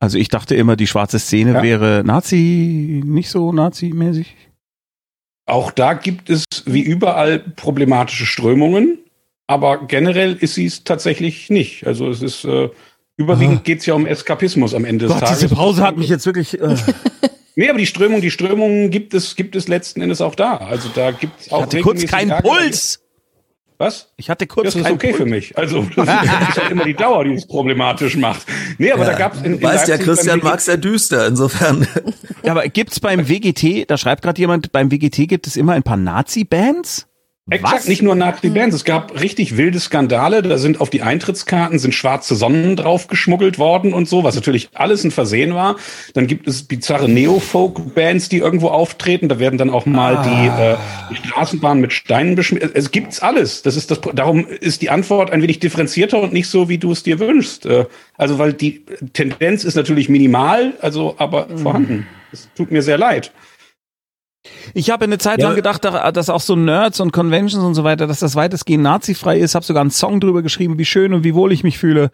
also 0.00 0.18
ich 0.18 0.28
dachte 0.28 0.54
immer, 0.56 0.74
die 0.76 0.86
schwarze 0.88 1.18
Szene 1.18 1.52
Ja. 1.54 1.62
wäre 1.62 2.02
Nazi, 2.04 3.00
nicht 3.04 3.30
so 3.30 3.52
Nazi-mäßig. 3.52 4.34
Auch 5.46 5.70
da 5.70 5.94
gibt 5.94 6.30
es 6.30 6.44
wie 6.66 6.82
überall 6.82 7.38
problematische 7.40 8.26
Strömungen, 8.26 8.98
aber 9.50 9.86
generell 9.86 10.34
ist 10.38 10.54
sie 10.54 10.64
es 10.66 10.84
tatsächlich 10.84 11.50
nicht. 11.50 11.86
Also 11.86 12.08
es 12.08 12.22
ist 12.22 12.44
äh, 12.44 12.68
überwiegend 13.16 13.58
Ah. 13.58 13.62
geht 13.64 13.80
es 13.80 13.86
ja 13.86 13.94
um 13.94 14.06
Eskapismus 14.06 14.74
am 14.74 14.84
Ende 14.84 15.06
des 15.06 15.14
Gott, 15.14 15.24
Tages. 15.24 15.40
diese 15.40 15.54
Pause 15.54 15.82
hat 15.82 15.96
mich 15.96 16.08
jetzt 16.08 16.24
wirklich. 16.26 16.60
Äh, 16.60 16.76
Nee, 17.56 17.68
aber 17.68 17.78
die 17.78 17.86
Strömung, 17.86 18.20
die 18.22 18.30
Strömungen 18.30 18.90
gibt 18.90 19.12
es, 19.12 19.34
gibt 19.36 19.54
es 19.56 19.66
letzten 19.68 20.00
Endes 20.00 20.20
auch 20.20 20.36
da. 20.36 20.58
Also 20.58 20.88
da 20.94 21.10
gibt 21.10 21.40
es 21.40 21.46
ich 21.48 21.52
auch 21.52 21.62
hatte 21.62 21.80
kurz 21.80 22.06
keinen 22.06 22.30
Ärger. 22.30 22.48
Puls. 22.48 23.00
Was? 23.76 24.12
Ich 24.16 24.30
hatte 24.30 24.46
kurz 24.46 24.66
Das 24.66 24.76
ist 24.76 24.88
okay 24.90 25.12
für 25.12 25.24
Puls. 25.24 25.30
mich. 25.30 25.58
Also 25.58 25.82
das 25.96 26.06
ist 26.08 26.56
halt 26.62 26.70
immer 26.70 26.84
die 26.84 26.94
Dauer, 26.94 27.24
die 27.24 27.34
es 27.34 27.46
problematisch 27.46 28.16
macht. 28.16 28.46
Nee, 28.78 28.92
aber 28.92 29.04
da 29.04 29.14
gab 29.14 29.34
es 29.34 29.42
Du 29.42 29.60
weißt 29.60 29.88
ja, 29.88 29.98
Christian 29.98 30.40
mag's 30.42 30.66
ja 30.68 30.76
düster, 30.76 31.26
insofern. 31.26 31.86
Ja, 32.44 32.52
aber 32.52 32.66
gibt's 32.68 33.00
beim 33.00 33.28
WGT, 33.28 33.90
da 33.90 33.98
schreibt 33.98 34.22
gerade 34.22 34.40
jemand, 34.40 34.70
beim 34.72 34.90
WGT 34.90 35.28
gibt 35.28 35.46
es 35.46 35.56
immer 35.56 35.72
ein 35.72 35.82
paar 35.82 35.96
Nazi-Bands? 35.98 37.08
Exakt, 37.50 37.88
nicht 37.88 38.02
nur 38.02 38.14
Nazi-Bands. 38.14 38.74
Es 38.76 38.84
gab 38.84 39.20
richtig 39.20 39.56
wilde 39.56 39.78
Skandale. 39.80 40.42
Da 40.42 40.56
sind 40.58 40.80
auf 40.80 40.88
die 40.90 41.02
Eintrittskarten 41.02 41.78
sind 41.78 41.94
schwarze 41.94 42.34
Sonnen 42.36 42.76
drauf 42.76 43.08
geschmuggelt 43.08 43.58
worden 43.58 43.92
und 43.92 44.08
so, 44.08 44.24
was 44.24 44.34
natürlich 44.34 44.70
alles 44.74 45.04
ein 45.04 45.10
Versehen 45.10 45.54
war. 45.54 45.76
Dann 46.14 46.26
gibt 46.26 46.46
es 46.46 46.62
bizarre 46.62 47.08
Neo-Folk-Bands, 47.08 48.28
die 48.28 48.38
irgendwo 48.38 48.68
auftreten. 48.68 49.28
Da 49.28 49.38
werden 49.38 49.58
dann 49.58 49.70
auch 49.70 49.86
mal 49.86 50.16
Ah. 50.16 50.22
die, 50.22 50.62
äh, 50.62 50.76
die 51.22 51.28
Straßenbahn 51.28 51.80
mit 51.80 51.92
Steinen 51.92 52.34
beschmiert. 52.36 52.70
Es 52.74 52.90
gibt's 52.90 53.20
alles. 53.20 53.62
Das 53.62 53.76
ist 53.76 53.90
das. 53.90 54.00
Darum 54.14 54.46
ist 54.46 54.82
die 54.82 54.90
Antwort 54.90 55.30
ein 55.30 55.42
wenig 55.42 55.58
differenzierter 55.58 56.20
und 56.20 56.32
nicht 56.32 56.48
so, 56.48 56.68
wie 56.68 56.78
du 56.78 56.92
es 56.92 57.02
dir 57.02 57.18
wünschst. 57.18 57.66
Äh, 57.66 57.86
Also, 58.16 58.38
weil 58.38 58.52
die 58.52 58.82
Tendenz 59.14 59.64
ist 59.64 59.76
natürlich 59.76 60.10
minimal, 60.10 60.74
also 60.82 61.14
aber 61.16 61.46
Mhm. 61.48 61.58
vorhanden. 61.58 62.06
Es 62.32 62.48
tut 62.54 62.70
mir 62.70 62.82
sehr 62.82 62.98
leid. 62.98 63.32
Ich 64.74 64.90
habe 64.90 65.04
eine 65.04 65.18
Zeit 65.18 65.40
Ja. 65.40 65.48
lang 65.48 65.56
gedacht, 65.56 65.84
da- 65.84 66.12
dass 66.12 66.30
auch 66.30 66.40
so 66.40 66.56
Nerds 66.56 67.00
und 67.00 67.12
Conventions 67.12 67.62
und 67.62 67.74
so 67.74 67.84
weiter, 67.84 68.06
dass 68.06 68.20
das 68.20 68.34
weitestgehend 68.36 68.82
nazifrei 68.82 69.38
ist. 69.38 69.54
Habe 69.54 69.64
sogar 69.66 69.82
einen 69.82 69.90
Song 69.90 70.18
drüber 70.20 70.42
geschrieben, 70.42 70.78
wie 70.78 70.84
schön 70.86 71.12
und 71.12 71.24
wie 71.24 71.34
wohl 71.34 71.52
ich 71.52 71.62
mich 71.62 71.78
fühle. 71.78 72.10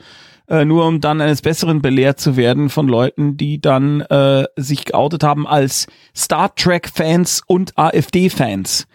Äh, 0.48 0.64
nur 0.64 0.86
um 0.86 1.00
dann 1.00 1.20
eines 1.20 1.42
Besseren 1.42 1.82
belehrt 1.82 2.20
zu 2.20 2.36
werden 2.36 2.68
von 2.68 2.86
Leuten, 2.88 3.36
die 3.36 3.60
dann 3.60 4.00
äh, 4.02 4.44
sich 4.56 4.84
geoutet 4.84 5.24
haben 5.24 5.46
als 5.46 5.86
Star 6.16 6.54
Trek-Fans 6.54 7.42
und 7.46 7.76
AfD-Fans. 7.76 8.86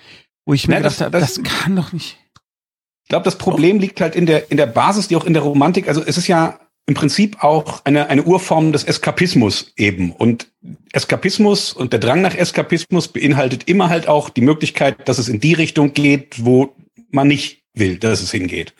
Wo 0.46 0.54
ich 0.54 0.68
mir 0.68 0.76
Ja, 0.76 0.82
das- 0.82 0.94
gedacht 0.98 1.14
habe, 1.14 1.20
das, 1.20 1.36
das- 1.36 1.44
kann 1.44 1.76
doch 1.76 1.92
nicht. 1.94 2.18
Ich 3.04 3.10
glaube, 3.10 3.26
das 3.26 3.38
Problem 3.38 3.80
liegt 3.80 4.00
halt 4.00 4.16
in 4.16 4.26
der, 4.26 4.50
in 4.52 4.56
der 4.58 4.66
Basis, 4.68 5.10
die 5.10 5.16
auch 5.18 5.26
in 5.26 5.34
der 5.34 5.44
Romantik, 5.44 5.88
also 5.90 6.02
es 6.06 6.18
ist 6.18 6.28
ja 6.28 6.58
im 6.88 6.94
Prinzip 6.96 7.44
auch 7.44 7.86
eine, 7.86 8.10
eine 8.10 8.24
Urform 8.24 8.72
des 8.72 8.84
Eskapismus 8.84 9.74
eben. 9.78 10.12
Und 10.12 10.48
Eskapismus 10.92 11.74
und 11.74 11.94
der 11.94 12.00
Drang 12.00 12.22
nach 12.22 12.36
Eskapismus 12.36 13.08
beinhaltet 13.08 13.68
immer 13.68 13.90
halt 13.90 14.08
auch 14.08 14.30
die 14.30 14.42
Möglichkeit, 14.42 15.08
dass 15.08 15.18
es 15.18 15.30
in 15.30 15.40
die 15.40 15.54
Richtung 15.54 15.94
geht, 15.94 16.44
wo 16.46 16.76
man 17.12 17.28
nicht 17.28 17.64
will, 17.74 17.98
dass 17.98 18.22
es 18.22 18.32
hingeht. 18.32 18.74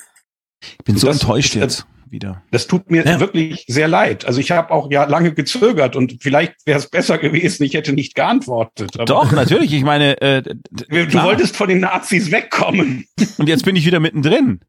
Ich 0.62 0.78
bin 0.84 0.98
so 0.98 1.08
Das 1.08 1.22
enttäuscht 1.22 1.56
jetzt 1.56 1.86
wieder. 2.10 2.44
Das 2.52 2.68
tut 2.68 2.92
mir 2.92 3.06
Ja. 3.06 3.20
wirklich 3.22 3.64
sehr 3.70 3.88
leid. 3.88 4.26
Also 4.26 4.42
ich 4.42 4.52
habe 4.52 4.72
auch 4.72 4.92
ja 4.92 5.06
lange 5.06 5.34
gezögert 5.34 5.96
und 5.96 6.18
vielleicht 6.22 6.56
wäre 6.66 6.78
es 6.78 6.90
besser 6.90 7.18
gewesen, 7.18 7.64
ich 7.64 7.74
hätte 7.74 7.94
nicht 7.94 8.16
geantwortet. 8.16 8.92
Doch, 9.06 9.32
natürlich. 9.32 9.72
Ich 9.74 9.84
meine, 9.84 10.20
äh, 10.22 10.42
Du 10.42 11.08
klar. 11.08 11.26
wolltest 11.26 11.56
von 11.56 11.70
den 11.70 11.80
Nazis 11.80 12.30
wegkommen. 12.32 13.06
und 13.38 13.48
jetzt 13.48 13.64
bin 13.64 13.78
ich 13.78 13.86
wieder 13.86 14.02
mittendrin. 14.02 14.60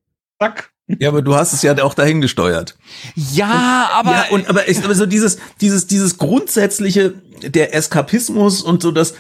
Zack. 0.41 0.72
Ja, 0.99 1.09
aber 1.09 1.23
du 1.23 1.35
hast 1.35 1.53
es 1.53 1.63
ja 1.63 1.77
auch 1.83 1.95
dahin 1.95 2.21
gesteuert. 2.21 2.77
Ja, 3.15 3.91
aber 3.93 4.11
ja, 4.11 4.25
und 4.31 4.49
aber, 4.49 4.69
ich, 4.69 4.83
aber 4.85 4.95
so 4.95 5.07
dieses 5.07 5.39
dieses 5.61 5.87
dieses 5.87 6.19
grundsätzliche 6.19 7.15
der 7.43 7.75
Eskapismus 7.75 8.63
und 8.63 8.83
so 8.83 8.91
das 8.91 9.15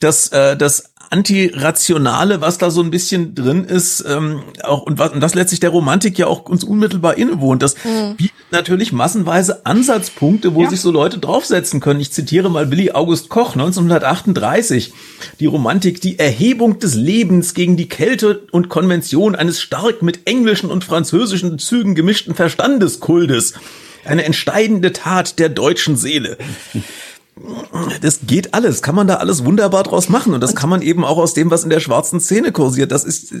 das 0.00 0.28
äh, 0.28 0.56
das 0.56 0.84
antirationale, 1.12 2.40
was 2.40 2.58
da 2.58 2.70
so 2.70 2.80
ein 2.82 2.90
bisschen 2.90 3.34
drin 3.34 3.64
ist, 3.64 4.04
ähm, 4.08 4.42
auch 4.62 4.82
und 4.82 4.98
was 4.98 5.10
und 5.10 5.20
das 5.20 5.34
letztlich 5.34 5.58
der 5.58 5.70
Romantik 5.70 6.16
ja 6.18 6.28
auch 6.28 6.48
uns 6.48 6.62
unmittelbar 6.62 7.16
innewohnt. 7.18 7.62
Das 7.62 7.74
bietet 8.16 8.34
natürlich 8.52 8.92
massenweise 8.92 9.66
Ansatzpunkte, 9.66 10.54
wo 10.54 10.62
Ja. 10.62 10.70
sich 10.70 10.80
so 10.80 10.92
Leute 10.92 11.18
draufsetzen 11.18 11.80
können. 11.80 11.98
Ich 12.00 12.12
zitiere 12.12 12.48
mal 12.48 12.70
Willi 12.70 12.92
August 12.92 13.28
Koch 13.28 13.54
1938. 13.56 14.92
Die 15.40 15.46
Romantik, 15.46 16.00
die 16.00 16.18
Erhebung 16.18 16.78
des 16.78 16.94
Lebens 16.94 17.54
gegen 17.54 17.76
die 17.76 17.88
Kälte 17.88 18.42
und 18.52 18.68
Konvention 18.68 19.34
eines 19.34 19.60
stark 19.60 20.02
mit 20.02 20.26
englischen 20.28 20.70
und 20.70 20.84
französischen 20.84 21.58
Zügen 21.58 21.94
gemischten 21.96 22.34
Verstandeskultes. 22.36 23.54
Eine 24.04 24.24
entscheidende 24.24 24.92
Tat 24.92 25.38
der 25.38 25.48
deutschen 25.50 25.96
Seele. 25.96 26.38
Das 28.02 28.20
geht 28.26 28.54
alles, 28.54 28.82
kann 28.82 28.94
man 28.94 29.06
da 29.06 29.16
alles 29.16 29.44
wunderbar 29.44 29.82
draus 29.82 30.08
machen 30.08 30.34
und 30.34 30.40
das 30.42 30.54
kann 30.54 30.68
man 30.70 30.82
eben 30.82 31.04
auch 31.04 31.18
aus 31.18 31.34
dem, 31.34 31.50
was 31.50 31.64
in 31.64 31.70
der 31.70 31.80
schwarzen 31.80 32.20
Szene 32.20 32.52
kursiert. 32.52 32.92
Das 32.92 33.04
ist, 33.04 33.34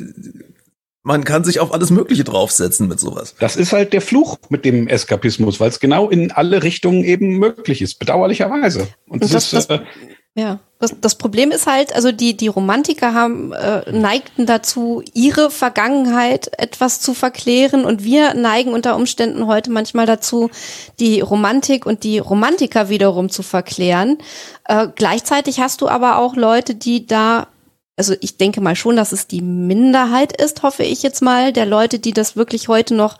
man 1.02 1.24
kann 1.24 1.44
sich 1.44 1.60
auf 1.60 1.72
alles 1.72 1.90
Mögliche 1.90 2.24
draufsetzen 2.24 2.88
mit 2.88 3.00
sowas. 3.00 3.34
Das 3.40 3.56
ist 3.56 3.72
halt 3.72 3.92
der 3.92 4.00
Fluch 4.00 4.38
mit 4.48 4.64
dem 4.64 4.86
Eskapismus, 4.88 5.60
weil 5.60 5.68
es 5.70 5.80
genau 5.80 6.08
in 6.10 6.30
alle 6.30 6.62
Richtungen 6.62 7.04
eben 7.04 7.38
möglich 7.38 7.82
ist, 7.82 7.98
bedauerlicherweise. 7.98 8.88
Und 9.06 9.22
das, 9.22 9.30
das- 9.30 9.52
ist, 9.52 9.70
das- 9.70 9.80
äh, 9.80 9.84
Ja, 10.36 10.60
das, 10.78 10.94
das 11.00 11.16
Problem 11.16 11.50
ist 11.50 11.66
halt, 11.66 11.94
also 11.94 12.12
die, 12.12 12.36
die 12.36 12.46
Romantiker 12.46 13.12
haben, 13.14 13.52
äh, 13.52 13.90
neigten 13.90 14.46
dazu, 14.46 15.02
ihre 15.12 15.50
Vergangenheit 15.50 16.52
etwas 16.58 17.00
zu 17.00 17.14
verklären 17.14 17.84
und 17.84 18.04
wir 18.04 18.34
neigen 18.34 18.72
unter 18.72 18.94
Umständen 18.94 19.46
heute 19.46 19.70
manchmal 19.70 20.06
dazu, 20.06 20.48
die 21.00 21.20
Romantik 21.20 21.84
und 21.84 22.04
die 22.04 22.18
Romantiker 22.18 22.88
wiederum 22.88 23.28
zu 23.28 23.42
verklären. 23.42 24.18
Äh, 24.66 24.88
gleichzeitig 24.94 25.60
hast 25.60 25.80
du 25.80 25.88
aber 25.88 26.18
auch 26.18 26.36
Leute, 26.36 26.74
die 26.74 27.06
da 27.06 27.48
also 27.96 28.14
ich 28.22 28.38
denke 28.38 28.62
mal 28.62 28.76
schon, 28.76 28.96
dass 28.96 29.12
es 29.12 29.26
die 29.26 29.42
Minderheit 29.42 30.40
ist, 30.40 30.62
hoffe 30.62 30.84
ich 30.84 31.02
jetzt 31.02 31.20
mal, 31.20 31.52
der 31.52 31.66
Leute, 31.66 31.98
die 31.98 32.14
das 32.14 32.34
wirklich 32.34 32.68
heute 32.68 32.94
noch 32.94 33.18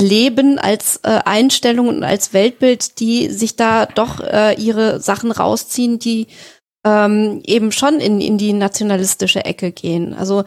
leben 0.00 0.58
als 0.58 1.00
äh, 1.02 1.20
Einstellung 1.24 1.88
und 1.88 2.04
als 2.04 2.32
Weltbild, 2.32 3.00
die 3.00 3.28
sich 3.28 3.56
da 3.56 3.86
doch 3.86 4.20
äh, 4.20 4.54
ihre 4.54 5.00
Sachen 5.00 5.30
rausziehen, 5.32 5.98
die 5.98 6.26
ähm, 6.84 7.40
eben 7.44 7.72
schon 7.72 8.00
in, 8.00 8.20
in 8.20 8.38
die 8.38 8.52
nationalistische 8.52 9.44
Ecke 9.44 9.72
gehen. 9.72 10.14
Also 10.14 10.44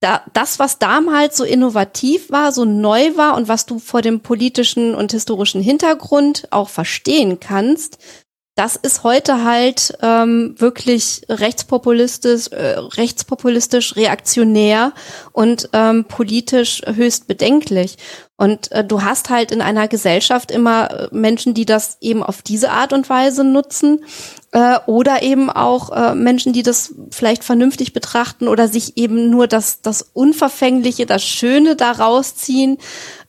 da, 0.00 0.22
das, 0.32 0.58
was 0.58 0.78
damals 0.78 1.36
so 1.36 1.44
innovativ 1.44 2.30
war, 2.30 2.52
so 2.52 2.64
neu 2.64 3.16
war 3.16 3.36
und 3.36 3.48
was 3.48 3.66
du 3.66 3.78
vor 3.78 4.00
dem 4.00 4.20
politischen 4.20 4.94
und 4.94 5.12
historischen 5.12 5.60
Hintergrund 5.60 6.48
auch 6.50 6.70
verstehen 6.70 7.38
kannst, 7.38 7.98
das 8.60 8.76
ist 8.76 9.04
heute 9.04 9.42
halt 9.42 9.96
ähm, 10.02 10.54
wirklich 10.58 11.22
rechtspopulistisch, 11.30 12.48
äh, 12.48 12.76
rechtspopulistisch, 12.78 13.96
reaktionär 13.96 14.92
und 15.32 15.70
ähm, 15.72 16.04
politisch 16.04 16.82
höchst 16.84 17.26
bedenklich. 17.26 17.96
Und 18.36 18.70
äh, 18.72 18.84
du 18.84 19.02
hast 19.02 19.30
halt 19.30 19.50
in 19.50 19.62
einer 19.62 19.88
Gesellschaft 19.88 20.50
immer 20.50 20.90
äh, 20.90 21.08
Menschen, 21.10 21.54
die 21.54 21.64
das 21.64 21.96
eben 22.02 22.22
auf 22.22 22.42
diese 22.42 22.70
Art 22.70 22.92
und 22.92 23.08
Weise 23.08 23.44
nutzen 23.44 24.04
äh, 24.52 24.78
oder 24.86 25.22
eben 25.22 25.48
auch 25.48 25.90
äh, 25.90 26.14
Menschen, 26.14 26.52
die 26.52 26.62
das 26.62 26.94
vielleicht 27.10 27.44
vernünftig 27.44 27.94
betrachten 27.94 28.46
oder 28.46 28.68
sich 28.68 28.98
eben 28.98 29.30
nur 29.30 29.46
das, 29.46 29.80
das 29.80 30.02
Unverfängliche, 30.12 31.06
das 31.06 31.24
Schöne 31.24 31.76
daraus 31.76 32.36
ziehen 32.36 32.76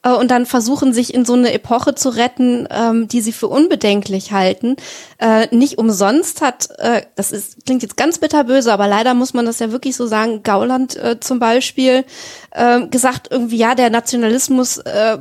äh, 0.03 0.11
und 0.11 0.31
dann 0.31 0.45
versuchen, 0.45 0.93
sich 0.93 1.13
in 1.13 1.25
so 1.25 1.33
eine 1.33 1.53
Epoche 1.53 1.95
zu 1.95 2.09
retten, 2.09 2.67
ähm, 2.69 3.07
die 3.07 3.21
sie 3.21 3.31
für 3.31 3.47
unbedenklich 3.47 4.31
halten. 4.31 4.75
Äh, 5.17 5.47
nicht 5.55 5.77
umsonst 5.77 6.41
hat, 6.41 6.69
äh, 6.79 7.03
das 7.15 7.31
ist, 7.31 7.65
klingt 7.65 7.83
jetzt 7.83 7.97
ganz 7.97 8.17
bitterböse, 8.17 8.71
aber 8.71 8.87
leider 8.87 9.13
muss 9.13 9.33
man 9.33 9.45
das 9.45 9.59
ja 9.59 9.71
wirklich 9.71 9.95
so 9.95 10.07
sagen, 10.07 10.43
Gauland 10.43 10.95
äh, 10.97 11.19
zum 11.19 11.39
Beispiel 11.39 12.05
äh, 12.51 12.87
gesagt, 12.87 13.27
irgendwie, 13.31 13.57
ja, 13.57 13.75
der 13.75 13.89
Nationalismus, 13.89 14.77
äh, 14.79 15.17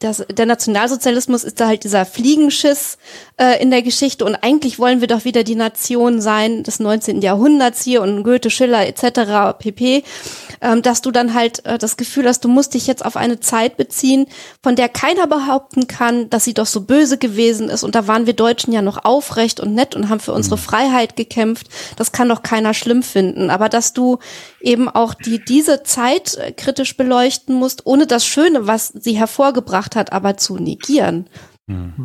das, 0.00 0.24
der 0.30 0.46
Nationalsozialismus 0.46 1.44
ist 1.44 1.60
da 1.60 1.68
halt 1.68 1.84
dieser 1.84 2.04
Fliegenschiss 2.04 2.98
äh, 3.36 3.62
in 3.62 3.70
der 3.70 3.82
Geschichte 3.82 4.24
und 4.24 4.36
eigentlich 4.36 4.78
wollen 4.78 5.00
wir 5.00 5.08
doch 5.08 5.24
wieder 5.24 5.44
die 5.44 5.54
Nation 5.54 6.20
sein 6.20 6.62
des 6.62 6.80
19. 6.80 7.20
Jahrhunderts 7.20 7.82
hier 7.82 8.02
und 8.02 8.22
Goethe, 8.24 8.50
Schiller 8.50 8.86
etc. 8.86 9.58
pp 9.58 10.02
ähm, 10.62 10.80
dass 10.80 11.02
du 11.02 11.10
dann 11.10 11.34
halt 11.34 11.66
äh, 11.66 11.76
das 11.76 11.96
Gefühl 11.96 12.26
hast, 12.26 12.44
du 12.44 12.48
musst 12.48 12.74
dich 12.74 12.86
jetzt 12.86 13.04
auf 13.04 13.16
eine 13.16 13.40
Zeit 13.40 13.76
beziehen, 13.76 14.26
von 14.62 14.76
der 14.76 14.88
keiner 14.88 15.26
behaupten 15.26 15.88
kann, 15.88 16.30
dass 16.30 16.44
sie 16.44 16.54
doch 16.54 16.66
so 16.66 16.82
böse 16.82 17.18
gewesen 17.18 17.68
ist. 17.68 17.82
Und 17.82 17.94
da 17.94 18.06
waren 18.06 18.26
wir 18.26 18.32
Deutschen 18.32 18.72
ja 18.72 18.80
noch 18.80 19.04
aufrecht 19.04 19.58
und 19.58 19.74
nett 19.74 19.96
und 19.96 20.08
haben 20.08 20.20
für 20.20 20.32
unsere 20.32 20.56
mhm. 20.56 20.60
Freiheit 20.60 21.16
gekämpft. 21.16 21.66
Das 21.96 22.12
kann 22.12 22.28
doch 22.28 22.42
keiner 22.42 22.74
schlimm 22.74 23.02
finden. 23.02 23.50
Aber 23.50 23.68
dass 23.68 23.92
du 23.92 24.18
eben 24.60 24.88
auch 24.88 25.14
die, 25.14 25.44
diese 25.44 25.82
Zeit 25.82 26.36
äh, 26.36 26.52
kritisch 26.62 26.96
beleuchten 26.96 27.54
musst, 27.54 27.86
ohne 27.86 28.06
das 28.06 28.24
Schöne, 28.24 28.66
was 28.66 28.88
sie 28.88 29.18
hervorgebracht 29.18 29.96
hat, 29.96 30.12
aber 30.12 30.36
zu 30.36 30.56
negieren. 30.56 31.28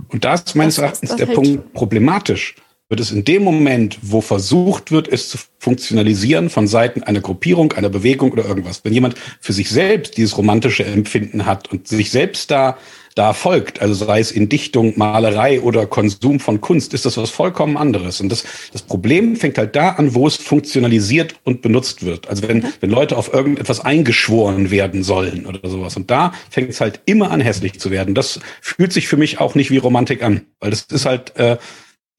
Und 0.10 0.24
da 0.24 0.34
ist 0.34 0.56
meines 0.56 0.78
Erachtens 0.78 1.16
der 1.16 1.26
Punkt 1.28 1.74
problematisch 1.74 2.56
wird 2.90 3.00
es 3.02 3.12
in 3.12 3.26
dem 3.26 3.44
Moment, 3.44 4.00
wo 4.02 4.22
versucht 4.22 4.92
wird, 4.92 5.10
es 5.10 5.30
zu 5.30 5.38
funktionalisieren 5.60 6.50
von 6.50 6.68
Seiten 6.68 7.04
einer 7.04 7.20
Gruppierung, 7.20 7.74
einer 7.74 7.90
Bewegung 7.90 8.32
oder 8.32 8.46
irgendwas, 8.46 8.86
wenn 8.86 8.94
jemand 8.94 9.16
für 9.42 9.52
sich 9.52 9.70
selbst 9.70 10.16
dieses 10.18 10.38
romantische 10.38 10.86
Empfinden 10.86 11.46
hat 11.46 11.70
und 11.70 11.88
sich 11.88 12.12
selbst 12.12 12.50
da 12.50 12.78
da 13.18 13.34
folgt, 13.34 13.82
also 13.82 13.94
sei 13.94 14.20
es 14.20 14.32
in 14.32 14.48
Dichtung, 14.48 14.94
Malerei 14.96 15.60
oder 15.62 15.88
Konsum 15.88 16.40
von 16.40 16.62
Kunst, 16.62 16.94
ist 16.94 17.06
das 17.06 17.18
was 17.18 17.32
vollkommen 17.32 17.76
anderes. 17.76 18.22
Und 18.22 18.30
das, 18.30 18.44
das 18.72 18.84
Problem 18.84 19.36
fängt 19.36 19.58
halt 19.58 19.76
da 19.76 19.90
an, 19.90 20.14
wo 20.14 20.28
es 20.28 20.36
funktionalisiert 20.36 21.36
und 21.44 21.64
benutzt 21.64 22.06
wird. 22.06 22.30
Also 22.30 22.48
wenn, 22.48 22.60
mhm. 22.60 22.74
wenn 22.80 22.90
Leute 22.92 23.18
auf 23.18 23.34
irgendetwas 23.34 23.80
eingeschworen 23.80 24.70
werden 24.70 25.04
sollen 25.04 25.48
oder 25.48 25.68
sowas. 25.68 25.98
Und 25.98 26.12
da 26.12 26.32
fängt 26.50 26.70
es 26.70 26.80
halt 26.80 27.02
immer 27.06 27.32
an, 27.32 27.42
hässlich 27.42 27.80
zu 27.80 27.90
werden. 27.90 28.14
Das 28.14 28.40
fühlt 28.62 28.94
sich 28.94 29.08
für 29.08 29.18
mich 29.18 29.40
auch 29.40 29.56
nicht 29.56 29.72
wie 29.72 29.78
Romantik 29.78 30.22
an, 30.22 30.42
weil 30.60 30.70
das 30.70 30.84
ist 30.84 31.06
halt 31.06 31.36
äh, 31.38 31.58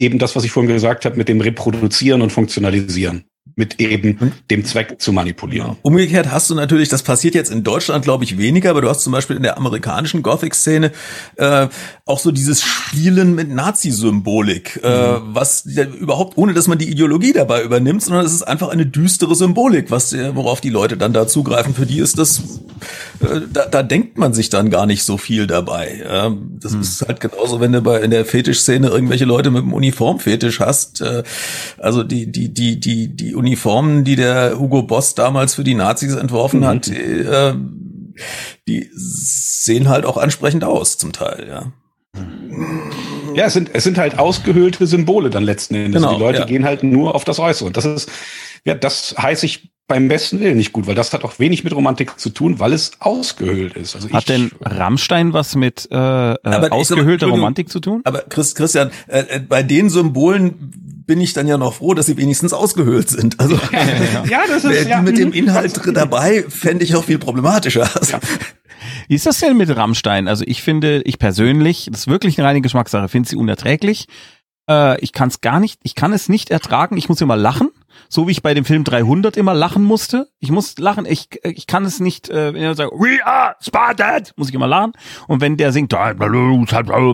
eben 0.01 0.19
das, 0.19 0.35
was 0.35 0.45
ich 0.45 0.51
vorhin 0.51 0.73
gesagt 0.73 1.05
habe, 1.05 1.17
mit 1.17 1.29
dem 1.29 1.41
Reproduzieren 1.41 2.23
und 2.23 2.31
Funktionalisieren 2.31 3.25
mit 3.59 3.81
eben 3.81 4.21
hm? 4.21 4.33
dem 4.51 4.65
Zweck 4.65 5.01
zu 5.01 5.13
manipulieren. 5.13 5.71
Genau. 5.71 5.79
Umgekehrt 5.83 6.31
hast 6.31 6.49
du 6.49 6.55
natürlich, 6.55 6.89
das 6.89 7.03
passiert 7.03 7.35
jetzt 7.35 7.51
in 7.51 7.65
Deutschland, 7.65 8.05
glaube 8.05 8.23
ich, 8.23 8.39
weniger, 8.39 8.71
aber 8.71 8.81
du 8.81 8.89
hast 8.89 9.01
zum 9.01 9.13
Beispiel 9.13 9.37
in 9.37 9.43
der 9.43 9.57
amerikanischen 9.57 10.23
Gothic-Szene 10.23 10.93
äh, 11.37 11.67
auch 12.07 12.21
so 12.21 12.31
dieses 12.31 12.63
Spielen 12.63 13.35
mit 13.35 13.51
Nazi-Symbolik, 13.51 14.81
äh, 14.83 14.89
mhm. 14.89 14.95
äh, 14.95 15.35
was 15.35 15.65
ja, 15.67 15.85
überhaupt, 15.85 16.39
ohne 16.39 16.55
dass 16.55 16.69
man 16.69 16.79
die 16.79 16.89
Ideologie 16.89 17.33
dabei 17.33 17.63
übernimmt, 17.63 18.03
sondern 18.03 18.25
es 18.25 18.33
ist 18.33 18.43
einfach 18.43 18.69
eine 18.69 18.87
düstere 18.87 19.35
Symbolik, 19.35 19.91
was 19.91 20.13
äh, 20.13 20.35
worauf 20.37 20.61
die 20.61 20.71
Leute 20.71 20.97
dann 20.97 21.13
da 21.13 21.27
zugreifen. 21.27 21.75
Für 21.75 21.87
die 21.87 21.99
ist 21.99 22.17
das, 22.17 22.39
äh, 23.21 23.41
da, 23.53 23.67
da 23.67 23.83
denkt 23.83 24.19
man 24.19 24.35
sich 24.35 24.51
dann 24.51 24.71
gar 24.71 24.87
nicht 24.87 25.03
so 25.03 25.19
viel 25.19 25.49
dabei. 25.49 26.01
Ja? 26.05 26.33
Das 26.61 26.73
mhm. 26.73 26.81
ist 26.81 27.05
halt 27.07 27.21
genauso, 27.21 27.61
wenn 27.61 27.73
du 27.73 27.83
bei 27.83 28.01
in 28.01 28.13
der 28.13 28.25
Fetischszene 28.25 28.87
irgendwelche 28.87 29.25
Leute 29.25 29.51
mit 29.51 29.63
einem 29.63 29.73
Uniformfetisch 29.73 30.61
hast. 30.61 31.01
Äh, 31.01 31.25
also 31.79 32.05
die, 32.05 32.31
die, 32.31 32.55
die, 32.55 32.79
die, 32.79 33.09
die 33.09 33.35
Uniformen, 33.49 34.05
die 34.05 34.17
der 34.17 34.59
Hugo 34.59 34.83
Boss 34.83 35.15
damals 35.15 35.55
für 35.55 35.65
die 35.65 35.75
Nazis 35.75 36.15
entworfen 36.15 36.61
mhm. 36.61 36.67
hat, 36.67 36.89
äh, 36.89 37.55
die 38.67 38.91
sehen 38.93 39.89
halt 39.89 40.05
auch 40.05 40.17
ansprechend 40.17 40.65
aus 40.65 40.99
zum 40.99 41.13
Teil, 41.13 41.47
ja. 41.49 41.73
Ja, 43.35 43.47
es 43.47 43.53
sind, 43.53 43.71
es 43.73 43.85
sind 43.85 43.99
halt 43.99 44.19
ausgehöhlte 44.19 44.87
Symbole 44.87 45.31
dann 45.31 45.45
letzten 45.45 45.75
Endes. 45.75 46.03
Genau, 46.03 46.15
die 46.15 46.21
Leute 46.21 46.41
ja. 46.41 46.45
gehen 46.45 46.65
halt 46.65 46.83
nur 46.83 47.15
auf 47.15 47.25
das 47.25 47.39
Äußere. 47.39 47.69
Und 47.69 47.77
das 47.77 47.85
ist, 47.85 48.11
ja, 48.65 48.75
das 48.75 49.15
heiße 49.17 49.47
ich 49.47 49.71
beim 49.87 50.09
besten 50.09 50.41
Willen 50.41 50.57
nicht 50.57 50.73
gut, 50.73 50.87
weil 50.87 50.95
das 50.95 51.13
hat 51.13 51.25
auch 51.25 51.39
wenig 51.39 51.65
mit 51.65 51.75
Romantik 51.75 52.19
zu 52.21 52.31
tun, 52.31 52.61
weil 52.61 52.73
es 52.73 52.93
ausgehöhlt 53.01 53.75
ist. 53.75 53.95
Also 53.95 54.11
hat 54.11 54.29
denn 54.29 54.51
Rammstein 54.61 55.33
was 55.33 55.55
mit 55.55 55.89
äh, 55.91 56.33
äh 56.35 56.71
ausgehöhlter 56.71 57.29
Romantik 57.29 57.71
zu 57.71 57.81
tun? 57.81 58.03
Aber 58.05 58.21
Chris, 58.29 58.55
Christian, 58.55 58.91
äh, 59.07 59.21
äh, 59.21 59.41
bei 59.41 59.63
den 59.63 59.89
Symbolen 59.89 60.88
bin 61.09 61.21
ich 61.23 61.33
dann 61.33 61.49
ja 61.49 61.57
noch 61.57 61.75
froh, 61.75 61.95
dass 61.95 62.07
sie 62.07 62.19
wenigstens 62.19 62.53
ausgehöhlt 62.53 63.09
sind. 63.09 63.41
Also 63.41 63.59
ja, 64.29 64.43
das 64.47 64.65
ist 64.65 64.87
ja, 64.87 65.01
mit 65.01 65.19
dem 65.19 65.33
Inhalt 65.33 65.81
dabei 65.93 66.45
fände 66.49 66.85
ich 66.85 66.95
auch 66.95 67.03
viel 67.03 67.19
problematischer. 67.19 67.91
Ja. 68.09 68.21
Wie 69.09 69.15
ist 69.15 69.25
das 69.25 69.41
denn 69.41 69.57
mit 69.57 69.75
Rammstein? 69.75 70.29
Also 70.29 70.45
ich 70.47 70.63
finde, 70.63 71.01
ich 71.03 71.19
persönlich, 71.19 71.89
das 71.91 72.01
ist 72.01 72.09
wirklich 72.09 72.39
eine 72.39 72.47
reine 72.47 72.61
Geschmackssache, 72.61 73.09
finde 73.09 73.27
sie 73.27 73.37
unerträglich. 73.37 74.07
Äh, 74.69 75.01
ich 75.01 75.13
kann 75.13 75.29
es 75.29 75.41
gar 75.41 75.61
nicht, 75.61 75.81
ich 75.83 75.95
kann 75.95 76.13
es 76.13 76.29
nicht 76.29 76.51
ertragen. 76.51 76.99
Ich 76.99 77.09
muss 77.09 77.23
immer 77.23 77.37
lachen, 77.37 77.71
so 78.11 78.29
wie 78.29 78.33
ich 78.33 78.43
bei 78.43 78.53
dem 78.53 78.67
Film 78.67 78.85
300 78.85 79.39
immer 79.39 79.55
lachen 79.55 79.85
musste. 79.85 80.29
Ich 80.41 80.51
muss 80.51 80.77
lachen. 80.77 81.07
Ich, 81.07 81.29
ich 81.43 81.67
kann 81.67 81.87
es 81.87 82.01
nicht, 82.01 82.29
äh, 82.29 82.53
wenn 82.53 82.63
er 82.63 82.75
sagt, 82.75 82.93
We 82.93 83.25
are 83.25 83.57
Spartan, 83.63 84.25
muss 84.37 84.51
ich 84.51 84.55
immer 84.55 84.69
lachen. 84.69 84.93
Und 85.27 85.41
wenn 85.41 85.57
der 85.57 85.73
singt, 85.73 85.95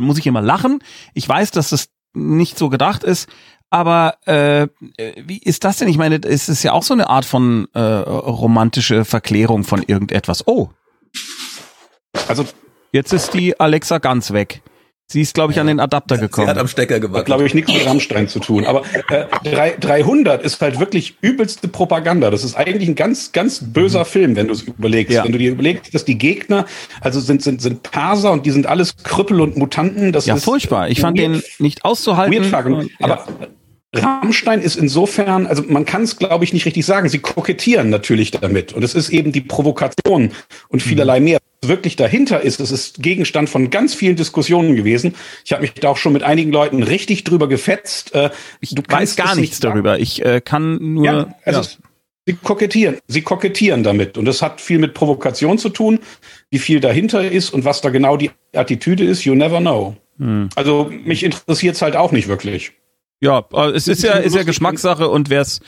muss 0.00 0.18
ich 0.18 0.26
immer 0.26 0.42
lachen. 0.42 0.80
Ich 1.14 1.28
weiß, 1.28 1.52
dass 1.52 1.70
das 1.70 1.90
nicht 2.14 2.58
so 2.58 2.68
gedacht 2.68 3.04
ist. 3.04 3.28
Aber 3.74 4.14
äh, 4.24 4.68
wie 5.26 5.38
ist 5.38 5.64
das 5.64 5.78
denn? 5.78 5.88
Ich 5.88 5.98
meine, 5.98 6.20
es 6.22 6.48
ist 6.48 6.62
ja 6.62 6.70
auch 6.70 6.84
so 6.84 6.94
eine 6.94 7.10
Art 7.10 7.24
von 7.24 7.66
äh, 7.74 7.80
romantische 7.80 9.04
Verklärung 9.04 9.64
von 9.64 9.82
irgendetwas. 9.82 10.46
Oh. 10.46 10.68
Also 12.28 12.44
jetzt 12.92 13.12
ist 13.12 13.34
die 13.34 13.58
Alexa 13.58 13.98
ganz 13.98 14.32
weg. 14.32 14.62
Sie 15.08 15.22
ist, 15.22 15.34
glaube 15.34 15.52
ich, 15.52 15.58
an 15.58 15.66
den 15.66 15.80
Adapter 15.80 16.18
gekommen. 16.18 16.46
Sie 16.46 16.50
hat 16.52 16.58
am 16.58 16.68
Stecker 16.68 17.00
gewackelt. 17.00 17.26
glaube 17.26 17.46
ich, 17.46 17.52
nichts 17.52 17.72
mit 17.72 17.84
Rammstein 17.84 18.28
zu 18.28 18.38
tun. 18.38 18.64
Aber 18.64 18.84
äh, 19.10 19.72
300 19.80 20.44
ist 20.44 20.60
halt 20.60 20.78
wirklich 20.78 21.16
übelste 21.20 21.66
Propaganda. 21.66 22.30
Das 22.30 22.44
ist 22.44 22.54
eigentlich 22.54 22.88
ein 22.88 22.94
ganz, 22.94 23.32
ganz 23.32 23.60
böser 23.60 24.00
mhm. 24.00 24.04
Film, 24.04 24.36
wenn 24.36 24.46
du 24.46 24.52
es 24.52 24.62
überlegst. 24.62 25.12
Ja. 25.12 25.24
Wenn 25.24 25.32
du 25.32 25.38
dir 25.38 25.50
überlegst, 25.50 25.92
dass 25.92 26.04
die 26.04 26.16
Gegner, 26.16 26.64
also 27.00 27.18
sind, 27.18 27.42
sind, 27.42 27.60
sind 27.60 27.82
Parser 27.82 28.30
und 28.30 28.46
die 28.46 28.52
sind 28.52 28.66
alles 28.66 28.96
Krüppel 29.02 29.40
und 29.40 29.56
Mutanten. 29.56 30.12
Das 30.12 30.26
ja, 30.26 30.36
ist 30.36 30.44
furchtbar. 30.44 30.88
Ich 30.88 31.00
fand 31.00 31.18
den 31.18 31.42
nicht 31.58 31.84
auszuhalten. 31.84 32.54
Und, 32.72 32.90
aber 33.02 33.26
Rammstein 33.94 34.60
ist 34.60 34.76
insofern, 34.76 35.46
also 35.46 35.62
man 35.66 35.84
kann 35.84 36.02
es, 36.02 36.16
glaube 36.16 36.44
ich, 36.44 36.52
nicht 36.52 36.66
richtig 36.66 36.84
sagen. 36.84 37.08
Sie 37.08 37.18
kokettieren 37.18 37.90
natürlich 37.90 38.30
damit. 38.30 38.72
Und 38.72 38.82
es 38.82 38.94
ist 38.94 39.10
eben 39.10 39.32
die 39.32 39.40
Provokation 39.40 40.32
und 40.68 40.82
vielerlei 40.82 41.20
mehr. 41.20 41.38
Was 41.62 41.68
wirklich 41.68 41.96
dahinter 41.96 42.40
ist, 42.40 42.60
es 42.60 42.70
ist 42.70 43.02
Gegenstand 43.02 43.48
von 43.48 43.70
ganz 43.70 43.94
vielen 43.94 44.16
Diskussionen 44.16 44.76
gewesen. 44.76 45.14
Ich 45.44 45.52
habe 45.52 45.62
mich 45.62 45.74
da 45.74 45.88
auch 45.88 45.96
schon 45.96 46.12
mit 46.12 46.22
einigen 46.22 46.52
Leuten 46.52 46.82
richtig 46.82 47.24
drüber 47.24 47.48
gefetzt. 47.48 48.14
Äh, 48.14 48.30
ich 48.60 48.74
weiß 48.88 49.16
gar 49.16 49.34
nichts 49.36 49.56
nicht 49.56 49.64
darüber. 49.64 49.98
Ich 49.98 50.24
äh, 50.24 50.40
kann 50.40 50.78
nur. 50.80 51.04
Ja, 51.04 51.34
also 51.44 51.60
ja. 51.60 51.66
Sie 52.26 52.32
kokettieren, 52.32 52.96
sie 53.06 53.20
kokettieren 53.20 53.82
damit. 53.82 54.16
Und 54.16 54.24
das 54.24 54.40
hat 54.40 54.62
viel 54.62 54.78
mit 54.78 54.94
Provokation 54.94 55.58
zu 55.58 55.68
tun, 55.68 55.98
wie 56.50 56.58
viel 56.58 56.80
dahinter 56.80 57.30
ist 57.30 57.50
und 57.50 57.66
was 57.66 57.82
da 57.82 57.90
genau 57.90 58.16
die 58.16 58.30
Attitüde 58.54 59.04
ist. 59.04 59.24
You 59.24 59.34
never 59.34 59.60
know. 59.60 59.96
Hm. 60.18 60.48
Also 60.54 60.90
mich 61.04 61.22
interessiert 61.22 61.76
es 61.76 61.82
halt 61.82 61.96
auch 61.96 62.12
nicht 62.12 62.28
wirklich. 62.28 62.72
Ja, 63.20 63.44
es 63.74 63.88
ist 63.88 64.02
ja, 64.02 64.14
ist 64.14 64.36
ja 64.36 64.42
Geschmackssache 64.42 65.08
und 65.08 65.30
wer 65.30 65.40
es, 65.40 65.60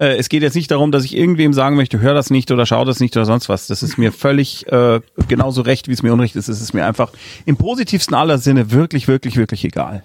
äh, 0.00 0.16
es 0.16 0.28
geht 0.28 0.42
jetzt 0.42 0.54
nicht 0.54 0.70
darum, 0.70 0.90
dass 0.90 1.04
ich 1.04 1.16
irgendwem 1.16 1.52
sagen 1.52 1.76
möchte, 1.76 2.00
hör 2.00 2.14
das 2.14 2.30
nicht 2.30 2.50
oder 2.50 2.66
schau 2.66 2.84
das 2.84 3.00
nicht 3.00 3.16
oder 3.16 3.26
sonst 3.26 3.48
was. 3.48 3.66
Das 3.66 3.82
ist 3.82 3.98
mir 3.98 4.12
völlig 4.12 4.66
äh, 4.72 5.00
genauso 5.28 5.62
recht, 5.62 5.88
wie 5.88 5.92
es 5.92 6.02
mir 6.02 6.12
unrecht 6.12 6.36
ist. 6.36 6.48
Es 6.48 6.60
ist 6.60 6.72
mir 6.72 6.86
einfach 6.86 7.12
im 7.46 7.56
positivsten 7.56 8.14
aller 8.14 8.38
Sinne 8.38 8.70
wirklich, 8.70 9.08
wirklich, 9.08 9.36
wirklich 9.36 9.64
egal. 9.64 10.02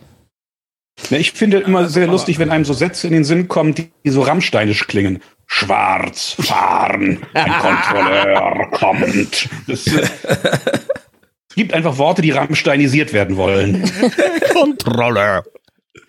Ja, 1.10 1.18
ich 1.18 1.32
finde 1.32 1.60
immer 1.60 1.88
sehr 1.88 2.08
lustig, 2.08 2.40
wenn 2.40 2.52
einem 2.52 2.66
so 2.66 2.74
Sätze 2.74 3.08
in 3.08 3.14
den 3.14 3.24
Sinn 3.24 3.48
kommen, 3.48 3.74
die, 3.74 3.90
die 4.04 4.10
so 4.10 4.22
rammsteinisch 4.22 4.86
klingen. 4.88 5.22
Schwarz 5.46 6.36
fahren, 6.40 7.20
ein 7.34 7.52
Kontrolleur 7.60 8.70
kommt. 8.72 9.50
Das, 9.68 9.88
äh, 9.88 10.08
es 11.50 11.56
gibt 11.56 11.74
einfach 11.74 11.98
Worte, 11.98 12.22
die 12.22 12.30
rammsteinisiert 12.32 13.14
werden 13.14 13.36
wollen. 13.36 13.90
Kontrolleur. 14.54 15.44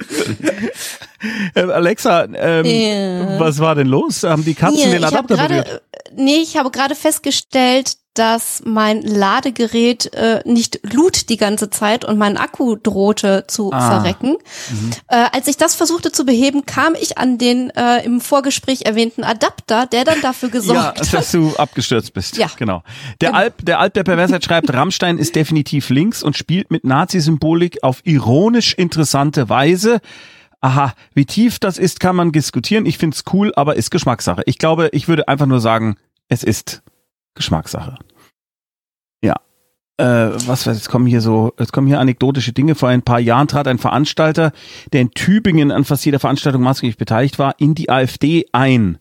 Äh, 1.54 1.60
Alexa, 1.60 2.24
ähm, 2.32 2.64
ja. 2.64 3.38
was 3.38 3.58
war 3.58 3.74
denn 3.74 3.88
los? 3.88 4.22
Haben 4.22 4.42
die 4.42 4.54
Katzen 4.54 4.78
ja, 4.78 4.90
den 4.90 5.04
Adapter 5.04 5.36
berührt? 5.36 5.82
Nee, 6.14 6.38
ich 6.38 6.56
habe 6.56 6.70
gerade 6.70 6.94
festgestellt, 6.94 7.98
dass 8.20 8.62
mein 8.66 9.00
Ladegerät 9.00 10.12
äh, 10.12 10.42
nicht 10.44 10.80
lud 10.92 11.30
die 11.30 11.38
ganze 11.38 11.70
Zeit 11.70 12.04
und 12.04 12.18
mein 12.18 12.36
Akku 12.36 12.76
drohte 12.76 13.44
zu 13.46 13.72
ah. 13.72 14.02
verrecken. 14.02 14.36
Mhm. 14.68 14.90
Äh, 15.08 15.24
als 15.32 15.48
ich 15.48 15.56
das 15.56 15.74
versuchte 15.74 16.12
zu 16.12 16.26
beheben, 16.26 16.66
kam 16.66 16.94
ich 17.00 17.16
an 17.16 17.38
den 17.38 17.70
äh, 17.70 18.04
im 18.04 18.20
Vorgespräch 18.20 18.82
erwähnten 18.82 19.24
Adapter, 19.24 19.86
der 19.86 20.04
dann 20.04 20.20
dafür 20.20 20.50
gesorgt 20.50 20.98
ja, 20.98 21.02
hat, 21.02 21.14
dass 21.14 21.30
du 21.30 21.56
abgestürzt 21.56 22.12
bist. 22.12 22.36
Ja, 22.36 22.50
genau. 22.58 22.82
Der 23.22 23.30
genau. 23.30 23.40
Alp, 23.40 23.64
der 23.64 23.80
Alp 23.80 23.94
der 23.94 24.04
Perversheit 24.04 24.44
schreibt, 24.44 24.70
Rammstein 24.74 25.16
ist 25.16 25.34
definitiv 25.34 25.88
links 25.88 26.22
und 26.22 26.36
spielt 26.36 26.70
mit 26.70 26.84
Nazi-Symbolik 26.84 27.82
auf 27.82 28.02
ironisch 28.04 28.74
interessante 28.74 29.48
Weise. 29.48 30.00
Aha, 30.60 30.92
wie 31.14 31.24
tief 31.24 31.58
das 31.58 31.78
ist, 31.78 32.00
kann 32.00 32.16
man 32.16 32.32
diskutieren. 32.32 32.84
Ich 32.84 32.98
find's 32.98 33.24
cool, 33.32 33.50
aber 33.56 33.76
ist 33.76 33.90
Geschmackssache. 33.90 34.42
Ich 34.44 34.58
glaube, 34.58 34.90
ich 34.92 35.08
würde 35.08 35.26
einfach 35.26 35.46
nur 35.46 35.60
sagen, 35.60 35.96
es 36.28 36.44
ist 36.44 36.82
Geschmackssache. 37.34 37.96
Ja. 39.22 39.34
äh, 39.98 40.32
was 40.46 40.66
weiß, 40.66 40.76
jetzt 40.76 40.88
kommen 40.88 41.06
hier 41.06 41.20
so, 41.20 41.52
jetzt 41.58 41.72
kommen 41.72 41.86
hier 41.86 42.00
anekdotische 42.00 42.52
Dinge. 42.52 42.74
Vor 42.74 42.88
ein 42.88 43.02
paar 43.02 43.20
Jahren 43.20 43.48
trat 43.48 43.68
ein 43.68 43.78
Veranstalter, 43.78 44.52
der 44.92 45.02
in 45.02 45.10
Tübingen 45.10 45.70
an 45.70 45.84
fast 45.84 46.04
jeder 46.04 46.18
Veranstaltung 46.18 46.62
maßgeblich 46.62 46.96
beteiligt 46.96 47.38
war, 47.38 47.54
in 47.58 47.74
die 47.74 47.90
AfD 47.90 48.46
ein. 48.52 48.98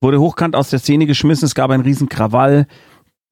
Wurde 0.00 0.20
hochkant 0.20 0.56
aus 0.56 0.70
der 0.70 0.78
Szene 0.78 1.06
geschmissen, 1.06 1.44
es 1.46 1.54
gab 1.54 1.70
einen 1.70 1.82
riesen 1.82 2.08
Krawall. 2.08 2.66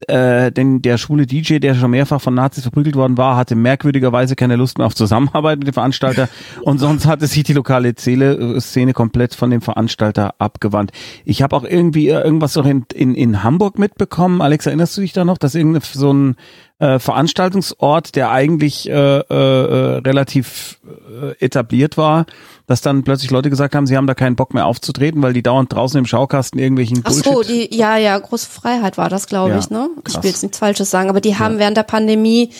Äh, 0.06 0.52
denn 0.52 0.80
der 0.80 0.96
schwule 0.96 1.26
DJ, 1.26 1.58
der 1.58 1.74
schon 1.74 1.90
mehrfach 1.90 2.20
von 2.20 2.32
Nazis 2.32 2.62
verprügelt 2.62 2.94
worden 2.94 3.18
war, 3.18 3.36
hatte 3.36 3.56
merkwürdigerweise 3.56 4.36
keine 4.36 4.54
Lust 4.54 4.78
mehr 4.78 4.86
auf 4.86 4.94
Zusammenarbeit 4.94 5.58
mit 5.58 5.66
dem 5.66 5.74
Veranstalter 5.74 6.28
und 6.62 6.78
sonst 6.78 7.04
hatte 7.04 7.26
sich 7.26 7.42
die 7.42 7.52
lokale 7.52 7.94
Szene, 7.96 8.60
Szene 8.60 8.92
komplett 8.92 9.34
von 9.34 9.50
dem 9.50 9.60
Veranstalter 9.60 10.36
abgewandt. 10.38 10.92
Ich 11.24 11.42
habe 11.42 11.56
auch 11.56 11.64
irgendwie 11.64 12.10
äh, 12.10 12.22
irgendwas 12.22 12.54
noch 12.54 12.66
in, 12.66 12.86
in, 12.94 13.16
in 13.16 13.42
Hamburg 13.42 13.80
mitbekommen. 13.80 14.40
Alex, 14.40 14.66
erinnerst 14.66 14.96
du 14.96 15.00
dich 15.00 15.12
da 15.12 15.24
noch, 15.24 15.36
dass 15.36 15.56
irgendein 15.56 15.82
so 15.82 16.12
ein 16.12 16.36
äh, 16.78 16.98
Veranstaltungsort, 16.98 18.14
der 18.14 18.30
eigentlich 18.30 18.88
äh, 18.88 18.92
äh, 18.92 19.98
relativ 19.98 20.78
äh, 20.84 21.44
etabliert 21.44 21.96
war, 21.96 22.26
dass 22.66 22.80
dann 22.82 23.02
plötzlich 23.02 23.30
Leute 23.30 23.50
gesagt 23.50 23.74
haben, 23.74 23.86
sie 23.86 23.96
haben 23.96 24.06
da 24.06 24.14
keinen 24.14 24.36
Bock 24.36 24.54
mehr 24.54 24.66
aufzutreten, 24.66 25.22
weil 25.22 25.32
die 25.32 25.42
dauernd 25.42 25.72
draußen 25.72 25.98
im 25.98 26.06
Schaukasten 26.06 26.60
irgendwelchen 26.60 27.02
Ach 27.04 27.10
so, 27.10 27.42
die, 27.42 27.74
ja, 27.74 27.96
ja, 27.96 28.16
große 28.18 28.48
Freiheit 28.48 28.98
war 28.98 29.08
das, 29.08 29.26
glaube 29.26 29.50
Ja, 29.50 29.58
ich, 29.58 29.70
ne? 29.70 29.88
Ich 30.06 30.12
krass. 30.12 30.22
will 30.22 30.30
jetzt 30.30 30.42
nichts 30.42 30.58
Falsches 30.58 30.90
sagen, 30.90 31.08
aber 31.08 31.20
die 31.20 31.38
haben 31.38 31.58
während 31.58 31.76
der 31.76 31.82
Pandemie 31.82 32.50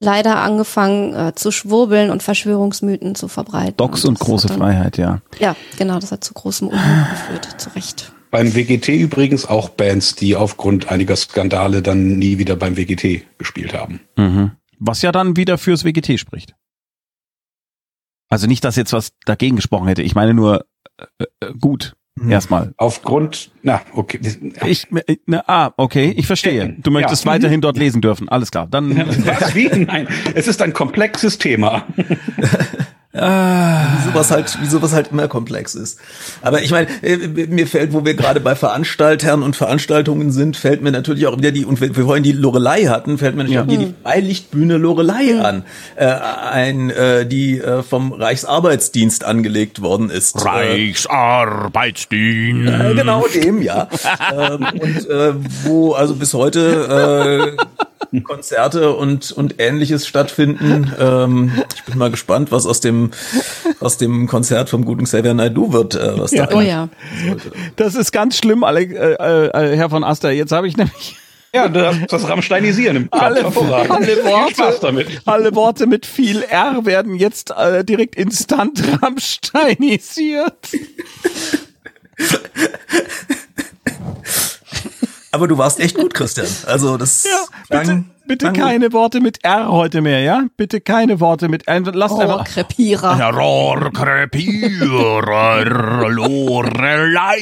leider 0.00 0.36
angefangen 0.36 1.14
äh, 1.14 1.34
zu 1.34 1.50
schwurbeln 1.50 2.10
und 2.10 2.22
Verschwörungsmythen 2.22 3.14
zu 3.14 3.28
verbreiten. 3.28 3.76
Docs 3.76 4.04
und 4.04 4.20
das 4.20 4.26
große 4.26 4.46
dann, 4.48 4.58
Freiheit, 4.58 4.98
ja. 4.98 5.20
Ja, 5.38 5.56
genau, 5.78 5.98
das 5.98 6.12
hat 6.12 6.22
zu 6.22 6.34
großem 6.34 6.68
Unmut 6.68 7.10
geführt, 7.10 7.60
zu 7.60 7.70
Recht. 7.74 8.12
Beim 8.30 8.54
WGT 8.54 8.88
übrigens 8.88 9.46
auch 9.46 9.68
Bands, 9.70 10.14
die 10.14 10.36
aufgrund 10.36 10.90
einiger 10.90 11.16
Skandale 11.16 11.82
dann 11.82 12.18
nie 12.18 12.38
wieder 12.38 12.56
beim 12.56 12.76
WGT 12.76 13.24
gespielt 13.38 13.72
haben. 13.74 14.00
Mhm. 14.16 14.52
Was 14.78 15.02
ja 15.02 15.12
dann 15.12 15.36
wieder 15.36 15.58
fürs 15.58 15.84
WGT 15.84 16.18
spricht. 16.18 16.54
Also 18.28 18.46
nicht, 18.46 18.64
dass 18.64 18.76
jetzt 18.76 18.92
was 18.92 19.12
dagegen 19.24 19.56
gesprochen 19.56 19.86
hätte. 19.88 20.02
Ich 20.02 20.14
meine 20.14 20.34
nur 20.34 20.66
äh, 20.98 21.24
äh, 21.40 21.52
gut. 21.58 21.94
Erstmal. 22.30 22.72
Aufgrund, 22.78 23.50
na, 23.62 23.82
okay. 23.92 24.18
Ich, 24.64 24.90
äh, 24.90 25.16
na, 25.26 25.44
ah, 25.46 25.74
okay, 25.76 26.14
ich 26.16 26.26
verstehe. 26.26 26.74
Du 26.78 26.90
möchtest 26.90 27.26
Ja. 27.26 27.32
weiterhin 27.32 27.60
dort 27.60 27.76
lesen 27.76 28.00
dürfen. 28.00 28.30
Alles 28.30 28.50
klar. 28.50 28.66
Dann 28.66 28.96
Was? 29.26 29.54
Wie? 29.54 29.68
Nein, 29.68 30.08
es 30.34 30.48
ist 30.48 30.62
ein 30.62 30.72
komplexes 30.72 31.36
Thema. 31.36 31.86
wie 33.22 34.08
sowas 34.10 34.30
halt, 34.30 34.58
wie 34.60 34.66
sowas 34.66 34.92
halt 34.92 35.08
immer 35.12 35.28
komplex 35.28 35.74
ist. 35.74 35.98
Aber 36.42 36.62
ich 36.62 36.70
meine, 36.70 36.88
äh, 37.02 37.16
mir 37.46 37.66
fällt, 37.66 37.92
wo 37.92 38.04
wir 38.04 38.14
gerade 38.14 38.40
bei 38.40 38.54
Veranstaltern 38.54 39.42
und 39.42 39.56
Veranstaltungen 39.56 40.30
sind, 40.32 40.56
fällt 40.56 40.82
mir 40.82 40.92
natürlich 40.92 41.26
auch 41.26 41.38
wieder 41.38 41.52
die, 41.52 41.64
und 41.64 41.80
wir 41.80 41.94
wir 41.96 42.04
vorhin 42.04 42.22
die 42.22 42.32
Lorelei 42.32 42.84
hatten, 42.84 43.18
fällt 43.18 43.34
mir 43.36 43.44
natürlich 43.44 43.56
Ja. 43.56 43.62
auch 43.62 43.66
die, 43.68 43.78
die 43.78 43.94
Freilichtbühne 44.02 44.76
Lorelei 44.76 45.40
an. 45.40 45.64
Äh, 45.96 46.06
ein, 46.06 46.90
äh, 46.90 47.26
die 47.26 47.58
äh, 47.60 47.82
vom 47.82 48.12
Reichsarbeitsdienst 48.12 49.24
angelegt 49.24 49.82
worden 49.82 50.10
ist. 50.10 50.36
Äh, 50.36 50.40
Reichsarbeitsdienst. 50.48 52.72
äh, 52.72 52.94
genau 52.94 53.26
dem, 53.26 53.62
ja. 53.62 53.88
ähm, 54.36 54.66
und 54.80 55.08
äh, 55.08 55.32
wo 55.64 55.92
also 55.92 56.14
bis 56.16 56.34
heute 56.34 57.56
äh, 57.56 58.20
Konzerte 58.20 58.92
und 58.92 59.32
und 59.32 59.56
ähnliches 59.58 60.06
stattfinden. 60.06 60.92
Ähm, 60.98 61.52
ich 61.74 61.84
bin 61.84 61.98
mal 61.98 62.10
gespannt, 62.10 62.52
was 62.52 62.66
aus 62.66 62.80
dem 62.80 63.05
aus 63.80 63.96
dem 63.98 64.26
Konzert 64.26 64.68
vom 64.68 64.84
guten 64.84 65.04
Xavier 65.04 65.34
Naidoo 65.34 65.72
wird, 65.72 65.94
äh, 65.94 66.18
was 66.18 66.30
da 66.30 66.48
Oh 66.52 66.60
ja. 66.60 66.88
Das 67.76 67.94
ist 67.94 68.12
ganz 68.12 68.36
schlimm, 68.38 68.64
Alex, 68.64 68.92
äh, 68.94 69.12
äh, 69.46 69.76
Herr 69.76 69.90
von 69.90 70.04
Aster. 70.04 70.30
Jetzt 70.30 70.52
habe 70.52 70.68
ich 70.68 70.76
nämlich 70.76 71.16
Ja, 71.54 71.68
das, 71.68 71.96
das 72.08 72.28
Rammsteinisieren 72.28 72.96
im 72.96 73.08
alle, 73.12 73.44
alle 73.44 73.52
Worte, 73.52 74.78
damit. 74.80 75.22
alle 75.24 75.54
Worte 75.54 75.86
mit 75.86 76.04
viel 76.06 76.42
R 76.42 76.84
werden 76.84 77.14
jetzt 77.16 77.50
äh, 77.56 77.84
direkt 77.84 78.14
instant 78.16 78.82
Rammsteinisiert. 79.02 80.68
Aber 85.32 85.48
du 85.48 85.58
warst 85.58 85.80
echt 85.80 85.96
gut, 85.96 86.14
Christian. 86.14 86.46
Also 86.66 86.96
das 86.96 87.24
Ja, 87.24 87.78
bitte, 87.80 88.04
bitte 88.26 88.52
keine 88.52 88.92
Worte 88.92 89.20
mit 89.20 89.44
R 89.44 89.68
heute 89.70 90.00
mehr, 90.00 90.20
ja? 90.20 90.44
Bitte 90.56 90.80
keine 90.80 91.20
Worte 91.20 91.48
mit 91.48 91.68
R. 91.68 91.80
Lasst 91.92 92.14
Oh, 92.14 92.18
einfach. 92.20 92.44
Krepierer. 92.44 93.18
Ja, 93.18 93.30
Rohrkrepierer, 93.30 95.64
Lorelei, 96.10 97.38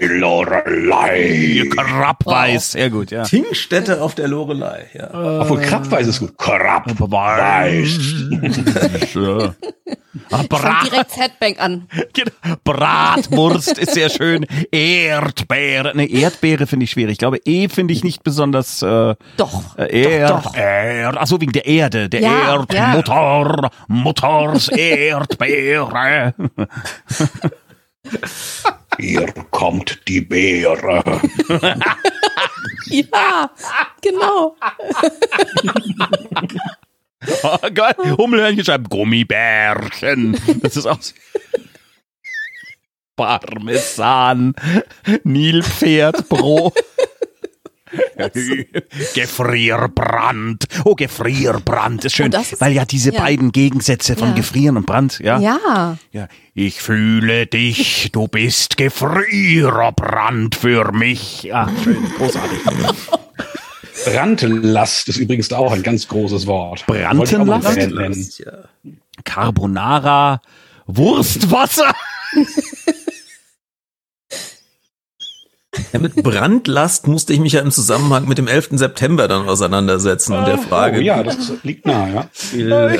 Lorelei. 0.00 1.62
Krabbeis, 1.70 2.72
sehr 2.72 2.90
gut, 2.90 3.10
ja. 3.10 3.24
Tingstätte 3.24 4.02
auf 4.02 4.14
der 4.14 4.28
Lorelei. 4.28 4.86
Ja. 4.94 5.40
Obwohl 5.40 5.60
Krabbeis 5.60 6.06
ist 6.06 6.20
gut. 6.20 6.36
Krabbeis. 6.38 7.98
Ja. 9.14 9.54
Ah, 10.30 10.42
Brat, 10.48 10.90
direkt 10.90 11.16
Headbang 11.16 11.58
an. 11.58 11.88
Genau. 12.12 12.56
Bratwurst 12.62 13.78
ist 13.78 13.94
sehr 13.94 14.08
schön. 14.10 14.46
Erdbeere. 14.70 15.92
Ne, 15.96 16.06
Erdbeere 16.08 16.66
finde 16.66 16.84
ich 16.84 16.90
schwierig. 16.92 17.12
Ich 17.12 17.18
glaube, 17.18 17.38
E 17.44 17.68
finde 17.68 17.92
ich 17.92 18.04
nicht 18.04 18.22
besonders 18.22 18.43
äh, 18.52 19.14
Doch. 19.36 19.78
äh, 19.78 20.12
Erd, 20.12 20.30
doch, 20.30 20.42
doch. 20.42 20.54
Erd, 20.56 21.16
ach 21.18 21.26
so, 21.26 21.40
wegen 21.40 21.52
der 21.52 21.64
Erde, 21.66 22.08
der 22.08 22.20
Ja, 22.20 22.56
Erdmutter, 22.68 23.70
Mutters 23.88 24.68
Erdbeere. 24.68 26.34
Hier 28.98 29.32
kommt 29.50 30.06
die 30.08 30.20
Beere. 30.20 31.02
Ja, 32.90 33.50
genau. 34.02 34.56
Oh, 37.42 37.56
geil. 37.72 37.94
Hummelhörnchen 38.18 38.64
schreibt 38.64 38.90
Gummibärchen. 38.90 40.38
Das 40.62 40.76
ist 40.76 40.86
auch 40.86 41.00
so- 41.00 41.14
Parmesan, 43.16 44.54
Nilpferdbrot. 45.22 46.74
Gefrierbrand. 49.14 50.64
Oh, 50.84 50.94
Gefrierbrand 50.94 52.04
ist 52.04 52.14
schön, 52.16 52.26
Oh, 52.26 52.30
das 52.30 52.52
ist- 52.52 52.60
weil 52.60 52.72
ja 52.72 52.84
diese 52.84 53.12
ja. 53.12 53.20
beiden 53.20 53.52
Gegensätze 53.52 54.16
von 54.16 54.28
Ja. 54.30 54.34
Gefrieren 54.34 54.76
und 54.76 54.86
Brand, 54.86 55.18
ja. 55.20 55.38
Ja. 55.38 55.96
ja. 56.12 56.28
Ich 56.54 56.80
fühle 56.82 57.46
dich, 57.46 58.10
du 58.12 58.28
bist 58.28 58.76
Gefrierbrand 58.76 60.54
für 60.54 60.92
mich. 60.92 61.42
Ja, 61.44 61.68
schön, 61.82 61.96
großartig. 62.16 62.58
Brandlast 64.04 65.08
ist 65.08 65.16
übrigens 65.16 65.52
auch 65.52 65.72
ein 65.72 65.82
ganz 65.82 66.06
großes 66.08 66.46
Wort. 66.46 66.84
Ja. 66.92 67.10
Carbonara, 69.24 70.40
Wurstwasser. 70.86 71.92
Ja, 75.92 75.98
mit 75.98 76.14
Brandlast 76.16 77.06
musste 77.08 77.32
ich 77.32 77.40
mich 77.40 77.52
ja 77.54 77.60
im 77.60 77.70
Zusammenhang 77.70 78.26
mit 78.28 78.38
dem 78.38 78.46
11. 78.48 78.70
September 78.72 79.28
dann 79.28 79.48
auseinandersetzen 79.48 80.34
und 80.34 80.46
der 80.46 80.58
Frage, 80.58 80.98
Oh 80.98 81.02
ja, 81.02 81.22
das 81.22 81.52
liegt 81.62 81.86
nah, 81.86 82.08
ja. 82.08 82.28
wie, 82.32 82.56
viel, 82.58 82.72
äh, 82.72 82.96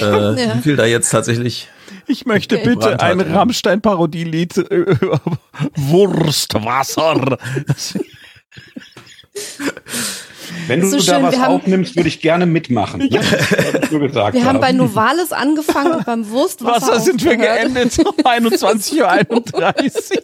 Ja. 0.47 0.57
wie 0.57 0.63
viel 0.63 0.77
da 0.77 0.85
jetzt 0.87 1.11
tatsächlich 1.11 1.69
Ich 2.07 2.27
möchte 2.27 2.57
Okay. 2.57 2.69
bitte 2.75 3.01
ein. 3.01 3.21
Rammstein-Parodielied 3.21 4.57
äh, 4.59 4.75
über 4.77 5.21
Wurstwasser. 5.77 7.39
Wenn 10.67 10.81
du 10.81 10.89
So 10.89 10.97
da 10.99 11.03
schön, 11.03 11.23
was 11.23 11.39
haben- 11.39 11.55
aufnimmst, 11.55 11.97
würde 11.97 12.09
ich 12.09 12.21
gerne 12.21 12.47
mitmachen. 12.47 13.01
Ne? 13.01 13.21
Ich 13.83 13.91
nur 13.91 14.01
gesagt 14.01 14.35
Wir 14.35 14.45
haben 14.45 14.61
bei. 14.61 14.73
Novalis 14.73 15.33
angefangen 15.33 15.93
und 15.93 16.07
beim 16.07 16.29
Wurstwasser 16.31 16.89
Wasser 16.89 17.01
sind 17.01 17.25
wir 17.25 17.37
geendet 17.37 17.99
um 17.99 18.15
21.31 18.25 19.01
Uhr. 19.01 20.23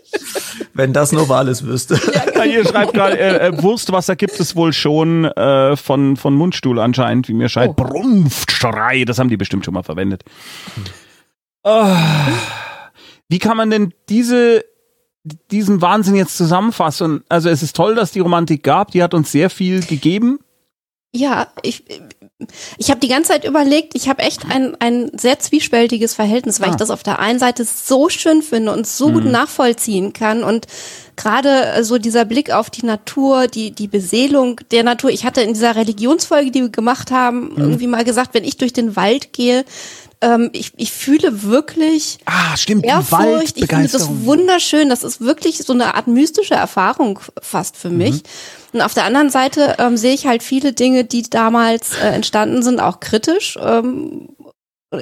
wenn 0.74 0.92
das 0.92 1.12
Novales 1.12 1.64
wüsste. 1.64 2.00
Ja, 2.34 2.42
hier 2.42 2.64
schreibt 2.66 2.94
gerade, 2.94 3.18
äh, 3.18 3.48
äh, 3.48 3.62
Wurstwasser 3.62 4.16
gibt 4.16 4.38
es 4.40 4.56
wohl 4.56 4.72
schon 4.72 5.24
äh, 5.26 5.76
von, 5.76 6.16
von 6.16 6.34
Mundstuhl 6.34 6.78
anscheinend, 6.80 7.28
wie 7.28 7.34
mir 7.34 7.48
scheint. 7.48 7.74
Oh. 7.78 7.84
Brunftschrei, 7.84 9.04
das 9.04 9.18
haben 9.18 9.28
die 9.28 9.36
bestimmt 9.36 9.64
schon 9.64 9.74
mal 9.74 9.82
verwendet. 9.82 10.22
Ah, 11.62 11.96
wie 13.28 13.38
kann 13.38 13.56
man 13.56 13.70
denn 13.70 13.92
diese, 14.08 14.64
diesen 15.50 15.80
Wahnsinn 15.82 16.14
jetzt 16.16 16.36
zusammenfassen? 16.36 17.22
Also 17.28 17.48
es 17.48 17.62
ist 17.62 17.76
toll, 17.76 17.94
dass 17.94 18.12
die 18.12 18.20
Romantik 18.20 18.62
gab, 18.62 18.90
die 18.90 19.02
hat 19.02 19.14
uns 19.14 19.30
sehr 19.32 19.50
viel 19.50 19.80
gegeben. 19.84 20.38
Ja, 21.12 21.48
ich, 21.62 21.82
ich 22.78 22.88
habe 22.88 23.00
die 23.00 23.08
ganze 23.08 23.32
Zeit 23.32 23.44
überlegt, 23.44 23.96
ich 23.96 24.08
habe 24.08 24.22
echt 24.22 24.48
ein, 24.48 24.76
ein 24.78 25.10
sehr 25.18 25.40
zwiespältiges 25.40 26.14
Verhältnis, 26.14 26.60
weil 26.60 26.68
Ah. 26.68 26.70
ich 26.70 26.76
das 26.76 26.90
auf 26.90 27.02
der 27.02 27.18
einen 27.18 27.40
Seite 27.40 27.64
so 27.64 28.08
schön 28.08 28.42
finde 28.42 28.72
und 28.72 28.86
so 28.86 29.10
gut 29.10 29.24
nachvollziehen 29.24 30.12
kann 30.12 30.44
und 30.44 30.68
gerade 31.16 31.48
äh, 31.66 31.82
so 31.82 31.98
dieser 31.98 32.24
Blick 32.24 32.52
auf 32.52 32.70
die 32.70 32.86
Natur, 32.86 33.48
die, 33.48 33.72
die 33.72 33.88
Beseelung 33.88 34.60
der 34.70 34.84
Natur. 34.84 35.10
Ich 35.10 35.24
hatte 35.24 35.40
in 35.42 35.52
dieser 35.52 35.74
Religionsfolge, 35.74 36.52
die 36.52 36.62
wir 36.62 36.68
gemacht 36.70 37.10
haben, 37.10 37.54
irgendwie 37.56 37.88
mal 37.88 38.04
gesagt, 38.04 38.32
wenn 38.32 38.44
ich 38.44 38.56
durch 38.56 38.72
den 38.72 38.94
Wald 38.94 39.32
gehe, 39.32 39.64
ähm, 40.22 40.50
ich, 40.52 40.72
ich 40.76 40.92
fühle 40.92 41.42
wirklich 41.42 42.18
Ah, 42.26 42.56
stimmt, 42.56 42.84
Ehrfurcht. 42.84 43.56
Ich 43.56 43.66
finde 43.66 43.88
das 43.88 44.08
wunderschön. 44.24 44.88
Das 44.88 45.02
ist 45.02 45.20
wirklich 45.20 45.58
so 45.58 45.72
eine 45.72 45.94
Art 45.94 46.06
mystische 46.08 46.54
Erfahrung 46.54 47.20
fast 47.40 47.76
für 47.76 47.90
mich. 47.90 48.22
Und 48.72 48.82
auf 48.82 48.94
der 48.94 49.04
anderen 49.04 49.30
Seite 49.30 49.76
ähm, 49.78 49.96
sehe 49.96 50.14
ich 50.14 50.26
halt 50.26 50.42
viele 50.42 50.72
Dinge, 50.72 51.04
die 51.04 51.22
damals 51.22 51.96
äh, 51.96 52.08
entstanden 52.08 52.62
sind, 52.62 52.80
auch 52.80 53.00
kritisch. 53.00 53.58
Ähm, 53.60 54.28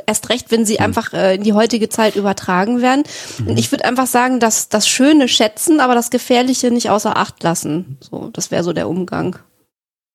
erst 0.07 0.29
recht, 0.29 0.51
wenn 0.51 0.65
sie 0.67 0.81
einfach 0.81 1.13
äh, 1.13 1.35
in 1.35 1.43
die 1.43 1.53
heutige 1.53 1.89
Zeit 1.89 2.17
übertragen 2.17 2.83
werden. 2.83 3.05
Und 3.45 3.59
ich 3.59 3.71
würde 3.73 3.85
einfach 3.87 4.07
sagen, 4.07 4.39
dass 4.41 4.69
das 4.69 4.89
Schöne 4.89 5.29
schätzen, 5.29 5.81
aber 5.81 5.95
das 5.95 6.11
Gefährliche 6.11 6.71
nicht 6.71 6.91
außer 6.91 7.17
Acht 7.17 7.43
lassen. 7.43 7.99
So, 8.01 8.31
das 8.33 8.51
wäre 8.51 8.63
so 8.65 8.73
der 8.73 8.89
Umgang. 8.89 9.39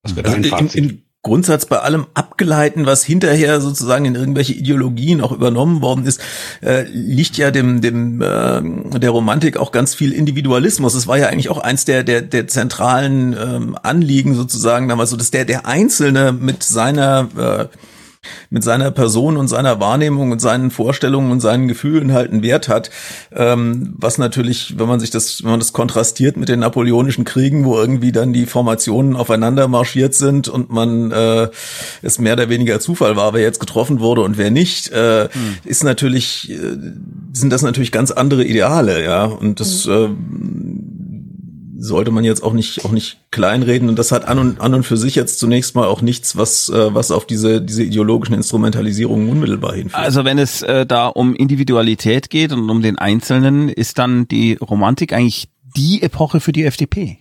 Das 0.04 0.16
wäre 0.16 0.28
Also 0.28 0.36
dein 0.36 0.44
im, 0.44 0.50
Fazit. 0.50 0.76
Im 0.76 1.04
Grundsatz 1.24 1.66
bei 1.66 1.80
allem 1.80 2.06
abgeleiten, 2.14 2.86
was 2.86 3.04
hinterher 3.04 3.62
sozusagen 3.62 4.04
in 4.04 4.16
irgendwelche 4.16 4.54
Ideologien 4.54 5.22
auch 5.22 5.32
übernommen 5.32 5.82
worden 5.82 6.06
ist, 6.06 6.20
äh, 6.62 6.84
liegt 6.84 7.38
ja 7.38 7.50
dem, 7.50 7.80
dem 7.80 8.22
äh, 8.22 9.00
der 9.00 9.10
Romantik 9.10 9.56
auch 9.56 9.72
ganz 9.72 9.96
viel 9.96 10.12
Individualismus. 10.12 10.94
Es 10.96 11.08
war 11.08 11.18
ja 11.18 11.28
eigentlich 11.28 11.50
auch 11.50 11.60
eins 11.60 11.86
der 11.86 12.04
der, 12.04 12.22
der 12.22 12.48
zentralen 12.48 13.34
ähm, 13.42 13.78
Anliegen 13.82 14.36
sozusagen 14.36 14.90
damals 14.90 15.12
so, 15.12 15.18
dass 15.18 15.32
der 15.32 15.46
der 15.46 15.66
Einzelne 15.66 16.34
mit 16.34 16.62
seiner 16.62 17.30
äh, 17.38 17.78
mit 18.50 18.64
seiner 18.64 18.92
Person 18.92 19.38
und 19.38 19.48
seiner 19.48 19.80
Wahrnehmung 19.80 20.32
und 20.32 20.40
seinen 20.40 20.72
Vorstellungen 20.72 21.32
und 21.32 21.40
seinen 21.40 21.68
Gefühlen 21.68 22.14
halt 22.14 22.32
einen 22.32 22.44
Wert 22.44 22.70
hat, 22.70 22.90
ähm, 23.34 23.94
was 23.98 24.18
natürlich, 24.18 24.78
wenn 24.78 24.88
man 24.88 25.00
sich 25.00 25.10
das, 25.10 25.44
wenn 25.44 25.52
man 25.52 25.60
das 25.60 25.74
kontrastiert 25.74 26.38
mit 26.38 26.50
den 26.50 26.60
napoleonischen 26.60 27.26
Kriegen, 27.26 27.66
wo 27.66 27.78
irgendwie 27.78 28.12
dann 28.12 28.34
die 28.34 28.46
Formationen 28.46 29.16
aufeinander 29.16 29.68
marschiert 29.68 30.14
sind 30.14 30.48
und 30.48 30.70
man 30.72 31.12
äh, 31.12 31.50
es 32.02 32.20
mehr 32.20 32.34
oder 32.34 32.50
weniger 32.50 32.80
Zufall 32.80 33.16
war, 33.16 33.34
wer 33.34 33.42
jetzt 33.42 33.60
getroffen 33.60 34.00
wurde 34.00 34.22
und 34.22 34.38
wer 34.38 34.52
nicht, 34.52 34.90
äh, 34.92 35.30
ist 35.66 35.84
natürlich, 35.84 36.52
äh, 36.52 36.78
sind 37.34 37.52
das 37.52 37.62
natürlich 37.62 37.92
ganz 37.92 38.12
andere 38.12 38.44
Ideale, 38.44 39.04
ja, 39.04 39.26
und 39.26 39.60
das 39.60 39.86
äh, 39.86 40.10
sollte 41.84 42.12
man 42.12 42.24
jetzt 42.24 42.44
auch 42.44 42.54
nicht 42.54 42.86
auch 42.86 42.92
nicht 42.92 43.18
kleinreden 43.32 43.90
und 43.90 44.00
das 44.00 44.12
hat 44.12 44.26
an 44.26 44.40
und 44.40 44.62
an 44.62 44.74
und 44.74 44.84
für 44.84 44.98
sich 44.98 45.16
jetzt 45.16 45.40
zunächst 45.40 45.76
mal 45.76 45.88
auch 45.88 46.02
nichts, 46.02 46.38
was 46.38 46.70
äh, 46.70 46.94
was 46.94 47.12
auf 47.12 47.28
diese 47.28 47.62
diese 47.62 47.84
ideologischen 47.84 48.36
Instrumentalisierungen 48.36 49.30
unmittelbar 49.30 49.74
hinführt. 49.76 50.02
Also 50.02 50.24
wenn 50.24 50.40
es 50.40 50.62
äh, 50.62 50.86
da 50.86 51.08
um 51.08 51.36
Individualität 51.36 52.30
geht 52.30 52.54
und 52.54 52.70
um 52.70 52.82
den 52.82 52.98
Einzelnen, 52.98 53.70
ist 53.70 54.00
dann 54.00 54.28
die 54.28 54.54
Romantik 54.56 55.14
eigentlich 55.14 55.50
die 55.76 56.02
Epoche 56.02 56.40
für 56.40 56.52
die 56.52 56.64
FDP. 56.64 57.18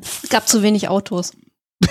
Es 0.00 0.28
gab 0.30 0.48
zu 0.48 0.62
wenig 0.62 0.88
Autos. 0.88 1.32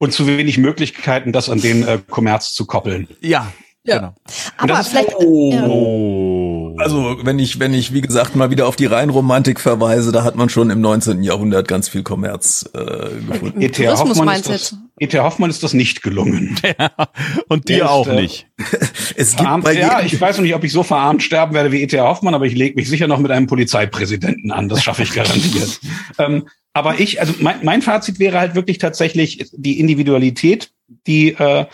Und 0.00 0.12
zu 0.12 0.28
wenig 0.28 0.58
Möglichkeiten, 0.58 1.32
das 1.32 1.50
an 1.50 1.60
den 1.60 1.82
äh, 1.82 1.98
Kommerz 2.08 2.52
zu 2.52 2.66
koppeln. 2.66 3.08
Ja, 3.20 3.52
Ja. 3.88 3.98
genau. 3.98 4.14
Und 4.62 4.70
Aber 4.70 4.84
vielleicht. 4.84 5.14
Oh. 5.16 6.74
Also 6.78 7.16
wenn 7.22 7.38
ich 7.38 7.58
wenn 7.58 7.74
ich 7.74 7.92
wie 7.92 8.00
gesagt 8.00 8.36
mal 8.36 8.50
wieder 8.50 8.68
auf 8.68 8.76
die 8.76 8.86
Rheinromantik 8.86 9.60
verweise, 9.60 10.12
da 10.12 10.22
hat 10.24 10.36
man 10.36 10.48
schon 10.48 10.70
im 10.70 10.80
19. 10.80 11.22
Jahrhundert 11.22 11.66
ganz 11.66 11.88
viel 11.88 12.02
Kommerz 12.02 12.68
äh, 12.74 12.78
gefunden. 13.26 13.60
E.T. 13.60 13.88
Hoffmann, 13.88 14.36
ist 14.36 14.48
das, 14.48 14.76
E.T. 15.00 15.18
Hoffmann 15.18 15.50
ist 15.50 15.62
das 15.62 15.74
nicht 15.74 16.02
gelungen. 16.02 16.56
Und 17.48 17.68
Der 17.68 17.76
dir 17.76 17.84
ist, 17.84 17.90
auch 17.90 18.06
nicht. 18.06 18.46
Es 19.16 19.30
gibt 19.30 19.42
Verarmt, 19.42 19.64
bei 19.64 19.72
ja, 19.74 20.00
ich 20.00 20.20
weiß 20.20 20.36
noch 20.36 20.44
nicht, 20.44 20.54
ob 20.54 20.62
ich 20.62 20.72
so 20.72 20.82
verarmt 20.82 21.22
sterben 21.22 21.54
werde 21.54 21.72
wie 21.72 21.82
E.T. 21.82 21.98
Hoffmann, 22.00 22.34
aber 22.34 22.46
ich 22.46 22.54
lege 22.54 22.76
mich 22.76 22.88
sicher 22.88 23.08
noch 23.08 23.18
mit 23.18 23.30
einem 23.30 23.46
Polizeipräsidenten 23.46 24.52
an. 24.52 24.68
Das 24.68 24.82
schaffe 24.82 25.02
ich 25.02 25.12
garantiert. 25.12 25.80
ähm, 26.18 26.46
aber 26.72 27.00
ich, 27.00 27.20
also 27.20 27.34
mein, 27.40 27.56
mein 27.64 27.82
Fazit 27.82 28.18
wäre 28.18 28.38
halt 28.38 28.54
wirklich 28.54 28.78
tatsächlich 28.78 29.50
die 29.52 29.80
Individualität, 29.80 30.70
die 31.06 31.30
äh, 31.30 31.66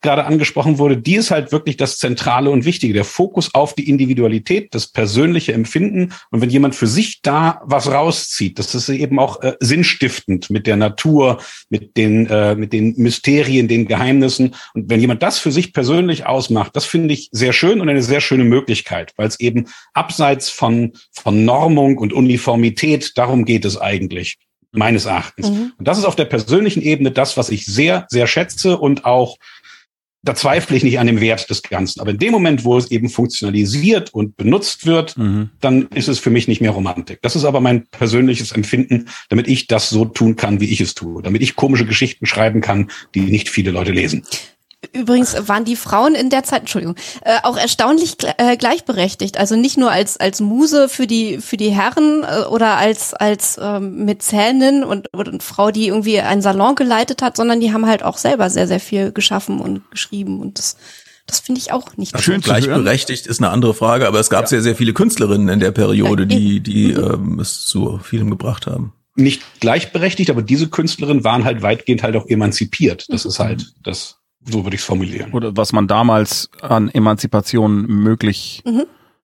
gerade 0.00 0.24
angesprochen 0.24 0.78
wurde, 0.78 0.96
die 0.96 1.16
ist 1.16 1.30
halt 1.30 1.50
wirklich 1.50 1.76
das 1.76 1.98
Zentrale 1.98 2.50
und 2.50 2.64
Wichtige. 2.64 2.94
Der 2.94 3.04
Fokus 3.04 3.54
auf 3.54 3.74
die 3.74 3.88
Individualität, 3.88 4.74
das 4.74 4.86
persönliche 4.86 5.52
Empfinden. 5.52 6.12
Und 6.30 6.40
wenn 6.40 6.50
jemand 6.50 6.74
für 6.74 6.86
sich 6.86 7.20
da 7.22 7.60
was 7.64 7.90
rauszieht, 7.90 8.58
das 8.58 8.74
ist 8.74 8.88
eben 8.88 9.18
auch 9.18 9.42
äh, 9.42 9.54
sinnstiftend 9.60 10.50
mit 10.50 10.66
der 10.66 10.76
Natur, 10.76 11.38
mit 11.68 11.96
den, 11.96 12.26
äh, 12.26 12.54
mit 12.54 12.72
den 12.72 12.94
Mysterien, 12.96 13.66
den 13.66 13.86
Geheimnissen. 13.86 14.54
Und 14.74 14.88
wenn 14.88 15.00
jemand 15.00 15.22
das 15.22 15.38
für 15.38 15.50
sich 15.50 15.72
persönlich 15.72 16.26
ausmacht, 16.26 16.76
das 16.76 16.84
finde 16.84 17.14
ich 17.14 17.28
sehr 17.32 17.52
schön 17.52 17.80
und 17.80 17.88
eine 17.88 18.02
sehr 18.02 18.20
schöne 18.20 18.44
Möglichkeit, 18.44 19.12
weil 19.16 19.26
es 19.26 19.40
eben 19.40 19.66
abseits 19.94 20.48
von, 20.48 20.92
von 21.12 21.44
Normung 21.44 21.98
und 21.98 22.12
Uniformität, 22.12 23.12
darum 23.16 23.44
geht 23.44 23.64
es 23.64 23.80
eigentlich, 23.80 24.38
meines 24.72 25.06
Erachtens. 25.06 25.50
Mhm. 25.50 25.72
Und 25.78 25.88
das 25.88 25.98
ist 25.98 26.04
auf 26.04 26.16
der 26.16 26.26
persönlichen 26.26 26.82
Ebene 26.82 27.10
das, 27.10 27.36
was 27.36 27.50
ich 27.50 27.66
sehr, 27.66 28.06
sehr 28.08 28.26
schätze 28.26 28.78
und 28.78 29.04
auch 29.04 29.36
da 30.28 30.34
zweifle 30.34 30.76
ich 30.76 30.84
nicht 30.84 30.98
an 30.98 31.06
dem 31.06 31.20
Wert 31.20 31.48
des 31.48 31.62
Ganzen. 31.62 32.00
Aber 32.00 32.10
in 32.10 32.18
dem 32.18 32.32
Moment, 32.32 32.64
wo 32.64 32.76
es 32.76 32.90
eben 32.90 33.08
funktionalisiert 33.08 34.12
und 34.12 34.36
benutzt 34.36 34.84
wird, 34.84 35.16
Mhm. 35.16 35.50
dann 35.60 35.88
ist 35.94 36.08
es 36.08 36.18
für 36.18 36.30
mich 36.30 36.48
nicht 36.48 36.60
mehr 36.60 36.72
Romantik. 36.72 37.20
Das 37.22 37.34
ist 37.34 37.44
aber 37.44 37.60
mein 37.60 37.86
persönliches 37.86 38.52
Empfinden, 38.52 39.06
damit 39.30 39.48
ich 39.48 39.66
das 39.68 39.88
so 39.88 40.04
tun 40.04 40.36
kann, 40.36 40.60
wie 40.60 40.66
ich 40.70 40.80
es 40.82 40.94
tue. 40.94 41.22
Damit 41.22 41.40
ich 41.42 41.56
komische 41.56 41.86
Geschichten 41.86 42.26
schreiben 42.26 42.60
kann, 42.60 42.90
die 43.14 43.22
nicht 43.22 43.48
viele 43.48 43.70
Leute 43.70 43.92
lesen. 43.92 44.24
Übrigens 44.92 45.48
waren 45.48 45.64
die 45.64 45.74
Frauen 45.74 46.14
in 46.14 46.30
der 46.30 46.44
Zeit, 46.44 46.60
Entschuldigung, 46.60 46.94
äh, 47.22 47.38
auch 47.42 47.56
erstaunlich 47.56 48.16
äh, 48.38 48.56
gleichberechtigt. 48.56 49.36
Also 49.36 49.56
nicht 49.56 49.76
nur 49.76 49.90
als 49.90 50.18
als 50.18 50.40
Muse 50.40 50.88
für 50.88 51.08
die 51.08 51.38
für 51.38 51.56
die 51.56 51.70
Herren 51.70 52.22
äh, 52.22 52.44
oder 52.44 52.76
als 52.76 53.12
als 53.12 53.58
ähm, 53.60 54.04
Mäzenin 54.04 54.84
und 54.84 55.08
oder 55.12 55.32
Frau, 55.40 55.72
die 55.72 55.88
irgendwie 55.88 56.20
einen 56.20 56.42
Salon 56.42 56.76
geleitet 56.76 57.22
hat, 57.22 57.36
sondern 57.36 57.58
die 57.58 57.72
haben 57.72 57.86
halt 57.86 58.04
auch 58.04 58.18
selber 58.18 58.50
sehr 58.50 58.68
sehr 58.68 58.78
viel 58.78 59.10
geschaffen 59.10 59.60
und 59.60 59.90
geschrieben 59.90 60.40
und 60.40 60.58
das 60.58 60.76
das 61.28 61.40
finde 61.40 61.60
ich 61.60 61.72
auch 61.72 61.96
nicht 61.96 62.18
Schön 62.20 62.42
zu 62.42 62.50
hören. 62.50 62.62
Gleichberechtigt 62.62 63.26
ist 63.26 63.40
eine 63.40 63.50
andere 63.50 63.74
Frage, 63.74 64.08
aber 64.08 64.18
es 64.18 64.30
gab 64.30 64.48
sehr, 64.48 64.62
sehr 64.62 64.74
viele 64.74 64.94
Künstlerinnen 64.94 65.48
in 65.48 65.60
der 65.60 65.72
Periode, 65.72 66.26
die, 66.26 66.60
die 66.60 66.92
ähm, 66.92 67.38
es 67.38 67.66
zu 67.66 68.00
vielem 68.02 68.30
gebracht 68.30 68.66
haben. 68.66 68.94
Nicht 69.14 69.42
gleichberechtigt, 69.60 70.30
aber 70.30 70.42
diese 70.42 70.68
Künstlerinnen 70.68 71.24
waren 71.24 71.44
halt 71.44 71.60
weitgehend 71.60 72.02
halt 72.02 72.16
auch 72.16 72.26
emanzipiert. 72.26 73.04
Das 73.10 73.26
ist 73.26 73.40
halt 73.40 73.74
das, 73.82 74.17
so 74.44 74.64
würde 74.64 74.76
ich 74.76 74.80
es 74.82 74.86
formulieren. 74.86 75.32
Oder 75.32 75.56
was 75.56 75.72
man 75.72 75.86
damals 75.88 76.50
an 76.60 76.88
Emanzipation 76.88 77.86
möglich. 77.86 78.62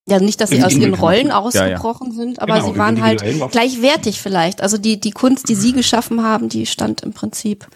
Ja, 0.06 0.20
nicht, 0.20 0.40
dass 0.40 0.50
sie 0.50 0.62
aus 0.62 0.74
ihren 0.74 0.94
Rollen 0.94 1.28
Ja, 1.28 1.32
ja. 1.32 1.38
ausgebrochen 1.38 2.12
sind, 2.12 2.40
aber 2.40 2.54
Genau, 2.54 2.72
sie 2.72 2.78
waren 2.78 3.02
halt 3.02 3.24
gleichwertig 3.50 4.20
vielleicht. 4.20 4.60
Also 4.60 4.76
die 4.76 5.00
die 5.00 5.12
Kunst, 5.12 5.48
die 5.48 5.54
sie 5.54 5.72
geschaffen 5.72 6.22
haben, 6.22 6.48
die 6.48 6.66
stand 6.66 7.02
im 7.02 7.12
Prinzip 7.12 7.66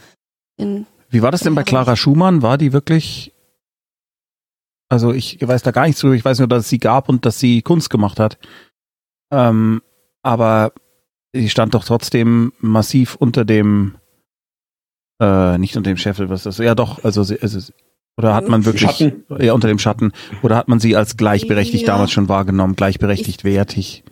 in 0.58 0.86
Wie 1.08 1.22
war 1.22 1.30
das 1.30 1.40
denn 1.40 1.54
bei 1.54 1.62
Clara 1.62 1.96
Schumann? 1.96 2.42
War 2.42 2.58
die 2.58 2.72
wirklich? 2.72 3.32
Also 4.90 5.12
ich 5.12 5.38
weiß 5.40 5.62
da 5.62 5.70
gar 5.70 5.86
nichts 5.86 6.00
drüber. 6.00 6.14
Ich 6.14 6.24
weiß 6.24 6.38
nur, 6.38 6.48
dass 6.48 6.64
es 6.64 6.68
sie 6.68 6.78
gab 6.78 7.08
und 7.08 7.24
dass 7.24 7.38
sie 7.38 7.62
Kunst 7.62 7.88
gemacht 7.90 8.18
hat. 8.20 8.38
Ähm, 9.30 9.82
aber 10.22 10.72
sie 11.32 11.48
stand 11.50 11.74
doch 11.74 11.84
trotzdem 11.84 12.52
massiv 12.60 13.14
unter 13.14 13.44
dem, 13.44 13.96
äh, 15.20 15.58
nicht 15.58 15.76
unter 15.76 15.90
dem 15.90 15.96
Scheffel, 15.96 16.28
was 16.28 16.40
ist 16.40 16.58
das? 16.58 16.64
Ja, 16.64 16.74
doch. 16.74 17.02
Also, 17.04 17.22
sie, 17.22 17.40
also 17.40 17.58
oder 18.16 18.34
hat 18.34 18.48
man 18.48 18.64
wirklich 18.64 18.82
Schatten. 18.82 19.24
ja 19.38 19.52
unter 19.52 19.68
dem 19.68 19.78
Schatten 19.78 20.12
oder 20.42 20.56
hat 20.56 20.66
man 20.68 20.80
sie 20.80 20.96
als 20.96 21.16
gleichberechtigt 21.16 21.86
Ja. 21.86 21.92
damals 21.94 22.10
schon 22.10 22.28
wahrgenommen, 22.28 22.74
gleichberechtigt 22.76 23.44
wertig? 23.44 24.02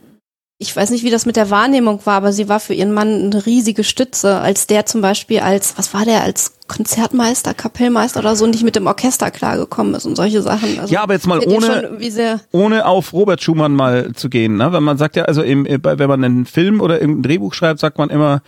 ich 0.59 0.75
weiß 0.75 0.89
nicht, 0.89 1.05
wie 1.05 1.11
das 1.11 1.27
mit 1.27 1.37
der 1.37 1.51
Wahrnehmung 1.51 2.01
war, 2.07 2.15
aber 2.15 2.33
sie 2.33 2.49
war 2.49 2.61
für 2.61 2.73
ihren 2.73 2.95
Mann 2.95 3.25
eine 3.31 3.45
riesige 3.45 3.85
Stütze, 3.85 4.39
als 4.39 4.67
der 4.67 4.87
zum 4.87 5.03
Beispiel 5.03 5.41
als, 5.41 5.77
was 5.77 5.93
war 5.93 6.07
der, 6.07 6.23
als 6.23 6.55
Konzertmeister, 6.67 7.53
Kapellmeister 7.53 8.21
oder 8.21 8.37
so 8.37 8.47
nicht 8.47 8.65
mit 8.65 8.75
dem 8.75 8.87
Orchester 8.87 9.31
klargekommen 9.31 9.93
ist 9.95 10.07
und 10.07 10.17
solche 10.17 10.41
Sachen. 10.41 10.79
Also, 10.81 10.95
Ja, 10.95 11.03
aber 11.03 11.13
jetzt 11.13 11.27
mal 11.27 11.41
ohne- 11.47 11.67
schon 12.01 12.41
ohne 12.53 12.87
auf 12.87 13.13
Robert 13.13 13.43
Schumann 13.43 13.75
mal 13.75 14.13
zu 14.15 14.31
gehen, 14.31 14.57
ne? 14.57 14.73
Wenn 14.73 14.83
man 14.83 14.97
sagt 14.97 15.17
ja, 15.17 15.25
also 15.25 15.43
im, 15.43 15.67
wenn 15.67 16.09
man 16.09 16.25
einen 16.25 16.47
Film 16.47 16.81
oder 16.81 17.03
irgendein 17.03 17.25
Drehbuch 17.25 17.53
schreibt, 17.53 17.79
sagt 17.81 17.99
man 17.99 18.09
immer, 18.09 18.41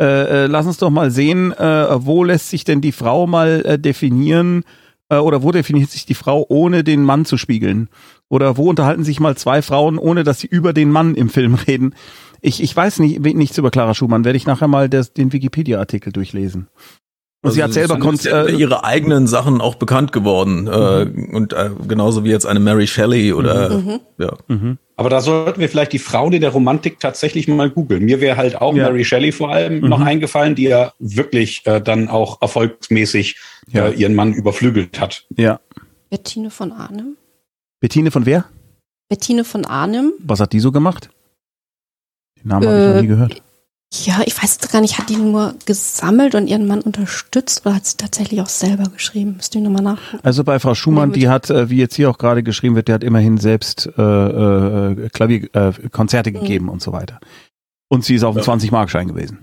äh, 0.00 0.44
äh, 0.44 0.46
lass 0.46 0.66
uns 0.66 0.78
doch 0.78 0.90
mal 0.90 1.10
sehen, 1.10 1.52
äh, 1.52 2.04
wo 2.04 2.24
lässt 2.24 2.50
sich 2.50 2.64
denn 2.64 2.80
die 2.80 2.92
Frau 2.92 3.26
mal 3.26 3.62
äh, 3.64 3.78
definieren 3.78 4.64
äh, 5.08 5.16
oder 5.16 5.42
wo 5.42 5.52
definiert 5.52 5.90
sich 5.90 6.06
die 6.06 6.14
Frau, 6.14 6.44
ohne 6.48 6.84
den 6.84 7.02
Mann 7.02 7.24
zu 7.24 7.36
spiegeln? 7.36 7.88
Oder 8.28 8.56
wo 8.56 8.68
unterhalten 8.68 9.04
sich 9.04 9.20
mal 9.20 9.36
zwei 9.36 9.62
Frauen, 9.62 9.98
ohne 9.98 10.24
dass 10.24 10.40
sie 10.40 10.46
über 10.46 10.72
den 10.72 10.90
Mann 10.90 11.14
im 11.14 11.28
Film 11.28 11.54
reden? 11.66 11.94
Ich, 12.40 12.62
ich 12.62 12.74
weiß 12.74 12.98
nicht, 12.98 13.20
nichts 13.20 13.56
über 13.56 13.70
Clara 13.70 13.94
Schumann, 13.94 14.24
werde 14.24 14.36
ich 14.36 14.46
nachher 14.46 14.68
mal 14.68 14.88
das, 14.88 15.12
den 15.12 15.32
Wikipedia-Artikel 15.32 16.12
durchlesen. 16.12 16.68
Und 17.44 17.52
sie 17.52 17.62
hat 17.62 17.68
Also, 17.70 17.80
selber 17.80 17.98
konnt, 17.98 18.24
äh, 18.26 18.50
ihre 18.50 18.84
eigenen 18.84 19.26
Sachen 19.26 19.60
auch 19.60 19.74
bekannt 19.74 20.12
geworden. 20.12 20.66
Äh, 20.66 21.34
und 21.36 21.52
äh, 21.52 21.70
genauso 21.86 22.24
wie 22.24 22.30
jetzt 22.30 22.46
eine 22.46 22.58
Mary 22.60 22.86
Shelley 22.86 23.32
oder 23.32 23.78
Mhm. 23.78 24.00
ja. 24.18 24.32
mhm. 24.48 24.78
Aber 24.96 25.10
da 25.10 25.20
sollten 25.20 25.60
wir 25.60 25.68
vielleicht 25.68 25.92
die 25.92 25.98
Frauen 25.98 26.32
in 26.32 26.40
der 26.40 26.50
Romantik 26.50 27.00
tatsächlich 27.00 27.46
mal 27.48 27.68
googeln. 27.68 28.04
Mir 28.04 28.20
wäre 28.20 28.36
halt 28.36 28.60
auch 28.60 28.74
Ja. 28.74 28.84
Mary 28.84 29.04
Shelley 29.04 29.32
vor 29.32 29.50
allem 29.50 29.80
Mhm. 29.80 29.88
noch 29.88 30.00
eingefallen, 30.00 30.54
die 30.54 30.64
ja 30.64 30.92
wirklich 30.98 31.62
äh, 31.66 31.80
dann 31.80 32.08
auch 32.08 32.40
erfolgsmäßig 32.40 33.36
Ja. 33.68 33.88
äh, 33.88 33.92
ihren 33.92 34.14
Mann 34.14 34.32
überflügelt 34.32 34.98
hat. 35.00 35.24
ja. 35.36 35.60
Bettine 36.10 36.50
von 36.50 36.70
Arnim. 36.72 37.16
Bettine 37.80 38.10
von 38.12 38.24
wer? 38.24 38.44
Bettine 39.08 39.44
von 39.44 39.64
Arnim. 39.66 40.12
Was 40.20 40.38
hat 40.40 40.52
die 40.52 40.60
so 40.60 40.70
gemacht? 40.72 41.10
Den 42.40 42.48
Namen 42.48 42.66
habe 42.68 42.78
ich 42.78 42.84
Äh, 42.84 42.94
noch 42.94 43.00
nie 43.02 43.08
gehört. 43.08 43.42
Ja, 44.02 44.22
ich 44.24 44.36
weiß 44.36 44.58
jetzt 44.60 44.72
gar 44.72 44.80
nicht, 44.80 44.98
hat 44.98 45.08
die 45.08 45.16
nur 45.16 45.54
gesammelt 45.66 46.34
und 46.34 46.48
ihren 46.48 46.66
Mann 46.66 46.80
unterstützt 46.80 47.64
oder 47.64 47.76
hat 47.76 47.86
sie 47.86 47.96
tatsächlich 47.96 48.40
auch 48.40 48.48
selber 48.48 48.84
geschrieben? 48.90 49.34
Müsst 49.36 49.54
ihr 49.54 49.60
nochmal 49.60 49.82
nachgucken. 49.82 50.24
Also 50.24 50.42
bei 50.42 50.58
Frau 50.58 50.74
Schumann, 50.74 51.12
die 51.12 51.28
hat, 51.28 51.50
äh, 51.50 51.70
wie 51.70 51.76
jetzt 51.76 51.94
hier 51.94 52.10
auch 52.10 52.18
gerade 52.18 52.42
geschrieben 52.42 52.74
wird, 52.74 52.88
die 52.88 52.92
hat 52.92 53.04
immerhin 53.04 53.38
selbst 53.38 53.88
äh, 53.96 54.02
äh, 54.02 55.08
Klavierkonzerte 55.10 55.82
äh, 55.82 55.88
Konzerte 55.90 56.32
gegeben 56.32 56.68
und 56.68 56.82
so 56.82 56.92
weiter. 56.92 57.20
Und 57.88 58.04
sie 58.04 58.16
ist 58.16 58.24
auf 58.24 58.34
dem 58.34 58.42
20-Mark-Schein 58.42 59.08
gewesen. 59.08 59.38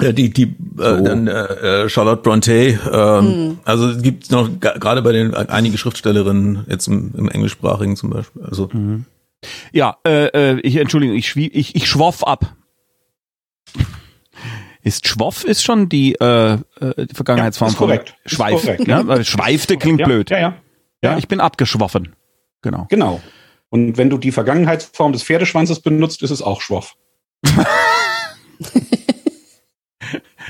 Ja, 0.00 0.12
die, 0.12 0.30
die 0.30 0.44
äh, 0.44 1.02
dann, 1.02 1.26
äh, 1.26 1.84
äh, 1.84 1.88
Charlotte 1.88 2.22
Bronte, 2.22 2.78
ähm, 2.90 3.58
also 3.64 3.88
es 3.88 4.02
gibt 4.02 4.30
noch 4.30 4.48
gerade 4.60 5.02
bei 5.02 5.12
den 5.12 5.34
einige 5.34 5.78
Schriftstellerinnen 5.78 6.64
jetzt 6.68 6.86
im, 6.88 7.12
im 7.16 7.28
englischsprachigen 7.28 7.96
zum 7.96 8.10
Beispiel. 8.10 8.42
Also 8.42 8.70
Ja, 9.72 9.98
äh, 10.06 10.26
äh, 10.26 10.60
ich 10.60 10.76
Entschuldigung, 10.76 11.16
ich, 11.16 11.28
schwie, 11.28 11.48
ich, 11.48 11.76
ich 11.76 11.86
schwoff 11.86 12.26
ab. 12.26 12.54
Ist 14.84 15.08
schwoff 15.08 15.44
ist 15.44 15.64
schon 15.64 15.88
die, 15.88 16.14
äh, 16.20 16.52
äh, 16.52 16.58
die 17.06 17.14
Vergangenheitsform 17.14 17.68
Ja, 17.68 17.72
ist 17.72 17.78
von 17.78 17.86
korrekt. 17.88 18.14
Ist 18.24 18.34
Schweif. 18.34 18.60
korrekt, 18.60 18.86
ja? 18.86 18.98
ja. 18.98 19.06
Weil 19.06 19.24
Schweifte 19.24 19.78
klingt 19.78 20.00
ja, 20.00 20.06
blöd. 20.06 20.28
Ja, 20.30 20.38
ja. 20.38 20.54
Ja, 21.02 21.12
Ja. 21.12 21.18
ich 21.18 21.26
bin 21.26 21.40
abgeschwoffen. 21.40 22.14
Genau. 22.62 22.86
Genau. 22.90 23.20
Und 23.70 23.96
wenn 23.96 24.10
du 24.10 24.18
die 24.18 24.30
Vergangenheitsform 24.30 25.12
des 25.12 25.22
Pferdeschwanzes 25.24 25.80
benutzt, 25.80 26.22
ist 26.22 26.30
es 26.30 26.42
auch 26.42 26.60
schwoff. 26.60 26.94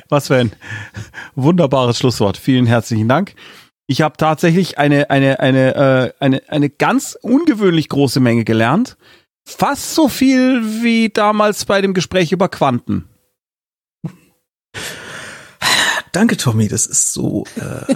Was 0.08 0.26
für 0.26 0.36
ein 0.36 0.52
wunderbares 1.36 1.98
Schlusswort. 1.98 2.36
Vielen 2.36 2.66
herzlichen 2.66 3.08
Dank. 3.08 3.34
Ich 3.86 4.02
habe 4.02 4.16
tatsächlich 4.16 4.78
eine, 4.78 5.10
eine, 5.10 5.40
eine, 5.40 5.74
äh, 5.74 6.12
eine, 6.24 6.42
eine 6.48 6.70
ganz 6.70 7.16
ungewöhnlich 7.22 7.88
große 7.88 8.18
Menge 8.20 8.44
gelernt. 8.44 8.96
Fast 9.44 9.94
so 9.94 10.08
viel 10.08 10.82
wie 10.82 11.10
damals 11.10 11.64
bei 11.66 11.80
dem 11.80 11.94
Gespräch 11.94 12.32
über 12.32 12.48
Quanten. 12.48 13.08
Danke, 16.12 16.36
Tommy, 16.36 16.68
das 16.68 16.86
ist 16.86 17.12
so. 17.12 17.44
Äh, 17.56 17.94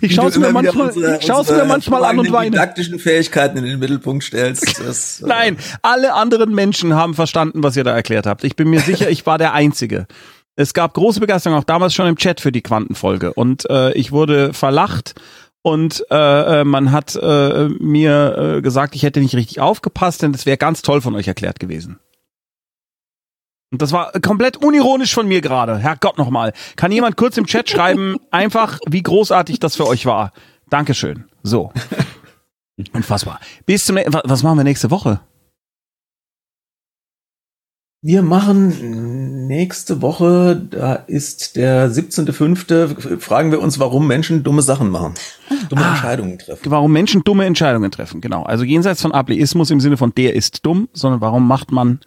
Ich 0.00 0.14
schaue 0.14 0.28
es 0.28 0.38
mir 0.38 0.52
manchmal, 0.52 0.90
ich 1.18 1.26
schaue 1.26 1.42
es 1.42 1.50
mir 1.50 1.64
manchmal 1.64 2.04
an 2.04 2.18
und 2.20 2.30
weine. 2.30 2.52
didaktischen 2.52 2.98
Fähigkeiten 2.98 3.58
in 3.58 3.64
den 3.64 3.78
Mittelpunkt 3.78 4.24
stellst. 4.24 4.80
Das, 4.80 5.20
äh, 5.24 5.26
Nein, 5.26 5.56
alle 5.82 6.14
anderen 6.14 6.54
Menschen 6.54 6.94
haben 6.94 7.14
verstanden, 7.14 7.62
was 7.62 7.76
ihr 7.76 7.84
da 7.84 7.94
erklärt 7.94 8.26
habt. 8.26 8.44
Ich 8.44 8.54
bin 8.54 8.70
mir 8.70 8.80
sicher, 8.80 9.10
ich 9.10 9.26
war 9.26 9.38
der 9.38 9.54
Einzige. 9.54 10.06
Es 10.54 10.74
gab 10.74 10.94
große 10.94 11.20
Begeisterung, 11.20 11.58
auch 11.58 11.64
damals 11.64 11.94
schon 11.94 12.06
im 12.06 12.16
Chat 12.16 12.40
für 12.40 12.52
die 12.52 12.62
Quantenfolge. 12.62 13.32
Und 13.32 13.68
äh, 13.70 13.92
ich 13.92 14.12
wurde 14.12 14.52
verlacht 14.52 15.14
und 15.62 16.04
äh, 16.10 16.60
äh, 16.60 16.64
man 16.64 16.92
hat 16.92 17.16
äh, 17.16 17.68
mir 17.80 18.56
äh, 18.56 18.62
gesagt, 18.62 18.94
ich 18.94 19.02
hätte 19.02 19.20
nicht 19.20 19.34
richtig 19.34 19.60
aufgepasst, 19.60 20.22
denn 20.22 20.32
das 20.32 20.46
wäre 20.46 20.56
ganz 20.56 20.82
toll 20.82 21.00
von 21.00 21.14
euch 21.14 21.28
erklärt 21.28 21.58
gewesen. 21.60 21.98
Und 23.70 23.82
das 23.82 23.92
war 23.92 24.12
komplett 24.12 24.56
unironisch 24.56 25.12
von 25.12 25.28
mir 25.28 25.42
gerade. 25.42 25.76
Herrgott 25.78 26.16
nochmal. 26.16 26.54
Kann 26.76 26.90
jemand 26.90 27.16
kurz 27.16 27.36
im 27.36 27.46
Chat 27.46 27.68
schreiben, 27.68 28.16
einfach, 28.30 28.78
wie 28.88 29.02
großartig 29.02 29.60
das 29.60 29.76
für 29.76 29.86
euch 29.86 30.06
war? 30.06 30.32
Dankeschön. 30.70 31.24
So. 31.42 31.72
Unfassbar. 32.94 33.40
Bis 33.66 33.84
zum, 33.84 33.96
nä- 33.96 34.10
wa- 34.12 34.22
was 34.24 34.42
machen 34.42 34.56
wir 34.56 34.64
nächste 34.64 34.90
Woche? 34.90 35.20
Wir 38.00 38.22
machen 38.22 39.48
nächste 39.48 40.00
Woche, 40.02 40.54
da 40.70 40.94
ist 40.94 41.56
der 41.56 41.90
17.05., 41.90 43.18
fragen 43.18 43.50
wir 43.50 43.60
uns, 43.60 43.80
warum 43.80 44.06
Menschen 44.06 44.44
dumme 44.44 44.62
Sachen 44.62 44.90
machen. 44.90 45.14
Dumme 45.68 45.84
Ah. 45.84 45.90
Entscheidungen 45.90 46.38
treffen. 46.38 46.70
Warum 46.70 46.92
Menschen 46.92 47.24
dumme 47.24 47.44
Entscheidungen 47.44 47.90
treffen, 47.90 48.20
genau. 48.20 48.44
Also 48.44 48.62
jenseits 48.62 49.02
von 49.02 49.10
Ableismus 49.10 49.72
im 49.72 49.80
Sinne 49.80 49.96
von 49.96 50.14
der 50.16 50.36
ist 50.36 50.64
dumm, 50.64 50.88
sondern 50.92 51.20
warum 51.20 51.48
macht 51.48 51.72
man, 51.72 51.98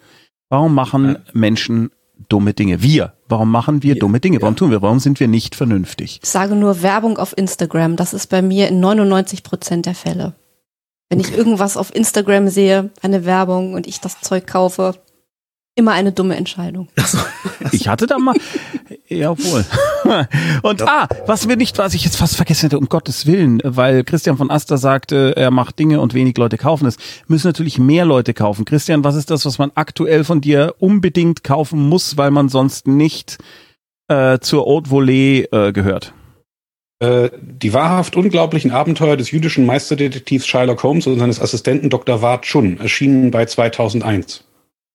warum 0.50 0.74
machen 0.74 1.18
Menschen 1.34 1.92
dumme 2.30 2.54
Dinge? 2.54 2.82
Wir. 2.82 3.14
Warum 3.28 3.52
machen 3.52 3.84
wir 3.84 3.96
Ja, 3.96 4.00
dumme 4.00 4.22
Dinge? 4.22 4.42
Warum 4.42 4.54
ja. 4.54 4.60
tun 4.60 4.72
wir? 4.72 4.82
Warum 4.82 5.00
sind 5.00 5.20
wir 5.20 5.28
nicht 5.28 5.56
vernünftig? 5.56 6.22
Ich 6.24 6.30
sage 6.30 6.56
nur 6.56 6.82
Werbung 6.82 7.18
auf 7.18 7.38
Instagram. 7.38 7.98
Das 7.98 8.14
ist 8.14 8.28
bei 8.28 8.42
mir 8.42 8.70
in 8.70 8.80
99 8.80 9.44
Prozent 9.44 9.86
der 9.86 9.96
Fälle. 9.96 10.36
Wenn 11.10 11.20
ich 11.20 11.36
irgendwas 11.36 11.76
auf 11.76 11.94
Instagram 11.94 12.48
sehe, 12.48 12.92
eine 13.02 13.26
Werbung 13.26 13.74
und 13.74 13.88
ich 13.88 14.00
das 14.00 14.22
Zeug 14.22 14.48
kaufe, 14.48 14.96
immer 15.76 15.92
eine 15.92 16.12
dumme 16.12 16.36
Entscheidung. 16.36 16.88
Ich 17.72 17.88
hatte 17.88 18.08
da 18.08 18.18
mal, 18.18 18.36
jawohl. 19.08 19.64
Und 20.64 20.82
ah, 20.82 21.08
was 21.26 21.48
wir 21.48 21.56
nicht, 21.56 21.78
was 21.78 21.94
ich 21.94 22.04
jetzt 22.04 22.18
fast 22.18 22.36
vergessen 22.36 22.64
hätte, 22.64 22.80
um 22.80 22.90
Gottes 22.90 23.26
Willen, 23.26 23.62
weil 23.64 24.04
Christian 24.04 24.38
von 24.38 24.52
Aster 24.52 24.78
sagte, 24.78 25.34
er 25.38 25.52
macht 25.52 25.80
Dinge 25.80 26.02
und 26.02 26.14
wenig 26.14 26.38
Leute 26.38 26.58
kaufen 26.58 26.88
es, 26.88 26.98
müssen 27.28 27.48
natürlich 27.48 27.78
mehr 27.78 28.04
Leute 28.04 28.34
kaufen. 28.34 28.66
Christian, 28.66 29.04
was 29.04 29.16
ist 29.16 29.30
das, 29.30 29.46
was 29.46 29.58
man 29.58 29.72
aktuell 29.76 30.24
von 30.24 30.42
dir 30.42 30.76
unbedingt 30.80 31.44
kaufen 31.44 31.88
muss, 31.88 32.18
weil 32.18 32.32
man 32.32 32.50
sonst 32.50 32.88
nicht 32.88 33.38
äh, 34.08 34.40
zur 34.40 34.66
Haute 34.66 34.90
Volée 34.90 35.48
äh, 35.52 35.72
gehört? 35.72 36.14
Äh, 37.00 37.30
die 37.42 37.74
wahrhaft 37.74 38.16
unglaublichen 38.16 38.72
Abenteuer 38.72 39.18
des 39.18 39.32
jüdischen 39.32 39.66
Meisterdetektivs 39.66 40.46
Sherlock 40.46 40.84
Holmes 40.84 41.08
und 41.08 41.18
seines 41.20 41.40
Assistenten 41.40 41.90
Dr. 41.90 42.22
Ward 42.22 42.44
Chun, 42.44 42.80
erschienen 42.80 43.32
bei 43.32 43.46
2001. 43.46 44.44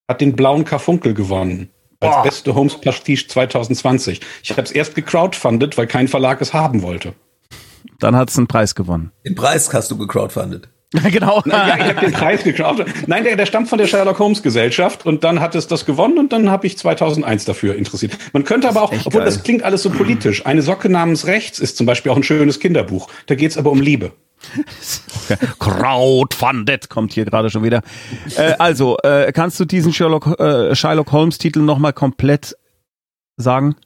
Hat 0.08 0.20
den 0.20 0.36
blauen 0.36 0.64
Karfunkel 0.64 1.14
gewonnen. 1.14 1.70
Als 1.98 2.14
Boah. 2.14 2.22
beste 2.22 2.54
Holmes 2.54 2.80
Pastiche 2.80 3.26
2020. 3.26 4.20
Ich 4.42 4.50
habe 4.50 4.62
es 4.62 4.70
erst 4.70 4.94
gecrowdfundet, 4.94 5.76
weil 5.78 5.86
kein 5.86 6.08
Verlag 6.08 6.40
es 6.40 6.52
haben 6.52 6.82
wollte. 6.82 7.14
Dann 7.98 8.14
hat 8.14 8.30
es 8.30 8.36
einen 8.36 8.46
Preis 8.46 8.74
gewonnen. 8.74 9.12
Den 9.24 9.34
Preis 9.34 9.72
hast 9.72 9.90
du 9.90 9.96
gecrowdfundet. 9.96 10.68
genau. 11.10 11.42
Ja, 11.46 11.76
ich 11.76 11.84
habe 11.84 12.00
den 12.00 12.12
Preis 12.12 12.44
gecrowdfundet. 12.44 13.08
Nein, 13.08 13.24
der, 13.24 13.36
der 13.36 13.46
stammt 13.46 13.68
von 13.68 13.78
der 13.78 13.86
Sherlock 13.86 14.18
Holmes 14.18 14.42
Gesellschaft 14.42 15.04
und 15.06 15.24
dann 15.24 15.40
hat 15.40 15.54
es 15.54 15.66
das 15.66 15.86
gewonnen 15.86 16.18
und 16.18 16.32
dann 16.32 16.50
habe 16.50 16.66
ich 16.66 16.78
2001 16.78 17.44
dafür 17.46 17.74
interessiert. 17.74 18.16
Man 18.32 18.44
könnte 18.44 18.68
aber 18.68 18.82
auch, 18.82 18.92
obwohl 18.92 19.20
geil. 19.20 19.24
das 19.24 19.42
klingt 19.42 19.62
alles 19.62 19.82
so 19.82 19.90
politisch, 19.90 20.46
eine 20.46 20.62
Socke 20.62 20.88
namens 20.88 21.26
Rechts 21.26 21.58
ist 21.58 21.76
zum 21.76 21.86
Beispiel 21.86 22.12
auch 22.12 22.16
ein 22.16 22.22
schönes 22.22 22.60
Kinderbuch. 22.60 23.08
Da 23.26 23.34
geht's 23.34 23.58
aber 23.58 23.72
um 23.72 23.80
Liebe. 23.80 24.12
Crowdfunded 25.58 26.88
kommt 26.88 27.12
hier 27.12 27.24
gerade 27.24 27.50
schon 27.50 27.62
wieder. 27.62 27.82
Äh, 28.36 28.54
also, 28.58 28.96
äh, 29.02 29.32
kannst 29.32 29.58
du 29.60 29.64
diesen 29.64 29.92
Sherlock, 29.92 30.38
äh, 30.38 30.74
Sherlock 30.74 31.12
Holmes 31.12 31.38
Titel 31.38 31.60
nochmal 31.60 31.92
komplett 31.92 32.56
sagen? 33.36 33.76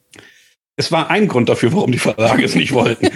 Es 0.76 0.90
war 0.90 1.10
ein 1.10 1.28
Grund 1.28 1.48
dafür, 1.50 1.74
warum 1.74 1.92
die 1.92 1.98
Verlage 1.98 2.42
es 2.42 2.54
nicht 2.54 2.72
wollten. 2.72 3.08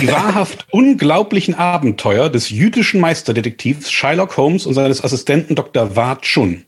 Die 0.00 0.08
wahrhaft 0.08 0.66
unglaublichen 0.72 1.54
Abenteuer 1.54 2.28
des 2.28 2.50
jüdischen 2.50 3.00
Meisterdetektivs 3.00 3.92
Sherlock 3.92 4.36
Holmes 4.36 4.66
und 4.66 4.74
seines 4.74 5.04
Assistenten 5.04 5.54
Dr. 5.54 5.94
Ward 5.94 6.22
Chun. 6.22 6.64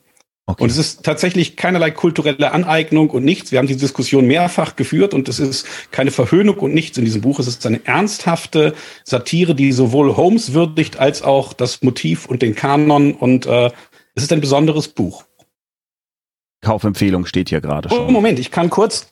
Okay. 0.46 0.62
Und 0.62 0.70
es 0.70 0.76
ist 0.76 1.02
tatsächlich 1.04 1.56
keinerlei 1.56 1.90
kulturelle 1.90 2.52
Aneignung 2.52 3.08
und 3.08 3.24
nichts. 3.24 3.50
Wir 3.50 3.58
haben 3.58 3.66
die 3.66 3.76
Diskussion 3.76 4.26
mehrfach 4.26 4.76
geführt 4.76 5.14
und 5.14 5.26
es 5.30 5.38
ist 5.40 5.66
keine 5.90 6.10
Verhöhnung 6.10 6.58
und 6.58 6.74
nichts 6.74 6.98
in 6.98 7.06
diesem 7.06 7.22
Buch. 7.22 7.38
Es 7.38 7.46
ist 7.46 7.64
eine 7.66 7.84
ernsthafte 7.86 8.74
Satire, 9.04 9.54
die 9.54 9.72
sowohl 9.72 10.16
Holmes 10.16 10.52
würdigt 10.52 10.98
als 10.98 11.22
auch 11.22 11.54
das 11.54 11.80
Motiv 11.82 12.26
und 12.26 12.42
den 12.42 12.54
Kanon. 12.54 13.14
Und 13.14 13.46
äh, 13.46 13.70
es 14.14 14.24
ist 14.24 14.32
ein 14.34 14.42
besonderes 14.42 14.88
Buch. 14.88 15.24
Kaufempfehlung 16.60 17.24
steht 17.24 17.48
hier 17.48 17.62
gerade 17.62 17.88
Oh, 17.90 17.96
schon. 17.96 18.12
Moment, 18.12 18.38
ich 18.38 18.50
kann 18.50 18.68
kurz. 18.68 19.06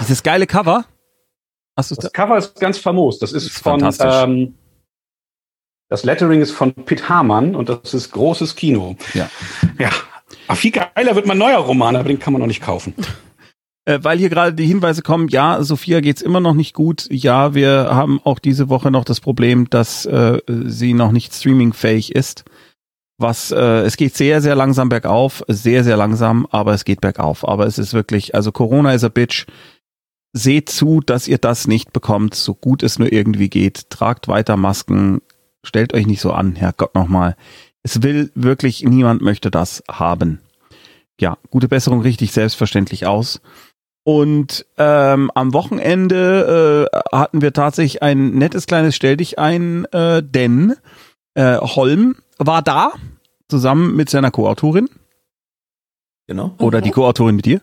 Dieses 0.00 0.22
geile 0.22 0.46
Cover. 0.46 0.86
Hast 1.76 1.90
du 1.90 1.94
Das 1.94 2.12
Cover 2.12 2.38
ist 2.38 2.58
ganz 2.58 2.78
famos. 2.78 3.18
Das 3.18 3.32
ist, 3.32 3.46
Ist 3.46 3.58
von. 3.58 3.80
fantastisch. 3.80 4.14
Ähm, 4.24 4.54
das 5.88 6.04
Lettering 6.04 6.40
ist 6.40 6.52
von 6.52 6.74
Pitt 6.74 7.08
Hamann 7.08 7.54
und 7.54 7.68
das 7.68 7.94
ist 7.94 8.12
großes 8.12 8.56
Kino. 8.56 8.96
Ja. 9.14 9.30
Ja. 9.78 9.90
Aber 10.46 10.56
viel 10.56 10.70
geiler 10.70 11.14
wird 11.14 11.26
mein 11.26 11.38
neuer 11.38 11.58
Roman, 11.58 11.96
aber 11.96 12.08
den 12.08 12.18
kann 12.18 12.32
man 12.32 12.40
noch 12.40 12.48
nicht 12.48 12.62
kaufen. 12.62 12.94
Äh, 13.88 14.00
weil 14.02 14.18
hier 14.18 14.28
gerade 14.28 14.52
die 14.52 14.66
Hinweise 14.66 15.00
kommen, 15.00 15.28
ja, 15.28 15.62
Sophia 15.62 16.00
geht's 16.00 16.20
immer 16.20 16.40
noch 16.40 16.52
nicht 16.52 16.74
gut. 16.74 17.06
Ja, 17.10 17.54
wir 17.54 17.88
haben 17.90 18.20
auch 18.22 18.38
diese 18.38 18.68
Woche 18.68 18.90
noch 18.90 19.04
das 19.04 19.20
Problem, 19.20 19.70
dass 19.70 20.04
äh, 20.04 20.40
sie 20.46 20.92
noch 20.92 21.10
nicht 21.10 21.34
streamingfähig 21.34 22.14
ist. 22.14 22.44
Was, 23.16 23.50
äh, 23.50 23.56
es 23.56 23.96
geht 23.96 24.14
sehr, 24.14 24.42
sehr 24.42 24.54
langsam 24.54 24.90
bergauf, 24.90 25.42
sehr, 25.48 25.84
sehr 25.84 25.96
langsam, 25.96 26.46
aber 26.50 26.74
es 26.74 26.84
geht 26.84 27.00
bergauf. 27.00 27.48
Aber 27.48 27.66
es 27.66 27.78
ist 27.78 27.94
wirklich, 27.94 28.34
also 28.34 28.52
Corona 28.52 28.92
is 28.92 29.04
a 29.04 29.08
bitch. 29.08 29.46
Seht 30.34 30.68
zu, 30.68 31.00
dass 31.00 31.26
ihr 31.26 31.38
das 31.38 31.66
nicht 31.66 31.94
bekommt, 31.94 32.34
so 32.34 32.54
gut 32.54 32.82
es 32.82 32.98
nur 32.98 33.10
irgendwie 33.10 33.48
geht. 33.48 33.88
Tragt 33.88 34.28
weiter 34.28 34.58
Masken, 34.58 35.22
stellt 35.68 35.94
euch 35.94 36.06
nicht 36.06 36.20
so 36.20 36.32
an, 36.32 36.56
Herrgott 36.56 36.94
nochmal. 36.94 37.36
Es 37.82 38.02
will 38.02 38.32
wirklich, 38.34 38.82
niemand 38.82 39.22
möchte 39.22 39.50
das 39.50 39.82
haben. 39.90 40.40
Ja, 41.20 41.36
gute 41.50 41.68
Besserung 41.68 42.00
richtig 42.00 42.32
selbstverständlich 42.32 43.06
aus. 43.06 43.40
Und 44.04 44.64
ähm, 44.78 45.30
am 45.34 45.52
Wochenende 45.52 46.88
äh, 46.92 47.16
hatten 47.16 47.42
wir 47.42 47.52
tatsächlich 47.52 48.02
ein 48.02 48.30
nettes 48.34 48.66
kleines 48.66 48.96
Stell 48.96 49.16
dich 49.16 49.38
ein, 49.38 49.84
äh, 49.92 50.22
denn 50.22 50.74
äh, 51.34 51.56
Holm 51.58 52.16
war 52.38 52.62
da, 52.62 52.92
zusammen 53.48 53.94
mit 53.96 54.08
seiner 54.10 54.30
Co-Autorin 54.30 54.88
Genau. 56.26 56.54
oder 56.58 56.78
Mhm. 56.80 56.84
die 56.84 56.90
Co-Autorin 56.90 57.36
mit 57.36 57.46
dir, 57.46 57.60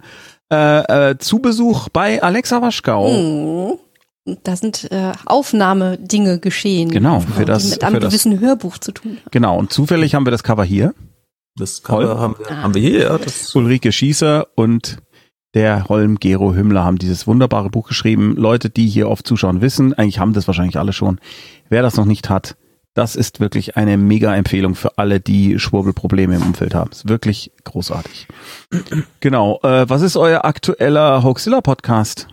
äh, 0.52 1.12
äh, 1.12 1.18
zu 1.18 1.40
Besuch 1.40 1.90
bei 1.90 2.22
Alexa 2.22 2.62
Waschkau. 2.62 3.10
Mhm. 3.12 3.80
Da 4.26 4.56
sind 4.56 4.92
äh, 4.92 5.12
Aufnahmedinge 5.26 6.40
geschehen. 6.40 6.90
Genau, 6.90 7.20
die 7.20 7.34
für 7.34 7.46
das, 7.46 7.70
mit 7.70 7.84
einem 7.84 7.96
für 7.96 8.00
das 8.02 8.10
gewissen 8.10 8.40
Hörbuch 8.40 8.80
zu 8.80 8.92
tun 8.92 9.12
haben. 9.12 9.32
Genau, 9.32 9.58
und 9.58 9.72
zufällig 9.72 10.16
haben 10.16 10.26
wir 10.26 10.32
das 10.32 10.44
Cover 10.44 10.64
hier. 10.64 10.94
Das 11.56 11.84
Cover 11.84 12.20
haben 12.20 12.36
wir, 12.38 12.62
haben 12.62 12.74
wir 12.74 12.82
hier, 12.82 13.00
ja. 13.02 13.18
Das 13.18 13.56
Ulrike 13.56 13.92
Schießer 13.92 14.48
und 14.56 14.98
der 15.54 15.88
Holm 15.88 16.20
Gero 16.20 16.54
Hümmler 16.54 16.84
haben 16.84 16.98
dieses 16.98 17.28
wunderbare 17.28 17.70
Buch 17.70 17.88
geschrieben. 17.88 18.36
Leute, 18.36 18.70
die 18.70 18.88
hier 18.88 19.10
oft 19.10 19.26
zuschauen, 19.26 19.62
wissen, 19.62 19.94
eigentlich 19.94 20.20
haben 20.20 20.34
das 20.34 20.48
wahrscheinlich 20.48 20.78
alle 20.78 20.92
schon. 20.92 21.20
Wer 21.70 21.82
das 21.82 21.96
noch 21.96 22.06
nicht 22.06 22.30
hat, 22.30 22.58
das 22.94 23.16
ist 23.16 23.40
wirklich 23.40 23.78
eine 23.78 23.98
mega 23.98 24.36
Empfehlung 24.36 24.74
für 24.76 24.98
alle, 24.98 25.20
die 25.20 25.60
Schwurbelprobleme 25.60 26.36
im 26.36 26.42
Umfeld 26.42 26.74
haben. 26.74 26.92
Ist 26.92 27.08
wirklich 27.08 27.52
großartig. 27.64 28.28
genau. 29.20 29.60
Äh, 29.64 29.88
was 29.88 30.02
ist 30.02 30.18
euer 30.18 30.46
aktueller 30.46 31.24
Hoaxilla 31.24 31.62
Podcast? 31.62 32.28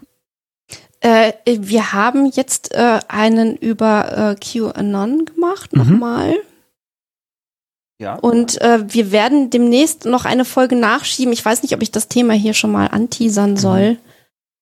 Äh, 1.03 1.33
wir 1.47 1.93
haben 1.93 2.27
jetzt 2.27 2.73
äh, 2.75 3.01
einen 3.09 3.57
über 3.57 4.31
äh, 4.31 4.35
QAnon 4.37 5.25
gemacht, 5.25 5.73
Mhm. 5.73 5.79
nochmal. 5.83 6.35
Ja. 8.01 8.15
Und 8.15 8.61
äh, 8.61 8.81
wir 8.93 9.13
werden 9.13 9.51
demnächst 9.51 10.07
noch 10.07 10.25
eine 10.25 10.45
Folge 10.45 10.75
nachschieben. 10.77 11.33
Ich 11.33 11.45
weiß 11.45 11.63
nicht, 11.63 11.75
ob 11.75 11.83
ich 11.83 11.91
das 11.93 12.09
Thema 12.09 12.33
hier 12.35 12.55
schon 12.55 12.73
mal 12.73 12.87
anteasern 12.89 13.57
soll. 13.57 13.99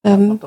Ähm, 0.05 0.39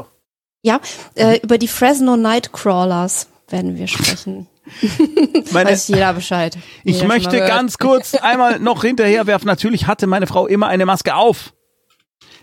ja, 0.63 0.79
äh, 1.15 1.39
über 1.41 1.57
die 1.57 1.67
Fresno 1.67 2.17
Nightcrawlers 2.17 3.27
werden 3.49 3.77
wir 3.77 3.87
sprechen. 3.87 4.47
Meine- 5.51 5.71
weiß 5.71 5.87
jeder 5.89 6.13
Bescheid. 6.13 6.55
Ich 6.83 6.95
Jeder 6.97 7.07
mal 7.07 7.15
möchte 7.15 7.37
ganz 7.39 7.77
kurz 7.77 8.13
einmal 8.15 8.59
noch 8.59 8.83
hinterherwerfen. 8.83 9.45
Natürlich 9.47 9.87
hatte 9.87 10.07
meine 10.07 10.25
Frau 10.27 10.47
immer 10.47 10.67
eine 10.67 10.85
Maske 10.85 11.15
auf. 11.15 11.53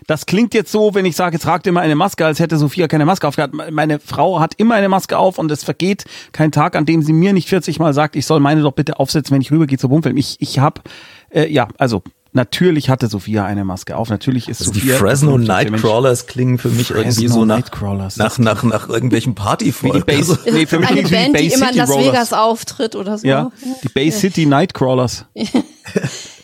Das 0.07 0.25
klingt 0.25 0.53
jetzt 0.53 0.71
so, 0.71 0.93
wenn 0.95 1.05
ich 1.05 1.15
sage, 1.15 1.35
jetzt 1.35 1.43
tragt 1.43 1.67
immer 1.67 1.81
eine 1.81 1.95
Maske, 1.95 2.25
als 2.25 2.39
hätte 2.39 2.57
Sophia 2.57 2.87
keine 2.87 3.05
Maske 3.05 3.27
aufgehabt. 3.27 3.53
Meine 3.71 3.99
Frau 3.99 4.39
hat 4.39 4.53
immer 4.57 4.75
eine 4.75 4.89
Maske 4.89 5.17
auf 5.17 5.37
und 5.37 5.51
es 5.51 5.63
vergeht 5.63 6.05
kein 6.31 6.51
Tag, 6.51 6.75
an 6.75 6.85
dem 6.85 7.01
sie 7.03 7.13
mir 7.13 7.33
nicht 7.33 7.47
40 7.49 7.79
Mal 7.79 7.93
sagt, 7.93 8.15
ich 8.15 8.25
soll 8.25 8.39
meine 8.39 8.61
doch 8.61 8.73
bitte 8.73 8.99
aufsetzen, 8.99 9.33
wenn 9.33 9.41
ich 9.41 9.51
rübergehe 9.51 9.77
zur 9.77 9.89
Bumfilm. 9.89 10.17
Ich, 10.17 10.37
ich 10.39 10.59
habe, 10.59 10.81
äh, 11.29 11.47
ja, 11.47 11.67
also 11.77 12.01
natürlich 12.33 12.89
hatte 12.89 13.07
Sophia 13.07 13.45
eine 13.45 13.63
Maske 13.65 13.95
auf. 13.95 14.09
Natürlich 14.09 14.47
ist 14.49 14.61
Also 14.61 14.71
die 14.71 14.79
Sophia 14.79 14.97
Fresno 14.97 15.31
vernünftiger 15.31 15.55
Mensch. 15.71 15.71
Nightcrawlers 15.83 16.27
klingen 16.27 16.57
für 16.57 16.69
mich 16.69 16.89
irgendwie 16.89 17.27
Fresno 17.27 17.33
so 17.33 17.45
nach, 17.45 17.55
Nightcrawlers. 17.57 18.17
nach, 18.17 18.37
nach, 18.39 18.63
nach 18.63 18.89
irgendwelchen 18.89 19.35
die. 19.35 19.71
Base, 20.05 20.39
Also, 20.39 20.51
nee, 20.51 20.65
für 20.65 20.79
mich 20.79 20.89
eine 20.89 21.03
die 21.03 21.11
Band, 21.13 21.39
die 21.39 21.47
immer 21.47 21.71
in 21.71 21.77
Las 21.77 21.89
Rollers. 21.89 22.07
Vegas 22.07 22.33
auftritt 22.33 22.95
oder 22.95 23.17
so. 23.17 23.27
Ja, 23.27 23.51
die 23.83 23.89
Bay 23.89 24.11
City 24.11 24.45
Nightcrawlers. 24.45 25.25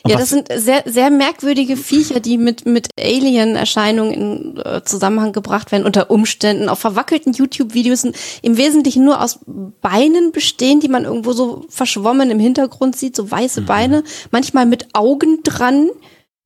Ja, 0.08 0.18
das 0.18 0.30
sind 0.30 0.48
sehr, 0.56 0.84
sehr 0.86 1.10
merkwürdige 1.10 1.76
Viecher, 1.76 2.22
die 2.22 2.38
mit, 2.38 2.66
mit 2.66 2.88
Alien-Erscheinungen 2.98 4.14
in 4.14 4.58
äh, 4.58 4.82
Zusammenhang 4.84 5.34
gebracht 5.34 5.72
werden, 5.72 5.86
unter 5.86 6.10
Umständen 6.10 6.70
auf 6.70 6.80
verwackelten 6.80 7.34
YouTube-Videos 7.34 8.02
sind 8.02 8.16
im 8.42 8.56
Wesentlichen 8.58 9.04
nur 9.04 9.22
aus 9.22 9.40
Beinen 9.82 10.32
bestehen, 10.32 10.80
die 10.80 10.88
man 10.88 11.04
irgendwo 11.04 11.34
so 11.34 11.66
verschwommen 11.70 12.32
im 12.32 12.40
Hintergrund 12.40 12.96
sieht, 12.96 13.16
so 13.18 13.26
Mhm. 13.26 13.32
weiße 13.32 13.62
Beine, 13.64 14.04
manchmal 14.32 14.66
mit 14.66 14.88
Augen 14.94 15.40
dran, 15.44 15.90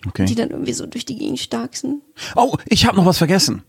die 0.04 0.08
Okay. 0.10 0.34
dann 0.36 0.50
irgendwie 0.50 0.74
so 0.74 0.88
durch 0.88 1.06
die 1.06 1.18
Gegend 1.18 1.40
starksen. 1.40 2.02
Oh, 2.36 2.56
ich 2.66 2.88
habe 2.88 2.98
noch 2.98 3.06
was 3.06 3.20
vergessen. 3.20 3.62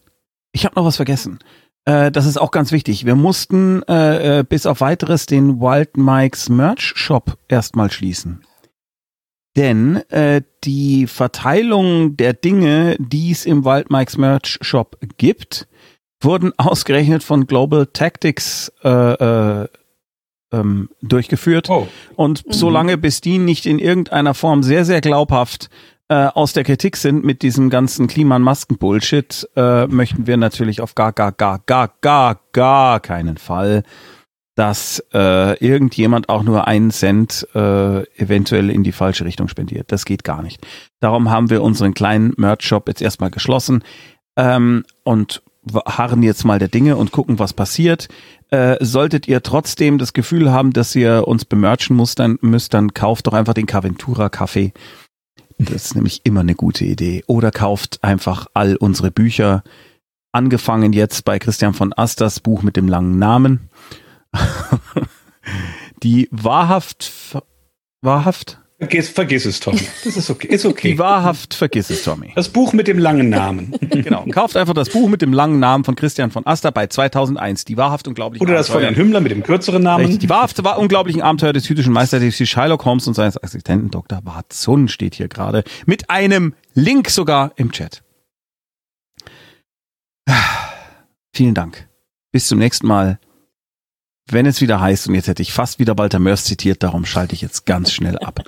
Ich 0.53 0.65
habe 0.65 0.75
noch 0.77 0.87
was 0.87 0.97
vergessen. 0.97 1.39
Äh, 1.85 2.11
das 2.11 2.25
ist 2.25 2.41
auch 2.41 2.51
ganz 2.51 2.73
wichtig. 2.73 3.05
Wir 3.05 3.15
mussten 3.17 3.83
äh, 3.89 4.39
äh, 4.39 4.43
bis 4.45 4.65
auf 4.65 4.81
weiteres 4.81 5.27
den 5.27 5.61
Wild 5.61 5.97
Mikes 5.99 6.49
Merch 6.49 6.93
Shop 6.95 7.37
erstmal 7.49 7.91
schließen. 7.91 8.43
Denn 9.57 9.97
äh, 10.11 10.43
die 10.65 11.07
Verteilung 11.07 12.17
der 12.17 12.33
Dinge, 12.33 12.97
die 12.99 13.31
es 13.33 13.45
im 13.45 13.65
Wild 13.65 13.91
Mikes 13.91 14.17
Merch 14.17 14.59
Shop 14.63 14.97
gibt, 15.19 15.69
wurden 16.21 16.53
ausgerechnet 16.59 17.23
von 17.23 17.47
Global 17.47 17.87
Tactics 17.87 18.73
äh, 18.83 18.89
äh, 18.89 19.69
ähm, 20.53 20.89
durchgeführt. 21.03 21.69
Oh, 21.71 21.87
Und 22.17 22.47
Mhm. 22.47 22.53
solange 22.53 22.97
bis 22.99 23.21
die 23.21 23.39
nicht 23.39 23.67
in 23.67 23.79
irgendeiner 23.79 24.35
Form 24.35 24.63
sehr, 24.63 24.85
sehr 24.85 25.01
glaubhaft 25.01 25.69
äh, 26.09 26.27
aus 26.27 26.53
der 26.53 26.65
Kritik 26.65 26.97
sind 26.97 27.25
mit 27.25 27.43
diesem 27.43 27.71
ganzen 27.71 28.07
Kliman-Masken-Bullshit, 28.07 29.49
äh, 29.57 29.87
möchten 29.87 30.27
wir 30.27 30.37
natürlich 30.37 30.81
auf 30.81 30.95
gar, 30.95 31.13
gar, 31.13 31.33
gar, 31.33 31.61
gar, 31.65 31.91
gar, 32.03 32.41
gar 32.53 33.01
keinen 33.01 33.39
Fall, 33.39 33.83
dass 34.55 35.03
äh, 35.15 35.59
irgendjemand 35.65 36.29
auch 36.29 36.43
nur 36.43 36.67
einen 36.67 36.91
Cent 36.91 37.47
äh, 37.55 38.03
eventuell 38.21 38.71
in 38.71 38.83
die 38.83 38.93
falsche 38.93 39.25
Richtung 39.25 39.49
spendiert. 39.49 39.91
Das 39.91 40.05
geht 40.05 40.25
gar 40.25 40.43
nicht. 40.43 40.67
Darum 41.01 41.31
haben 41.31 41.49
wir 41.49 41.63
unseren 41.63 41.95
kleinen 41.95 42.35
Merch-Shop 42.37 42.87
jetzt 42.89 43.01
erstmal 43.01 43.31
geschlossen 43.31 43.83
ähm, 44.37 44.85
und 45.05 45.43
harren 45.87 46.23
jetzt 46.23 46.45
mal 46.45 46.59
der 46.59 46.69
Dinge 46.69 46.97
und 46.97 47.13
gucken, 47.13 47.39
was 47.39 47.53
passiert. 47.53 48.09
Äh, 48.51 48.77
solltet 48.85 49.29
ihr 49.29 49.43
trotzdem 49.43 49.99
das 49.99 50.13
Gefühl 50.13 50.51
haben, 50.51 50.73
dass 50.73 50.95
ihr 50.95 51.27
uns 51.27 51.45
bemerchen 51.45 51.97
müsst, 51.97 52.19
dann, 52.19 52.39
müsst, 52.43 52.75
dann 52.75 52.93
kauft 52.93 53.27
doch 53.27 53.33
einfach 53.33 53.55
den 53.55 53.67
Caventura 53.67 54.29
Kaffee. 54.29 54.73
Das 55.59 55.87
ist 55.87 55.95
nämlich 55.95 56.23
immer 56.25 56.41
eine 56.41 56.55
gute 56.55 56.85
Idee. 56.85 57.23
Oder 57.27 57.51
kauft 57.51 58.03
einfach 58.03 58.47
all 58.55 58.77
unsere 58.77 59.11
Bücher. 59.11 59.63
Angefangen 60.33 60.93
jetzt 60.93 61.25
bei 61.25 61.39
Christian 61.39 61.75
von 61.75 61.93
Asters 61.97 62.41
Buch 62.41 62.63
mit 62.63 62.77
dem 62.77 62.89
langen 62.89 63.19
Namen. 63.19 63.71
Die 66.03 66.29
wahrhaft, 66.33 67.13
wahrhaft, 68.01 68.59
vergiss, 68.83 69.09
vergiss 69.09 69.45
es, 69.47 69.61
Tom. 69.61 69.79
Das 70.05 70.17
ist 70.17 70.29
okay. 70.31 70.49
Ist 70.49 70.67
okay. 70.67 70.93
die 70.93 70.99
wahrhaft, 70.99 71.55
vergiss 71.55 71.89
es, 71.91 72.03
Tommy. 72.03 72.33
Das 72.35 72.49
Buch 72.49 72.73
mit 72.73 72.89
dem 72.89 72.99
langen 72.99 73.29
Namen. 73.29 73.75
Genau. 74.03 74.25
Kauft 74.33 74.57
einfach 74.57 74.75
das 74.75 74.89
Buch 74.89 75.09
mit 75.09 75.23
dem 75.23 75.33
langen 75.33 75.61
Namen 75.61 75.85
von 75.85 75.95
Christian 75.95 76.33
von 76.33 76.45
Aster 76.45 76.73
bei 76.73 76.89
2001. 76.89 77.65
Die 77.67 77.77
wahrhaft 77.77 78.09
unglaublich. 78.09 78.43
Oder 78.43 78.55
das 78.55 78.69
von 78.69 78.81
Herrn 78.81 78.97
Hümmler 78.97 79.21
mit 79.21 79.31
dem 79.31 79.45
kürzeren 79.45 79.83
Namen. 79.83 80.07
Richtig, 80.07 80.21
die 80.21 80.29
wahrhaft 80.29 80.65
war 80.65 80.79
unglaublichen 80.79 81.23
Abenteuer 81.23 81.53
des 81.53 81.69
jüdischen 81.69 81.93
Meisterdetektivs 81.93 82.51
Sherlock 82.51 82.85
Holmes 82.85 83.07
und 83.07 83.15
seines 83.15 83.41
Assistenten 83.41 83.91
Dr. 83.91 84.21
Watson 84.25 84.89
steht 84.89 85.15
hier 85.15 85.29
gerade 85.29 85.63
mit 85.87 86.11
einem 86.11 86.55
Link 86.75 87.11
sogar 87.11 87.53
im 87.57 87.71
Chat. 87.71 88.03
Vielen 91.33 91.55
Dank. 91.55 91.89
Bis 92.33 92.49
zum 92.49 92.59
nächsten 92.59 92.87
Mal. 92.89 93.21
Wenn 94.29 94.47
es 94.47 94.61
wieder 94.61 94.81
heißt, 94.81 95.09
und 95.09 95.15
jetzt 95.15 95.27
hätte 95.27 95.43
ich 95.43 95.53
fast 95.53 95.79
wieder 95.79 95.99
Walter 95.99 96.19
Mörs 96.19 96.45
zitiert, 96.45 96.83
darum 96.83 97.05
schalte 97.05 97.35
ich 97.35 97.41
jetzt 97.41 97.67
ganz 97.67 97.93
schnell 97.93 98.19
ab. 98.19 98.43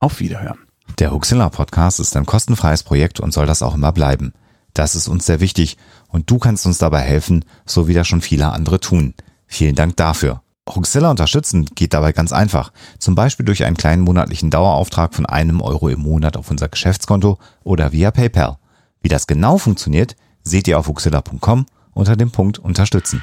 Auf 0.00 0.20
Wiederhören. 0.20 0.58
Der 0.98 1.12
Huxilla 1.12 1.48
Podcast 1.50 2.00
ist 2.00 2.16
ein 2.16 2.26
kostenfreies 2.26 2.82
Projekt 2.82 3.20
und 3.20 3.32
soll 3.32 3.46
das 3.46 3.62
auch 3.62 3.74
immer 3.74 3.92
bleiben. 3.92 4.32
Das 4.74 4.94
ist 4.94 5.08
uns 5.08 5.26
sehr 5.26 5.40
wichtig 5.40 5.76
und 6.08 6.30
du 6.30 6.38
kannst 6.38 6.66
uns 6.66 6.78
dabei 6.78 7.00
helfen, 7.00 7.44
so 7.66 7.88
wie 7.88 7.94
das 7.94 8.08
schon 8.08 8.20
viele 8.20 8.52
andere 8.52 8.80
tun. 8.80 9.14
Vielen 9.46 9.74
Dank 9.74 9.96
dafür. 9.96 10.42
Huxilla 10.68 11.10
unterstützen 11.10 11.66
geht 11.74 11.94
dabei 11.94 12.12
ganz 12.12 12.32
einfach. 12.32 12.72
Zum 12.98 13.14
Beispiel 13.14 13.46
durch 13.46 13.64
einen 13.64 13.76
kleinen 13.76 14.02
monatlichen 14.02 14.50
Dauerauftrag 14.50 15.14
von 15.14 15.26
einem 15.26 15.60
Euro 15.60 15.88
im 15.88 16.00
Monat 16.00 16.36
auf 16.36 16.50
unser 16.50 16.68
Geschäftskonto 16.68 17.38
oder 17.64 17.92
via 17.92 18.10
PayPal. 18.10 18.58
Wie 19.00 19.08
das 19.08 19.26
genau 19.26 19.58
funktioniert, 19.58 20.16
seht 20.42 20.68
ihr 20.68 20.78
auf 20.78 20.88
huxilla.com 20.88 21.66
unter 21.94 22.16
dem 22.16 22.30
Punkt 22.30 22.58
Unterstützen. 22.58 23.22